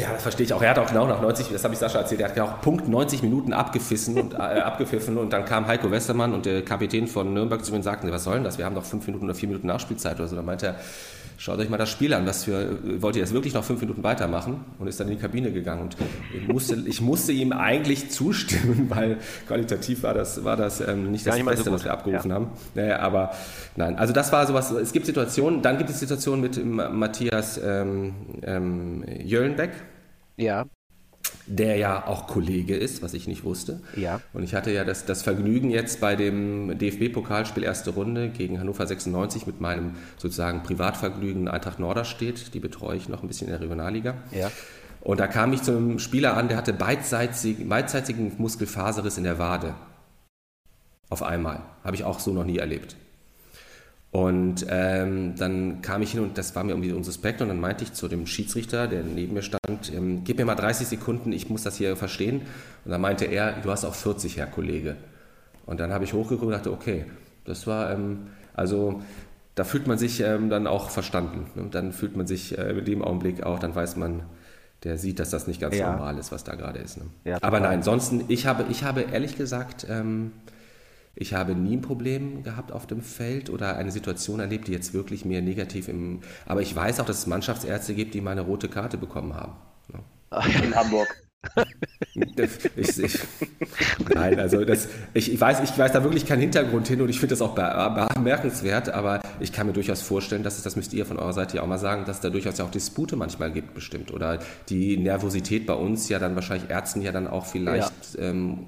ja, 0.00 0.12
das 0.12 0.22
verstehe 0.22 0.46
ich 0.46 0.52
auch. 0.52 0.62
Er 0.62 0.70
hat 0.70 0.78
auch 0.78 0.86
genau 0.86 1.06
nach 1.06 1.20
90, 1.20 1.48
das 1.52 1.64
habe 1.64 1.74
ich 1.74 1.80
Sascha 1.80 1.98
erzählt, 1.98 2.20
er 2.20 2.30
hat 2.30 2.40
auch 2.40 2.60
Punkt 2.60 2.88
90 2.88 3.22
Minuten 3.22 3.52
abgefissen 3.52 4.16
und 4.18 4.34
äh, 4.34 4.36
abgepfiffen 4.36 5.18
und 5.18 5.32
dann 5.32 5.44
kam 5.44 5.66
Heiko 5.66 5.83
Westermann 5.90 6.32
und 6.32 6.46
der 6.46 6.62
Kapitän 6.64 7.06
von 7.06 7.32
Nürnberg 7.34 7.64
zu 7.64 7.72
mir 7.72 7.82
sagten, 7.82 8.10
was 8.10 8.24
soll 8.24 8.34
denn 8.34 8.44
das? 8.44 8.58
Wir 8.58 8.64
haben 8.64 8.74
doch 8.74 8.84
fünf 8.84 9.06
Minuten 9.06 9.24
oder 9.26 9.34
vier 9.34 9.48
Minuten 9.48 9.66
Nachspielzeit 9.66 10.16
oder 10.18 10.28
so. 10.28 10.36
Dann 10.36 10.44
meinte 10.44 10.66
er, 10.66 10.76
schaut 11.36 11.58
euch 11.58 11.68
mal 11.68 11.76
das 11.78 11.90
Spiel 11.90 12.14
an, 12.14 12.26
was 12.26 12.44
für, 12.44 12.78
wollt 13.02 13.16
ihr 13.16 13.20
jetzt 13.22 13.32
wirklich 13.34 13.54
noch 13.54 13.64
fünf 13.64 13.80
Minuten 13.80 14.02
weitermachen? 14.02 14.64
Und 14.78 14.86
ist 14.86 15.00
dann 15.00 15.08
in 15.08 15.16
die 15.16 15.20
Kabine 15.20 15.50
gegangen 15.52 15.82
und 15.82 15.96
ich 16.34 16.46
musste, 16.48 16.76
ich 16.86 17.00
musste 17.00 17.32
ihm 17.32 17.52
eigentlich 17.52 18.10
zustimmen, 18.10 18.86
weil 18.88 19.18
qualitativ 19.48 20.02
war 20.04 20.14
das, 20.14 20.44
war 20.44 20.56
das 20.56 20.80
ähm, 20.80 21.10
nicht 21.10 21.26
das 21.26 21.34
nicht 21.34 21.44
so 21.44 21.50
Beste, 21.50 21.64
gut. 21.70 21.72
was 21.74 21.84
wir 21.84 21.92
abgerufen 21.92 22.28
Ja. 22.30 22.34
haben. 22.36 22.48
Naja, 22.74 22.98
aber 23.00 23.32
nein, 23.76 23.96
also 23.98 24.12
das 24.12 24.30
war 24.32 24.46
sowas, 24.46 24.70
es 24.70 24.92
gibt 24.92 25.06
Situationen, 25.06 25.60
dann 25.62 25.76
gibt 25.78 25.90
es 25.90 25.98
Situationen 26.00 26.40
mit 26.40 26.64
Matthias 26.64 27.60
ähm, 27.62 28.14
ähm, 28.42 29.04
Jöllenbeck, 29.22 29.72
Ja, 30.36 30.64
der 31.46 31.76
ja 31.76 32.06
auch 32.06 32.26
Kollege 32.26 32.74
ist, 32.76 33.02
was 33.02 33.14
ich 33.14 33.26
nicht 33.26 33.44
wusste. 33.44 33.80
Ja. 33.96 34.20
Und 34.32 34.42
ich 34.42 34.54
hatte 34.54 34.72
ja 34.72 34.84
das, 34.84 35.04
das 35.04 35.22
Vergnügen 35.22 35.70
jetzt 35.70 36.00
bei 36.00 36.16
dem 36.16 36.78
DFB-Pokalspiel 36.78 37.62
erste 37.62 37.90
Runde 37.90 38.30
gegen 38.30 38.58
Hannover 38.60 38.86
96 38.86 39.46
mit 39.46 39.60
meinem 39.60 39.92
sozusagen 40.16 40.62
Privatvergnügen 40.62 41.48
Eintracht 41.48 41.78
Norderstedt, 41.78 42.54
die 42.54 42.60
betreue 42.60 42.96
ich 42.96 43.08
noch 43.08 43.22
ein 43.22 43.28
bisschen 43.28 43.48
in 43.48 43.52
der 43.52 43.60
Regionalliga. 43.60 44.14
Ja. 44.32 44.50
Und 45.00 45.20
da 45.20 45.26
kam 45.26 45.52
ich 45.52 45.62
zu 45.62 45.72
einem 45.72 45.98
Spieler 45.98 46.36
an, 46.36 46.48
der 46.48 46.56
hatte 46.56 46.72
beidseitig, 46.72 47.68
beidseitigen 47.68 48.32
Muskelfaserriss 48.38 49.18
in 49.18 49.24
der 49.24 49.38
Wade. 49.38 49.74
Auf 51.10 51.22
einmal. 51.22 51.60
Habe 51.84 51.96
ich 51.96 52.04
auch 52.04 52.20
so 52.20 52.32
noch 52.32 52.44
nie 52.44 52.56
erlebt. 52.56 52.96
Und 54.14 54.64
ähm, 54.68 55.34
dann 55.36 55.82
kam 55.82 56.00
ich 56.00 56.12
hin 56.12 56.20
und 56.20 56.38
das 56.38 56.54
war 56.54 56.62
mir 56.62 56.70
irgendwie 56.70 56.92
unsuspekt 56.92 57.42
und 57.42 57.48
dann 57.48 57.58
meinte 57.58 57.82
ich 57.82 57.94
zu 57.94 58.06
dem 58.06 58.28
Schiedsrichter, 58.28 58.86
der 58.86 59.02
neben 59.02 59.34
mir 59.34 59.42
stand, 59.42 59.92
ähm, 59.92 60.22
gib 60.22 60.38
mir 60.38 60.44
mal 60.44 60.54
30 60.54 60.86
Sekunden, 60.86 61.32
ich 61.32 61.50
muss 61.50 61.64
das 61.64 61.76
hier 61.78 61.96
verstehen. 61.96 62.42
Und 62.84 62.92
dann 62.92 63.00
meinte 63.00 63.24
er, 63.24 63.54
du 63.60 63.72
hast 63.72 63.84
auch 63.84 63.96
40, 63.96 64.36
Herr 64.36 64.46
Kollege. 64.46 64.94
Und 65.66 65.80
dann 65.80 65.92
habe 65.92 66.04
ich 66.04 66.12
hochgeguckt 66.12 66.46
und 66.46 66.52
dachte, 66.52 66.70
okay, 66.70 67.06
das 67.44 67.66
war, 67.66 67.90
ähm, 67.90 68.28
also 68.54 69.02
da 69.56 69.64
fühlt 69.64 69.88
man 69.88 69.98
sich 69.98 70.20
ähm, 70.20 70.48
dann 70.48 70.68
auch 70.68 70.90
verstanden. 70.90 71.46
Ne? 71.56 71.66
Dann 71.72 71.92
fühlt 71.92 72.16
man 72.16 72.28
sich 72.28 72.56
äh, 72.56 72.70
in 72.70 72.84
dem 72.84 73.02
Augenblick 73.02 73.42
auch, 73.42 73.58
dann 73.58 73.74
weiß 73.74 73.96
man, 73.96 74.22
der 74.84 74.96
sieht, 74.96 75.18
dass 75.18 75.30
das 75.30 75.48
nicht 75.48 75.60
ganz 75.60 75.76
Ja. 75.76 75.90
normal 75.90 76.18
ist, 76.18 76.30
was 76.30 76.44
da 76.44 76.54
gerade 76.54 76.78
ist. 76.78 76.98
Ne? 76.98 77.06
Ja, 77.24 77.38
Aber 77.42 77.58
nein, 77.58 77.78
ansonsten, 77.78 78.22
ich 78.28 78.46
habe, 78.46 78.66
ich 78.70 78.84
habe 78.84 79.00
ehrlich 79.00 79.36
gesagt, 79.36 79.88
ähm, 79.90 80.30
Ich 81.16 81.34
habe 81.34 81.54
nie 81.54 81.76
ein 81.76 81.82
Problem 81.82 82.42
gehabt 82.42 82.72
auf 82.72 82.86
dem 82.86 83.00
Feld 83.00 83.50
oder 83.50 83.76
eine 83.76 83.92
Situation 83.92 84.40
erlebt, 84.40 84.68
die 84.68 84.72
jetzt 84.72 84.94
wirklich 84.94 85.24
mir 85.24 85.42
negativ 85.42 85.88
im. 85.88 86.20
Aber 86.46 86.62
ich 86.62 86.74
weiß 86.74 87.00
auch, 87.00 87.06
dass 87.06 87.18
es 87.18 87.26
Mannschaftsärzte 87.26 87.94
gibt, 87.94 88.14
die 88.14 88.20
meine 88.20 88.40
rote 88.40 88.68
Karte 88.68 88.98
bekommen 88.98 89.34
haben. 89.34 89.52
In 90.64 90.74
Hamburg. 90.74 91.08
Ich, 92.76 92.98
ich, 92.98 93.18
nein, 94.14 94.38
also 94.38 94.64
das, 94.64 94.88
ich, 95.14 95.32
ich, 95.32 95.40
weiß, 95.40 95.60
ich 95.60 95.76
weiß 95.76 95.92
da 95.92 96.02
wirklich 96.04 96.26
keinen 96.26 96.40
Hintergrund 96.40 96.86
hin 96.86 97.00
und 97.00 97.08
ich 97.08 97.18
finde 97.18 97.32
das 97.34 97.42
auch 97.42 97.54
bemerkenswert, 97.54 98.88
aber 98.88 99.20
ich 99.40 99.52
kann 99.52 99.66
mir 99.66 99.72
durchaus 99.72 100.00
vorstellen, 100.00 100.42
dass 100.42 100.56
es, 100.56 100.62
das 100.62 100.76
müsst 100.76 100.92
ihr 100.94 101.06
von 101.06 101.18
eurer 101.18 101.32
Seite 101.32 101.56
ja 101.56 101.62
auch 101.62 101.66
mal 101.66 101.78
sagen, 101.78 102.04
dass 102.06 102.16
es 102.16 102.22
da 102.22 102.30
durchaus 102.30 102.58
ja 102.58 102.64
auch 102.64 102.70
Dispute 102.70 103.16
manchmal 103.16 103.50
gibt, 103.52 103.74
bestimmt. 103.74 104.12
Oder 104.12 104.38
die 104.68 104.96
Nervosität 104.96 105.66
bei 105.66 105.74
uns 105.74 106.08
ja 106.08 106.18
dann 106.18 106.34
wahrscheinlich 106.36 106.70
Ärzten 106.70 107.02
ja 107.02 107.10
dann 107.10 107.26
auch 107.26 107.46
vielleicht 107.46 108.14
ja. 108.14 108.22
ähm, 108.22 108.66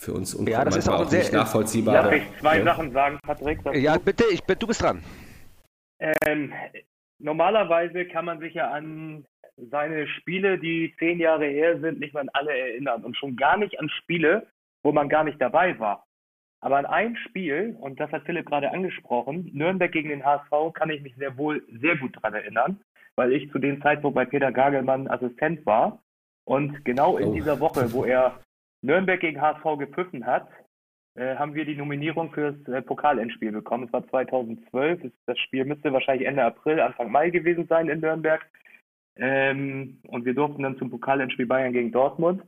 für 0.00 0.14
uns 0.14 0.34
und 0.34 0.48
ja, 0.48 0.64
das 0.64 0.76
ist 0.76 0.88
auch, 0.88 1.00
auch 1.00 1.08
sehr, 1.08 1.20
nicht 1.20 1.32
nachvollziehbar. 1.32 2.04
Darf 2.04 2.12
ich 2.12 2.22
zwei 2.40 2.58
ja. 2.58 2.64
Sachen 2.64 2.90
sagen, 2.92 3.18
Patrick? 3.22 3.60
Ja, 3.74 3.98
bitte, 3.98 4.24
ich, 4.32 4.40
du 4.40 4.66
bist 4.66 4.82
dran. 4.82 5.02
Ähm, 5.98 6.54
normalerweise 7.18 8.06
kann 8.06 8.24
man 8.24 8.40
sich 8.40 8.54
ja 8.54 8.70
an 8.70 9.26
seine 9.70 10.08
Spiele, 10.08 10.58
die 10.58 10.94
zehn 10.98 11.18
Jahre 11.18 11.44
her 11.44 11.78
sind, 11.80 12.00
nicht 12.00 12.14
mehr 12.14 12.22
an 12.22 12.30
alle 12.32 12.56
erinnern 12.56 13.04
und 13.04 13.14
schon 13.16 13.36
gar 13.36 13.58
nicht 13.58 13.78
an 13.78 13.90
Spiele, 13.90 14.46
wo 14.82 14.90
man 14.90 15.10
gar 15.10 15.24
nicht 15.24 15.40
dabei 15.40 15.78
war. 15.78 16.06
Aber 16.62 16.78
an 16.78 16.86
ein 16.86 17.16
Spiel, 17.16 17.76
und 17.78 18.00
das 18.00 18.10
hat 18.10 18.24
Philipp 18.24 18.46
gerade 18.46 18.70
angesprochen, 18.70 19.50
Nürnberg 19.52 19.92
gegen 19.92 20.08
den 20.08 20.24
HSV, 20.24 20.72
kann 20.72 20.90
ich 20.90 21.02
mich 21.02 21.14
sehr 21.16 21.36
wohl 21.36 21.62
sehr 21.80 21.96
gut 21.96 22.16
daran 22.16 22.34
erinnern, 22.34 22.80
weil 23.16 23.32
ich 23.32 23.50
zu 23.52 23.58
dem 23.58 23.82
Zeitpunkt 23.82 24.14
bei 24.14 24.24
Peter 24.24 24.50
Gagelmann 24.50 25.08
Assistent 25.08 25.64
war. 25.66 26.00
Und 26.44 26.84
genau 26.86 27.18
in 27.18 27.28
oh. 27.28 27.34
dieser 27.34 27.60
Woche, 27.60 27.92
wo 27.92 28.04
er 28.04 28.40
Nürnberg 28.82 29.20
gegen 29.20 29.40
HSV 29.40 29.78
gepfiffen 29.78 30.26
hat, 30.26 30.48
äh, 31.16 31.36
haben 31.36 31.54
wir 31.54 31.64
die 31.64 31.76
Nominierung 31.76 32.32
fürs 32.32 32.56
äh, 32.68 32.82
Pokalendspiel 32.82 33.52
bekommen. 33.52 33.84
Es 33.84 33.92
war 33.92 34.08
2012. 34.08 35.12
Das 35.26 35.38
Spiel 35.38 35.64
müsste 35.64 35.92
wahrscheinlich 35.92 36.26
Ende 36.26 36.44
April, 36.44 36.80
Anfang 36.80 37.10
Mai 37.10 37.30
gewesen 37.30 37.66
sein 37.66 37.88
in 37.88 38.00
Nürnberg. 38.00 38.40
Ähm, 39.16 39.98
und 40.08 40.24
wir 40.24 40.34
durften 40.34 40.62
dann 40.62 40.78
zum 40.78 40.90
Pokalendspiel 40.90 41.46
Bayern 41.46 41.72
gegen 41.72 41.92
Dortmund. 41.92 42.42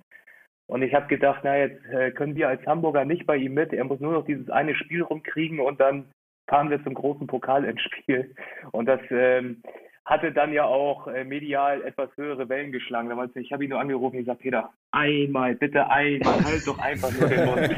Und 0.67 0.83
ich 0.83 0.95
habe 0.95 1.07
gedacht, 1.09 1.41
na 1.43 1.59
jetzt 1.59 1.85
äh, 1.87 2.13
können 2.13 2.37
wir 2.37 2.49
als 2.49 2.65
Hamburger 2.67 3.05
nicht 3.05 3.27
bei 3.27 3.37
ihm 3.37 3.55
mit. 3.55 3.73
Er 3.73 3.85
muss 3.85 4.01
nur 4.01 4.13
noch 4.13 4.25
dieses 4.25 4.49
eine 4.49 4.75
Spiel 4.75 5.03
rumkriegen 5.03 5.61
und 5.61 5.81
dann 5.81 6.07
fahren 6.49 6.71
wir 6.71 6.83
zum 6.85 6.95
großen 6.95 7.27
Pokalendspiel. 7.27 8.35
Und 8.71 8.87
das 8.87 9.01
ähm, 9.11 9.63
hatte 10.05 10.33
dann 10.33 10.53
ja 10.53 10.65
auch 10.65 11.07
äh, 11.07 11.23
medial 11.25 11.83
etwas 11.83 12.11
höhere 12.17 12.49
Wellen 12.49 12.73
geschlagen. 12.73 13.09
Damals, 13.09 13.37
ich 13.37 13.53
habe 13.53 13.63
ihn 13.65 13.71
nur 13.71 13.79
angerufen 13.81 14.17
und 14.17 14.23
gesagt, 14.23 14.41
Peter, 14.41 14.71
einmal, 14.91 15.55
bitte 15.55 15.89
einmal, 15.89 16.45
halt 16.45 16.67
doch 16.67 16.79
einfach 16.79 17.13
nur 17.13 17.29
den 17.29 17.47
Mund. 17.47 17.61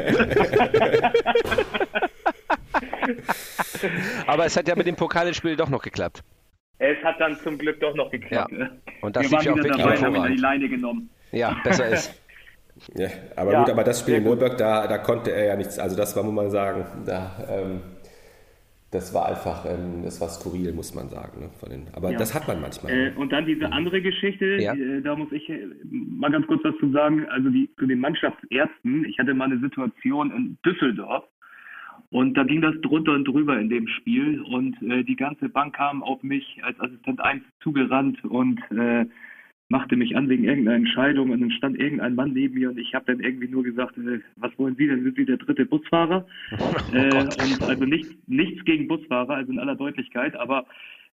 Aber 4.26 4.46
es 4.46 4.56
hat 4.56 4.68
ja 4.68 4.74
mit 4.74 4.86
dem 4.86 4.96
Pokalendspiel 4.96 5.56
doch 5.56 5.68
noch 5.68 5.82
geklappt. 5.82 6.22
Es 6.78 6.96
hat 7.04 7.20
dann 7.20 7.36
zum 7.36 7.58
Glück 7.58 7.78
doch 7.80 7.94
noch 7.94 8.10
geklappt. 8.10 8.52
Ja. 8.52 8.58
Ne? 8.58 8.80
Und 9.02 9.16
das 9.16 9.30
Wir 9.30 9.32
waren 9.32 9.58
wieder 9.58 9.76
dabei, 9.76 9.96
haben 9.96 10.16
ihn 10.16 10.36
die 10.36 10.40
Leine 10.40 10.68
genommen. 10.68 11.10
Ja, 11.32 11.56
besser 11.62 11.88
ist. 11.88 12.14
Ja, 12.96 13.06
aber 13.36 13.52
ja, 13.52 13.60
gut, 13.60 13.70
aber 13.70 13.84
das 13.84 14.00
Spiel 14.00 14.16
in 14.16 14.24
Nürnberg, 14.24 14.58
da, 14.58 14.88
da 14.88 14.98
konnte 14.98 15.30
er 15.30 15.44
ja 15.44 15.54
nichts, 15.54 15.78
also 15.78 15.94
das 15.94 16.16
war, 16.16 16.24
muss 16.24 16.34
man 16.34 16.50
sagen, 16.50 16.84
da, 17.06 17.30
ähm, 17.48 17.80
das 18.94 19.12
war 19.12 19.26
einfach, 19.26 19.66
ähm, 19.66 20.02
das 20.04 20.20
war 20.20 20.28
skurril, 20.28 20.72
muss 20.72 20.94
man 20.94 21.08
sagen. 21.08 21.40
Ne, 21.40 21.50
von 21.58 21.68
den, 21.68 21.88
aber 21.92 22.12
ja. 22.12 22.18
das 22.18 22.34
hat 22.34 22.46
man 22.46 22.60
manchmal. 22.60 22.92
Äh, 22.92 23.12
und 23.16 23.32
dann 23.32 23.44
diese 23.44 23.72
andere 23.72 24.00
Geschichte, 24.00 24.56
ja. 24.60 24.72
äh, 24.74 25.02
da 25.02 25.16
muss 25.16 25.32
ich 25.32 25.48
äh, 25.48 25.66
mal 25.82 26.30
ganz 26.30 26.46
kurz 26.46 26.62
was 26.64 26.76
zu 26.78 26.90
sagen, 26.92 27.26
also 27.28 27.50
die, 27.50 27.68
zu 27.78 27.86
den 27.86 27.98
Mannschaftsärzten. 27.98 29.04
Ich 29.04 29.18
hatte 29.18 29.34
mal 29.34 29.46
eine 29.46 29.58
Situation 29.58 30.30
in 30.30 30.58
Düsseldorf, 30.64 31.24
und 32.10 32.34
da 32.34 32.44
ging 32.44 32.60
das 32.60 32.80
drunter 32.80 33.12
und 33.12 33.24
drüber 33.24 33.58
in 33.58 33.68
dem 33.68 33.88
Spiel 33.88 34.40
und 34.42 34.80
äh, 34.82 35.02
die 35.02 35.16
ganze 35.16 35.48
Bank 35.48 35.74
kam 35.74 36.02
auf 36.04 36.22
mich 36.22 36.60
als 36.62 36.78
Assistent 36.78 37.20
1 37.20 37.42
zugerannt 37.60 38.24
und 38.24 38.60
äh, 38.70 39.06
machte 39.68 39.96
mich 39.96 40.16
an 40.16 40.28
wegen 40.28 40.44
irgendeiner 40.44 40.76
Entscheidung 40.76 41.30
und 41.30 41.40
dann 41.40 41.50
stand 41.50 41.78
irgendein 41.78 42.14
Mann 42.14 42.32
neben 42.32 42.54
mir 42.54 42.70
und 42.70 42.78
ich 42.78 42.94
habe 42.94 43.06
dann 43.06 43.20
irgendwie 43.20 43.48
nur 43.48 43.62
gesagt, 43.62 43.96
äh, 43.96 44.20
was 44.36 44.56
wollen 44.58 44.76
Sie 44.76 44.86
denn? 44.86 45.02
Sind 45.02 45.16
Sie 45.16 45.24
der 45.24 45.38
dritte 45.38 45.66
Busfahrer? 45.66 46.26
Oh 46.60 46.96
äh, 46.96 47.22
und 47.22 47.62
also 47.62 47.84
nicht, 47.84 48.28
nichts 48.28 48.64
gegen 48.64 48.88
Busfahrer, 48.88 49.34
also 49.34 49.52
in 49.52 49.58
aller 49.58 49.74
Deutlichkeit, 49.74 50.34
aber 50.36 50.66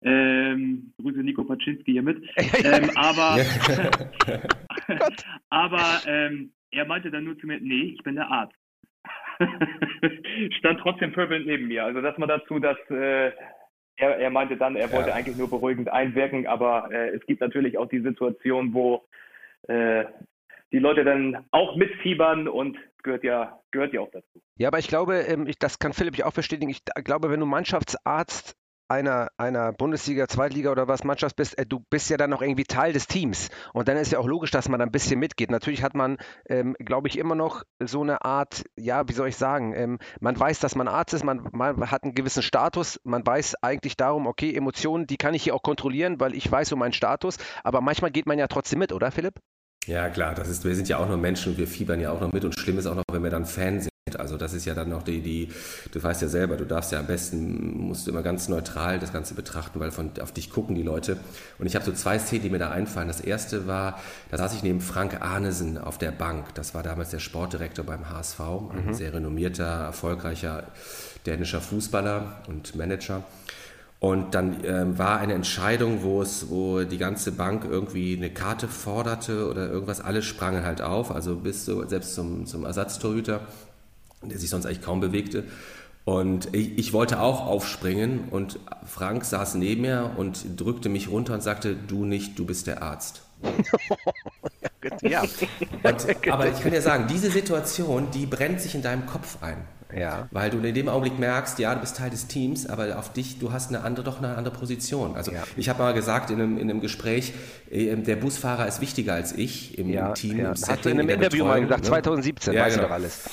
ähm, 0.03 0.91
Grüße 1.01 1.19
Nico 1.19 1.43
Paczynski 1.43 1.93
hier 1.93 2.03
mit. 2.03 2.23
Ähm, 2.63 2.91
aber 2.95 3.39
aber 5.49 6.01
ähm, 6.05 6.51
er 6.71 6.85
meinte 6.85 7.09
dann 7.09 7.23
nur 7.23 7.37
zu 7.39 7.47
mir, 7.47 7.59
nee, 7.59 7.93
ich 7.95 8.03
bin 8.03 8.15
der 8.15 8.29
Arzt. 8.29 8.55
stand 10.57 10.79
trotzdem 10.79 11.13
pöbelnd 11.13 11.47
neben 11.47 11.67
mir. 11.67 11.85
Also 11.85 12.01
dass 12.01 12.17
man 12.17 12.29
dazu, 12.29 12.59
dass 12.59 12.77
äh, 12.89 13.31
er, 13.97 14.17
er, 14.17 14.29
meinte 14.29 14.57
dann, 14.57 14.75
er 14.75 14.91
wollte 14.91 15.09
ja. 15.09 15.15
eigentlich 15.15 15.37
nur 15.37 15.49
beruhigend 15.49 15.89
einwirken, 15.89 16.47
aber 16.47 16.89
äh, 16.91 17.09
es 17.09 17.25
gibt 17.25 17.41
natürlich 17.41 17.77
auch 17.77 17.87
die 17.87 18.01
Situation, 18.01 18.73
wo 18.73 19.05
äh, 19.67 20.05
die 20.71 20.79
Leute 20.79 21.03
dann 21.03 21.45
auch 21.51 21.75
mitfiebern 21.75 22.47
und 22.47 22.77
gehört 23.03 23.23
ja, 23.23 23.59
gehört 23.71 23.93
ja 23.93 24.01
auch 24.01 24.11
dazu. 24.11 24.41
Ja, 24.57 24.69
aber 24.69 24.79
ich 24.79 24.87
glaube, 24.87 25.15
ähm, 25.21 25.49
das 25.59 25.79
kann 25.79 25.93
Philipp 25.93 26.17
ja 26.17 26.25
auch 26.25 26.33
bestätigen. 26.33 26.69
Ich 26.69 26.81
glaube, 27.03 27.29
wenn 27.29 27.39
du 27.39 27.45
Mannschaftsarzt 27.45 28.55
einer, 28.91 29.29
einer 29.37 29.71
Bundesliga, 29.71 30.27
Zweitliga 30.27 30.71
oder 30.71 30.87
was 30.87 31.03
Mannschaft 31.03 31.37
bist, 31.37 31.57
äh, 31.57 31.65
du 31.65 31.79
bist 31.89 32.09
ja 32.09 32.17
dann 32.17 32.29
noch 32.29 32.41
irgendwie 32.41 32.65
Teil 32.65 32.93
des 32.93 33.07
Teams. 33.07 33.49
Und 33.73 33.87
dann 33.87 33.97
ist 33.97 34.11
ja 34.11 34.19
auch 34.19 34.27
logisch, 34.27 34.51
dass 34.51 34.69
man 34.69 34.81
ein 34.81 34.91
bisschen 34.91 35.19
mitgeht. 35.19 35.49
Natürlich 35.49 35.81
hat 35.81 35.95
man, 35.95 36.17
ähm, 36.47 36.75
glaube 36.77 37.07
ich, 37.07 37.17
immer 37.17 37.35
noch 37.35 37.63
so 37.79 38.01
eine 38.01 38.23
Art, 38.25 38.65
ja, 38.77 39.07
wie 39.07 39.13
soll 39.13 39.29
ich 39.29 39.37
sagen, 39.37 39.73
ähm, 39.73 39.99
man 40.19 40.37
weiß, 40.37 40.59
dass 40.59 40.75
man 40.75 40.87
Arzt 40.87 41.13
ist, 41.13 41.23
man, 41.23 41.47
man, 41.53 41.89
hat 41.89 42.03
einen 42.03 42.13
gewissen 42.13 42.43
Status, 42.43 42.99
man 43.03 43.25
weiß 43.25 43.55
eigentlich 43.61 43.95
darum, 43.95 44.27
okay, 44.27 44.53
Emotionen, 44.53 45.07
die 45.07 45.17
kann 45.17 45.33
ich 45.33 45.43
hier 45.43 45.55
auch 45.55 45.63
kontrollieren, 45.63 46.19
weil 46.19 46.35
ich 46.35 46.51
weiß 46.51 46.73
um 46.73 46.79
meinen 46.79 46.93
Status. 46.93 47.37
Aber 47.63 47.81
manchmal 47.81 48.11
geht 48.11 48.25
man 48.25 48.37
ja 48.37 48.47
trotzdem 48.47 48.79
mit, 48.79 48.91
oder 48.91 49.11
Philipp? 49.11 49.35
Ja, 49.87 50.09
klar, 50.09 50.35
das 50.35 50.47
ist, 50.49 50.63
wir 50.63 50.75
sind 50.75 50.89
ja 50.89 50.97
auch 50.97 51.07
nur 51.07 51.17
Menschen, 51.17 51.57
wir 51.57 51.67
fiebern 51.67 51.99
ja 51.99 52.11
auch 52.11 52.21
noch 52.21 52.31
mit 52.31 52.45
und 52.45 52.53
schlimm 52.59 52.77
ist 52.77 52.85
auch 52.85 52.95
noch, 52.95 53.03
wenn 53.11 53.23
wir 53.23 53.31
dann 53.31 53.45
Fan 53.45 53.79
sind. 53.79 53.90
Also 54.17 54.35
das 54.35 54.53
ist 54.53 54.65
ja 54.65 54.73
dann 54.73 54.89
noch 54.89 55.03
die, 55.03 55.21
die, 55.21 55.49
du 55.91 56.01
weißt 56.01 56.23
ja 56.23 56.27
selber, 56.27 56.57
du 56.57 56.65
darfst 56.65 56.91
ja 56.91 56.99
am 56.99 57.05
besten, 57.05 57.87
musst 57.87 58.07
du 58.07 58.11
immer 58.11 58.23
ganz 58.23 58.49
neutral 58.49 58.97
das 58.97 59.13
Ganze 59.13 59.35
betrachten, 59.35 59.79
weil 59.79 59.91
von, 59.91 60.09
auf 60.19 60.31
dich 60.31 60.49
gucken 60.49 60.75
die 60.75 60.81
Leute. 60.81 61.17
Und 61.59 61.67
ich 61.67 61.75
habe 61.75 61.85
so 61.85 61.91
zwei 61.91 62.17
Szenen, 62.17 62.41
die 62.41 62.49
mir 62.49 62.57
da 62.57 62.71
einfallen. 62.71 63.07
Das 63.07 63.21
erste 63.21 63.67
war, 63.67 63.99
da 64.31 64.37
saß 64.39 64.55
ich 64.55 64.63
neben 64.63 64.81
Frank 64.81 65.21
Arnesen 65.21 65.77
auf 65.77 65.99
der 65.99 66.11
Bank. 66.11 66.55
Das 66.55 66.73
war 66.73 66.81
damals 66.81 67.11
der 67.11 67.19
Sportdirektor 67.19 67.85
beim 67.85 68.09
HSV, 68.09 68.39
ein 68.39 68.87
mhm. 68.87 68.93
sehr 68.95 69.13
renommierter, 69.13 69.65
erfolgreicher 69.65 70.63
dänischer 71.27 71.61
Fußballer 71.61 72.41
und 72.47 72.75
Manager. 72.75 73.23
Und 73.99 74.33
dann 74.33 74.63
ähm, 74.65 74.97
war 74.97 75.19
eine 75.19 75.35
Entscheidung, 75.35 76.01
wo 76.01 76.23
es, 76.23 76.49
wo 76.49 76.81
die 76.81 76.97
ganze 76.97 77.33
Bank 77.33 77.65
irgendwie 77.69 78.17
eine 78.17 78.31
Karte 78.31 78.67
forderte 78.67 79.47
oder 79.47 79.69
irgendwas. 79.69 80.01
Alle 80.01 80.23
sprangen 80.23 80.65
halt 80.65 80.81
auf, 80.81 81.11
also 81.11 81.35
bis 81.35 81.65
so, 81.65 81.87
selbst 81.87 82.15
zum, 82.15 82.47
zum 82.47 82.65
Ersatztorhüter 82.65 83.41
der 84.29 84.37
sich 84.37 84.49
sonst 84.49 84.65
eigentlich 84.65 84.81
kaum 84.81 84.99
bewegte. 84.99 85.43
Und 86.03 86.53
ich, 86.53 86.77
ich, 86.79 86.93
wollte 86.93 87.21
auch 87.21 87.45
aufspringen 87.45 88.29
und 88.31 88.59
Frank 88.85 89.23
saß 89.23 89.55
neben 89.55 89.81
mir 89.81 90.11
und 90.17 90.59
drückte 90.59 90.89
mich 90.89 91.09
runter 91.09 91.35
und 91.35 91.43
sagte, 91.43 91.75
du 91.75 92.05
nicht, 92.05 92.39
du 92.39 92.45
bist 92.45 92.65
der 92.65 92.81
Arzt. 92.81 93.21
ja. 95.01 95.21
Und, 95.21 96.31
aber 96.31 96.49
ich 96.49 96.59
kann 96.59 96.71
dir 96.71 96.81
sagen, 96.81 97.07
diese 97.07 97.29
Situation, 97.29 98.09
die 98.11 98.25
brennt 98.25 98.61
sich 98.61 98.73
in 98.73 98.81
deinem 98.81 99.05
Kopf 99.05 99.37
ein. 99.41 99.57
Ja. 99.95 100.27
Weil 100.31 100.49
du 100.49 100.59
in 100.59 100.73
dem 100.73 100.89
Augenblick 100.89 101.19
merkst, 101.19 101.59
ja, 101.59 101.73
du 101.73 101.81
bist 101.81 101.97
Teil 101.97 102.09
des 102.09 102.27
Teams, 102.27 102.67
aber 102.67 102.97
auf 102.97 103.11
dich, 103.13 103.39
du 103.39 103.51
hast 103.51 103.69
eine 103.69 103.83
andere, 103.83 104.05
doch 104.05 104.19
eine 104.19 104.35
andere 104.35 104.53
Position. 104.53 105.15
Also 105.15 105.31
ja. 105.31 105.43
ich 105.57 105.69
habe 105.69 105.79
mal 105.79 105.93
gesagt 105.93 106.29
in 106.29 106.41
einem, 106.41 106.57
in 106.57 106.69
einem 106.69 106.81
Gespräch, 106.81 107.33
äh, 107.69 107.95
der 107.95 108.15
Busfahrer 108.15 108.67
ist 108.67 108.81
wichtiger 108.81 109.13
als 109.13 109.33
ich 109.33 109.77
im, 109.77 109.89
ja, 109.89 110.11
Team. 110.13 110.37
Ja. 110.39 110.49
Im 110.49 110.55
Setting, 110.55 110.75
hast 110.75 110.85
du 110.85 110.89
in 110.89 110.99
einem 110.99 111.09
in 111.09 111.15
Interview 111.15 111.43
Betreuung, 111.43 111.61
mal 111.61 111.61
gesagt, 111.61 111.83
ne? 111.83 111.89
2017, 111.89 112.53
ja, 112.53 112.65
weißt 112.65 112.75
genau. 112.75 112.83
du 112.83 112.87
doch 112.89 112.95
alles. 112.95 113.29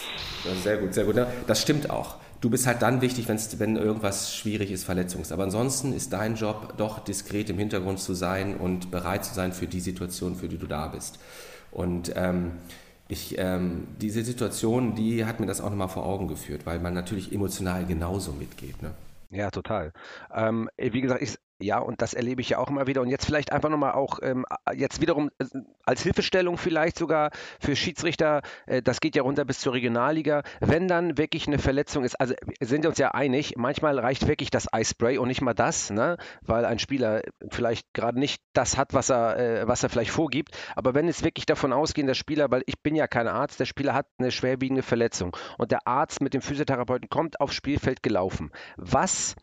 Sehr 0.62 0.76
gut, 0.78 0.94
sehr 0.94 1.04
gut. 1.04 1.14
Ne? 1.14 1.26
Das 1.46 1.62
stimmt 1.62 1.90
auch. 1.90 2.16
Du 2.40 2.50
bist 2.50 2.68
halt 2.68 2.82
dann 2.82 3.00
wichtig, 3.00 3.26
wenn 3.28 3.76
irgendwas 3.76 4.32
schwierig 4.32 4.70
ist, 4.70 4.84
verletzungs. 4.84 5.32
Aber 5.32 5.42
ansonsten 5.42 5.92
ist 5.92 6.12
dein 6.12 6.36
Job 6.36 6.74
doch 6.76 7.00
diskret 7.00 7.50
im 7.50 7.58
Hintergrund 7.58 7.98
zu 7.98 8.14
sein 8.14 8.56
und 8.56 8.92
bereit 8.92 9.24
zu 9.24 9.34
sein 9.34 9.52
für 9.52 9.66
die 9.66 9.80
Situation, 9.80 10.36
für 10.36 10.48
die 10.48 10.56
du 10.56 10.68
da 10.68 10.86
bist. 10.86 11.18
Und 11.72 12.12
ähm, 12.14 12.52
ich, 13.08 13.36
ähm, 13.38 13.88
diese 14.00 14.22
Situation, 14.22 14.94
die 14.94 15.24
hat 15.24 15.40
mir 15.40 15.46
das 15.46 15.60
auch 15.60 15.70
nochmal 15.70 15.88
vor 15.88 16.04
Augen 16.04 16.28
geführt, 16.28 16.66
weil 16.66 16.78
man 16.78 16.92
natürlich 16.94 17.32
emotional 17.32 17.86
genauso 17.86 18.32
mitgeht. 18.32 18.82
Ne? 18.82 18.90
Ja, 19.30 19.50
total. 19.50 19.92
Ähm, 20.32 20.68
wie 20.76 21.00
gesagt, 21.00 21.22
ich, 21.22 21.38
Ja, 21.60 21.80
und 21.80 22.02
das 22.02 22.14
erlebe 22.14 22.40
ich 22.40 22.50
ja 22.50 22.58
auch 22.58 22.68
immer 22.68 22.86
wieder. 22.86 23.02
Und 23.02 23.08
jetzt 23.08 23.26
vielleicht 23.26 23.50
einfach 23.50 23.68
nochmal 23.68 23.92
auch, 23.92 24.20
ähm, 24.22 24.46
jetzt 24.74 25.00
wiederum 25.00 25.30
äh, 25.38 25.44
als 25.84 26.02
Hilfestellung 26.02 26.56
vielleicht 26.56 26.96
sogar 26.96 27.30
für 27.58 27.74
Schiedsrichter, 27.74 28.42
äh, 28.66 28.80
das 28.80 29.00
geht 29.00 29.16
ja 29.16 29.22
runter 29.22 29.44
bis 29.44 29.58
zur 29.58 29.72
Regionalliga. 29.72 30.44
Wenn 30.60 30.86
dann 30.86 31.18
wirklich 31.18 31.48
eine 31.48 31.58
Verletzung 31.58 32.04
ist, 32.04 32.20
also 32.20 32.34
sind 32.60 32.84
wir 32.84 32.90
uns 32.90 32.98
ja 32.98 33.10
einig, 33.10 33.54
manchmal 33.56 33.98
reicht 33.98 34.28
wirklich 34.28 34.50
das 34.50 34.72
Eispray 34.72 35.18
und 35.18 35.26
nicht 35.26 35.40
mal 35.40 35.54
das, 35.54 35.90
ne? 35.90 36.16
weil 36.42 36.64
ein 36.64 36.78
Spieler 36.78 37.22
vielleicht 37.50 37.92
gerade 37.92 38.20
nicht 38.20 38.40
das 38.52 38.76
hat, 38.76 38.94
was 38.94 39.10
er, 39.10 39.38
äh, 39.38 39.66
was 39.66 39.82
er 39.82 39.88
vielleicht 39.88 40.12
vorgibt. 40.12 40.56
Aber 40.76 40.94
wenn 40.94 41.08
es 41.08 41.24
wirklich 41.24 41.46
davon 41.46 41.72
ausgehen, 41.72 42.06
der 42.06 42.14
Spieler, 42.14 42.52
weil 42.52 42.62
ich 42.66 42.80
bin 42.82 42.94
ja 42.94 43.08
kein 43.08 43.26
Arzt, 43.26 43.58
der 43.58 43.66
Spieler 43.66 43.94
hat 43.94 44.06
eine 44.18 44.30
schwerwiegende 44.30 44.84
Verletzung 44.84 45.36
und 45.56 45.72
der 45.72 45.88
Arzt 45.88 46.20
mit 46.20 46.34
dem 46.34 46.40
Physiotherapeuten 46.40 47.08
kommt 47.08 47.40
aufs 47.40 47.56
Spielfeld 47.56 48.04
gelaufen. 48.04 48.52
Was 48.76 49.34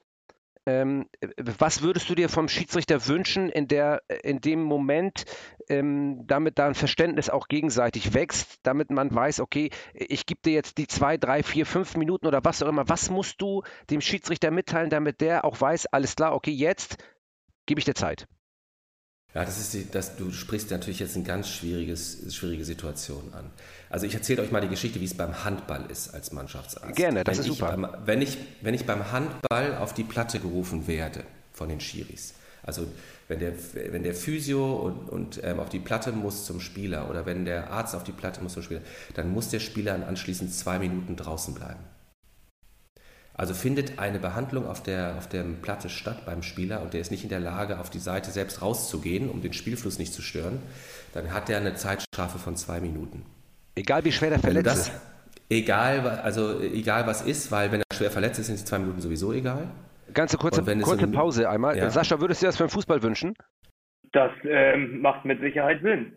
ähm, 0.65 1.07
was 1.37 1.81
würdest 1.81 2.09
du 2.09 2.15
dir 2.15 2.29
vom 2.29 2.47
Schiedsrichter 2.47 3.07
wünschen, 3.07 3.49
in, 3.49 3.67
der, 3.67 4.01
in 4.23 4.41
dem 4.41 4.61
Moment, 4.63 5.25
ähm, 5.69 6.25
damit 6.25 6.57
da 6.59 6.67
ein 6.67 6.75
Verständnis 6.75 7.29
auch 7.29 7.47
gegenseitig 7.47 8.13
wächst, 8.13 8.59
damit 8.63 8.91
man 8.91 9.13
weiß, 9.13 9.39
okay, 9.39 9.69
ich 9.93 10.25
gebe 10.25 10.41
dir 10.43 10.53
jetzt 10.53 10.77
die 10.77 10.87
zwei, 10.87 11.17
drei, 11.17 11.43
vier, 11.43 11.65
fünf 11.65 11.95
Minuten 11.95 12.27
oder 12.27 12.43
was 12.43 12.63
auch 12.63 12.67
immer. 12.67 12.89
Was 12.89 13.09
musst 13.09 13.41
du 13.41 13.63
dem 13.89 14.01
Schiedsrichter 14.01 14.51
mitteilen, 14.51 14.89
damit 14.89 15.21
der 15.21 15.45
auch 15.45 15.59
weiß, 15.59 15.87
alles 15.87 16.15
klar, 16.15 16.33
okay, 16.33 16.51
jetzt 16.51 16.97
gebe 17.65 17.79
ich 17.79 17.85
dir 17.85 17.95
Zeit? 17.95 18.27
Ja, 19.35 19.43
das 19.43 19.59
ist 19.59 19.73
die, 19.73 19.91
das, 19.91 20.15
du 20.15 20.31
sprichst 20.31 20.71
natürlich 20.71 20.99
jetzt 20.99 21.15
eine 21.15 21.25
ganz 21.25 21.49
schwieriges, 21.49 22.33
schwierige 22.33 22.63
Situation 22.63 23.33
an. 23.33 23.51
Also 23.89 24.05
ich 24.05 24.13
erzähle 24.13 24.41
euch 24.41 24.51
mal 24.51 24.61
die 24.61 24.69
Geschichte, 24.69 25.01
wie 25.01 25.05
es 25.05 25.13
beim 25.13 25.43
Handball 25.43 25.83
ist 25.91 26.13
als 26.13 26.31
Mannschaftsarzt. 26.31 26.95
Gerne, 26.95 27.25
das 27.25 27.37
wenn 27.37 27.41
ist 27.41 27.47
super. 27.47 27.75
Beim, 27.75 27.87
wenn, 28.05 28.21
ich, 28.21 28.37
wenn 28.61 28.73
ich 28.73 28.85
beim 28.85 29.11
Handball 29.11 29.75
auf 29.75 29.93
die 29.93 30.05
Platte 30.05 30.39
gerufen 30.39 30.87
werde 30.87 31.25
von 31.51 31.67
den 31.67 31.81
Schiris, 31.81 32.33
also 32.63 32.87
wenn 33.27 33.39
der, 33.39 33.53
wenn 33.91 34.03
der 34.03 34.15
Physio 34.15 34.73
und, 34.77 35.09
und 35.09 35.41
ähm, 35.43 35.59
auf 35.59 35.67
die 35.67 35.79
Platte 35.79 36.13
muss 36.13 36.45
zum 36.45 36.61
Spieler 36.61 37.09
oder 37.09 37.25
wenn 37.25 37.43
der 37.43 37.71
Arzt 37.71 37.93
auf 37.93 38.05
die 38.05 38.13
Platte 38.13 38.41
muss 38.41 38.53
zum 38.53 38.63
Spieler, 38.63 38.81
dann 39.15 39.33
muss 39.33 39.49
der 39.49 39.59
Spieler 39.59 40.07
anschließend 40.07 40.53
zwei 40.53 40.79
Minuten 40.79 41.17
draußen 41.17 41.53
bleiben. 41.53 41.79
Also 43.37 43.53
findet 43.53 43.99
eine 43.99 44.17
Behandlung 44.19 44.65
auf 44.65 44.81
der, 44.81 45.15
auf 45.17 45.27
der 45.27 45.43
Platte 45.61 45.89
statt 45.89 46.25
beim 46.25 46.41
Spieler 46.41 46.81
und 46.81 46.93
der 46.93 47.01
ist 47.01 47.11
nicht 47.11 47.23
in 47.23 47.29
der 47.29 47.41
Lage, 47.41 47.79
auf 47.79 47.89
die 47.89 47.99
Seite 47.99 48.31
selbst 48.31 48.61
rauszugehen, 48.61 49.29
um 49.29 49.41
den 49.41 49.51
Spielfluss 49.51 49.99
nicht 49.99 50.13
zu 50.13 50.21
stören, 50.21 50.61
dann 51.13 51.33
hat 51.33 51.49
er 51.49 51.57
eine 51.57 51.75
Zeitstrafe 51.75 52.39
von 52.39 52.55
zwei 52.55 52.79
Minuten. 52.79 53.25
Egal 53.75 54.05
wie 54.05 54.13
schwer 54.13 54.29
der 54.29 54.39
verletzt 54.39 54.89
ist. 54.89 54.91
Egal, 55.49 55.99
also 56.23 56.61
egal 56.61 57.05
was 57.07 57.21
ist, 57.21 57.51
weil 57.51 57.71
wenn 57.71 57.81
er 57.81 57.95
schwer 57.95 58.09
verletzt 58.09 58.39
ist, 58.39 58.47
sind 58.47 58.59
die 58.59 58.65
zwei 58.65 58.79
Minuten 58.79 59.01
sowieso 59.01 59.33
egal. 59.33 59.67
Ganze 60.13 60.37
kurze, 60.37 60.63
kurze 60.63 61.07
Pause 61.07 61.49
einmal. 61.49 61.77
Ja. 61.77 61.89
Sascha, 61.89 62.19
würdest 62.21 62.41
du 62.41 62.45
das 62.45 62.55
für 62.55 62.63
den 62.63 62.69
Fußball 62.69 63.03
wünschen? 63.03 63.35
Das 64.13 64.31
ähm, 64.43 65.01
macht 65.01 65.25
mit 65.25 65.41
Sicherheit 65.41 65.81
Sinn. 65.81 66.13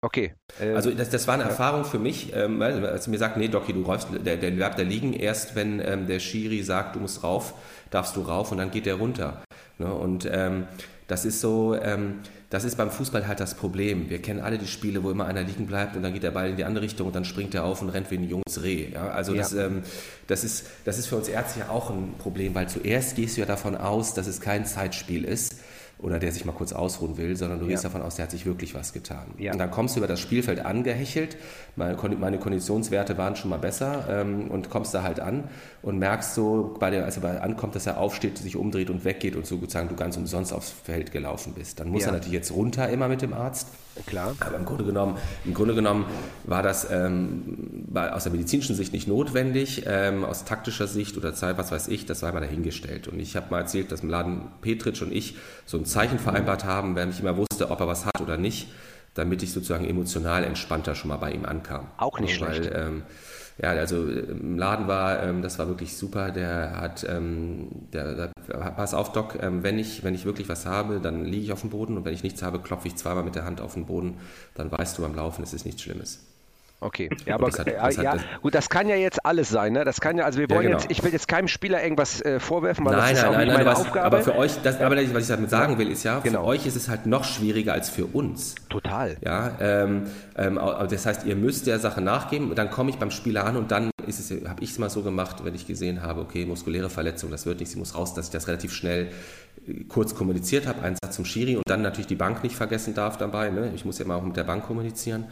Okay. 0.00 0.34
Äh, 0.60 0.74
also 0.74 0.90
das, 0.92 1.10
das 1.10 1.26
war 1.26 1.34
eine 1.34 1.44
ja. 1.44 1.48
Erfahrung 1.48 1.84
für 1.84 1.98
mich, 1.98 2.32
ähm, 2.34 2.62
als 2.62 3.08
mir 3.08 3.18
sagt, 3.18 3.36
nee, 3.36 3.48
Doki, 3.48 3.72
du 3.72 3.82
räufst, 3.82 4.08
der, 4.12 4.36
der 4.36 4.50
bleibt 4.52 4.78
da 4.78 4.82
liegen, 4.82 5.12
erst 5.12 5.56
wenn 5.56 5.80
ähm, 5.80 6.06
der 6.06 6.20
Schiri 6.20 6.62
sagt, 6.62 6.96
du 6.96 7.00
musst 7.00 7.24
rauf, 7.24 7.54
darfst 7.90 8.14
du 8.16 8.22
rauf 8.22 8.52
und 8.52 8.58
dann 8.58 8.70
geht 8.70 8.86
der 8.86 8.94
runter. 8.94 9.42
Ne? 9.78 9.92
Und 9.92 10.28
ähm, 10.30 10.68
das 11.08 11.24
ist 11.24 11.40
so, 11.40 11.74
ähm, 11.74 12.20
das 12.50 12.64
ist 12.64 12.76
beim 12.76 12.90
Fußball 12.90 13.26
halt 13.26 13.40
das 13.40 13.54
Problem. 13.54 14.08
Wir 14.08 14.22
kennen 14.22 14.40
alle 14.40 14.56
die 14.58 14.66
Spiele, 14.66 15.02
wo 15.02 15.10
immer 15.10 15.26
einer 15.26 15.42
liegen 15.42 15.66
bleibt 15.66 15.96
und 15.96 16.02
dann 16.02 16.12
geht 16.14 16.22
der 16.22 16.30
Ball 16.30 16.50
in 16.50 16.56
die 16.56 16.64
andere 16.64 16.84
Richtung 16.84 17.08
und 17.08 17.16
dann 17.16 17.24
springt 17.24 17.54
er 17.54 17.64
auf 17.64 17.82
und 17.82 17.88
rennt 17.88 18.10
wie 18.10 18.16
ein 18.18 18.28
junges 18.28 18.62
Reh. 18.62 18.90
Ja? 18.92 19.08
Also 19.08 19.32
ja. 19.32 19.42
Das, 19.42 19.52
ähm, 19.52 19.82
das, 20.28 20.44
ist, 20.44 20.66
das 20.84 20.98
ist 20.98 21.08
für 21.08 21.16
uns 21.16 21.28
Ärzte 21.28 21.60
ja 21.60 21.70
auch 21.70 21.90
ein 21.90 22.14
Problem, 22.18 22.54
weil 22.54 22.68
zuerst 22.68 23.16
gehst 23.16 23.36
du 23.36 23.40
ja 23.40 23.46
davon 23.46 23.74
aus, 23.74 24.14
dass 24.14 24.28
es 24.28 24.40
kein 24.40 24.64
Zeitspiel 24.64 25.24
ist 25.24 25.56
oder 25.98 26.18
der 26.18 26.30
sich 26.30 26.44
mal 26.44 26.52
kurz 26.52 26.72
ausruhen 26.72 27.16
will, 27.16 27.36
sondern 27.36 27.58
du 27.58 27.64
ja. 27.64 27.72
gehst 27.72 27.84
davon 27.84 28.02
aus, 28.02 28.16
der 28.16 28.24
hat 28.24 28.30
sich 28.30 28.46
wirklich 28.46 28.74
was 28.74 28.92
getan. 28.92 29.26
Ja. 29.36 29.52
Und 29.52 29.58
dann 29.58 29.70
kommst 29.70 29.96
du 29.96 30.00
über 30.00 30.06
das 30.06 30.20
Spielfeld 30.20 30.64
angehechelt, 30.64 31.36
meine, 31.74 31.96
meine 32.16 32.38
Konditionswerte 32.38 33.18
waren 33.18 33.34
schon 33.34 33.50
mal 33.50 33.58
besser 33.58 34.06
ähm, 34.08 34.48
und 34.48 34.70
kommst 34.70 34.94
da 34.94 35.02
halt 35.02 35.18
an 35.18 35.44
und 35.82 35.98
merkst 35.98 36.34
so, 36.34 36.76
bei 36.78 36.90
der, 36.90 37.04
als 37.04 37.16
er 37.16 37.22
bei 37.22 37.40
ankommt, 37.40 37.74
dass 37.74 37.86
er 37.86 37.98
aufsteht, 37.98 38.38
sich 38.38 38.56
umdreht 38.56 38.90
und 38.90 39.04
weggeht 39.04 39.34
und 39.34 39.46
sozusagen 39.46 39.88
du 39.88 39.96
ganz 39.96 40.16
umsonst 40.16 40.52
aufs 40.52 40.70
Feld 40.70 41.10
gelaufen 41.10 41.54
bist. 41.54 41.80
Dann 41.80 41.88
muss 41.88 42.02
ja. 42.02 42.08
er 42.08 42.12
natürlich 42.12 42.34
jetzt 42.34 42.52
runter 42.52 42.88
immer 42.88 43.08
mit 43.08 43.22
dem 43.22 43.32
Arzt. 43.32 43.68
Klar. 44.06 44.34
Aber 44.40 44.56
im 44.56 44.64
Grunde 44.64 44.84
genommen, 44.84 45.16
im 45.44 45.54
Grunde 45.54 45.74
genommen 45.74 46.06
war 46.44 46.62
das 46.62 46.90
ähm, 46.90 47.84
war 47.88 48.14
aus 48.14 48.24
der 48.24 48.32
medizinischen 48.32 48.74
Sicht 48.74 48.92
nicht 48.92 49.08
notwendig, 49.08 49.84
ähm, 49.86 50.24
aus 50.24 50.44
taktischer 50.44 50.86
Sicht 50.86 51.16
oder 51.16 51.34
Zeit, 51.34 51.58
was 51.58 51.70
weiß 51.70 51.88
ich, 51.88 52.06
das 52.06 52.22
war 52.22 52.32
mal 52.32 52.40
dahingestellt. 52.40 53.08
Und 53.08 53.20
ich 53.20 53.36
habe 53.36 53.46
mal 53.50 53.60
erzählt, 53.60 53.92
dass 53.92 54.00
im 54.00 54.10
Laden 54.10 54.48
Petritsch 54.60 55.02
und 55.02 55.12
ich 55.12 55.36
so 55.66 55.78
ein 55.78 55.84
Zeichen 55.84 56.18
vereinbart 56.18 56.64
haben, 56.64 56.96
wer 56.96 57.06
mich 57.06 57.20
immer 57.20 57.36
wusste, 57.36 57.70
ob 57.70 57.80
er 57.80 57.86
was 57.86 58.06
hat 58.06 58.20
oder 58.20 58.36
nicht, 58.36 58.68
damit 59.14 59.42
ich 59.42 59.52
sozusagen 59.52 59.84
emotional 59.84 60.44
entspannter 60.44 60.94
schon 60.94 61.08
mal 61.08 61.16
bei 61.16 61.32
ihm 61.32 61.44
ankam. 61.44 61.88
Auch 61.96 62.20
nicht 62.20 62.40
Weil, 62.40 62.54
schlecht. 62.54 62.72
Ähm, 62.74 63.02
ja, 63.60 63.70
also 63.70 64.06
im 64.06 64.56
Laden 64.56 64.86
war, 64.86 65.22
ähm, 65.22 65.42
das 65.42 65.58
war 65.58 65.66
wirklich 65.66 65.96
super. 65.96 66.30
Der 66.30 66.80
hat, 66.80 67.04
ähm, 67.08 67.68
der, 67.92 68.14
der, 68.14 68.30
pass 68.76 68.94
auf, 68.94 69.12
Doc, 69.12 69.36
ähm, 69.42 69.64
wenn 69.64 69.78
ich, 69.78 70.04
wenn 70.04 70.14
ich 70.14 70.24
wirklich 70.24 70.48
was 70.48 70.64
habe, 70.64 71.00
dann 71.00 71.24
liege 71.24 71.44
ich 71.44 71.52
auf 71.52 71.62
dem 71.62 71.70
Boden 71.70 71.96
und 71.96 72.04
wenn 72.04 72.14
ich 72.14 72.22
nichts 72.22 72.42
habe, 72.42 72.60
klopfe 72.60 72.86
ich 72.86 72.96
zweimal 72.96 73.24
mit 73.24 73.34
der 73.34 73.44
Hand 73.44 73.60
auf 73.60 73.74
den 73.74 73.86
Boden. 73.86 74.18
Dann 74.54 74.70
weißt 74.70 74.96
du 74.98 75.02
beim 75.02 75.14
Laufen, 75.14 75.42
es 75.42 75.52
ist 75.52 75.64
nichts 75.64 75.82
Schlimmes. 75.82 76.20
Okay, 76.80 77.10
ja, 77.26 77.34
aber 77.34 77.48
hat, 77.48 77.66
ja, 77.66 77.90
ja, 77.90 78.16
gut, 78.40 78.54
das 78.54 78.68
kann 78.68 78.88
ja 78.88 78.94
jetzt 78.94 79.26
alles 79.26 79.48
sein, 79.48 79.72
ne? 79.72 79.84
Das 79.84 80.00
kann 80.00 80.16
ja, 80.16 80.24
also 80.24 80.38
wir 80.38 80.48
wollen 80.48 80.62
ja, 80.62 80.68
genau. 80.68 80.80
jetzt, 80.80 80.90
ich 80.92 81.02
will 81.02 81.10
jetzt 81.10 81.26
keinem 81.26 81.48
Spieler 81.48 81.82
irgendwas 81.82 82.20
äh, 82.20 82.38
vorwerfen, 82.38 82.84
weil 82.84 82.92
nein, 82.92 83.00
das 83.00 83.10
ist 83.10 83.22
nein, 83.22 83.28
auch 83.28 83.36
nein, 83.36 83.46
nicht 83.48 83.56
meine 83.56 83.68
was, 83.68 83.80
Aufgabe. 83.80 84.06
Aber 84.06 84.20
für 84.20 84.36
euch, 84.36 84.62
das, 84.62 84.80
aber 84.80 84.96
was 84.96 85.22
ich 85.22 85.26
damit 85.26 85.50
sagen 85.50 85.76
will, 85.78 85.90
ist 85.90 86.04
ja, 86.04 86.20
genau. 86.20 86.42
für 86.42 86.46
euch 86.46 86.66
ist 86.66 86.76
es 86.76 86.88
halt 86.88 87.06
noch 87.06 87.24
schwieriger 87.24 87.72
als 87.72 87.90
für 87.90 88.06
uns. 88.06 88.54
Total. 88.68 89.16
Ja, 89.24 89.56
ähm, 89.60 90.06
ähm, 90.36 90.60
das 90.88 91.04
heißt, 91.04 91.26
ihr 91.26 91.34
müsst 91.34 91.66
der 91.66 91.80
Sache 91.80 92.00
nachgeben. 92.00 92.54
Dann 92.54 92.70
komme 92.70 92.90
ich 92.90 92.96
beim 92.98 93.10
Spieler 93.10 93.44
an 93.44 93.56
und 93.56 93.72
dann 93.72 93.90
ist 94.06 94.20
es, 94.20 94.48
habe 94.48 94.62
ich 94.62 94.70
es 94.70 94.78
mal 94.78 94.88
so 94.88 95.02
gemacht, 95.02 95.44
wenn 95.44 95.56
ich 95.56 95.66
gesehen 95.66 96.02
habe, 96.02 96.20
okay, 96.20 96.46
muskuläre 96.46 96.90
Verletzung, 96.90 97.32
das 97.32 97.44
wird 97.44 97.58
nicht, 97.58 97.72
sie 97.72 97.78
muss 97.78 97.96
raus, 97.96 98.14
dass 98.14 98.26
ich 98.26 98.32
das 98.32 98.46
relativ 98.46 98.72
schnell 98.72 99.08
äh, 99.66 99.82
kurz 99.88 100.14
kommuniziert 100.14 100.68
habe, 100.68 100.82
einen 100.82 100.96
Satz 101.02 101.16
zum 101.16 101.24
Schiri 101.24 101.56
und 101.56 101.64
dann 101.68 101.82
natürlich 101.82 102.06
die 102.06 102.14
Bank 102.14 102.44
nicht 102.44 102.54
vergessen 102.54 102.94
darf 102.94 103.16
dabei. 103.16 103.50
Ne? 103.50 103.72
Ich 103.74 103.84
muss 103.84 103.98
ja 103.98 104.04
immer 104.04 104.14
auch 104.14 104.22
mit 104.22 104.36
der 104.36 104.44
Bank 104.44 104.64
kommunizieren. 104.64 105.24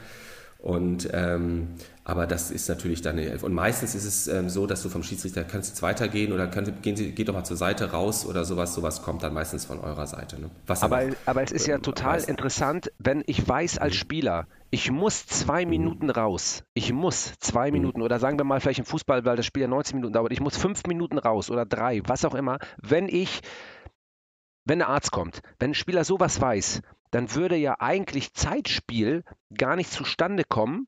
Und 0.67 1.09
ähm, 1.13 1.69
aber 2.03 2.27
das 2.27 2.51
ist 2.51 2.69
natürlich 2.69 3.01
dann 3.01 3.17
eine 3.17 3.29
Elf. 3.31 3.45
Und 3.45 3.55
meistens 3.55 3.95
ist 3.95 4.05
es 4.05 4.27
ähm, 4.27 4.49
so, 4.49 4.67
dass 4.67 4.83
du 4.83 4.89
vom 4.89 5.05
Schiedsrichter 5.05 5.45
kannst 5.45 5.69
jetzt 5.71 5.81
weitergehen 5.81 6.33
oder 6.33 6.49
könnt, 6.49 6.83
gehen 6.83 6.97
Sie, 6.97 7.13
geht 7.13 7.29
doch 7.29 7.35
mal 7.35 7.45
zur 7.45 7.57
Seite 7.57 7.93
raus 7.93 8.27
oder 8.27 8.45
sowas. 8.45 8.75
Sowas 8.75 9.01
kommt 9.03 9.23
dann 9.23 9.33
meistens 9.33 9.65
von 9.65 9.79
eurer 9.79 10.09
Seite. 10.09 10.41
Ne? 10.41 10.51
aber, 10.67 11.03
aber 11.25 11.43
es 11.45 11.53
ist 11.53 11.69
ja 11.69 11.79
total 11.79 12.17
weiß. 12.17 12.25
interessant, 12.25 12.91
wenn 12.99 13.23
ich 13.29 13.47
weiß 13.49 13.79
als 13.79 13.95
mhm. 13.95 13.99
Spieler, 13.99 14.49
ich 14.71 14.91
muss 14.91 15.29
zwei 15.29 15.65
mhm. 15.65 15.71
Minuten 15.71 16.11
raus. 16.11 16.65
Ich 16.75 16.93
muss 16.93 17.35
zwei 17.39 17.69
mhm. 17.69 17.75
Minuten 17.75 18.03
oder 18.03 18.19
sagen 18.19 18.37
wir 18.37 18.45
mal 18.45 18.59
vielleicht 18.59 18.81
im 18.81 18.87
Fußball, 18.87 19.25
weil 19.25 19.37
das 19.37 19.47
Spiel 19.47 19.63
ja 19.63 19.69
90 19.69 19.95
Minuten 19.95 20.15
dauert, 20.15 20.33
ich 20.33 20.41
muss 20.41 20.57
fünf 20.57 20.83
Minuten 20.89 21.19
raus 21.19 21.49
oder 21.49 21.65
drei, 21.65 22.03
was 22.07 22.25
auch 22.25 22.35
immer. 22.35 22.59
Wenn 22.83 23.09
ich, 23.09 23.41
wenn 24.65 24.81
der 24.81 24.89
Arzt 24.89 25.13
kommt, 25.13 25.43
wenn 25.61 25.71
ein 25.71 25.75
Spieler 25.75 26.03
sowas 26.03 26.41
weiß, 26.41 26.83
dann 27.17 27.35
würde 27.35 27.57
ja 27.57 27.77
eigentlich 27.79 28.35
Zeitspiel 28.35 29.25
gar 29.57 29.75
nicht 29.75 29.91
zustande 29.91 30.45
kommen, 30.45 30.87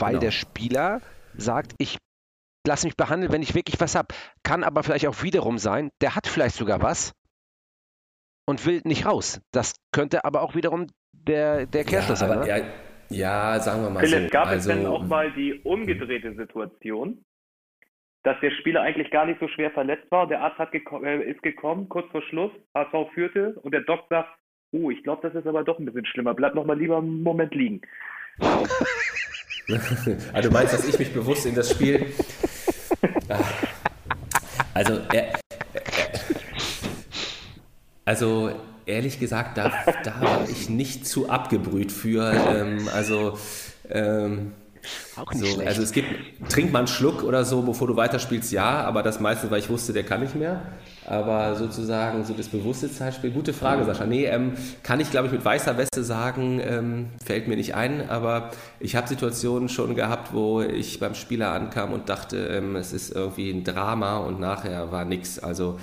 weil 0.00 0.14
genau. 0.14 0.20
der 0.20 0.30
Spieler 0.32 1.00
sagt, 1.34 1.76
ich 1.78 1.98
lasse 2.66 2.88
mich 2.88 2.96
behandeln, 2.96 3.30
wenn 3.30 3.40
ich 3.40 3.54
wirklich 3.54 3.80
was 3.80 3.94
habe. 3.94 4.08
Kann 4.42 4.64
aber 4.64 4.82
vielleicht 4.82 5.06
auch 5.06 5.22
wiederum 5.22 5.58
sein, 5.58 5.90
der 6.00 6.16
hat 6.16 6.26
vielleicht 6.26 6.56
sogar 6.56 6.82
was 6.82 7.12
und 8.48 8.66
will 8.66 8.80
nicht 8.82 9.06
raus. 9.06 9.40
Das 9.52 9.76
könnte 9.92 10.24
aber 10.24 10.42
auch 10.42 10.56
wiederum 10.56 10.88
der, 11.12 11.66
der 11.66 11.84
Kehrschluss 11.84 12.20
ja, 12.20 12.26
sein. 12.26 12.40
Ne? 12.40 12.48
Ja, 12.48 12.56
ja, 13.10 13.60
sagen 13.60 13.84
wir 13.84 13.90
mal 13.90 14.00
Philipp, 14.00 14.24
so. 14.24 14.30
gab 14.30 14.48
also, 14.48 14.70
es 14.70 14.76
denn 14.76 14.86
auch 14.86 15.04
mal 15.04 15.30
die 15.34 15.60
umgedrehte 15.62 16.34
Situation, 16.34 17.24
dass 18.24 18.40
der 18.40 18.50
Spieler 18.50 18.82
eigentlich 18.82 19.12
gar 19.12 19.24
nicht 19.24 19.38
so 19.38 19.46
schwer 19.46 19.70
verletzt 19.70 20.10
war. 20.10 20.26
Der 20.26 20.42
Arzt 20.42 20.58
hat 20.58 20.72
geko 20.72 21.00
äh, 21.04 21.30
ist 21.30 21.44
gekommen, 21.44 21.88
kurz 21.88 22.10
vor 22.10 22.22
Schluss, 22.22 22.50
HSV 22.74 23.12
führte 23.14 23.54
und 23.62 23.72
der 23.72 23.82
Doc 23.82 24.00
sagt, 24.10 24.36
oh, 24.72 24.90
ich 24.90 25.02
glaube, 25.02 25.26
das 25.28 25.34
ist 25.34 25.46
aber 25.46 25.64
doch 25.64 25.78
ein 25.78 25.84
bisschen 25.84 26.06
schlimmer. 26.06 26.34
Bleib 26.34 26.54
noch 26.54 26.64
mal 26.64 26.78
lieber 26.78 26.98
einen 26.98 27.22
Moment 27.22 27.54
liegen. 27.54 27.80
also 28.40 28.66
du 30.48 30.50
meinst, 30.50 30.74
dass 30.74 30.88
ich 30.88 30.98
mich 30.98 31.12
bewusst 31.12 31.46
in 31.46 31.54
das 31.54 31.70
Spiel... 31.70 32.06
Also, 34.74 35.00
äh, 35.12 35.32
also 38.04 38.52
ehrlich 38.86 39.18
gesagt, 39.18 39.58
da, 39.58 39.72
da 40.04 40.20
war 40.20 40.48
ich 40.48 40.68
nicht 40.68 41.04
zu 41.04 41.28
abgebrüht 41.28 41.90
für. 41.90 42.32
Ähm, 42.32 42.88
also 42.94 43.36
ähm, 43.90 44.52
Auch 45.16 45.32
nicht 45.32 45.44
so, 45.44 45.54
schlecht. 45.54 45.68
Also 45.68 45.82
es 45.82 45.92
gibt, 45.92 46.08
trink 46.48 46.72
mal 46.72 46.80
einen 46.80 46.88
Schluck 46.88 47.22
oder 47.22 47.44
so, 47.44 47.62
bevor 47.62 47.88
du 47.88 47.96
weiterspielst, 47.96 48.52
ja, 48.52 48.82
aber 48.82 49.02
das 49.02 49.20
meistens, 49.20 49.50
weil 49.50 49.60
ich 49.60 49.68
wusste, 49.68 49.92
der 49.92 50.04
kann 50.04 50.20
nicht 50.20 50.34
mehr. 50.34 50.62
Aber 51.06 51.56
sozusagen 51.56 52.24
so 52.24 52.34
das 52.34 52.48
bewusste 52.48 52.92
Zeitspiel, 52.92 53.30
gute 53.30 53.54
Frage, 53.54 53.84
Sascha. 53.84 54.04
Nee, 54.04 54.26
ähm, 54.26 54.52
kann 54.82 55.00
ich 55.00 55.10
glaube 55.10 55.28
ich 55.28 55.32
mit 55.32 55.44
weißer 55.44 55.78
Weste 55.78 56.04
sagen, 56.04 56.60
ähm, 56.62 57.06
fällt 57.24 57.48
mir 57.48 57.56
nicht 57.56 57.74
ein, 57.74 58.10
aber 58.10 58.50
ich 58.78 58.94
habe 58.94 59.08
Situationen 59.08 59.70
schon 59.70 59.94
gehabt, 59.94 60.34
wo 60.34 60.60
ich 60.60 61.00
beim 61.00 61.14
Spieler 61.14 61.52
ankam 61.52 61.92
und 61.92 62.08
dachte, 62.10 62.36
ähm, 62.48 62.76
es 62.76 62.92
ist 62.92 63.14
irgendwie 63.14 63.50
ein 63.50 63.64
Drama 63.64 64.18
und 64.18 64.38
nachher 64.38 64.92
war 64.92 65.06
nichts. 65.06 65.38
Also 65.38 65.78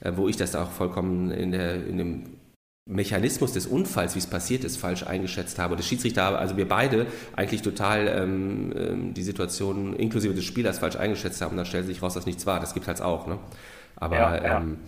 äh, 0.00 0.12
wo 0.16 0.28
ich 0.28 0.36
das 0.36 0.56
auch 0.56 0.70
vollkommen 0.70 1.30
in, 1.30 1.52
der, 1.52 1.74
in 1.86 1.98
dem 1.98 2.39
Mechanismus 2.90 3.52
des 3.52 3.66
Unfalls, 3.66 4.14
wie 4.16 4.18
es 4.18 4.26
passiert 4.26 4.64
ist, 4.64 4.76
falsch 4.76 5.04
eingeschätzt 5.04 5.58
habe. 5.58 5.76
Der 5.76 5.82
Schiedsrichter, 5.82 6.38
also 6.38 6.56
wir 6.56 6.68
beide 6.68 7.06
eigentlich 7.36 7.62
total 7.62 8.08
ähm, 8.08 8.72
ähm, 8.76 9.14
die 9.14 9.22
Situation 9.22 9.94
inklusive 9.94 10.34
des 10.34 10.44
Spielers 10.44 10.80
falsch 10.80 10.96
eingeschätzt 10.96 11.40
haben. 11.40 11.56
Dann 11.56 11.66
stellt 11.66 11.86
sich 11.86 12.02
raus, 12.02 12.14
dass 12.14 12.26
nichts 12.26 12.46
war. 12.46 12.58
Das 12.58 12.74
gibt 12.74 12.88
halt 12.88 13.00
auch. 13.00 13.26
Ne? 13.26 13.38
Aber 13.96 14.16
ja, 14.16 14.44
ja. 14.44 14.58
Ähm, 14.58 14.78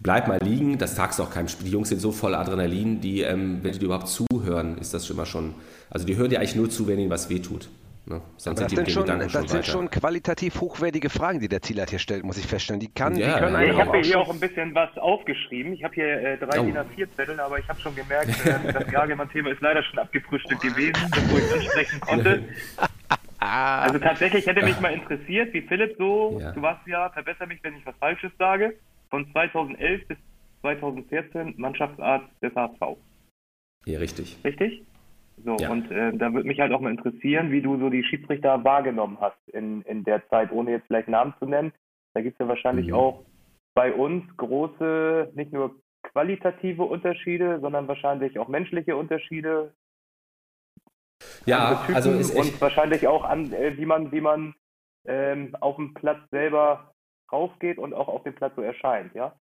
bleib 0.00 0.28
mal 0.28 0.38
liegen, 0.40 0.78
das 0.78 0.94
sagst 0.94 1.18
du 1.18 1.24
auch 1.24 1.30
keinem 1.30 1.48
Spiel. 1.48 1.66
Die 1.66 1.72
Jungs 1.72 1.88
sind 1.88 2.00
so 2.00 2.12
voll 2.12 2.34
Adrenalin, 2.34 3.00
die, 3.00 3.22
ähm, 3.22 3.58
wenn 3.62 3.72
die 3.72 3.80
dir 3.80 3.86
überhaupt 3.86 4.08
zuhören, 4.08 4.78
ist 4.78 4.94
das 4.94 5.06
schon 5.06 5.16
immer 5.16 5.26
schon. 5.26 5.54
Also 5.90 6.06
die 6.06 6.16
hören 6.16 6.30
dir 6.30 6.38
eigentlich 6.38 6.56
nur 6.56 6.70
zu, 6.70 6.86
wenn 6.86 6.98
ihnen 6.98 7.10
was 7.10 7.28
wehtut. 7.28 7.68
Ne? 8.04 8.20
Sonst 8.36 8.60
das 8.60 8.72
sind, 8.72 8.90
schon, 8.90 9.06
das 9.06 9.30
schon 9.30 9.46
sind 9.46 9.64
schon 9.64 9.88
qualitativ 9.88 10.60
hochwertige 10.60 11.08
Fragen, 11.08 11.38
die 11.38 11.48
der 11.48 11.62
Zielert 11.62 11.90
hier 11.90 12.00
stellt, 12.00 12.24
muss 12.24 12.36
ich 12.36 12.46
feststellen. 12.46 12.80
Die, 12.80 12.92
kann, 12.92 13.14
ja, 13.14 13.34
die 13.34 13.40
können 13.40 13.54
ja, 13.54 13.72
Ich 13.72 13.78
habe 13.78 13.98
hier 13.98 14.18
auch 14.18 14.30
ein 14.30 14.40
bisschen 14.40 14.74
was 14.74 14.96
aufgeschrieben. 14.98 15.72
Ich 15.72 15.84
habe 15.84 15.94
hier 15.94 16.20
äh, 16.20 16.36
drei 16.36 16.60
oh. 16.60 16.64
DIN 16.64 16.76
A4-Zettel, 16.76 17.38
aber 17.38 17.60
ich 17.60 17.68
habe 17.68 17.80
schon 17.80 17.94
gemerkt, 17.94 18.30
äh, 18.44 18.72
das 18.72 18.86
Gagelmann-Thema 18.88 19.50
ist 19.50 19.60
leider 19.60 19.84
schon 19.84 20.00
abgefrühstückt 20.00 20.62
gewesen, 20.62 21.00
bevor 21.10 21.38
ich 21.38 21.52
ansprechen 21.52 22.00
konnte. 22.00 22.44
Also 23.44 23.98
tatsächlich 23.98 24.46
hätte 24.46 24.64
mich 24.64 24.78
mal 24.80 24.92
interessiert, 24.92 25.52
wie 25.52 25.62
Philipp 25.62 25.96
so, 25.98 26.38
ja. 26.40 26.52
du 26.52 26.62
warst 26.62 26.86
ja, 26.86 27.10
verbessere 27.10 27.48
mich, 27.48 27.58
wenn 27.64 27.76
ich 27.76 27.84
was 27.84 27.96
Falsches 27.96 28.30
sage, 28.38 28.76
von 29.10 29.28
2011 29.32 30.06
bis 30.06 30.16
2014 30.60 31.54
Mannschaftsarzt 31.56 32.28
des 32.40 32.54
HSV. 32.54 32.96
Ja, 33.84 33.98
richtig. 33.98 34.38
Richtig? 34.44 34.84
So, 35.44 35.56
ja. 35.56 35.70
und 35.70 35.90
äh, 35.90 36.16
da 36.16 36.32
würde 36.32 36.46
mich 36.46 36.60
halt 36.60 36.72
auch 36.72 36.80
mal 36.80 36.90
interessieren, 36.90 37.50
wie 37.50 37.62
du 37.62 37.78
so 37.78 37.90
die 37.90 38.04
Schiedsrichter 38.04 38.62
wahrgenommen 38.64 39.18
hast 39.20 39.48
in, 39.48 39.82
in 39.82 40.04
der 40.04 40.26
Zeit, 40.28 40.52
ohne 40.52 40.70
jetzt 40.70 40.86
vielleicht 40.86 41.08
Namen 41.08 41.34
zu 41.38 41.46
nennen. 41.46 41.72
Da 42.14 42.20
gibt 42.20 42.34
es 42.34 42.44
ja 42.44 42.48
wahrscheinlich 42.48 42.88
mhm. 42.88 42.94
auch 42.94 43.24
bei 43.74 43.92
uns 43.92 44.24
große, 44.36 45.32
nicht 45.34 45.52
nur 45.52 45.76
qualitative 46.02 46.84
Unterschiede, 46.84 47.58
sondern 47.60 47.88
wahrscheinlich 47.88 48.38
auch 48.38 48.48
menschliche 48.48 48.96
Unterschiede. 48.96 49.72
Ja, 51.46 51.84
also 51.94 52.12
ist 52.12 52.34
und 52.34 52.60
wahrscheinlich 52.60 53.06
auch 53.06 53.24
an, 53.24 53.52
äh, 53.52 53.76
wie 53.76 53.86
man, 53.86 54.12
wie 54.12 54.20
man 54.20 54.54
ähm, 55.06 55.56
auf 55.60 55.76
dem 55.76 55.94
Platz 55.94 56.18
selber 56.30 56.92
rausgeht 57.32 57.78
und 57.78 57.94
auch 57.94 58.08
auf 58.08 58.22
dem 58.24 58.34
Platz 58.34 58.54
so 58.56 58.62
erscheint, 58.62 59.14
ja. 59.14 59.34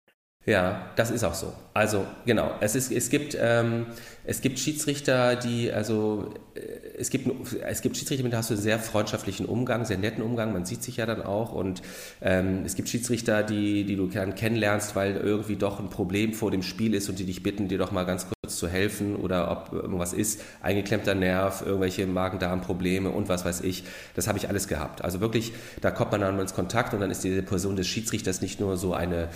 Ja, 0.46 0.90
das 0.96 1.12
ist 1.12 1.24
auch 1.24 1.34
so. 1.34 1.54
Also 1.74 2.08
genau, 2.26 2.52
es, 2.62 2.74
ist, 2.74 2.92
es, 2.92 3.10
gibt, 3.10 3.38
ähm, 3.40 3.88
es 4.24 4.42
gibt 4.42 4.58
Schiedsrichter, 4.58 5.36
die, 5.36 5.72
also 5.72 6.34
äh, 6.56 6.62
es 6.98 7.10
gibt, 7.10 7.30
es 7.62 7.82
gibt 7.82 7.98
Schiedsrichter, 7.98 8.24
mit 8.24 8.32
denen 8.32 8.40
hast 8.40 8.50
du 8.50 8.54
einen 8.54 8.64
sehr 8.64 8.80
freundschaftlichen 8.80 9.46
Umgang, 9.46 9.86
sehr 9.86 9.98
netten 9.98 10.24
Umgang, 10.24 10.52
man 10.54 10.66
sieht 10.66 10.82
sich 10.82 10.98
ja 10.98 11.06
dann 11.06 11.22
auch 11.22 11.52
und 11.52 11.82
ähm, 12.22 12.64
es 12.66 12.76
gibt 12.76 12.90
Schiedsrichter, 12.90 13.44
die, 13.44 13.84
die 13.84 13.96
du 13.96 14.08
dann 14.08 14.34
kennenlernst, 14.34 14.96
weil 14.96 15.18
irgendwie 15.18 15.58
doch 15.58 15.80
ein 15.80 15.90
Problem 15.90 16.34
vor 16.34 16.52
dem 16.52 16.64
Spiel 16.64 16.94
ist 16.94 17.10
und 17.10 17.20
die 17.20 17.26
dich 17.26 17.44
bitten, 17.44 17.68
dir 17.68 17.78
doch 17.78 17.92
mal 17.92 18.06
ganz 18.06 18.26
kurz 18.28 18.58
zu 18.58 18.68
helfen 18.68 19.18
oder 19.18 19.52
ob 19.52 19.74
irgendwas 19.74 20.14
ist, 20.14 20.42
eingeklemmter 20.62 21.16
Nerv, 21.16 21.64
irgendwelche 21.66 22.08
Magen-Darm-Probleme 22.08 23.10
und 23.10 23.30
was 23.30 23.46
weiß 23.46 23.62
ich. 23.62 23.84
Das 24.16 24.28
habe 24.28 24.38
ich 24.38 24.50
alles 24.50 24.68
gehabt. 24.68 25.04
Also 25.04 25.22
wirklich, 25.22 25.54
da 25.82 25.92
kommt 25.92 26.12
man 26.12 26.22
dann 26.22 26.40
ins 26.40 26.54
Kontakt 26.54 26.94
und 26.94 27.02
dann 27.02 27.12
ist 27.12 27.24
diese 27.24 27.44
Person 27.44 27.76
des 27.76 27.88
Schiedsrichters 27.88 28.42
nicht 28.42 28.60
nur 28.60 28.78
so 28.78 28.94
eine 28.94 29.30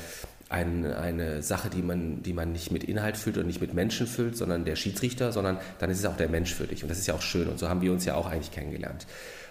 ein, 0.53 0.85
eine 0.85 1.41
Sache, 1.41 1.69
die 1.69 1.81
man, 1.81 2.21
die 2.21 2.31
man 2.31 2.51
nicht 2.51 2.71
mit 2.71 2.83
Inhalt 2.83 3.17
füllt 3.17 3.37
und 3.37 3.47
nicht 3.47 3.59
mit 3.59 3.73
Menschen 3.73 4.05
füllt, 4.05 4.37
sondern 4.37 4.65
der 4.65 4.75
Schiedsrichter, 4.75 5.31
sondern 5.31 5.57
dann 5.79 5.89
ist 5.89 5.99
es 5.99 6.05
auch 6.05 6.15
der 6.15 6.29
Mensch 6.29 6.53
für 6.53 6.67
dich. 6.67 6.83
Und 6.83 6.89
das 6.89 6.99
ist 6.99 7.07
ja 7.07 7.15
auch 7.15 7.21
schön. 7.21 7.47
Und 7.47 7.59
so 7.59 7.69
haben 7.69 7.81
wir 7.81 7.91
uns 7.91 8.05
ja 8.05 8.15
auch 8.15 8.27
eigentlich 8.27 8.51
kennengelernt. 8.51 9.07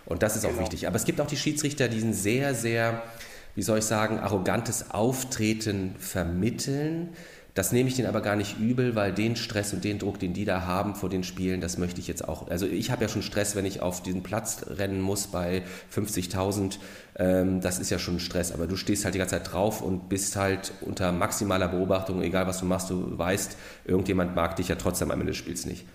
Und 0.07 0.22
das 0.22 0.36
ist 0.36 0.42
genau. 0.42 0.55
auch 0.55 0.61
wichtig. 0.61 0.86
Aber 0.86 0.96
es 0.96 1.05
gibt 1.05 1.20
auch 1.20 1.26
die 1.26 1.36
Schiedsrichter, 1.36 1.88
die 1.88 2.00
ein 2.00 2.14
sehr, 2.14 2.55
sehr, 2.55 3.03
wie 3.57 3.62
soll 3.62 3.78
ich 3.78 3.84
sagen, 3.84 4.20
arrogantes 4.20 4.90
Auftreten 4.92 5.96
vermitteln 5.98 7.11
das 7.55 7.70
nehme 7.70 7.90
ich 7.90 7.96
denen 7.96 8.09
aber 8.09 8.22
gar 8.22 8.36
nicht 8.36 8.59
übel, 8.59 8.94
weil 8.94 9.12
den 9.12 9.36
Stress 9.36 9.74
und 9.74 9.84
den 9.84 9.98
Druck, 9.98 10.18
den 10.18 10.32
die 10.32 10.46
da 10.46 10.64
haben 10.64 10.94
vor 10.94 11.11
den 11.11 11.22
Spielen, 11.22 11.61
das 11.61 11.76
möchte 11.76 12.00
ich 12.00 12.09
jetzt 12.09 12.26
auch. 12.26 12.48
Also 12.48 12.66
ich 12.66 12.90
habe 12.90 13.03
ja 13.03 13.09
schon 13.09 13.20
Stress, 13.20 13.55
wenn 13.55 13.66
ich 13.66 13.82
auf 13.82 14.03
diesen 14.03 14.22
Platz 14.22 14.64
rennen 14.68 15.03
muss 15.03 15.26
bei 15.26 15.62
50.000. 15.94 16.78
Ähm, 17.16 17.60
das 17.60 17.78
ist 17.78 17.90
ja 17.90 17.98
schon 17.98 18.20
Stress. 18.20 18.52
Aber 18.52 18.66
du 18.66 18.76
stehst 18.76 19.04
halt 19.04 19.14
die 19.14 19.18
ganze 19.18 19.36
Zeit 19.36 19.52
drauf 19.52 19.82
und 19.82 20.08
bist 20.08 20.36
halt 20.36 20.72
unter 20.80 21.12
maximaler 21.12 21.68
Beobachtung, 21.68 22.22
egal 22.22 22.46
was 22.46 22.60
du 22.60 22.66
machst, 22.66 22.90
du 22.90 23.18
weißt, 23.18 23.56
irgendjemand 23.84 24.34
mag 24.34 24.56
dich 24.56 24.68
ja 24.68 24.76
trotzdem 24.76 25.10
am 25.10 25.20
Ende 25.20 25.32
des 25.32 25.36
Spiels 25.36 25.66
nicht. 25.66 25.86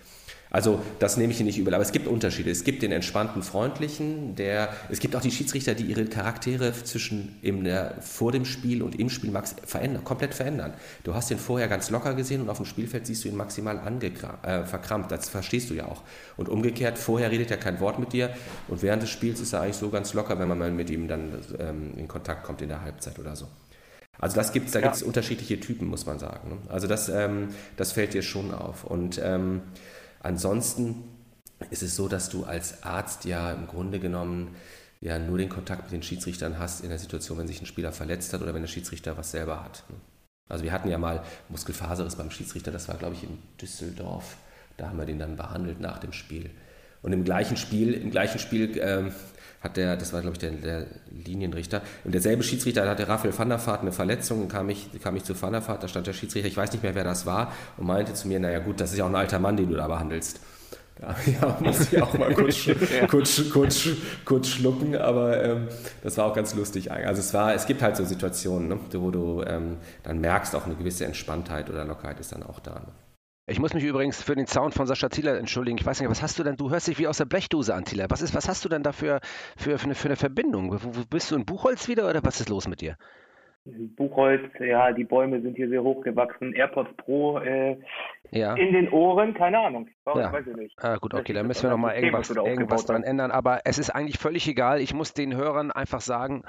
Also 0.58 0.82
das 0.98 1.18
nehme 1.18 1.32
ich 1.32 1.40
nicht 1.40 1.60
übel. 1.60 1.76
Aber 1.76 1.84
es 1.84 1.92
gibt 1.92 2.08
Unterschiede. 2.08 2.50
Es 2.50 2.64
gibt 2.64 2.82
den 2.82 2.92
entspannten, 2.92 3.44
freundlichen, 3.44 4.34
der, 4.34 4.70
es 4.90 5.00
gibt 5.00 5.16
auch 5.16 5.22
die 5.22 5.30
Schiedsrichter, 5.30 5.76
die 5.76 5.84
ihre 5.84 6.06
Charaktere 6.06 6.74
zwischen 6.74 7.38
im, 7.44 7.64
der, 7.64 8.02
vor 8.02 8.32
dem 8.32 8.44
Spiel 8.44 8.82
und 8.82 9.00
im 9.00 9.12
Spiel 9.12 9.30
max, 9.30 9.56
verändern, 9.68 10.04
komplett 10.04 10.34
verändern. 10.34 10.74
Du 11.04 11.14
hast 11.14 11.30
ihn 11.30 11.38
vorher 11.38 11.68
ganz 11.68 11.92
locker 11.92 12.16
gesehen 12.16 12.42
und 12.42 12.50
auf 12.50 12.58
dem 12.58 12.66
Spielfeld 12.66 13.06
siehst 13.06 13.24
du 13.24 13.28
ihn 13.28 13.36
maximal 13.36 13.80
äh, 14.42 14.66
verkrampft. 14.66 15.12
Das 15.12 15.30
verstehst 15.30 15.70
du 15.70 15.76
ja 15.76 15.86
auch. 15.86 16.02
Und 16.38 16.50
umgekehrt, 16.50 16.98
vorher 16.98 17.30
redet 17.30 17.52
er 17.52 17.58
kein 17.58 17.80
Wort 17.80 18.00
mit 18.00 18.12
dir 18.12 18.32
und 18.68 18.82
während 18.82 19.04
des 19.04 19.12
Spiels 19.12 19.40
ist 19.40 19.54
er 19.54 19.62
eigentlich 19.62 19.76
so 19.76 19.92
ganz 19.92 20.16
locker, 20.16 20.40
wenn 20.40 20.48
man 20.48 20.58
mal 20.58 20.72
mit 20.72 20.90
ihm 20.90 21.08
dann 21.08 21.34
ähm, 21.60 21.94
in 21.98 22.08
Kontakt 22.08 22.44
kommt 22.44 22.64
in 22.64 22.70
der 22.70 22.82
Halbzeit 22.82 23.20
oder 23.20 23.36
so. 23.36 23.46
Also 24.18 24.36
das 24.36 24.52
gibt's, 24.54 24.72
da 24.72 24.80
ja. 24.80 24.86
gibt 24.86 24.96
es 24.96 25.04
unterschiedliche 25.04 25.60
Typen, 25.60 25.88
muss 25.88 26.08
man 26.08 26.18
sagen. 26.18 26.50
Ne? 26.50 26.58
Also 26.70 26.88
das, 26.88 27.10
ähm, 27.10 27.50
das 27.76 27.92
fällt 27.92 28.16
dir 28.16 28.24
schon 28.24 28.52
auf. 28.52 28.86
Und 28.86 29.22
ähm, 29.24 29.62
Ansonsten 30.28 31.06
ist 31.70 31.84
es 31.84 31.96
so, 31.96 32.10
dass 32.10 32.28
du 32.28 32.44
als 32.44 32.84
Arzt 32.84 33.24
ja 33.24 33.54
im 33.54 33.66
Grunde 33.66 33.98
genommen 33.98 34.58
ja 35.00 35.18
nur 35.20 35.38
den 35.38 35.48
Kontakt 35.48 35.84
mit 35.84 35.94
den 35.94 36.04
Schiedsrichtern 36.04 36.60
hast 36.60 36.82
in 36.82 36.90
der 36.90 37.00
Situation, 37.00 37.38
wenn 37.38 37.48
sich 37.48 37.62
ein 37.62 37.66
Spieler 37.66 37.94
verletzt 37.94 38.34
hat 38.34 38.42
oder 38.42 38.54
wenn 38.54 38.62
der 38.62 38.68
Schiedsrichter 38.68 39.16
was 39.16 39.32
selber 39.32 39.64
hat. 39.64 39.86
Also 40.50 40.66
wir 40.66 40.74
hatten 40.74 40.90
ja 40.90 40.98
mal 40.98 41.24
Muskelfaserriss 41.48 42.18
beim 42.18 42.30
Schiedsrichter, 42.30 42.72
das 42.72 42.90
war 42.90 42.98
glaube 42.98 43.16
ich 43.16 43.24
in 43.24 43.38
Düsseldorf. 43.62 44.36
Da 44.76 44.90
haben 44.90 44.98
wir 44.98 45.06
den 45.06 45.18
dann 45.18 45.38
behandelt 45.38 45.80
nach 45.80 45.98
dem 45.98 46.12
Spiel. 46.12 46.50
Und 47.02 47.14
im 47.14 47.24
gleichen 47.24 47.56
Spiel, 47.56 47.94
im 47.94 48.12
gleichen 48.12 48.40
Spiel 48.40 48.78
ähm, 48.82 49.14
hat 49.62 49.78
der, 49.78 49.98
das 49.98 50.14
war 50.14 50.22
glaube 50.22 50.36
ich 50.36 50.40
der, 50.40 50.52
der, 50.52 50.86
Linienrichter, 51.26 51.82
und 52.04 52.14
derselbe 52.14 52.44
Schiedsrichter, 52.44 52.84
da 52.84 52.92
hatte 52.92 53.08
Raphael 53.08 53.38
van 53.38 53.50
der 53.50 53.66
Vaart 53.66 53.82
eine 53.82 53.92
Verletzung, 53.92 54.44
und 54.44 54.50
kam 54.50 54.70
ich, 54.70 54.90
kam 55.02 55.16
ich 55.16 55.24
zu 55.24 55.40
van 55.40 55.54
der 55.54 55.68
Vaart, 55.68 55.84
da 55.84 55.88
stand 55.88 56.08
der 56.08 56.14
Schiedsrichter, 56.14 56.48
ich 56.48 56.58
weiß 56.58 56.72
nicht 56.72 56.84
mehr, 56.84 56.96
wer 56.96 57.04
das 57.04 57.26
war, 57.26 57.52
und 57.78 57.88
meinte 57.88 58.14
zu 58.14 58.28
mir, 58.28 58.40
naja 58.40 58.60
gut, 58.60 58.80
das 58.80 58.92
ist 58.92 58.98
ja 58.98 59.06
auch 59.06 59.10
ein 59.10 59.16
alter 59.16 59.40
Mann, 59.40 59.58
den 59.58 59.70
du 59.70 59.76
da 59.76 59.88
behandelst. 59.88 60.40
Ja, 61.28 61.58
muss 61.60 61.94
ich 61.94 62.02
auch 62.02 62.12
mal 62.18 62.34
kurz, 62.34 62.56
kurz, 63.08 63.50
kurz, 63.52 63.88
kurz 64.26 64.48
schlucken, 64.48 64.96
aber 64.96 65.44
ähm, 65.44 65.68
das 66.02 66.18
war 66.18 66.26
auch 66.26 66.34
ganz 66.34 66.56
lustig. 66.56 66.92
Also 66.92 67.20
es 67.20 67.34
war, 67.36 67.54
es 67.54 67.68
gibt 67.68 67.82
halt 67.82 67.96
so 67.96 68.04
Situationen, 68.04 68.70
ne, 68.70 68.80
wo 68.94 69.12
du 69.12 69.44
ähm, 69.46 69.78
dann 70.04 70.20
merkst, 70.20 70.56
auch 70.56 70.66
eine 70.66 70.76
gewisse 70.76 71.06
Entspanntheit 71.06 71.70
oder 71.70 71.86
Lockerheit 71.86 72.20
ist 72.20 72.32
dann 72.32 72.42
auch 72.42 72.60
da. 72.60 72.74
Ne? 72.74 73.07
Ich 73.50 73.62
muss 73.62 73.74
mich 73.74 73.86
übrigens 73.86 74.22
für 74.22 74.36
den 74.36 74.46
Sound 74.46 74.74
von 74.74 74.88
Sascha 74.88 75.08
Thieler 75.08 75.38
entschuldigen. 75.38 75.78
Ich 75.78 75.86
weiß 75.86 76.02
nicht, 76.02 76.10
was 76.10 76.22
hast 76.22 76.38
du 76.38 76.44
denn? 76.44 76.58
Du 76.58 76.70
hörst 76.70 76.90
dich 76.90 77.00
wie 77.00 77.08
aus 77.08 77.18
der 77.18 77.26
Blechdose 77.26 77.74
an, 77.74 77.86
Thieler. 77.86 78.08
Was, 78.10 78.22
ist, 78.22 78.36
was 78.36 78.50
hast 78.50 78.66
du 78.66 78.70
denn 78.70 78.84
da 78.84 78.92
für, 78.92 79.22
für, 79.56 79.78
für, 79.78 79.86
eine, 79.86 79.96
für 79.96 80.10
eine 80.10 80.18
Verbindung? 80.18 80.74
Wo, 80.74 81.06
bist 81.10 81.32
du 81.32 81.36
in 81.36 81.46
Buchholz 81.46 81.88
wieder 81.88 82.10
oder 82.10 82.20
was 82.24 82.42
ist 82.42 82.50
los 82.50 82.68
mit 82.68 82.82
dir? 82.82 82.98
Buchholz, 83.64 84.52
ja, 84.60 84.92
die 84.92 85.06
Bäume 85.06 85.42
sind 85.42 85.56
hier 85.56 85.70
sehr 85.70 85.82
hoch 85.82 86.04
gewachsen. 86.04 86.54
AirPods 86.54 86.90
Pro 86.98 87.40
äh, 87.40 87.78
ja. 88.32 88.54
in 88.56 88.74
den 88.74 88.90
Ohren, 88.90 89.34
keine 89.34 89.60
Ahnung. 89.60 89.88
Warum, 90.04 90.20
ja. 90.20 90.32
weiß 90.34 90.46
ich 90.48 90.56
nicht. 90.56 90.76
Ah, 90.84 90.98
gut, 90.98 91.14
okay, 91.14 91.32
dann 91.32 91.48
müssen 91.48 91.64
wir 91.64 91.70
nochmal 91.70 91.96
irgendwas, 91.96 92.30
irgendwas 92.30 92.86
dran 92.86 93.04
ändern. 93.04 93.32
Aber 93.32 93.62
es 93.64 93.78
ist 93.78 93.92
eigentlich 93.92 94.20
völlig 94.20 94.46
egal. 94.50 94.82
Ich 94.82 94.94
muss 94.94 95.14
den 95.14 95.34
Hörern 95.34 95.72
einfach 95.72 96.02
sagen, 96.02 96.44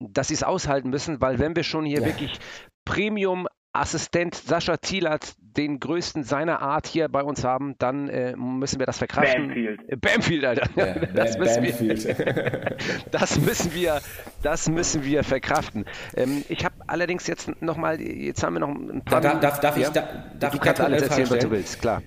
dass 0.00 0.28
sie 0.28 0.34
es 0.34 0.42
aushalten 0.42 0.90
müssen, 0.90 1.20
weil 1.20 1.38
wenn 1.38 1.54
wir 1.54 1.62
schon 1.62 1.84
hier 1.84 2.00
ja. 2.00 2.06
wirklich 2.06 2.40
Premium 2.84 3.46
Assistent 3.72 4.34
Sascha 4.34 4.78
Thielert 4.78 5.36
den 5.56 5.80
größten 5.80 6.24
seiner 6.24 6.62
Art 6.62 6.86
hier 6.86 7.08
bei 7.08 7.22
uns 7.22 7.44
haben, 7.44 7.74
dann 7.78 8.08
äh, 8.08 8.36
müssen 8.36 8.78
wir 8.78 8.86
das 8.86 8.98
verkraften. 8.98 9.48
Bamfield. 9.48 10.00
Bamfield, 10.00 10.44
Alter. 10.44 10.68
Ja, 10.76 10.94
das, 11.14 11.38
müssen 11.38 11.62
Wir, 11.62 12.76
das, 13.10 13.40
müssen 13.40 13.74
wir, 13.74 14.00
das 14.42 14.68
müssen 14.68 15.04
wir 15.04 15.24
verkraften. 15.24 15.84
Ähm, 16.16 16.44
ich 16.48 16.64
habe 16.64 16.74
allerdings 16.86 17.26
jetzt 17.26 17.62
nochmal, 17.62 18.00
jetzt 18.00 18.42
haben 18.42 18.54
wir 18.54 18.60
noch 18.60 18.68
ein 18.68 19.02
paar. 19.04 19.20
Da, 19.20 19.34
darf, 19.34 19.60
darf 19.60 19.76
ja? 19.76 19.88
ich, 19.88 19.92
da, 19.92 20.08
darf 20.38 20.52
du 20.52 20.58
kannst 20.58 20.80
alles 20.80 21.02
erzählen, 21.02 21.30
was 21.30 21.38
du 21.38 21.50
willst, 21.50 21.80
klar. 21.80 22.02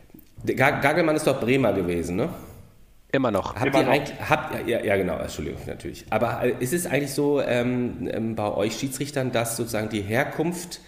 Gagelmann 0.45 1.15
ist 1.15 1.25
doch 1.25 1.39
Bremer 1.39 1.71
gewesen, 1.73 2.17
ne? 2.17 2.29
Immer 3.13 3.29
noch. 3.29 3.55
Habt 3.55 3.67
Immer 3.67 3.77
ihr 3.77 3.83
noch. 3.85 3.91
Eigentlich, 3.91 4.29
habt, 4.29 4.67
ja, 4.67 4.83
ja, 4.83 4.97
genau, 4.97 5.17
Entschuldigung, 5.19 5.61
natürlich. 5.67 6.03
Aber 6.09 6.43
äh, 6.43 6.55
ist 6.59 6.73
es 6.73 6.87
eigentlich 6.87 7.13
so 7.13 7.41
ähm, 7.41 8.09
ähm, 8.11 8.35
bei 8.35 8.51
euch 8.51 8.75
Schiedsrichtern, 8.75 9.31
dass 9.31 9.55
sozusagen 9.55 9.89
die 9.89 10.01
Herkunft 10.01 10.81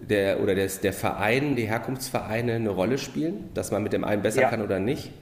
der 0.00 0.40
oder 0.40 0.54
des, 0.54 0.80
der 0.80 0.92
Verein, 0.92 1.56
die 1.56 1.64
Herkunftsvereine 1.68 2.54
eine 2.54 2.70
Rolle 2.70 2.98
spielen, 2.98 3.50
dass 3.54 3.70
man 3.70 3.82
mit 3.82 3.92
dem 3.92 4.04
einen 4.04 4.22
besser 4.22 4.42
ja. 4.42 4.48
kann 4.50 4.62
oder 4.62 4.78
nicht? 4.78 5.12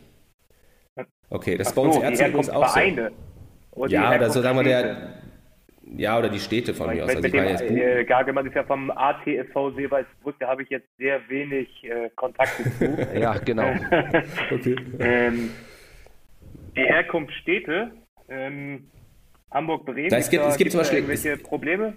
Okay, 1.28 1.56
das 1.56 1.68
ist 1.68 1.72
Ach 1.72 1.76
bei 1.76 1.82
uns 1.82 1.94
so, 1.96 2.02
Ärzten 2.02 2.50
auch 2.50 2.68
so. 2.68 3.86
Die 3.86 3.92
Ja, 3.92 4.14
oder 4.14 4.30
so 4.30 4.42
sagen 4.42 4.56
wir 4.58 4.64
der, 4.64 5.20
ja, 5.96 6.18
oder 6.18 6.28
die 6.28 6.40
Städte 6.40 6.74
von 6.74 6.88
mir 6.94 7.04
aus. 7.04 7.10
Also 7.10 7.22
mit 7.22 7.34
ich 7.34 7.40
dem 7.40 7.48
jetzt 7.48 7.62
äh, 7.62 8.04
Gagemann 8.04 8.46
ist 8.46 8.54
ja 8.54 8.64
vom 8.64 8.90
ATSV 8.90 9.54
Seeweißbrück, 9.76 10.36
da 10.38 10.48
habe 10.48 10.62
ich 10.62 10.70
jetzt 10.70 10.88
sehr 10.98 11.20
wenig 11.28 11.68
äh, 11.84 12.10
Kontakte 12.16 12.64
zu. 12.78 12.98
Ja, 13.20 13.34
genau. 13.38 13.68
ähm, 14.98 15.50
die 16.76 16.82
Herkunftsstädte, 16.82 17.90
ähm, 18.28 18.86
Hamburg, 19.50 19.84
Bremen, 19.86 20.10
Da, 20.10 20.18
es 20.18 20.30
gibt- 20.30 20.44
es 20.44 20.56
gibt 20.56 20.70
zum 20.70 20.78
da 20.78 20.82
Beispiel- 20.82 20.98
irgendwelche 20.98 21.36
Probleme? 21.36 21.94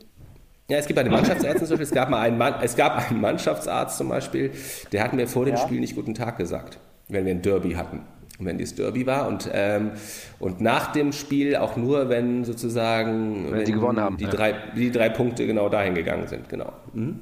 Ja, 0.69 0.77
es 0.77 0.87
gibt 0.87 0.95
bei 0.95 1.03
den 1.03 1.11
Mannschaftsärzten 1.11 1.67
zum 1.67 1.77
Beispiel, 1.77 1.87
es 1.87 1.91
gab 1.91 2.09
mal 2.09 2.21
einen, 2.21 2.37
Mann, 2.37 2.55
es 2.61 2.75
gab 2.75 3.09
einen 3.09 3.19
Mannschaftsarzt 3.19 3.97
zum 3.97 4.09
Beispiel, 4.09 4.51
der 4.91 5.03
hat 5.03 5.13
mir 5.13 5.27
vor 5.27 5.45
dem 5.45 5.55
Ja. 5.55 5.61
Spiel 5.61 5.79
nicht 5.79 5.95
guten 5.95 6.13
Tag 6.13 6.37
gesagt, 6.37 6.79
wenn 7.09 7.25
wir 7.25 7.33
ein 7.33 7.41
Derby 7.41 7.73
hatten. 7.73 8.01
Und 8.39 8.47
wenn 8.47 8.57
dieses 8.57 8.75
Derby 8.75 9.05
war 9.05 9.27
und, 9.27 9.49
ähm, 9.53 9.91
und 10.39 10.59
nach 10.61 10.91
dem 10.91 11.11
Spiel 11.11 11.55
auch 11.55 11.75
nur, 11.75 12.09
wenn 12.09 12.45
sozusagen 12.45 13.51
Wenn 13.51 13.65
sie 13.65 13.73
gewonnen 13.73 13.99
haben, 13.99 14.17
die, 14.17 14.23
ja. 14.23 14.31
drei, 14.31 14.55
die 14.75 14.91
drei 14.91 15.09
Punkte 15.09 15.45
genau 15.45 15.69
dahin 15.69 15.93
gegangen 15.93 16.27
sind, 16.27 16.49
genau. 16.49 16.73
Mhm. 16.93 17.19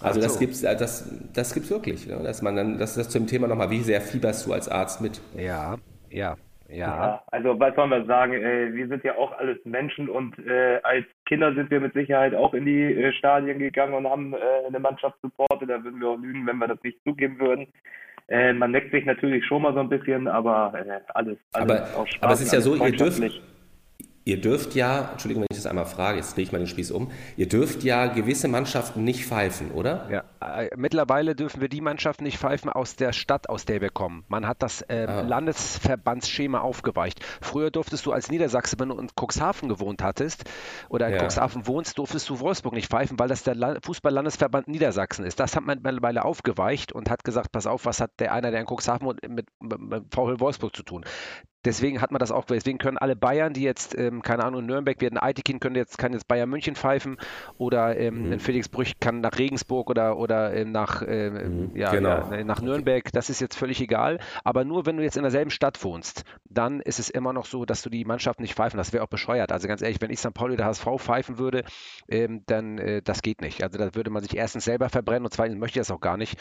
Also 0.00 0.18
Ach 0.18 0.24
das 0.24 0.38
gibt's, 0.38 0.62
äh, 0.62 0.74
das, 0.74 1.04
das 1.34 1.54
gibt's 1.54 1.70
wirklich. 1.70 2.06
Ne? 2.06 2.18
Dass 2.24 2.42
man 2.42 2.56
dann, 2.56 2.78
das 2.78 2.90
ist 2.90 2.96
das 2.98 3.08
zum 3.10 3.26
Thema 3.26 3.46
nochmal, 3.46 3.70
wie 3.70 3.82
sehr 3.82 4.00
fieberst 4.00 4.46
du 4.46 4.52
als 4.52 4.68
Arzt 4.68 5.00
mit? 5.00 5.20
Ja, 5.36 5.76
ja, 6.10 6.36
ja. 6.72 7.22
Also 7.28 7.58
was 7.58 7.74
sollen 7.74 7.90
wir 7.90 8.04
sagen? 8.04 8.32
Äh, 8.32 8.72
wir 8.72 8.88
sind 8.88 9.04
ja 9.04 9.16
auch 9.16 9.32
alles 9.38 9.58
Menschen 9.64 10.08
und 10.08 10.38
äh, 10.38 10.80
als 10.82 11.04
Kinder 11.26 11.54
sind 11.54 11.70
wir 11.70 11.80
mit 11.80 11.92
Sicherheit 11.94 12.34
auch 12.34 12.54
in 12.54 12.64
die 12.64 12.82
äh, 12.82 13.12
Stadien 13.12 13.58
gegangen 13.58 13.94
und 13.94 14.08
haben 14.08 14.34
eine 14.34 14.80
Mannschaft 14.80 15.16
supportet. 15.22 15.68
Da 15.68 15.82
würden 15.82 16.00
wir 16.00 16.08
auch 16.08 16.18
lügen, 16.18 16.46
wenn 16.46 16.58
wir 16.58 16.68
das 16.68 16.82
nicht 16.82 16.98
zugeben 17.04 17.38
würden. 17.38 17.66
Man 18.32 18.70
neckt 18.70 18.92
sich 18.92 19.04
natürlich 19.04 19.44
schon 19.44 19.62
mal 19.62 19.74
so 19.74 19.80
ein 19.80 19.88
bisschen, 19.88 20.28
aber 20.28 20.72
alles, 20.72 21.02
alles 21.14 21.38
Aber, 21.52 21.82
aus 21.96 22.08
Spaß 22.10 22.22
aber 22.22 22.32
es 22.34 22.42
ist 22.42 22.52
ja 22.52 22.60
so, 22.60 22.76
ihr 22.76 22.92
dürft. 22.92 23.20
Ihr 24.30 24.40
dürft 24.40 24.74
ja, 24.76 25.10
Entschuldigung, 25.12 25.42
wenn 25.42 25.48
ich 25.50 25.58
das 25.58 25.66
einmal 25.66 25.86
frage, 25.86 26.18
jetzt 26.18 26.36
drehe 26.36 26.44
ich 26.44 26.52
mal 26.52 26.58
den 26.58 26.66
Spieß 26.68 26.92
um, 26.92 27.10
ihr 27.36 27.48
dürft 27.48 27.82
ja 27.82 28.06
gewisse 28.06 28.46
Mannschaften 28.48 29.02
nicht 29.02 29.24
pfeifen, 29.26 29.72
oder? 29.72 30.08
Ja, 30.40 30.60
äh, 30.60 30.70
mittlerweile 30.76 31.34
dürfen 31.34 31.60
wir 31.60 31.68
die 31.68 31.80
Mannschaften 31.80 32.22
nicht 32.24 32.38
pfeifen 32.38 32.70
aus 32.70 32.94
der 32.96 33.12
Stadt, 33.12 33.48
aus 33.48 33.64
der 33.64 33.80
wir 33.80 33.90
kommen. 33.90 34.24
Man 34.28 34.46
hat 34.46 34.62
das 34.62 34.82
äh, 34.82 35.06
Ah. 35.08 35.22
Landesverbandsschema 35.22 36.60
aufgeweicht. 36.60 37.20
Früher 37.40 37.70
durftest 37.70 38.06
du 38.06 38.12
als 38.12 38.30
Niedersachse, 38.30 38.76
wenn 38.78 38.90
du 38.90 38.98
in 38.98 39.08
Cuxhaven 39.18 39.68
gewohnt 39.68 40.02
hattest 40.02 40.44
oder 40.88 41.08
in 41.08 41.14
Ja. 41.14 41.24
Cuxhaven 41.24 41.66
wohnst, 41.66 41.98
durftest 41.98 42.28
du 42.28 42.38
Wolfsburg 42.40 42.74
nicht 42.74 42.88
pfeifen, 42.88 43.18
weil 43.18 43.28
das 43.28 43.42
der 43.42 43.54
La- 43.54 43.78
Fußball-Landesverband 43.84 44.68
Niedersachsen 44.68 45.24
ist. 45.24 45.40
Das 45.40 45.56
hat 45.56 45.64
man 45.64 45.80
mittlerweile 45.82 46.24
aufgeweicht 46.24 46.92
und 46.92 47.10
hat 47.10 47.24
gesagt, 47.24 47.50
pass 47.52 47.66
auf, 47.66 47.84
was 47.86 48.00
hat 48.00 48.12
der 48.20 48.32
einer, 48.32 48.50
der 48.50 48.60
in 48.60 48.66
Cuxhaven 48.66 49.06
mit, 49.08 49.28
mit, 49.28 49.46
mit 49.80 50.04
VfL 50.14 50.38
Wolfsburg 50.38 50.76
zu 50.76 50.82
tun. 50.84 51.04
Deswegen 51.64 52.00
hat 52.00 52.10
man 52.10 52.18
das 52.18 52.30
auch, 52.32 52.44
deswegen 52.44 52.78
können 52.78 52.96
alle 52.98 53.16
Bayern, 53.16 53.52
die 53.52 53.62
jetzt, 53.62 53.96
ähm, 53.98 54.22
keine 54.22 54.44
Ahnung, 54.44 54.60
in 54.60 54.66
Nürnberg 54.66 55.00
werden 55.00 55.18
Eitikin, 55.18 55.60
können 55.60 55.76
jetzt, 55.76 55.98
kann 55.98 56.12
jetzt 56.12 56.26
Bayern 56.26 56.48
München 56.48 56.74
pfeifen 56.74 57.16
oder 57.58 57.98
ähm, 57.98 58.26
Mhm. 58.26 58.32
in 58.32 58.40
Felixbrüch 58.40 58.98
kann 59.00 59.20
nach 59.20 59.38
Regensburg 59.38 59.90
oder, 59.90 60.16
oder 60.16 60.54
ähm, 60.54 60.72
nach, 60.72 61.02
ähm, 61.06 61.70
ja, 61.74 61.90
genau. 61.90 62.30
ja, 62.32 62.44
nach 62.44 62.60
Nürnberg, 62.62 63.12
das 63.12 63.30
ist 63.30 63.40
jetzt 63.40 63.56
völlig 63.56 63.80
egal. 63.80 64.18
Aber 64.44 64.64
nur 64.64 64.86
wenn 64.86 64.96
du 64.96 65.02
jetzt 65.02 65.16
in 65.16 65.22
derselben 65.22 65.50
Stadt 65.50 65.82
wohnst, 65.84 66.24
dann 66.48 66.80
ist 66.80 66.98
es 66.98 67.10
immer 67.10 67.32
noch 67.32 67.46
so, 67.46 67.64
dass 67.64 67.82
du 67.82 67.90
die 67.90 68.04
Mannschaft 68.04 68.40
nicht 68.40 68.54
pfeifen. 68.54 68.78
Das 68.78 68.92
wäre 68.92 69.04
auch 69.04 69.08
bescheuert. 69.08 69.52
Also 69.52 69.68
ganz 69.68 69.82
ehrlich, 69.82 70.00
wenn 70.00 70.10
ich 70.10 70.18
St. 70.18 70.34
Pauli 70.34 70.54
oder 70.54 70.64
HSV 70.64 70.86
pfeifen 70.98 71.38
würde, 71.38 71.64
ähm, 72.08 72.42
dann 72.46 72.78
äh, 72.78 73.02
das 73.02 73.22
geht 73.22 73.40
nicht. 73.40 73.62
Also 73.62 73.78
da 73.78 73.94
würde 73.94 74.10
man 74.10 74.22
sich 74.22 74.36
erstens 74.36 74.64
selber 74.64 74.88
verbrennen 74.88 75.24
und 75.24 75.32
zweitens 75.32 75.58
möchte 75.58 75.78
ich 75.78 75.86
das 75.86 75.90
auch 75.94 76.00
gar 76.00 76.16
nicht. 76.16 76.38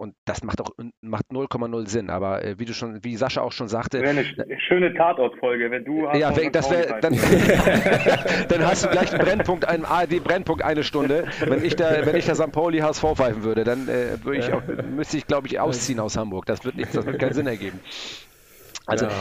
Und 0.00 0.14
das 0.24 0.42
macht 0.42 0.62
auch 0.62 0.70
macht 1.02 1.26
0,0 1.30 1.86
Sinn. 1.86 2.08
Aber 2.08 2.42
äh, 2.42 2.58
wie 2.58 2.64
du 2.64 2.72
schon, 2.72 3.04
wie 3.04 3.16
Sascha 3.16 3.42
auch 3.42 3.52
schon 3.52 3.68
sagte, 3.68 4.00
Wäre 4.00 4.10
eine 4.10 4.22
sch- 4.22 4.58
schöne 4.66 4.94
Tatortfolge, 4.94 5.70
wenn 5.70 5.84
du 5.84 6.08
ja, 6.14 6.34
wenn- 6.34 6.50
das 6.52 6.70
wär, 6.70 7.00
dann, 7.02 7.12
dann 8.48 8.66
hast 8.66 8.84
du 8.84 8.88
gleich 8.88 9.12
einen 9.12 9.22
Brennpunkt, 9.22 9.66
einen 9.68 9.84
ARD-Brennpunkt 9.84 10.62
eine 10.64 10.84
Stunde. 10.84 11.24
Wenn 11.44 11.62
ich 11.64 11.76
da, 11.76 12.06
wenn 12.06 12.16
ich 12.16 12.24
da 12.24 12.34
St. 12.34 12.50
Pauli 12.50 12.78
HSV 12.78 13.04
pfeifen 13.14 13.42
würde, 13.44 13.64
dann 13.64 13.88
äh, 13.88 14.16
würde 14.24 14.38
ich 14.38 14.52
auch, 14.52 14.62
müsste 14.90 15.18
ich, 15.18 15.26
glaube 15.26 15.46
ich, 15.48 15.60
ausziehen 15.60 16.00
aus 16.00 16.16
Hamburg. 16.16 16.46
Das 16.46 16.64
wird 16.64 16.76
nicht, 16.76 16.94
das 16.94 17.04
wird 17.04 17.18
keinen 17.18 17.34
Sinn 17.34 17.46
ergeben. 17.46 17.80
Also, 18.86 19.04
Ja. 19.04 19.12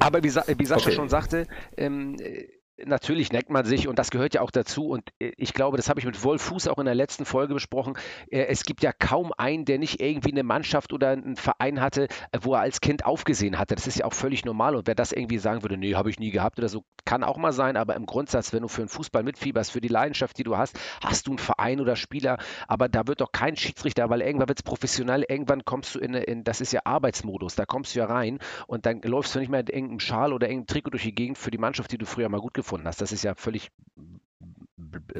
aber 0.00 0.22
wie, 0.24 0.28
Sa- 0.28 0.44
wie 0.58 0.64
Sascha 0.66 0.86
Okay. 0.88 0.96
schon 0.96 1.08
sagte, 1.08 1.46
ähm, 1.76 2.16
äh, 2.20 2.46
Natürlich 2.84 3.30
neckt 3.30 3.50
man 3.50 3.64
sich 3.64 3.86
und 3.86 4.00
das 4.00 4.10
gehört 4.10 4.34
ja 4.34 4.40
auch 4.40 4.50
dazu. 4.50 4.88
Und 4.88 5.10
äh, 5.20 5.30
ich 5.36 5.54
glaube, 5.54 5.76
das 5.76 5.88
habe 5.88 6.00
ich 6.00 6.06
mit 6.06 6.24
Wolf 6.24 6.42
Fuß 6.42 6.66
auch 6.66 6.78
in 6.78 6.86
der 6.86 6.96
letzten 6.96 7.24
Folge 7.24 7.54
besprochen. 7.54 7.96
Äh, 8.28 8.46
Es 8.46 8.64
gibt 8.64 8.82
ja 8.82 8.92
kaum 8.92 9.32
einen, 9.38 9.64
der 9.64 9.78
nicht 9.78 10.00
irgendwie 10.00 10.32
eine 10.32 10.42
Mannschaft 10.42 10.92
oder 10.92 11.10
einen 11.10 11.36
Verein 11.36 11.80
hatte, 11.80 12.08
äh, 12.32 12.38
wo 12.42 12.54
er 12.54 12.60
als 12.62 12.80
Kind 12.80 13.04
aufgesehen 13.06 13.60
hatte. 13.60 13.76
Das 13.76 13.86
ist 13.86 13.98
ja 13.98 14.06
auch 14.06 14.12
völlig 14.12 14.44
normal. 14.44 14.74
Und 14.74 14.88
wer 14.88 14.96
das 14.96 15.12
irgendwie 15.12 15.38
sagen 15.38 15.62
würde, 15.62 15.76
nee, 15.76 15.94
habe 15.94 16.10
ich 16.10 16.18
nie 16.18 16.32
gehabt 16.32 16.58
oder 16.58 16.68
so, 16.68 16.84
kann 17.04 17.22
auch 17.22 17.36
mal 17.36 17.52
sein. 17.52 17.76
Aber 17.76 17.94
im 17.94 18.06
Grundsatz, 18.06 18.52
wenn 18.52 18.62
du 18.62 18.68
für 18.68 18.82
den 18.82 18.88
Fußball 18.88 19.22
mitfieberst, 19.22 19.70
für 19.70 19.80
die 19.80 19.88
Leidenschaft, 19.88 20.36
die 20.38 20.44
du 20.44 20.56
hast, 20.56 20.76
hast 21.00 21.28
du 21.28 21.30
einen 21.30 21.38
Verein 21.38 21.80
oder 21.80 21.94
Spieler. 21.94 22.38
Aber 22.66 22.88
da 22.88 23.06
wird 23.06 23.20
doch 23.20 23.30
kein 23.30 23.54
Schiedsrichter, 23.54 24.10
weil 24.10 24.20
irgendwann 24.20 24.48
wird 24.48 24.58
es 24.58 24.64
professionell. 24.64 25.24
Irgendwann 25.28 25.64
kommst 25.64 25.94
du 25.94 26.00
in, 26.00 26.14
in, 26.14 26.42
das 26.42 26.60
ist 26.60 26.72
ja 26.72 26.80
Arbeitsmodus, 26.84 27.54
da 27.54 27.66
kommst 27.66 27.94
du 27.94 28.00
ja 28.00 28.06
rein 28.06 28.40
und 28.66 28.84
dann 28.84 29.00
läufst 29.02 29.32
du 29.36 29.38
nicht 29.38 29.48
mehr 29.48 29.60
in 29.60 29.68
irgendeinem 29.68 30.00
Schal 30.00 30.32
oder 30.32 30.48
irgendeinem 30.48 30.66
Trikot 30.66 30.90
durch 30.90 31.04
die 31.04 31.14
Gegend 31.14 31.38
für 31.38 31.52
die 31.52 31.58
Mannschaft, 31.58 31.92
die 31.92 31.98
du 31.98 32.06
früher 32.06 32.28
mal 32.28 32.40
gut 32.40 32.52
gefunden 32.52 32.63
hast. 32.86 33.00
Das 33.00 33.12
ist 33.12 33.22
ja 33.24 33.34
völlig 33.34 33.70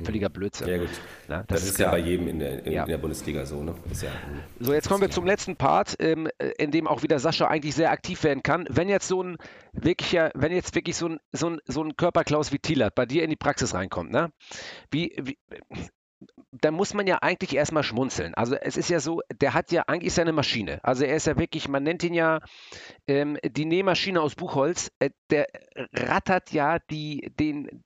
völliger 0.05 0.29
Blödsinn. 0.29 0.69
Ja 0.69 0.79
gut. 0.79 0.89
Ja, 1.29 1.39
das, 1.39 1.47
das 1.47 1.63
ist 1.65 1.71
ist 1.71 1.79
ja 1.79 1.91
bei 1.91 1.99
jedem 1.99 2.29
in 2.29 2.39
der, 2.39 2.65
in, 2.67 2.73
Ja. 2.73 2.83
in 2.85 2.89
der 2.91 2.99
Bundesliga 2.99 3.45
so, 3.47 3.63
ne? 3.63 3.75
Ja, 4.03 4.11
So, 4.61 4.73
jetzt 4.73 4.89
kommen 4.89 5.01
wir 5.01 5.11
zum 5.11 5.27
letzten 5.27 5.57
Part, 5.57 5.97
ähm, 6.01 6.29
äh, 6.39 6.51
in 6.59 6.71
dem 6.71 6.87
auch 6.87 7.03
wieder 7.03 7.19
Sascha 7.19 7.47
eigentlich 7.49 7.75
sehr 7.75 7.91
aktiv 7.91 8.23
werden 8.25 8.43
kann. 8.43 8.67
Wenn 8.71 8.89
jetzt 8.89 9.09
so 9.09 9.23
ein 9.23 9.37
wirklicher, 9.73 10.31
wenn 10.35 10.53
jetzt 10.53 10.75
wirklich 10.75 10.97
so 10.97 11.09
ein, 11.09 11.19
so 11.33 11.51
ein, 11.51 11.61
so 11.67 11.83
ein 11.83 11.97
Körperklaus 11.97 12.53
wie 12.53 12.59
Thielert 12.59 12.95
bei 12.95 13.07
dir 13.07 13.23
in 13.25 13.31
die 13.31 13.37
Praxis 13.37 13.75
reinkommt, 13.75 14.11
ne? 14.11 14.31
Wie, 14.91 15.17
wie, 15.21 15.39
da 16.53 16.71
muss 16.71 16.95
man 16.95 17.07
ja 17.07 17.19
eigentlich 17.21 17.55
erstmal 17.55 17.83
schmunzeln. 17.83 18.35
Also 18.35 18.55
es 18.55 18.77
ist 18.77 18.89
ja 18.89 19.01
so, 19.01 19.21
der 19.41 19.55
hat 19.55 19.73
ja 19.73 19.83
eigentlich 19.87 20.15
seine 20.15 20.33
Maschine. 20.33 20.79
Also 20.83 21.05
er 21.05 21.17
ist 21.17 21.27
ja 21.27 21.37
wirklich, 21.39 21.69
man 21.69 21.83
nennt 21.83 22.03
ihn 22.03 22.15
ja 22.15 22.41
ähm, 23.07 23.39
die 23.45 23.65
Nähmaschine 23.65 24.21
aus 24.21 24.35
Buchholz. 24.35 24.91
Äh, 24.99 25.11
der 25.31 25.47
rattert 25.93 26.53
ja 26.53 26.79
die, 26.91 27.33
den, 27.39 27.85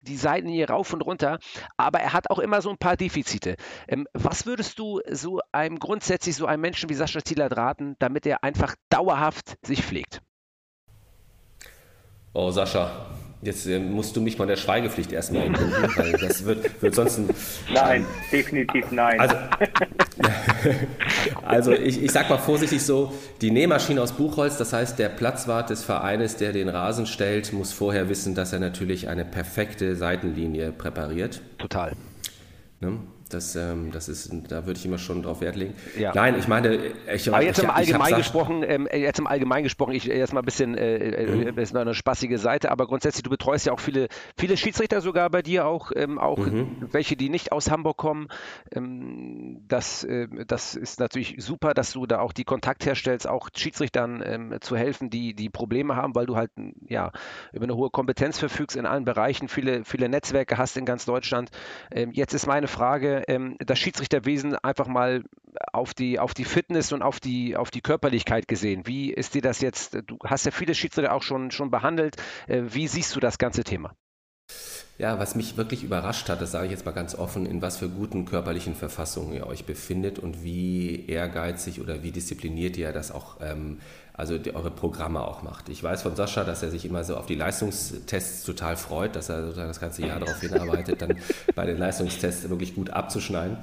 die 0.00 0.16
Seiten 0.16 0.48
hier 0.48 0.70
rauf 0.70 0.92
und 0.92 1.02
runter, 1.02 1.38
aber 1.76 2.00
er 2.00 2.12
hat 2.12 2.30
auch 2.30 2.38
immer 2.38 2.62
so 2.62 2.70
ein 2.70 2.78
paar 2.78 2.96
Defizite. 2.96 3.56
Ähm, 3.86 4.06
was 4.14 4.46
würdest 4.46 4.78
du 4.78 5.00
so 5.10 5.40
einem 5.52 5.78
grundsätzlich 5.78 6.36
so 6.36 6.46
einem 6.46 6.62
Menschen 6.62 6.88
wie 6.88 6.94
Sascha 6.94 7.20
Thielert 7.20 7.56
raten, 7.56 7.96
damit 7.98 8.26
er 8.26 8.42
einfach 8.42 8.74
dauerhaft 8.88 9.56
sich 9.62 9.82
pflegt? 9.82 10.22
Oh, 12.32 12.50
Sascha, 12.50 13.06
jetzt 13.42 13.66
äh, 13.66 13.78
musst 13.78 14.16
du 14.16 14.20
mich 14.20 14.36
von 14.36 14.48
der 14.48 14.56
Schweigepflicht 14.56 15.12
erstmal 15.12 15.46
entbinden, 15.46 15.88
weil 15.96 16.12
das 16.12 16.44
wird, 16.44 16.82
wird 16.82 16.94
sonst 16.94 17.18
ein. 17.18 17.30
Nein, 17.72 18.06
definitiv 18.32 18.90
nein. 18.90 19.20
Also, 19.20 19.36
also 21.44 21.72
ich, 21.72 22.02
ich 22.02 22.10
sag 22.10 22.28
mal 22.28 22.38
vorsichtig 22.38 22.82
so, 22.82 23.12
die 23.40 23.50
Nähmaschine 23.50 24.02
aus 24.02 24.12
Buchholz, 24.12 24.56
das 24.56 24.72
heißt, 24.72 24.98
der 24.98 25.08
Platzwart 25.08 25.70
des 25.70 25.84
Vereines, 25.84 26.36
der 26.36 26.52
den 26.52 26.68
Rasen 26.68 27.06
stellt, 27.06 27.52
muss 27.52 27.72
vorher 27.72 28.08
wissen, 28.08 28.34
dass 28.34 28.52
er 28.52 28.60
natürlich 28.60 29.08
eine 29.08 29.24
perfekte 29.24 29.96
Seitenlinie 29.96 30.72
präpariert. 30.72 31.40
Total. 31.58 31.92
Ne? 32.80 32.98
Das, 33.28 33.56
ähm, 33.56 33.90
das 33.92 34.08
ist, 34.08 34.30
da 34.48 34.66
würde 34.66 34.78
ich 34.78 34.86
immer 34.86 34.98
schon 34.98 35.22
drauf 35.22 35.40
Wert 35.40 35.56
legen. 35.56 35.74
Ja. 35.98 36.12
Nein, 36.14 36.36
ich 36.38 36.48
meine, 36.48 36.78
ich, 37.14 37.28
Aber 37.28 37.42
jetzt 37.42 37.58
ich, 37.58 37.64
im 37.64 37.70
Allgemeinen 37.70 38.16
gesprochen, 38.16 38.62
ähm, 38.66 38.86
äh, 38.86 38.98
jetzt 38.98 39.18
im 39.18 39.26
Allgemeinen 39.26 39.64
gesprochen, 39.64 39.92
ich 39.92 40.04
jetzt 40.04 40.32
mal 40.32 40.40
ein 40.40 40.44
bisschen, 40.44 40.76
äh, 40.76 40.96
äh, 40.96 41.62
ist 41.62 41.76
eine 41.76 41.94
spaßige 41.94 42.38
Seite, 42.38 42.70
aber 42.70 42.86
grundsätzlich, 42.86 43.22
du 43.22 43.30
betreust 43.30 43.66
ja 43.66 43.72
auch 43.72 43.80
viele, 43.80 44.08
viele 44.36 44.56
Schiedsrichter 44.56 45.00
sogar 45.00 45.30
bei 45.30 45.42
dir 45.42 45.66
auch, 45.66 45.92
ähm, 45.94 46.18
auch 46.18 46.38
welche, 46.92 47.16
die 47.16 47.28
nicht 47.28 47.52
aus 47.52 47.70
Hamburg 47.70 47.96
kommen. 47.96 48.28
Ähm, 48.72 49.64
das, 49.68 50.04
äh, 50.04 50.28
das 50.46 50.74
ist 50.74 51.00
natürlich 51.00 51.36
super, 51.38 51.74
dass 51.74 51.92
du 51.92 52.06
da 52.06 52.20
auch 52.20 52.32
die 52.32 52.44
Kontakt 52.44 52.86
herstellst, 52.86 53.28
auch 53.28 53.50
Schiedsrichtern 53.54 54.22
ähm, 54.24 54.56
zu 54.60 54.76
helfen, 54.76 55.10
die, 55.10 55.34
die 55.34 55.50
Probleme 55.50 55.96
haben, 55.96 56.14
weil 56.14 56.26
du 56.26 56.36
halt 56.36 56.50
ja 56.86 57.12
über 57.52 57.64
eine 57.64 57.76
hohe 57.76 57.90
Kompetenz 57.90 58.38
verfügst 58.38 58.76
in 58.76 58.86
allen 58.86 59.04
Bereichen, 59.04 59.48
viele, 59.48 59.84
viele 59.84 60.08
Netzwerke 60.08 60.58
hast 60.58 60.76
in 60.76 60.84
ganz 60.84 61.04
Deutschland. 61.04 61.50
Ähm, 61.90 62.12
jetzt 62.12 62.34
ist 62.34 62.46
meine 62.46 62.68
Frage, 62.68 63.17
ähm, 63.26 63.56
das 63.58 63.78
Schiedsrichterwesen 63.78 64.54
einfach 64.56 64.86
mal 64.86 65.24
auf 65.72 65.94
die, 65.94 66.18
auf 66.18 66.34
die 66.34 66.44
Fitness 66.44 66.92
und 66.92 67.02
auf 67.02 67.20
die, 67.20 67.56
auf 67.56 67.70
die 67.70 67.80
Körperlichkeit 67.80 68.48
gesehen. 68.48 68.86
Wie 68.86 69.12
ist 69.12 69.34
dir 69.34 69.42
das 69.42 69.60
jetzt? 69.60 69.98
Du 70.06 70.18
hast 70.24 70.44
ja 70.44 70.52
viele 70.52 70.74
Schiedsrichter 70.74 71.12
auch 71.12 71.22
schon, 71.22 71.50
schon 71.50 71.70
behandelt. 71.70 72.16
Äh, 72.46 72.62
wie 72.68 72.88
siehst 72.88 73.14
du 73.16 73.20
das 73.20 73.38
ganze 73.38 73.64
Thema? 73.64 73.94
Ja, 74.98 75.18
was 75.20 75.36
mich 75.36 75.56
wirklich 75.56 75.84
überrascht 75.84 76.28
hat, 76.28 76.40
das 76.40 76.50
sage 76.50 76.66
ich 76.66 76.72
jetzt 76.72 76.84
mal 76.84 76.90
ganz 76.92 77.14
offen, 77.14 77.46
in 77.46 77.62
was 77.62 77.76
für 77.76 77.88
guten 77.88 78.24
körperlichen 78.24 78.74
Verfassungen 78.74 79.32
ihr 79.32 79.46
euch 79.46 79.64
befindet 79.64 80.18
und 80.18 80.42
wie 80.42 81.06
ehrgeizig 81.06 81.80
oder 81.80 82.02
wie 82.02 82.10
diszipliniert 82.10 82.76
ihr 82.76 82.92
das 82.92 83.12
auch, 83.12 83.36
ähm, 83.40 83.78
also 84.18 84.36
die, 84.36 84.54
eure 84.54 84.72
Programme 84.72 85.20
auch 85.20 85.42
macht. 85.42 85.68
Ich 85.68 85.82
weiß 85.82 86.02
von 86.02 86.16
Sascha, 86.16 86.42
dass 86.42 86.64
er 86.64 86.70
sich 86.70 86.84
immer 86.84 87.04
so 87.04 87.16
auf 87.16 87.26
die 87.26 87.36
Leistungstests 87.36 88.42
total 88.42 88.76
freut, 88.76 89.14
dass 89.14 89.28
er 89.28 89.42
sozusagen 89.44 89.68
das 89.68 89.80
ganze 89.80 90.04
Jahr 90.04 90.18
darauf 90.18 90.40
hinarbeitet, 90.40 91.00
dann 91.00 91.16
bei 91.54 91.64
den 91.64 91.78
Leistungstests 91.78 92.50
wirklich 92.50 92.74
gut 92.74 92.90
abzuschneiden. 92.90 93.58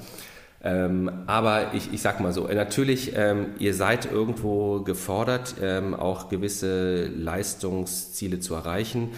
Ähm, 0.63 1.11
aber 1.27 1.73
ich, 1.73 1.93
ich 1.93 2.01
sag 2.01 2.21
mal 2.21 2.31
so, 2.31 2.47
natürlich, 2.47 3.11
ähm, 3.15 3.47
ihr 3.59 3.73
seid 3.73 4.09
irgendwo 4.09 4.79
gefordert, 4.79 5.55
ähm, 5.61 5.93
auch 5.93 6.29
gewisse 6.29 7.07
Leistungsziele 7.07 8.39
zu 8.39 8.55
erreichen. 8.55 9.09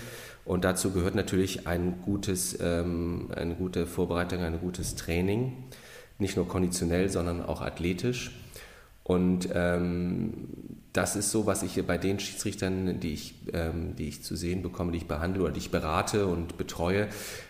Und 0.43 0.63
dazu 0.63 0.91
gehört 0.91 1.13
natürlich 1.13 1.67
ein 1.67 2.01
gutes, 2.03 2.57
ähm, 2.59 3.29
eine 3.35 3.53
gute 3.53 3.85
Vorbereitung, 3.85 4.41
ein 4.41 4.59
gutes 4.59 4.95
Training. 4.95 5.53
Nicht 6.17 6.35
nur 6.35 6.47
konditionell, 6.47 7.09
sondern 7.09 7.45
auch 7.45 7.61
athletisch. 7.61 8.31
Und 9.03 9.49
ähm, 9.53 10.76
das 10.97 11.15
ist 11.15 11.29
so, 11.29 11.45
was 11.45 11.61
ich 11.61 11.85
bei 11.85 11.99
den 11.99 12.19
Schiedsrichtern, 12.19 12.99
die 12.99 13.13
ich, 13.13 13.35
ähm, 13.53 13.95
die 13.95 14.07
ich 14.07 14.23
zu 14.23 14.35
sehen 14.35 14.63
bekomme, 14.63 14.91
die 14.91 14.97
ich 14.97 15.07
behandle 15.07 15.43
oder 15.43 15.51
die 15.51 15.59
ich 15.59 15.69
berate 15.69 16.25
und 16.25 16.57
betreue, 16.57 17.07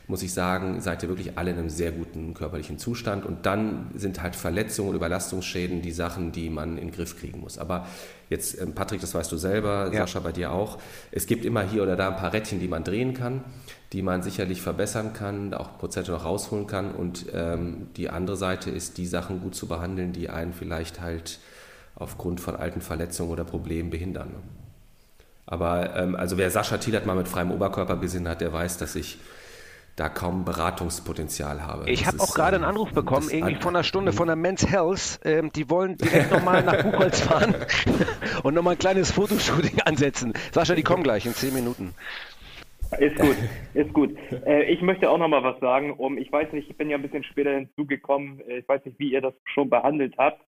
muss 0.07 0.21
ich 0.21 0.33
sagen, 0.33 0.81
seid 0.81 1.01
ihr 1.01 1.07
wirklich 1.07 1.37
alle 1.37 1.51
in 1.51 1.57
einem 1.57 1.69
sehr 1.69 1.93
guten 1.93 2.33
körperlichen 2.33 2.77
Zustand. 2.77 3.25
Und 3.25 3.45
dann 3.45 3.89
sind 3.95 4.21
halt 4.21 4.35
Verletzungen 4.35 4.89
und 4.89 4.95
Überlastungsschäden 4.95 5.81
die 5.81 5.93
Sachen, 5.93 6.33
die 6.33 6.49
man 6.49 6.77
in 6.77 6.87
den 6.87 6.91
Griff 6.91 7.17
kriegen 7.17 7.39
muss. 7.39 7.57
Aber 7.57 7.87
jetzt, 8.29 8.59
ähm, 8.59 8.73
Patrick, 8.73 8.99
das 8.99 9.13
weißt 9.13 9.31
du 9.31 9.37
selber, 9.37 9.91
ja. 9.93 10.01
Sascha 10.01 10.19
bei 10.19 10.33
dir 10.33 10.51
auch, 10.51 10.77
es 11.11 11.25
gibt 11.25 11.45
immer 11.45 11.63
hier 11.63 11.83
oder 11.83 11.95
da 11.95 12.09
ein 12.09 12.17
paar 12.17 12.33
Rädchen, 12.33 12.59
die 12.59 12.67
man 12.67 12.83
drehen 12.83 13.13
kann, 13.13 13.45
die 13.93 14.01
man 14.01 14.23
sicherlich 14.23 14.61
verbessern 14.61 15.13
kann, 15.13 15.53
auch 15.53 15.77
Prozente 15.77 16.11
noch 16.11 16.25
rausholen 16.25 16.67
kann. 16.67 16.91
Und 16.91 17.27
ähm, 17.33 17.87
die 17.95 18.09
andere 18.09 18.35
Seite 18.35 18.71
ist, 18.71 18.97
die 18.97 19.07
Sachen 19.07 19.39
gut 19.39 19.55
zu 19.55 19.67
behandeln, 19.67 20.11
die 20.11 20.29
einen 20.29 20.51
vielleicht 20.51 20.99
halt 20.99 21.39
aufgrund 21.99 22.39
von 22.39 22.55
alten 22.55 22.81
Verletzungen 22.81 23.31
oder 23.31 23.43
Problemen 23.43 23.89
behindern. 23.89 24.35
Aber 25.45 25.95
ähm, 25.95 26.15
also 26.15 26.37
wer 26.37 26.49
Sascha 26.49 26.77
Thielert 26.77 27.05
mal 27.05 27.15
mit 27.15 27.27
freiem 27.27 27.51
Oberkörper 27.51 27.97
gesehen 27.97 28.27
hat, 28.27 28.41
der 28.41 28.51
weiß, 28.51 28.77
dass 28.77 28.95
ich 28.95 29.17
da 29.95 30.09
kaum 30.09 30.45
Beratungspotenzial 30.45 31.65
habe. 31.65 31.89
Ich 31.89 32.05
habe 32.05 32.19
auch 32.19 32.35
gerade 32.35 32.57
ähm, 32.57 32.63
einen 32.63 32.69
Anruf 32.69 32.91
bekommen, 32.91 33.29
irgendwie 33.31 33.55
von 33.55 33.75
einer 33.75 33.83
Stunde 33.83 34.13
von 34.13 34.27
der 34.27 34.35
Men's 34.35 34.69
Health. 34.69 35.19
Ähm, 35.23 35.51
die 35.51 35.69
wollen 35.69 35.97
direkt 35.97 36.31
nochmal 36.31 36.63
nach 36.63 36.83
Buchholz 36.83 37.21
fahren 37.21 37.55
und 38.43 38.53
nochmal 38.53 38.75
ein 38.75 38.79
kleines 38.79 39.11
Fotoshooting 39.11 39.81
ansetzen. 39.81 40.33
Sascha, 40.51 40.75
die 40.75 40.83
kommen 40.83 41.01
gleich 41.01 41.25
in 41.25 41.33
zehn 41.33 41.53
Minuten. 41.53 41.95
Ist 42.99 43.17
gut, 43.17 43.35
ist 43.73 43.93
gut. 43.93 44.15
Äh, 44.45 44.71
ich 44.71 44.81
möchte 44.81 45.09
auch 45.09 45.17
nochmal 45.17 45.43
was 45.43 45.59
sagen. 45.59 45.91
Um, 45.91 46.17
ich 46.17 46.31
weiß 46.31 46.53
nicht, 46.53 46.69
ich 46.69 46.77
bin 46.77 46.89
ja 46.89 46.97
ein 46.97 47.01
bisschen 47.01 47.23
später 47.23 47.51
hinzugekommen. 47.51 48.39
Äh, 48.47 48.59
ich 48.59 48.69
weiß 48.69 48.85
nicht, 48.85 48.99
wie 48.99 49.11
ihr 49.11 49.21
das 49.21 49.33
schon 49.45 49.69
behandelt 49.69 50.15
habt. 50.17 50.41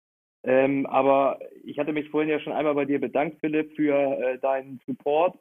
Ähm, 0.44 0.86
aber 0.86 1.40
ich 1.64 1.80
hatte 1.80 1.94
mich 1.94 2.10
vorhin 2.10 2.30
ja 2.30 2.40
schon 2.40 2.54
einmal 2.54 2.76
bei 2.76 2.86
dir 2.86 3.00
bedankt, 3.00 3.40
Philipp, 3.40 3.76
für 3.76 3.96
äh, 3.96 4.40
deinen 4.40 4.80
Support. 4.86 5.38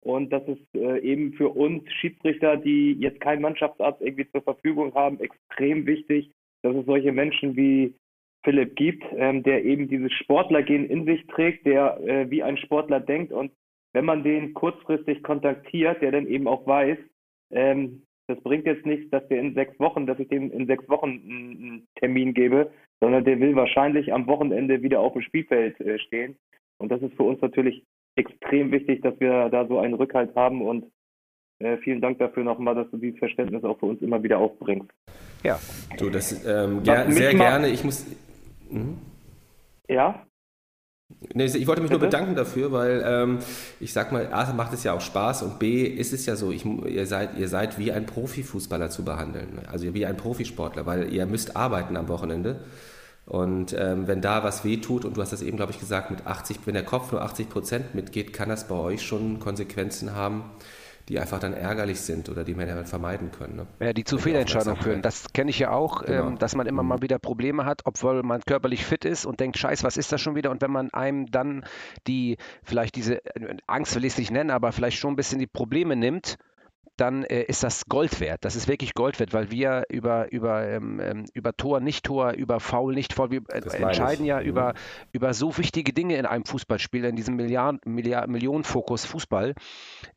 Und 0.00 0.30
das 0.30 0.46
ist 0.46 0.74
äh, 0.74 0.98
eben 1.00 1.32
für 1.34 1.48
uns 1.48 1.82
Schiedsrichter, 1.94 2.56
die 2.56 2.92
jetzt 2.94 3.20
keinen 3.20 3.42
Mannschaftsarzt 3.42 4.00
irgendwie 4.00 4.30
zur 4.30 4.42
Verfügung 4.42 4.94
haben, 4.94 5.20
extrem 5.20 5.86
wichtig, 5.86 6.30
dass 6.62 6.74
es 6.74 6.86
solche 6.86 7.12
Menschen 7.12 7.56
wie 7.56 7.94
Philipp 8.44 8.76
gibt, 8.76 9.04
ähm, 9.16 9.42
der 9.42 9.64
eben 9.64 9.88
dieses 9.88 10.12
Sportlergehen 10.12 10.88
in 10.88 11.04
sich 11.04 11.26
trägt, 11.26 11.66
der 11.66 12.00
äh, 12.00 12.30
wie 12.30 12.42
ein 12.42 12.56
Sportler 12.56 13.00
denkt 13.00 13.32
und 13.32 13.52
wenn 13.92 14.04
man 14.04 14.22
den 14.22 14.54
kurzfristig 14.54 15.22
kontaktiert, 15.22 16.02
der 16.02 16.12
dann 16.12 16.26
eben 16.26 16.46
auch 16.46 16.66
weiß, 16.66 16.98
ähm, 17.50 18.02
das 18.28 18.40
bringt 18.42 18.66
jetzt 18.66 18.84
nichts, 18.84 19.10
dass 19.10 19.26
der 19.28 19.40
in 19.40 19.54
sechs 19.54 19.78
Wochen, 19.80 20.06
dass 20.06 20.18
ich 20.18 20.28
dem 20.28 20.52
in 20.52 20.66
sechs 20.66 20.88
Wochen 20.88 21.08
einen 21.08 21.88
Termin 21.96 22.34
gebe, 22.34 22.70
sondern 23.00 23.24
der 23.24 23.40
will 23.40 23.54
wahrscheinlich 23.54 24.12
am 24.12 24.26
Wochenende 24.26 24.82
wieder 24.82 25.00
auf 25.00 25.12
dem 25.12 25.22
Spielfeld 25.22 25.80
äh, 25.80 25.98
stehen. 25.98 26.36
Und 26.78 26.90
das 26.90 27.02
ist 27.02 27.14
für 27.14 27.24
uns 27.24 27.40
natürlich 27.40 27.84
extrem 28.16 28.70
wichtig, 28.72 29.02
dass 29.02 29.18
wir 29.20 29.48
da 29.48 29.66
so 29.66 29.78
einen 29.78 29.94
Rückhalt 29.94 30.34
haben 30.34 30.62
und 30.62 30.84
äh, 31.60 31.76
vielen 31.78 32.00
Dank 32.00 32.18
dafür 32.18 32.44
nochmal, 32.44 32.74
dass 32.74 32.90
du 32.90 32.98
dieses 32.98 33.18
Verständnis 33.18 33.64
auch 33.64 33.78
für 33.78 33.86
uns 33.86 34.00
immer 34.00 34.22
wieder 34.22 34.38
aufbringst. 34.38 34.90
Ja. 35.42 35.58
Du, 35.98 36.10
das 36.10 36.44
ähm, 36.46 36.82
ger 36.82 37.10
sehr 37.10 37.34
gerne. 37.34 37.68
Ich 37.68 37.84
muss. 37.84 38.06
Mhm. 38.70 38.98
Ja? 39.88 40.24
Nee, 41.32 41.46
ich 41.46 41.66
wollte 41.66 41.80
mich 41.80 41.90
Bitte? 41.90 42.00
nur 42.00 42.10
bedanken 42.10 42.34
dafür, 42.34 42.70
weil 42.70 43.02
ähm, 43.04 43.38
ich 43.80 43.94
sag 43.94 44.12
mal, 44.12 44.30
A 44.30 44.52
macht 44.52 44.74
es 44.74 44.84
ja 44.84 44.92
auch 44.92 45.00
Spaß 45.00 45.42
und 45.42 45.58
B 45.58 45.84
ist 45.84 46.12
es 46.12 46.26
ja 46.26 46.36
so, 46.36 46.52
ich, 46.52 46.66
ihr, 46.66 47.06
seid, 47.06 47.38
ihr 47.38 47.48
seid 47.48 47.78
wie 47.78 47.92
ein 47.92 48.04
Profifußballer 48.04 48.90
zu 48.90 49.04
behandeln, 49.04 49.60
also 49.66 49.92
wie 49.94 50.04
ein 50.04 50.18
Profisportler, 50.18 50.84
weil 50.84 51.12
ihr 51.12 51.24
müsst 51.24 51.56
arbeiten 51.56 51.96
am 51.96 52.08
Wochenende. 52.08 52.60
Und 53.24 53.74
ähm, 53.78 54.06
wenn 54.06 54.20
da 54.22 54.42
was 54.42 54.64
wehtut, 54.64 55.04
und 55.04 55.16
du 55.16 55.22
hast 55.22 55.32
das 55.32 55.42
eben, 55.42 55.56
glaube 55.56 55.72
ich, 55.72 55.80
gesagt, 55.80 56.10
mit 56.10 56.26
80, 56.26 56.60
wenn 56.64 56.74
der 56.74 56.84
Kopf 56.84 57.12
nur 57.12 57.22
80 57.22 57.48
Prozent 57.50 57.94
mitgeht, 57.94 58.32
kann 58.32 58.48
das 58.48 58.68
bei 58.68 58.74
euch 58.74 59.02
schon 59.02 59.38
Konsequenzen 59.38 60.14
haben, 60.14 60.44
die 61.08 61.18
einfach 61.18 61.40
dann 61.40 61.54
ärgerlich 61.54 62.00
sind 62.00 62.28
oder 62.28 62.44
die 62.44 62.54
man 62.54 62.68
ja 62.68 62.84
vermeiden 62.84 63.30
können. 63.30 63.56
Ne? 63.56 63.66
Ja, 63.80 63.92
die 63.92 64.04
zu 64.04 64.18
Fehlentscheidungen 64.18 64.80
führen. 64.80 65.02
Das 65.02 65.32
kenne 65.32 65.50
ich 65.50 65.58
ja 65.58 65.70
auch, 65.70 66.04
genau. 66.04 66.28
ähm, 66.28 66.38
dass 66.38 66.54
man 66.54 66.66
immer 66.66 66.82
mhm. 66.82 66.88
mal 66.88 67.02
wieder 67.02 67.18
Probleme 67.18 67.64
hat, 67.64 67.82
obwohl 67.84 68.22
man 68.22 68.42
körperlich 68.42 68.84
fit 68.84 69.04
ist 69.04 69.24
und 69.24 69.40
denkt, 69.40 69.56
scheiß, 69.56 69.84
was 69.84 69.96
ist 69.96 70.12
das 70.12 70.20
schon 70.20 70.34
wieder? 70.34 70.50
Und 70.50 70.60
wenn 70.60 70.70
man 70.70 70.90
einem 70.90 71.26
dann 71.30 71.64
die, 72.06 72.36
vielleicht 72.62 72.96
diese 72.96 73.24
äh, 73.24 73.56
Angst 73.66 73.94
will 73.96 74.04
ich 74.04 74.12
es 74.12 74.18
nicht 74.18 74.30
nennen, 74.30 74.50
aber 74.50 74.72
vielleicht 74.72 74.98
schon 74.98 75.14
ein 75.14 75.16
bisschen 75.16 75.38
die 75.38 75.46
Probleme 75.46 75.96
nimmt, 75.96 76.36
dann 77.00 77.22
äh, 77.24 77.42
ist 77.42 77.62
das 77.62 77.86
Gold 77.86 78.20
wert. 78.20 78.44
Das 78.44 78.56
ist 78.56 78.68
wirklich 78.68 78.94
Gold 78.94 79.20
wert, 79.20 79.32
weil 79.32 79.50
wir 79.50 79.84
über, 79.88 80.30
über, 80.32 80.66
ähm, 80.66 81.00
ähm 81.00 81.24
über 81.32 81.56
Tor, 81.56 81.80
nicht 81.80 82.04
Tor, 82.04 82.32
über 82.32 82.60
Foul, 82.60 82.94
nicht 82.94 83.12
Foul, 83.12 83.30
wir 83.30 83.42
äh, 83.48 83.60
entscheiden 83.82 84.26
ja 84.26 84.40
mhm. 84.40 84.46
über, 84.46 84.74
über 85.12 85.32
so 85.32 85.56
wichtige 85.56 85.92
Dinge 85.92 86.16
in 86.16 86.26
einem 86.26 86.44
Fußballspiel, 86.44 87.04
in 87.04 87.16
diesem 87.16 87.36
Milliarden, 87.36 87.80
Milliard, 87.84 88.28
Millionenfokus 88.28 89.04
Fußball, 89.04 89.54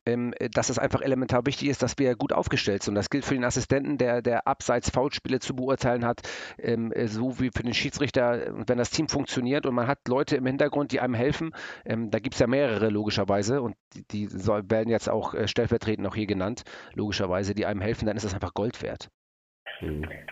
ähm, 0.05 0.33
dass 0.51 0.69
es 0.69 0.79
einfach 0.79 1.01
elementar 1.01 1.45
wichtig 1.45 1.69
ist, 1.69 1.83
dass 1.83 1.97
wir 1.97 2.15
gut 2.15 2.33
aufgestellt 2.33 2.83
sind. 2.83 2.95
Das 2.95 3.09
gilt 3.09 3.25
für 3.25 3.35
den 3.35 3.43
Assistenten, 3.43 3.97
der, 3.97 4.21
der 4.21 4.47
abseits 4.47 4.89
Foulspiele 4.89 5.39
zu 5.39 5.55
beurteilen 5.55 6.05
hat, 6.05 6.21
ähm, 6.57 6.91
äh, 6.91 7.07
so 7.07 7.39
wie 7.39 7.51
für 7.55 7.63
den 7.63 7.73
Schiedsrichter, 7.73 8.53
wenn 8.67 8.77
das 8.77 8.89
Team 8.89 9.07
funktioniert 9.07 9.65
und 9.65 9.75
man 9.75 9.87
hat 9.87 9.99
Leute 10.07 10.35
im 10.35 10.45
Hintergrund, 10.47 10.91
die 10.91 10.99
einem 10.99 11.13
helfen. 11.13 11.51
Ähm, 11.85 12.09
da 12.09 12.19
gibt 12.19 12.33
es 12.35 12.39
ja 12.39 12.47
mehrere 12.47 12.89
logischerweise 12.89 13.61
und 13.61 13.75
die, 13.93 14.03
die 14.07 14.25
soll, 14.27 14.63
werden 14.69 14.89
jetzt 14.89 15.09
auch 15.09 15.35
äh, 15.35 15.47
stellvertretend 15.47 16.07
auch 16.07 16.15
hier 16.15 16.27
genannt 16.27 16.63
logischerweise, 16.95 17.53
die 17.53 17.65
einem 17.65 17.81
helfen, 17.81 18.05
dann 18.05 18.17
ist 18.17 18.25
das 18.25 18.33
einfach 18.33 18.53
Gold 18.53 18.81
wert. 18.81 19.09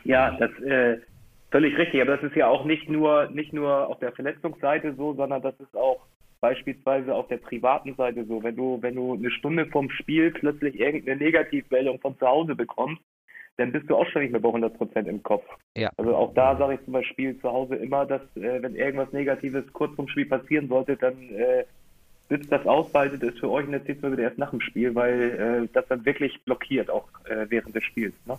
Ja, 0.04 0.38
das 0.38 0.52
äh, 0.62 1.00
völlig 1.52 1.78
richtig. 1.78 2.02
Aber 2.02 2.18
das 2.18 2.24
ist 2.24 2.36
ja 2.36 2.48
auch 2.48 2.66
nicht 2.66 2.90
nur 2.90 3.30
nicht 3.32 3.54
nur 3.54 3.88
auf 3.88 4.00
der 4.00 4.12
Verletzungsseite 4.12 4.94
so, 4.96 5.14
sondern 5.14 5.42
das 5.42 5.60
ist 5.60 5.76
auch 5.76 6.06
beispielsweise 6.42 7.14
auf 7.14 7.28
der 7.28 7.38
privaten 7.38 7.96
Seite 7.96 8.26
so. 8.26 8.44
Wenn 8.44 8.56
du 8.56 8.80
wenn 8.82 8.96
du 8.96 9.14
eine 9.14 9.32
Stunde 9.32 9.66
vom 9.68 9.90
Spiel 9.90 10.32
plötzlich 10.32 10.80
irgendeine 10.80 11.18
Negativmeldung 11.18 12.00
von 12.00 12.18
zu 12.18 12.28
Hause 12.28 12.56
bekommst, 12.56 13.02
dann 13.58 13.72
bist 13.72 13.90
du 13.90 13.96
auch 13.96 14.08
schon 14.08 14.22
nicht 14.22 14.32
mehr 14.32 14.40
bei 14.40 14.48
100 14.48 14.78
Prozent 14.78 15.08
im 15.08 15.22
Kopf. 15.22 15.46
Ja. 15.76 15.90
Also 15.98 16.16
auch 16.16 16.34
da 16.34 16.56
sage 16.58 16.76
ich 16.76 16.84
zum 16.86 16.94
Beispiel 16.94 17.38
zu 17.42 17.52
Hause 17.52 17.76
immer, 17.76 18.06
dass 18.06 18.22
äh, 18.38 18.62
wenn 18.62 18.76
irgendwas 18.76 19.12
Negatives 19.12 19.66
kurz 19.74 19.94
vom 19.96 20.08
Spiel 20.08 20.26
passieren 20.26 20.70
sollte, 20.70 20.96
dann 20.96 21.18
äh, 21.32 21.66
bis 22.30 22.48
das 22.48 22.66
ausbaltet, 22.66 23.22
ist 23.24 23.40
für 23.40 23.50
euch 23.50 23.66
in 23.66 23.72
der 23.72 23.84
Zielfolge 23.86 24.22
erst 24.22 24.38
nach 24.38 24.52
dem 24.52 24.62
Spiel, 24.62 24.96
weil 24.96 25.66
äh, 25.66 25.68
das 25.74 25.88
dann 25.88 26.06
wirklich 26.06 26.40
blockiert, 26.46 26.90
auch 26.90 27.08
äh, 27.26 27.48
während 27.50 27.76
des 27.76 27.84
Spiels. 27.84 28.14
Ne? 28.26 28.38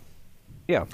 Ja. 0.69 0.87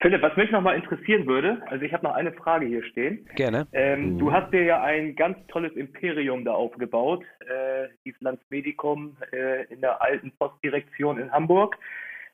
Philipp, 0.00 0.22
was 0.22 0.36
mich 0.36 0.50
nochmal 0.50 0.76
interessieren 0.76 1.26
würde, 1.26 1.62
also 1.66 1.84
ich 1.84 1.92
habe 1.92 2.04
noch 2.04 2.14
eine 2.14 2.32
Frage 2.32 2.66
hier 2.66 2.82
stehen. 2.84 3.24
Gerne. 3.36 3.68
Ähm, 3.72 4.14
mhm. 4.14 4.18
Du 4.18 4.32
hast 4.32 4.52
dir 4.52 4.64
ja 4.64 4.82
ein 4.82 5.14
ganz 5.14 5.38
tolles 5.46 5.72
Imperium 5.74 6.44
da 6.44 6.52
aufgebaut, 6.52 7.24
äh, 7.40 7.88
dieses 8.04 8.20
Landsmedikum 8.20 9.16
äh, 9.32 9.64
in 9.72 9.80
der 9.80 10.02
alten 10.02 10.32
Postdirektion 10.38 11.18
in 11.18 11.30
Hamburg, 11.30 11.78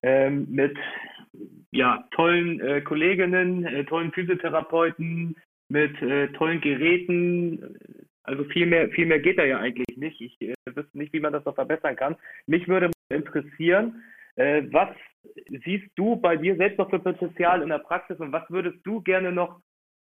ähm, 0.03 0.47
mit 0.51 0.79
ja, 1.71 2.05
tollen 2.13 2.61
äh, 2.61 2.81
Kolleginnen, 2.81 3.67
äh, 3.67 3.85
tollen 3.85 4.13
Physiotherapeuten, 4.13 5.37
mit 5.69 6.01
äh, 6.01 6.29
tollen 6.29 6.63
Geräten, 6.63 7.77
also 8.29 8.45
viel 8.45 8.67
mehr, 8.67 8.91
viel 8.91 9.07
mehr 9.07 9.21
geht 9.21 9.39
da 9.39 9.45
ja 9.45 9.59
eigentlich 9.59 9.97
nicht. 9.97 10.21
Ich 10.21 10.41
äh, 10.43 10.55
wüsste 10.67 10.99
nicht, 10.99 11.13
wie 11.13 11.21
man 11.21 11.33
das 11.33 11.45
noch 11.45 11.55
verbessern 11.55 11.97
kann. 11.97 12.17
Mich 12.47 12.69
würde 12.69 12.91
interessieren, 13.09 14.03
äh, 14.37 14.63
was 14.71 14.91
siehst 15.65 15.91
du 15.97 16.17
bei 16.17 16.37
dir 16.37 16.57
selbst 16.57 16.79
noch 16.79 16.91
für 16.91 16.99
Potenzial 16.99 17.63
in 17.63 17.71
der 17.71 17.79
Praxis 17.79 18.19
und 18.19 18.31
was 18.31 18.49
würdest 18.51 18.79
du 18.85 19.01
gerne 19.01 19.33
noch 19.33 19.61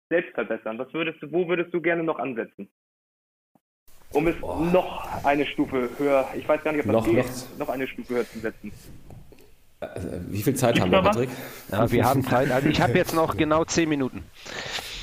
selbst 0.09 0.33
verbessern? 0.33 0.79
Was 0.79 0.93
würdest 0.93 1.21
du, 1.21 1.31
wo 1.31 1.47
würdest 1.49 1.73
du 1.73 1.81
gerne 1.81 2.03
noch 2.03 2.17
ansetzen? 2.17 2.69
Um 4.11 4.27
es 4.27 4.39
Boah. 4.39 4.69
noch 4.71 5.25
eine 5.25 5.45
Stufe 5.45 5.89
höher, 5.97 6.29
ich 6.37 6.47
weiß 6.47 6.63
gar 6.63 6.71
nicht, 6.71 6.85
ob 6.85 6.91
das 6.93 7.05
noch, 7.05 7.05
geht, 7.05 7.25
noch, 7.25 7.67
noch 7.67 7.69
eine 7.69 7.87
Stufe 7.87 8.15
höher 8.15 8.25
zu 8.25 8.39
setzen. 8.39 8.71
Äh, 9.81 9.87
wie 10.29 10.41
viel 10.41 10.55
Zeit 10.55 10.75
Gibt's 10.75 10.85
haben 10.85 10.91
wir, 10.91 11.01
Patrick? 11.01 11.29
Ja, 11.71 11.91
wir 11.91 12.05
haben 12.05 12.23
Zeit. 12.23 12.51
Also 12.51 12.69
ich 12.69 12.79
habe 12.79 12.93
jetzt 12.93 13.13
noch 13.13 13.35
genau 13.35 13.65
zehn 13.65 13.89
Minuten. 13.89 14.23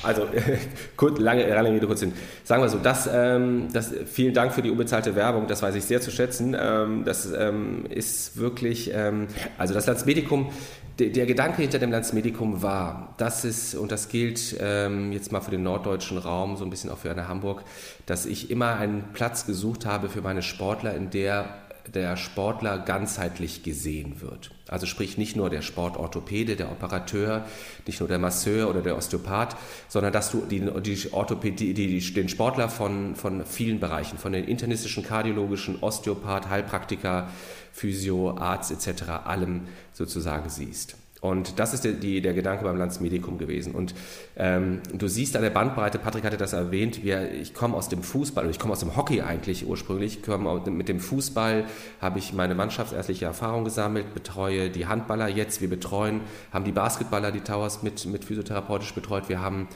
Also, 0.03 0.27
kurz, 0.97 1.19
lange, 1.19 1.47
lange 1.47 1.71
Rede, 1.71 1.87
kurz 1.87 1.99
hin. 1.99 2.13
Sagen 2.43 2.63
wir 2.63 2.69
so, 2.69 2.79
das, 2.79 3.09
ähm, 3.11 3.67
das, 3.71 3.93
vielen 4.11 4.33
Dank 4.33 4.53
für 4.53 4.61
die 4.61 4.71
unbezahlte 4.71 5.15
Werbung, 5.15 5.47
das 5.47 5.61
weiß 5.61 5.75
ich 5.75 5.85
sehr 5.85 6.01
zu 6.01 6.11
schätzen. 6.11 6.55
Ähm, 6.59 7.03
das 7.05 7.31
ähm, 7.31 7.85
ist 7.89 8.37
wirklich, 8.37 8.91
ähm, 8.93 9.27
also 9.57 9.73
das 9.73 9.85
Landsmedikum, 9.85 10.51
der, 10.99 11.09
der, 11.09 11.25
Gedanke 11.25 11.61
hinter 11.61 11.79
dem 11.79 11.91
Landsmedikum 11.91 12.61
war, 12.61 13.13
dass 13.17 13.43
es, 13.43 13.75
und 13.75 13.91
das 13.91 14.09
gilt 14.09 14.55
ähm, 14.59 15.11
jetzt 15.11 15.31
mal 15.31 15.41
für 15.41 15.51
den 15.51 15.63
norddeutschen 15.63 16.17
Raum, 16.17 16.57
so 16.57 16.63
ein 16.63 16.69
bisschen 16.69 16.89
auch 16.89 16.97
für 16.97 17.11
eine 17.11 17.27
Hamburg, 17.27 17.63
dass 18.05 18.25
ich 18.25 18.51
immer 18.51 18.75
einen 18.75 19.03
Platz 19.13 19.45
gesucht 19.45 19.85
habe 19.85 20.09
für 20.09 20.21
meine 20.21 20.41
Sportler, 20.41 20.95
in 20.95 21.09
der 21.09 21.45
der 21.93 22.17
Sportler 22.17 22.77
ganzheitlich 22.79 23.63
gesehen 23.63 24.21
wird. 24.21 24.51
Also 24.67 24.85
sprich 24.85 25.17
nicht 25.17 25.35
nur 25.35 25.49
der 25.49 25.61
Sportorthopäde, 25.61 26.55
der 26.55 26.71
Operateur, 26.71 27.45
nicht 27.85 27.99
nur 27.99 28.07
der 28.07 28.19
Masseur 28.19 28.69
oder 28.69 28.81
der 28.81 28.95
Osteopath, 28.97 29.55
sondern 29.87 30.13
dass 30.13 30.31
du 30.31 30.45
die, 30.45 30.61
die 30.81 31.11
Orthopädie, 31.11 31.73
die, 31.73 32.13
den 32.13 32.29
Sportler 32.29 32.69
von, 32.69 33.15
von 33.15 33.45
vielen 33.45 33.79
Bereichen, 33.79 34.17
von 34.17 34.31
den 34.31 34.45
internistischen, 34.45 35.03
kardiologischen, 35.03 35.81
Osteopath, 35.81 36.49
Heilpraktiker, 36.49 37.29
Physio, 37.73 38.37
Arzt 38.37 38.71
etc., 38.71 39.09
allem 39.25 39.67
sozusagen 39.93 40.49
siehst. 40.49 40.95
Und 41.21 41.59
das 41.59 41.75
ist 41.75 41.85
der, 41.85 41.91
die, 41.91 42.19
der 42.19 42.33
Gedanke 42.33 42.63
beim 42.63 42.77
Landsmedikum 42.77 43.37
gewesen. 43.37 43.75
Und 43.75 43.93
ähm, 44.35 44.81
du 44.91 45.07
siehst 45.07 45.35
an 45.35 45.43
der 45.43 45.51
Bandbreite, 45.51 45.99
Patrick 45.99 46.23
hatte 46.23 46.37
das 46.37 46.53
erwähnt, 46.53 47.03
wir, 47.03 47.31
ich 47.31 47.53
komme 47.53 47.77
aus 47.77 47.89
dem 47.89 48.01
Fußball, 48.01 48.49
ich 48.49 48.57
komme 48.57 48.73
aus 48.73 48.79
dem 48.79 48.95
Hockey 48.95 49.21
eigentlich 49.21 49.67
ursprünglich, 49.67 50.17
ich 50.17 50.23
komme 50.23 50.59
mit 50.71 50.89
dem 50.89 50.99
Fußball, 50.99 51.65
habe 52.01 52.17
ich 52.17 52.33
meine 52.33 52.55
mannschaftsärztliche 52.55 53.25
Erfahrung 53.25 53.65
gesammelt, 53.65 54.15
betreue 54.15 54.71
die 54.71 54.87
Handballer 54.87 55.27
jetzt, 55.27 55.61
wir 55.61 55.69
betreuen, 55.69 56.21
haben 56.51 56.65
die 56.65 56.71
Basketballer, 56.71 57.31
die 57.31 57.41
Towers 57.41 57.83
mit, 57.83 58.03
mit 58.07 58.25
physiotherapeutisch 58.25 58.95
betreut, 58.95 59.29
wir 59.29 59.41
haben 59.41 59.67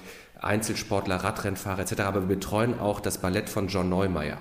Einzelsportler, 0.42 1.18
Radrennfahrer 1.18 1.84
etc., 1.84 2.02
aber 2.02 2.22
wir 2.22 2.36
betreuen 2.36 2.80
auch 2.80 3.00
das 3.00 3.20
Ballett 3.20 3.50
von 3.50 3.68
John 3.68 3.88
Neumeier. 3.88 4.40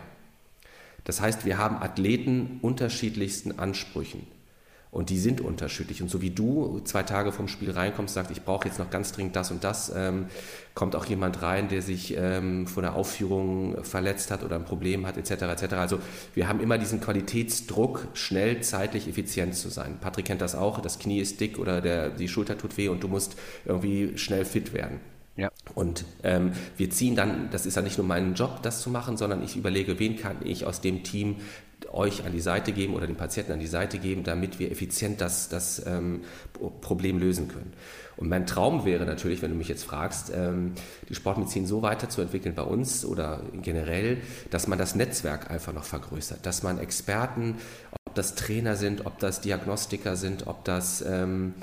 Das 1.05 1.21
heißt, 1.21 1.45
wir 1.45 1.59
haben 1.59 1.77
Athleten 1.77 2.61
unterschiedlichsten 2.63 3.59
Ansprüchen. 3.59 4.27
Und 4.95 5.11
die 5.11 5.19
sind 5.19 5.41
unterschiedlich. 5.41 6.03
Und 6.03 6.09
so 6.09 6.23
wie 6.23 6.31
du 6.31 6.81
zwei 6.85 7.03
Tage 7.03 7.33
vom 7.33 7.49
Spiel 7.49 7.73
reinkommst, 7.73 8.15
sagst, 8.15 8.31
ich 8.31 8.43
brauche 8.43 8.69
jetzt 8.69 8.79
noch 8.79 8.91
ganz 8.91 9.11
dringend 9.11 9.35
das 9.35 9.51
und 9.51 9.65
das, 9.65 9.93
ähm, 9.93 10.27
kommt 10.75 10.95
auch 10.95 11.05
jemand 11.07 11.43
rein, 11.43 11.67
der 11.67 11.83
sich 11.83 12.15
ähm, 12.17 12.69
vor 12.69 12.81
der 12.85 12.95
Aufführung 12.95 13.83
verletzt 13.83 14.31
hat 14.31 14.45
oder 14.45 14.55
ein 14.55 14.65
Problem 14.65 15.05
hat, 15.05 15.17
etc. 15.17 15.43
etc. 15.43 15.73
Also 15.73 15.99
wir 16.37 16.47
haben 16.47 16.61
immer 16.61 16.79
diesen 16.79 17.01
Qualitätsdruck, 17.01 18.07
schnell, 18.15 18.61
zeitlich, 18.61 19.09
effizient 19.09 19.57
zu 19.57 19.69
sein. 19.69 19.99
Patrick 20.01 20.27
kennt 20.27 20.41
das 20.41 20.55
auch, 20.55 20.81
das 20.81 21.01
Knie 21.01 21.19
ist 21.19 21.41
dick 21.41 21.59
oder 21.59 21.81
der, 21.81 22.11
die 22.11 22.29
Schulter 22.29 22.57
tut 22.57 22.77
weh 22.77 22.87
und 22.87 23.03
du 23.03 23.09
musst 23.09 23.35
irgendwie 23.65 24.17
schnell 24.17 24.45
fit 24.45 24.73
werden. 24.75 25.01
Ja. 25.37 25.51
Und 25.75 26.05
ähm, 26.23 26.53
wir 26.77 26.91
ziehen 26.91 27.17
dann, 27.17 27.51
das 27.51 27.67
ist 27.67 27.75
ja 27.75 27.83
nicht 27.83 27.99
nur 27.99 28.07
mein 28.07 28.35
Job, 28.35 28.63
das 28.63 28.81
zu 28.81 28.91
machen, 28.91 29.17
sondern 29.17 29.43
ich 29.43 29.57
überlege, 29.57 29.99
wen 29.99 30.17
kann 30.17 30.37
ich 30.45 30.65
aus 30.65 30.81
dem 30.81 31.03
Team 31.03 31.39
euch 31.93 32.25
an 32.25 32.33
die 32.33 32.41
Seite 32.41 32.73
geben 32.73 32.95
oder 32.95 33.07
den 33.07 33.17
Patienten 33.17 33.53
an 33.53 33.61
die 33.61 33.67
Seite 33.67 33.99
geben, 33.99 34.25
damit 34.25 34.59
wir 34.59 34.71
effizient 34.71 35.21
das, 35.21 35.49
das 35.49 35.85
ähm, 35.87 36.23
Problem 36.81 37.19
lösen 37.19 37.49
können. 37.49 37.73
Und 38.17 38.29
mein 38.29 38.47
Traum 38.47 38.85
wäre 38.85 39.07
natürlich, 39.07 39.43
wenn 39.43 39.51
du 39.51 39.57
mich 39.57 39.69
jetzt 39.69 39.85
fragst, 39.85 40.33
ähm, 40.35 40.73
die 41.09 41.15
Sportmedizin 41.15 41.67
so 41.67 41.83
weiterzuentwickeln 41.83 42.55
bei 42.55 42.63
uns 42.63 43.05
oder 43.05 43.43
generell, 43.63 44.19
dass 44.51 44.69
man 44.69 44.79
das 44.79 44.95
Netzwerk 44.95 45.51
einfach 45.51 45.73
noch 45.73 45.85
vergrößert, 45.85 46.47
dass 46.47 46.63
man 46.63 46.79
Experten, 46.79 47.57
ob 48.07 48.15
das 48.15 48.35
Trainer 48.35 48.77
sind, 48.77 49.07
ob 49.07 49.19
das 49.19 49.41
Diagnostiker 49.41 50.17
sind, 50.17 50.47
ob 50.47 50.65
das 50.65 51.03
ähm, 51.03 51.55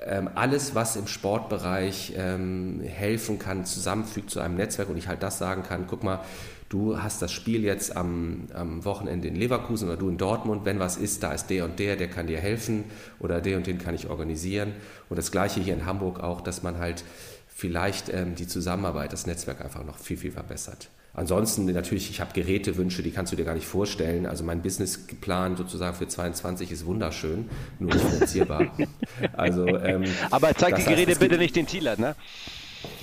ähm, 0.00 0.30
alles, 0.34 0.74
was 0.74 0.96
im 0.96 1.06
Sportbereich 1.06 2.14
ähm, 2.16 2.80
helfen 2.84 3.38
kann, 3.38 3.64
zusammenfügt 3.64 4.30
zu 4.30 4.40
einem 4.40 4.56
Netzwerk 4.56 4.88
und 4.88 4.96
ich 4.96 5.08
halt 5.08 5.22
das 5.22 5.38
sagen 5.38 5.62
kann, 5.62 5.86
guck 5.88 6.04
mal, 6.04 6.20
du 6.68 7.00
hast 7.00 7.22
das 7.22 7.32
Spiel 7.32 7.64
jetzt 7.64 7.96
am, 7.96 8.46
am, 8.52 8.84
Wochenende 8.84 9.28
in 9.28 9.36
Leverkusen 9.36 9.88
oder 9.88 9.96
du 9.96 10.08
in 10.08 10.18
Dortmund, 10.18 10.64
wenn 10.64 10.78
was 10.78 10.96
ist, 10.96 11.22
da 11.22 11.32
ist 11.32 11.48
der 11.48 11.64
und 11.64 11.78
der, 11.78 11.96
der 11.96 12.08
kann 12.08 12.26
dir 12.26 12.38
helfen 12.38 12.84
oder 13.18 13.40
der 13.40 13.56
und 13.56 13.66
den 13.66 13.78
kann 13.78 13.94
ich 13.94 14.08
organisieren. 14.08 14.72
Und 15.08 15.16
das 15.16 15.32
gleiche 15.32 15.60
hier 15.60 15.74
in 15.74 15.86
Hamburg 15.86 16.20
auch, 16.20 16.40
dass 16.40 16.62
man 16.62 16.78
halt 16.78 17.04
vielleicht 17.48 18.08
ähm, 18.10 18.34
die 18.34 18.46
Zusammenarbeit, 18.46 19.12
das 19.12 19.26
Netzwerk 19.26 19.60
einfach 19.62 19.84
noch 19.84 19.98
viel, 19.98 20.16
viel 20.16 20.32
verbessert. 20.32 20.88
Ansonsten 21.14 21.64
natürlich, 21.64 22.10
ich 22.10 22.20
habe 22.20 22.32
Gerätewünsche, 22.32 23.02
die 23.02 23.10
kannst 23.10 23.32
du 23.32 23.36
dir 23.36 23.44
gar 23.44 23.54
nicht 23.54 23.66
vorstellen. 23.66 24.26
Also 24.26 24.44
mein 24.44 24.62
Businessplan 24.62 25.56
sozusagen 25.56 25.96
für 25.96 26.06
22 26.06 26.70
ist 26.70 26.86
wunderschön, 26.86 27.48
nur 27.80 27.92
nicht 27.92 28.04
finanzierbar. 28.04 28.70
also, 29.32 29.66
ähm, 29.66 30.04
Aber 30.30 30.54
zeig 30.54 30.76
die 30.76 30.84
Geräte 30.84 31.16
bitte 31.16 31.38
nicht 31.38 31.56
den 31.56 31.66
Thieler, 31.66 31.98
ne? 31.98 32.14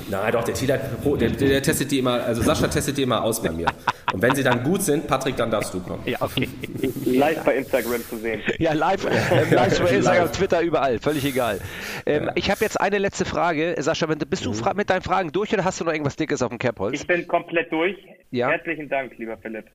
Nein, 0.10 0.32
doch, 0.32 0.44
der 0.44 0.54
Thieler, 0.54 0.78
der, 0.78 1.30
der, 1.30 1.64
testet 1.64 1.92
die 1.92 2.00
immer, 2.00 2.24
also 2.24 2.42
Sascha 2.42 2.68
testet 2.68 2.98
die 2.98 3.04
immer 3.04 3.24
aus 3.24 3.42
bei 3.42 3.50
mir. 3.50 3.68
Und 4.14 4.22
wenn 4.22 4.36
sie 4.36 4.44
dann 4.44 4.64
gut 4.64 4.82
sind, 4.84 5.08
Patrick, 5.08 5.36
dann 5.36 5.50
darfst 5.50 5.74
du 5.74 5.82
kommen. 5.82 6.04
Ja, 6.06 6.22
okay. 6.22 6.48
Live 7.06 7.44
bei 7.44 7.58
Instagram 7.58 8.02
zu 8.08 8.18
sehen. 8.18 8.42
Ja, 8.60 8.74
live, 8.74 9.06
äh, 9.06 9.54
live 9.54 9.82
bei 9.82 9.90
Instagram, 9.90 10.32
Twitter, 10.32 10.62
überall, 10.62 11.00
völlig 11.00 11.26
egal. 11.26 11.60
Ähm, 12.06 12.26
ja. 12.26 12.32
Ich 12.36 12.52
habe 12.52 12.62
jetzt 12.62 12.80
eine 12.80 13.00
letzte 13.00 13.26
Frage. 13.26 13.76
Sascha, 13.80 14.06
bist 14.06 14.46
du 14.46 14.54
mhm. 14.54 14.62
mit 14.76 14.90
deinen 14.90 15.02
Fragen 15.02 15.32
durch 15.32 15.52
oder 15.54 15.66
hast 15.66 15.82
du 15.82 15.86
noch 15.86 15.92
irgendwas 15.92 16.16
Dickes 16.16 16.42
auf 16.42 16.50
dem 16.50 16.60
Kerbholz? 16.60 17.00
Ich 17.00 17.08
bin 17.08 17.28
komplett 17.28 17.72
durch. 17.72 17.98
Ja. 18.32 18.50
Herzlichen 18.50 18.88
Dank, 18.90 19.18
lieber 19.18 19.38
Philipp. 19.38 19.66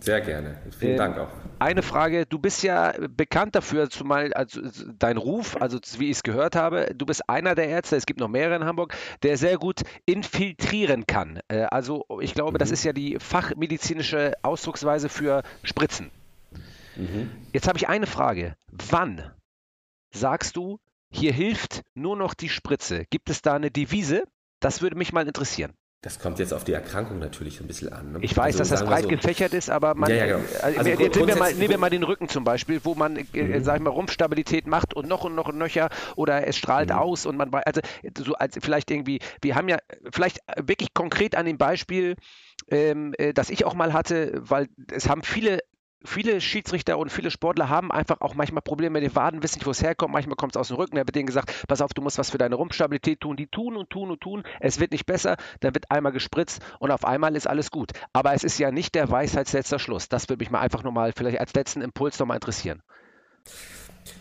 Sehr 0.00 0.22
gerne. 0.22 0.56
Vielen 0.78 0.94
äh, 0.94 0.96
Dank 0.96 1.18
auch. 1.18 1.28
Eine 1.58 1.82
Frage, 1.82 2.24
du 2.24 2.38
bist 2.38 2.62
ja 2.62 2.94
bekannt 3.10 3.54
dafür, 3.54 3.90
zumal 3.90 4.32
also 4.32 4.62
dein 4.98 5.18
Ruf, 5.18 5.60
also 5.60 5.78
wie 5.98 6.06
ich 6.06 6.16
es 6.16 6.22
gehört 6.22 6.56
habe, 6.56 6.94
du 6.94 7.04
bist 7.04 7.28
einer 7.28 7.54
der 7.54 7.68
Ärzte, 7.68 7.96
es 7.96 8.06
gibt 8.06 8.18
noch 8.18 8.28
mehrere 8.28 8.56
in 8.56 8.64
Hamburg, 8.64 8.96
der 9.22 9.36
sehr 9.36 9.58
gut 9.58 9.82
infiltrieren 10.06 11.06
kann. 11.06 11.40
Äh, 11.48 11.64
also 11.64 12.06
ich 12.20 12.34
glaube, 12.34 12.52
mhm. 12.52 12.58
das 12.58 12.70
ist 12.70 12.84
ja 12.84 12.94
die 12.94 13.18
fachmedizinische 13.20 14.32
Ausdrucksweise 14.42 15.10
für 15.10 15.42
Spritzen. 15.62 16.10
Mhm. 16.96 17.30
Jetzt 17.52 17.68
habe 17.68 17.76
ich 17.76 17.88
eine 17.88 18.06
Frage. 18.06 18.56
Wann 18.70 19.32
sagst 20.12 20.56
du, 20.56 20.80
hier 21.10 21.32
hilft 21.32 21.82
nur 21.94 22.16
noch 22.16 22.32
die 22.32 22.48
Spritze? 22.48 23.04
Gibt 23.10 23.28
es 23.28 23.42
da 23.42 23.54
eine 23.54 23.70
Devise? 23.70 24.24
Das 24.60 24.80
würde 24.80 24.96
mich 24.96 25.12
mal 25.12 25.26
interessieren. 25.26 25.74
Das 26.04 26.18
kommt 26.18 26.38
jetzt 26.38 26.52
auf 26.52 26.64
die 26.64 26.74
Erkrankung 26.74 27.18
natürlich 27.18 27.60
ein 27.60 27.66
bisschen 27.66 27.90
an. 27.90 28.12
Ne? 28.12 28.18
Ich 28.20 28.36
weiß, 28.36 28.58
also, 28.58 28.58
dass 28.58 28.68
das 28.68 28.84
breit 28.84 29.04
so, 29.04 29.08
gefächert 29.08 29.54
ist, 29.54 29.70
aber 29.70 29.94
man, 29.94 30.10
ja, 30.10 30.16
ja, 30.16 30.26
genau. 30.36 30.40
also, 30.60 30.78
also 30.80 30.90
jetzt 30.90 31.16
nehmen 31.16 31.28
wir, 31.28 31.36
mal, 31.36 31.54
nehmen 31.54 31.70
wir 31.70 31.78
mal 31.78 31.88
den 31.88 32.02
Rücken 32.02 32.28
zum 32.28 32.44
Beispiel, 32.44 32.80
wo 32.84 32.94
man, 32.94 33.16
äh, 33.16 33.24
mhm. 33.32 33.64
sag 33.64 33.76
ich 33.76 33.82
mal, 33.82 33.88
Rumpfstabilität 33.88 34.66
macht 34.66 34.92
und 34.92 35.08
noch 35.08 35.24
und 35.24 35.34
noch 35.34 35.48
und 35.48 35.56
nöcher 35.56 35.88
oder 36.14 36.46
es 36.46 36.58
strahlt 36.58 36.90
mhm. 36.90 36.96
aus 36.96 37.24
und 37.24 37.38
man, 37.38 37.54
also 37.54 37.80
so 38.18 38.34
als 38.34 38.58
vielleicht 38.60 38.90
irgendwie, 38.90 39.20
wir 39.40 39.54
haben 39.54 39.66
ja 39.66 39.78
vielleicht 40.12 40.40
wirklich 40.62 40.92
konkret 40.92 41.36
an 41.36 41.46
dem 41.46 41.56
Beispiel, 41.56 42.16
ähm, 42.68 43.14
äh, 43.16 43.32
das 43.32 43.48
ich 43.48 43.64
auch 43.64 43.72
mal 43.72 43.94
hatte, 43.94 44.32
weil 44.34 44.68
es 44.92 45.08
haben 45.08 45.22
viele 45.22 45.60
viele 46.04 46.40
Schiedsrichter 46.40 46.98
und 46.98 47.10
viele 47.10 47.30
Sportler 47.30 47.68
haben 47.68 47.90
einfach 47.90 48.20
auch 48.20 48.34
manchmal 48.34 48.62
Probleme 48.62 49.00
mit 49.00 49.02
den 49.02 49.16
Waden, 49.16 49.42
wissen 49.42 49.58
nicht, 49.58 49.66
wo 49.66 49.70
es 49.70 49.82
herkommt. 49.82 50.12
Manchmal 50.12 50.36
kommt 50.36 50.54
es 50.54 50.60
aus 50.60 50.68
dem 50.68 50.76
Rücken. 50.76 50.96
Da 50.96 51.02
wird 51.02 51.14
denen 51.14 51.26
gesagt, 51.26 51.66
pass 51.66 51.80
auf, 51.80 51.92
du 51.94 52.02
musst 52.02 52.18
was 52.18 52.30
für 52.30 52.38
deine 52.38 52.54
Rumpfstabilität 52.54 53.20
tun. 53.20 53.36
Die 53.36 53.46
tun 53.46 53.76
und 53.76 53.90
tun 53.90 54.10
und 54.10 54.20
tun. 54.20 54.42
Es 54.60 54.80
wird 54.80 54.92
nicht 54.92 55.06
besser. 55.06 55.36
Dann 55.60 55.74
wird 55.74 55.90
einmal 55.90 56.12
gespritzt 56.12 56.62
und 56.78 56.90
auf 56.90 57.04
einmal 57.04 57.36
ist 57.36 57.46
alles 57.46 57.70
gut. 57.70 57.92
Aber 58.12 58.34
es 58.34 58.44
ist 58.44 58.58
ja 58.58 58.70
nicht 58.70 58.94
der 58.94 59.10
Weisheitsletzter 59.10 59.78
Schluss. 59.78 60.08
Das 60.08 60.28
würde 60.28 60.42
mich 60.42 60.50
mal 60.50 60.60
einfach 60.60 60.82
nochmal 60.82 61.12
vielleicht 61.16 61.40
als 61.40 61.54
letzten 61.54 61.80
Impuls 61.80 62.18
nochmal 62.18 62.36
interessieren. 62.36 62.82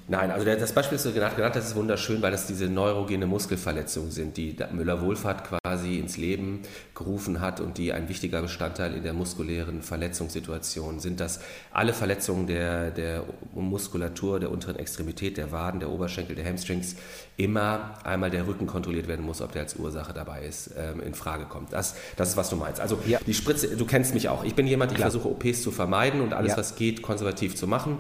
Nein, 0.07 0.31
also 0.31 0.45
das 0.45 0.73
Beispiel, 0.73 0.97
das 0.97 1.03
du 1.03 1.13
genannt 1.13 1.55
hast, 1.55 1.67
ist 1.67 1.75
wunderschön, 1.75 2.21
weil 2.21 2.31
das 2.31 2.45
diese 2.45 2.67
neurogene 2.67 3.25
Muskelverletzungen 3.25 4.11
sind, 4.11 4.35
die 4.35 4.55
Müller-Wohlfahrt 4.71 5.43
quasi 5.45 5.97
ins 5.97 6.17
Leben 6.17 6.61
gerufen 6.93 7.39
hat 7.41 7.59
und 7.59 7.77
die 7.77 7.93
ein 7.93 8.09
wichtiger 8.09 8.41
Bestandteil 8.41 8.95
in 8.95 9.03
der 9.03 9.13
muskulären 9.13 9.81
Verletzungssituation 9.81 10.99
sind. 10.99 11.19
Das 11.19 11.39
alle 11.71 11.93
Verletzungen 11.93 12.47
der, 12.47 12.91
der 12.91 13.23
Muskulatur, 13.53 14.39
der 14.39 14.51
unteren 14.51 14.77
Extremität, 14.77 15.37
der 15.37 15.51
Waden, 15.51 15.79
der 15.79 15.89
Oberschenkel, 15.89 16.35
der 16.35 16.45
Hamstrings, 16.45 16.95
immer 17.37 17.93
einmal 18.03 18.29
der 18.29 18.45
Rücken 18.45 18.67
kontrolliert 18.67 19.07
werden 19.07 19.25
muss, 19.25 19.41
ob 19.41 19.53
der 19.53 19.63
als 19.63 19.75
Ursache 19.75 20.13
dabei 20.13 20.43
ist, 20.43 20.71
ähm, 20.77 21.01
in 21.01 21.13
Frage 21.13 21.45
kommt. 21.45 21.73
Das, 21.73 21.95
das 22.15 22.29
ist, 22.29 22.37
was 22.37 22.49
du 22.49 22.55
meinst. 22.55 22.79
Also 22.79 22.99
ja. 23.07 23.19
die 23.25 23.33
Spritze, 23.33 23.75
du 23.75 23.85
kennst 23.85 24.13
mich 24.13 24.29
auch. 24.29 24.43
Ich 24.43 24.55
bin 24.55 24.67
jemand, 24.67 24.91
ich 24.91 24.97
Klar. 24.97 25.11
versuche 25.11 25.29
OPs 25.29 25.63
zu 25.63 25.71
vermeiden 25.71 26.21
und 26.21 26.33
alles, 26.33 26.51
ja. 26.51 26.57
was 26.57 26.75
geht, 26.75 27.01
konservativ 27.01 27.55
zu 27.55 27.67
machen. 27.67 27.99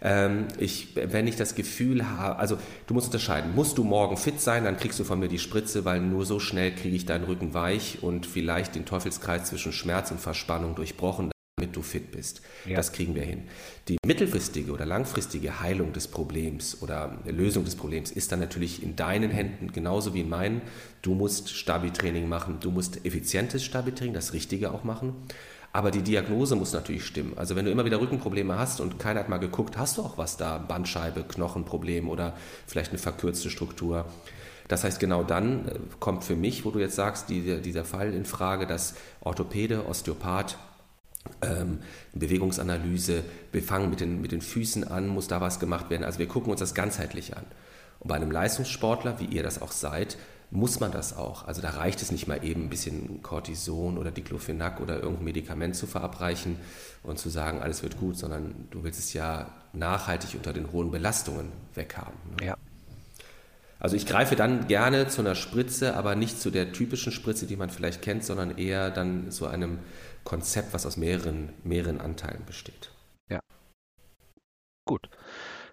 Ähm, 0.00 0.48
ich, 0.58 0.94
wenn 0.94 1.26
ich 1.26 1.36
das 1.36 1.54
Gefühl 1.54 2.08
habe, 2.08 2.36
also 2.36 2.58
du 2.86 2.94
musst 2.94 3.06
unterscheiden, 3.06 3.54
musst 3.54 3.78
du 3.78 3.84
morgen 3.84 4.16
fit 4.16 4.40
sein, 4.40 4.64
dann 4.64 4.76
kriegst 4.76 4.98
du 4.98 5.04
von 5.04 5.18
mir 5.18 5.28
die 5.28 5.38
Spritze, 5.38 5.84
weil 5.84 6.00
nur 6.00 6.24
so 6.24 6.38
schnell 6.38 6.74
kriege 6.74 6.96
ich 6.96 7.06
deinen 7.06 7.24
Rücken 7.24 7.54
weich 7.54 7.98
und 8.02 8.26
vielleicht 8.26 8.74
den 8.74 8.84
Teufelskreis 8.84 9.44
zwischen 9.46 9.72
Schmerz 9.72 10.10
und 10.10 10.20
Verspannung 10.20 10.74
durchbrochen, 10.74 11.30
damit 11.56 11.74
du 11.74 11.82
fit 11.82 12.12
bist. 12.12 12.42
Ja. 12.66 12.76
Das 12.76 12.92
kriegen 12.92 13.14
wir 13.14 13.22
hin. 13.22 13.42
Die 13.88 13.98
mittelfristige 14.06 14.72
oder 14.72 14.86
langfristige 14.86 15.60
Heilung 15.60 15.92
des 15.92 16.08
Problems 16.08 16.80
oder 16.82 17.18
Lösung 17.26 17.64
des 17.64 17.74
Problems 17.74 18.10
ist 18.10 18.30
dann 18.30 18.40
natürlich 18.40 18.82
in 18.82 18.96
deinen 18.96 19.30
Händen 19.30 19.72
genauso 19.72 20.14
wie 20.14 20.20
in 20.20 20.28
meinen. 20.28 20.62
Du 21.02 21.14
musst 21.14 21.50
Stabi-Training 21.50 22.28
machen, 22.28 22.58
du 22.60 22.70
musst 22.70 23.04
effizientes 23.04 23.64
Stabi-Training, 23.64 24.14
das 24.14 24.32
Richtige 24.32 24.72
auch 24.72 24.84
machen. 24.84 25.14
Aber 25.72 25.90
die 25.90 26.02
Diagnose 26.02 26.56
muss 26.56 26.72
natürlich 26.72 27.04
stimmen. 27.04 27.34
Also 27.36 27.54
wenn 27.54 27.64
du 27.64 27.70
immer 27.70 27.84
wieder 27.84 28.00
Rückenprobleme 28.00 28.58
hast 28.58 28.80
und 28.80 28.98
keiner 28.98 29.20
hat 29.20 29.28
mal 29.28 29.38
geguckt, 29.38 29.76
hast 29.76 29.98
du 29.98 30.02
auch 30.02 30.16
was 30.16 30.36
da, 30.36 30.58
Bandscheibe, 30.58 31.24
Knochenproblem 31.24 32.08
oder 32.08 32.34
vielleicht 32.66 32.90
eine 32.90 32.98
verkürzte 32.98 33.50
Struktur. 33.50 34.06
Das 34.68 34.84
heißt, 34.84 35.00
genau 35.00 35.24
dann 35.24 35.66
äh, 35.66 35.74
kommt 35.98 36.24
für 36.24 36.36
mich, 36.36 36.64
wo 36.64 36.70
du 36.70 36.78
jetzt 36.78 36.96
sagst, 36.96 37.28
die, 37.28 37.60
dieser 37.60 37.84
Fall 37.84 38.12
in 38.14 38.24
Frage, 38.24 38.66
dass 38.66 38.94
Orthopäde, 39.20 39.86
Osteopath, 39.86 40.58
ähm, 41.42 41.80
Bewegungsanalyse, 42.14 43.24
wir 43.52 43.62
fangen 43.62 43.90
mit 43.90 44.00
den, 44.00 44.20
mit 44.20 44.32
den 44.32 44.40
Füßen 44.40 44.86
an, 44.86 45.08
muss 45.08 45.28
da 45.28 45.40
was 45.40 45.58
gemacht 45.60 45.90
werden. 45.90 46.04
Also 46.04 46.18
wir 46.18 46.28
gucken 46.28 46.50
uns 46.50 46.60
das 46.60 46.74
ganzheitlich 46.74 47.36
an. 47.36 47.44
Und 48.00 48.08
bei 48.08 48.14
einem 48.14 48.30
Leistungssportler, 48.30 49.18
wie 49.20 49.26
ihr 49.26 49.42
das 49.42 49.60
auch 49.60 49.72
seid, 49.72 50.16
muss 50.50 50.80
man 50.80 50.90
das 50.92 51.16
auch. 51.16 51.46
Also 51.46 51.60
da 51.60 51.70
reicht 51.70 52.00
es 52.00 52.10
nicht 52.10 52.26
mal 52.26 52.42
eben 52.44 52.64
ein 52.64 52.70
bisschen 52.70 53.22
Cortison 53.22 53.98
oder 53.98 54.10
Diclofenac 54.10 54.80
oder 54.80 54.96
irgendein 54.96 55.24
Medikament 55.24 55.76
zu 55.76 55.86
verabreichen 55.86 56.56
und 57.02 57.18
zu 57.18 57.28
sagen, 57.28 57.60
alles 57.60 57.82
wird 57.82 57.98
gut, 57.98 58.16
sondern 58.16 58.66
du 58.70 58.82
willst 58.82 58.98
es 58.98 59.12
ja 59.12 59.52
nachhaltig 59.72 60.34
unter 60.34 60.52
den 60.52 60.72
hohen 60.72 60.90
Belastungen 60.90 61.52
weghaben. 61.74 62.18
Ne? 62.40 62.46
Ja. 62.46 62.56
Also 63.80 63.94
ich 63.94 64.06
greife 64.06 64.34
dann 64.34 64.66
gerne 64.66 65.06
zu 65.08 65.20
einer 65.20 65.34
Spritze, 65.34 65.94
aber 65.94 66.16
nicht 66.16 66.40
zu 66.40 66.50
der 66.50 66.72
typischen 66.72 67.12
Spritze, 67.12 67.46
die 67.46 67.56
man 67.56 67.70
vielleicht 67.70 68.02
kennt, 68.02 68.24
sondern 68.24 68.58
eher 68.58 68.90
dann 68.90 69.30
zu 69.30 69.46
einem 69.46 69.78
Konzept, 70.24 70.74
was 70.74 70.84
aus 70.84 70.96
mehreren, 70.96 71.50
mehreren 71.62 72.00
Anteilen 72.00 72.44
besteht. 72.44 72.90
Ja. 73.28 73.40
Gut. 74.84 75.08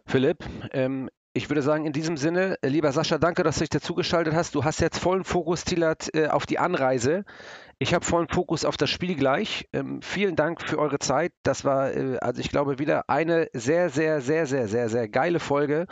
Philipp, 0.05 0.45
ähm, 0.71 1.09
ich 1.35 1.49
würde 1.49 1.61
sagen, 1.61 1.85
in 1.85 1.91
diesem 1.91 2.15
Sinne, 2.15 2.57
äh, 2.61 2.69
lieber 2.69 2.93
Sascha, 2.93 3.17
danke, 3.17 3.43
dass 3.43 3.55
du 3.55 3.59
dich 3.59 3.69
dazugeschaltet 3.69 4.33
hast. 4.33 4.55
Du 4.55 4.63
hast 4.63 4.79
jetzt 4.79 4.99
vollen 4.99 5.25
Fokus, 5.25 5.65
Tillert, 5.65 6.15
äh, 6.15 6.27
auf 6.27 6.45
die 6.45 6.59
Anreise. 6.59 7.25
Ich 7.77 7.93
habe 7.93 8.05
vollen 8.05 8.29
Fokus 8.29 8.63
auf 8.63 8.77
das 8.77 8.89
Spiel 8.89 9.15
gleich. 9.15 9.67
Ähm, 9.73 10.01
vielen 10.01 10.37
Dank 10.37 10.61
für 10.61 10.79
eure 10.79 10.97
Zeit. 10.97 11.33
Das 11.43 11.65
war, 11.65 11.93
äh, 11.93 12.17
also 12.21 12.39
ich 12.39 12.49
glaube, 12.49 12.79
wieder 12.79 13.09
eine 13.09 13.49
sehr, 13.51 13.89
sehr, 13.89 14.21
sehr, 14.21 14.45
sehr, 14.45 14.69
sehr, 14.69 14.87
sehr 14.87 15.09
geile 15.09 15.41
Folge 15.41 15.87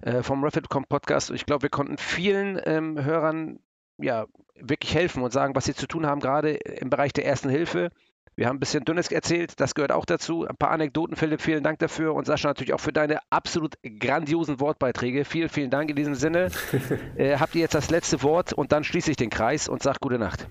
äh, 0.00 0.22
vom 0.22 0.42
Rapid.com 0.42 0.86
Podcast. 0.86 1.28
Und 1.28 1.36
ich 1.36 1.44
glaube, 1.44 1.64
wir 1.64 1.70
konnten 1.70 1.98
vielen 1.98 2.58
ähm, 2.64 3.04
Hörern 3.04 3.58
ja 3.98 4.24
wirklich 4.58 4.94
helfen 4.94 5.22
und 5.22 5.30
sagen, 5.30 5.54
was 5.54 5.66
sie 5.66 5.74
zu 5.74 5.88
tun 5.88 6.06
haben, 6.06 6.20
gerade 6.20 6.52
im 6.52 6.88
Bereich 6.88 7.12
der 7.12 7.26
ersten 7.26 7.50
Hilfe. 7.50 7.90
Wir 8.36 8.46
haben 8.46 8.56
ein 8.56 8.60
bisschen 8.60 8.84
Dünnes 8.84 9.10
erzählt, 9.12 9.60
das 9.60 9.74
gehört 9.74 9.92
auch 9.92 10.06
dazu. 10.06 10.46
Ein 10.46 10.56
paar 10.56 10.70
Anekdoten, 10.70 11.14
Philipp, 11.14 11.42
vielen 11.42 11.62
Dank 11.62 11.78
dafür 11.78 12.14
und 12.14 12.26
Sascha 12.26 12.48
natürlich 12.48 12.72
auch 12.72 12.80
für 12.80 12.92
deine 12.92 13.18
absolut 13.28 13.74
grandiosen 13.82 14.60
Wortbeiträge. 14.60 15.26
Vielen, 15.26 15.50
vielen 15.50 15.70
Dank 15.70 15.90
in 15.90 15.96
diesem 15.96 16.14
Sinne. 16.14 16.50
äh, 17.16 17.36
habt 17.36 17.54
ihr 17.54 17.60
jetzt 17.60 17.74
das 17.74 17.90
letzte 17.90 18.22
Wort 18.22 18.54
und 18.54 18.72
dann 18.72 18.82
schließe 18.82 19.10
ich 19.10 19.18
den 19.18 19.28
Kreis 19.28 19.68
und 19.68 19.82
sage 19.82 19.98
gute 20.00 20.18
Nacht. 20.18 20.46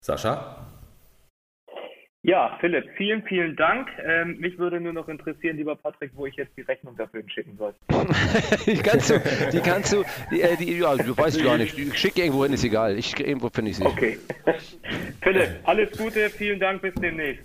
Sascha? 0.00 0.69
Ja, 2.22 2.58
Philipp, 2.60 2.84
vielen, 2.98 3.22
vielen 3.22 3.56
Dank. 3.56 3.88
Ähm, 4.04 4.38
mich 4.38 4.58
würde 4.58 4.78
nur 4.78 4.92
noch 4.92 5.08
interessieren, 5.08 5.56
lieber 5.56 5.74
Patrick, 5.74 6.10
wo 6.14 6.26
ich 6.26 6.34
jetzt 6.36 6.54
die 6.54 6.60
Rechnung 6.60 6.94
dafür 6.96 7.20
hinschicken 7.20 7.56
soll. 7.56 7.74
die 8.66 8.76
kannst 8.76 9.08
du, 9.08 9.22
die 9.50 9.60
kannst 9.60 9.92
du, 9.94 10.04
die, 10.30 10.42
äh, 10.42 10.54
die, 10.56 10.78
ja, 10.78 10.96
du 10.96 11.16
weißt 11.16 11.42
gar 11.42 11.56
nicht. 11.56 11.78
Ich 11.78 11.98
schicke 11.98 12.20
irgendwo 12.20 12.44
hin, 12.44 12.52
ist 12.52 12.64
egal. 12.64 12.98
Ich, 12.98 13.18
irgendwo 13.18 13.48
finde 13.48 13.70
ich 13.70 13.78
sie. 13.78 13.86
Okay. 13.86 14.18
Philipp, 15.22 15.48
alles 15.64 15.96
Gute, 15.96 16.28
vielen 16.28 16.60
Dank, 16.60 16.82
bis 16.82 16.92
demnächst. 16.94 17.42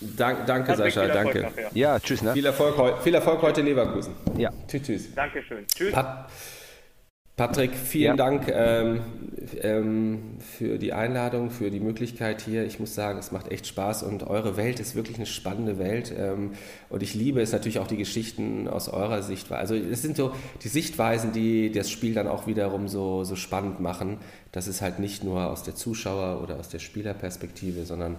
Dank, 0.00 0.46
danke, 0.46 0.72
Patrick, 0.72 0.92
Sascha, 0.92 1.12
danke. 1.12 1.40
Nachher. 1.40 1.70
Ja, 1.72 1.98
tschüss. 1.98 2.20
Ne? 2.20 2.34
Viel, 2.34 2.44
Erfolg, 2.44 3.02
viel 3.02 3.14
Erfolg 3.14 3.40
heute 3.40 3.60
in 3.62 3.66
Leverkusen. 3.66 4.14
Ja. 4.36 4.50
Tschüss, 4.68 4.82
tschüss. 4.82 5.14
Dankeschön. 5.14 5.66
Tschüss. 5.68 5.92
Pat 5.92 6.28
Patrick, 7.36 7.74
vielen 7.74 8.16
ja. 8.16 8.16
Dank 8.16 8.48
ähm, 8.48 9.00
ähm, 9.60 10.38
für 10.38 10.78
die 10.78 10.94
Einladung, 10.94 11.50
für 11.50 11.70
die 11.70 11.80
Möglichkeit 11.80 12.40
hier. 12.40 12.64
Ich 12.64 12.80
muss 12.80 12.94
sagen, 12.94 13.18
es 13.18 13.30
macht 13.30 13.52
echt 13.52 13.66
Spaß 13.66 14.04
und 14.04 14.26
eure 14.26 14.56
Welt 14.56 14.80
ist 14.80 14.94
wirklich 14.94 15.18
eine 15.18 15.26
spannende 15.26 15.78
Welt. 15.78 16.14
Ähm, 16.16 16.52
und 16.88 17.02
ich 17.02 17.12
liebe 17.12 17.42
es 17.42 17.52
natürlich 17.52 17.78
auch 17.78 17.88
die 17.88 17.98
Geschichten 17.98 18.68
aus 18.68 18.88
eurer 18.88 19.22
Sichtweise. 19.22 19.74
Also 19.74 19.74
es 19.74 20.00
sind 20.00 20.16
so 20.16 20.32
die 20.62 20.68
Sichtweisen, 20.68 21.32
die 21.32 21.70
das 21.70 21.90
Spiel 21.90 22.14
dann 22.14 22.26
auch 22.26 22.46
wiederum 22.46 22.88
so, 22.88 23.22
so 23.24 23.36
spannend 23.36 23.80
machen. 23.80 24.16
dass 24.52 24.66
es 24.66 24.80
halt 24.80 24.98
nicht 24.98 25.22
nur 25.22 25.50
aus 25.50 25.62
der 25.62 25.74
Zuschauer- 25.74 26.42
oder 26.42 26.58
aus 26.58 26.70
der 26.70 26.78
Spielerperspektive, 26.78 27.84
sondern 27.84 28.16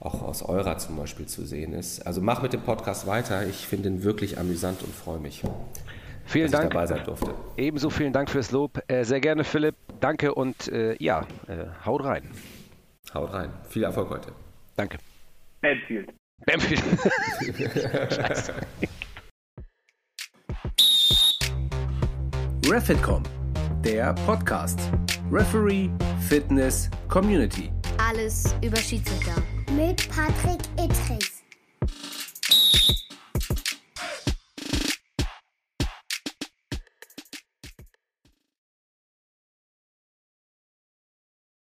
auch 0.00 0.22
aus 0.22 0.42
eurer 0.42 0.78
zum 0.78 0.96
Beispiel 0.96 1.26
zu 1.26 1.44
sehen 1.44 1.72
ist. 1.72 2.04
Also 2.04 2.20
mach 2.20 2.42
mit 2.42 2.52
dem 2.52 2.62
Podcast 2.62 3.06
weiter. 3.06 3.46
Ich 3.46 3.68
finde 3.68 3.88
ihn 3.88 4.02
wirklich 4.02 4.38
amüsant 4.38 4.82
und 4.82 4.92
freue 4.92 5.20
mich. 5.20 5.44
Vielen 6.28 6.50
Dank. 6.50 6.70
dabei 6.70 6.86
sein 6.86 7.02
durfte. 7.04 7.34
Ebenso 7.56 7.88
vielen 7.88 8.12
Dank 8.12 8.28
fürs 8.28 8.50
Lob. 8.50 8.82
Äh, 8.86 9.04
sehr 9.04 9.20
gerne, 9.20 9.44
Philipp. 9.44 9.74
Danke 10.00 10.34
und 10.34 10.68
äh, 10.68 10.94
ja, 11.02 11.26
äh, 11.46 11.64
haut 11.86 12.04
rein. 12.04 12.22
Haut 13.14 13.32
rein. 13.32 13.50
Viel 13.70 13.84
Erfolg 13.84 14.10
heute. 14.10 14.32
Danke. 14.76 14.98
Banfield. 15.62 16.10
Banfield. 16.44 16.82
Scheiße. 18.12 18.54
Refitcom, 22.66 23.22
der 23.82 24.12
Podcast. 24.26 24.78
Referee, 25.32 25.88
Fitness, 26.28 26.90
Community. 27.08 27.70
Alles 27.96 28.54
über 28.62 28.76
Schiedsrichter. 28.76 29.42
Mit 29.74 30.08
Patrick 30.10 30.60
Ittrich. 30.78 31.38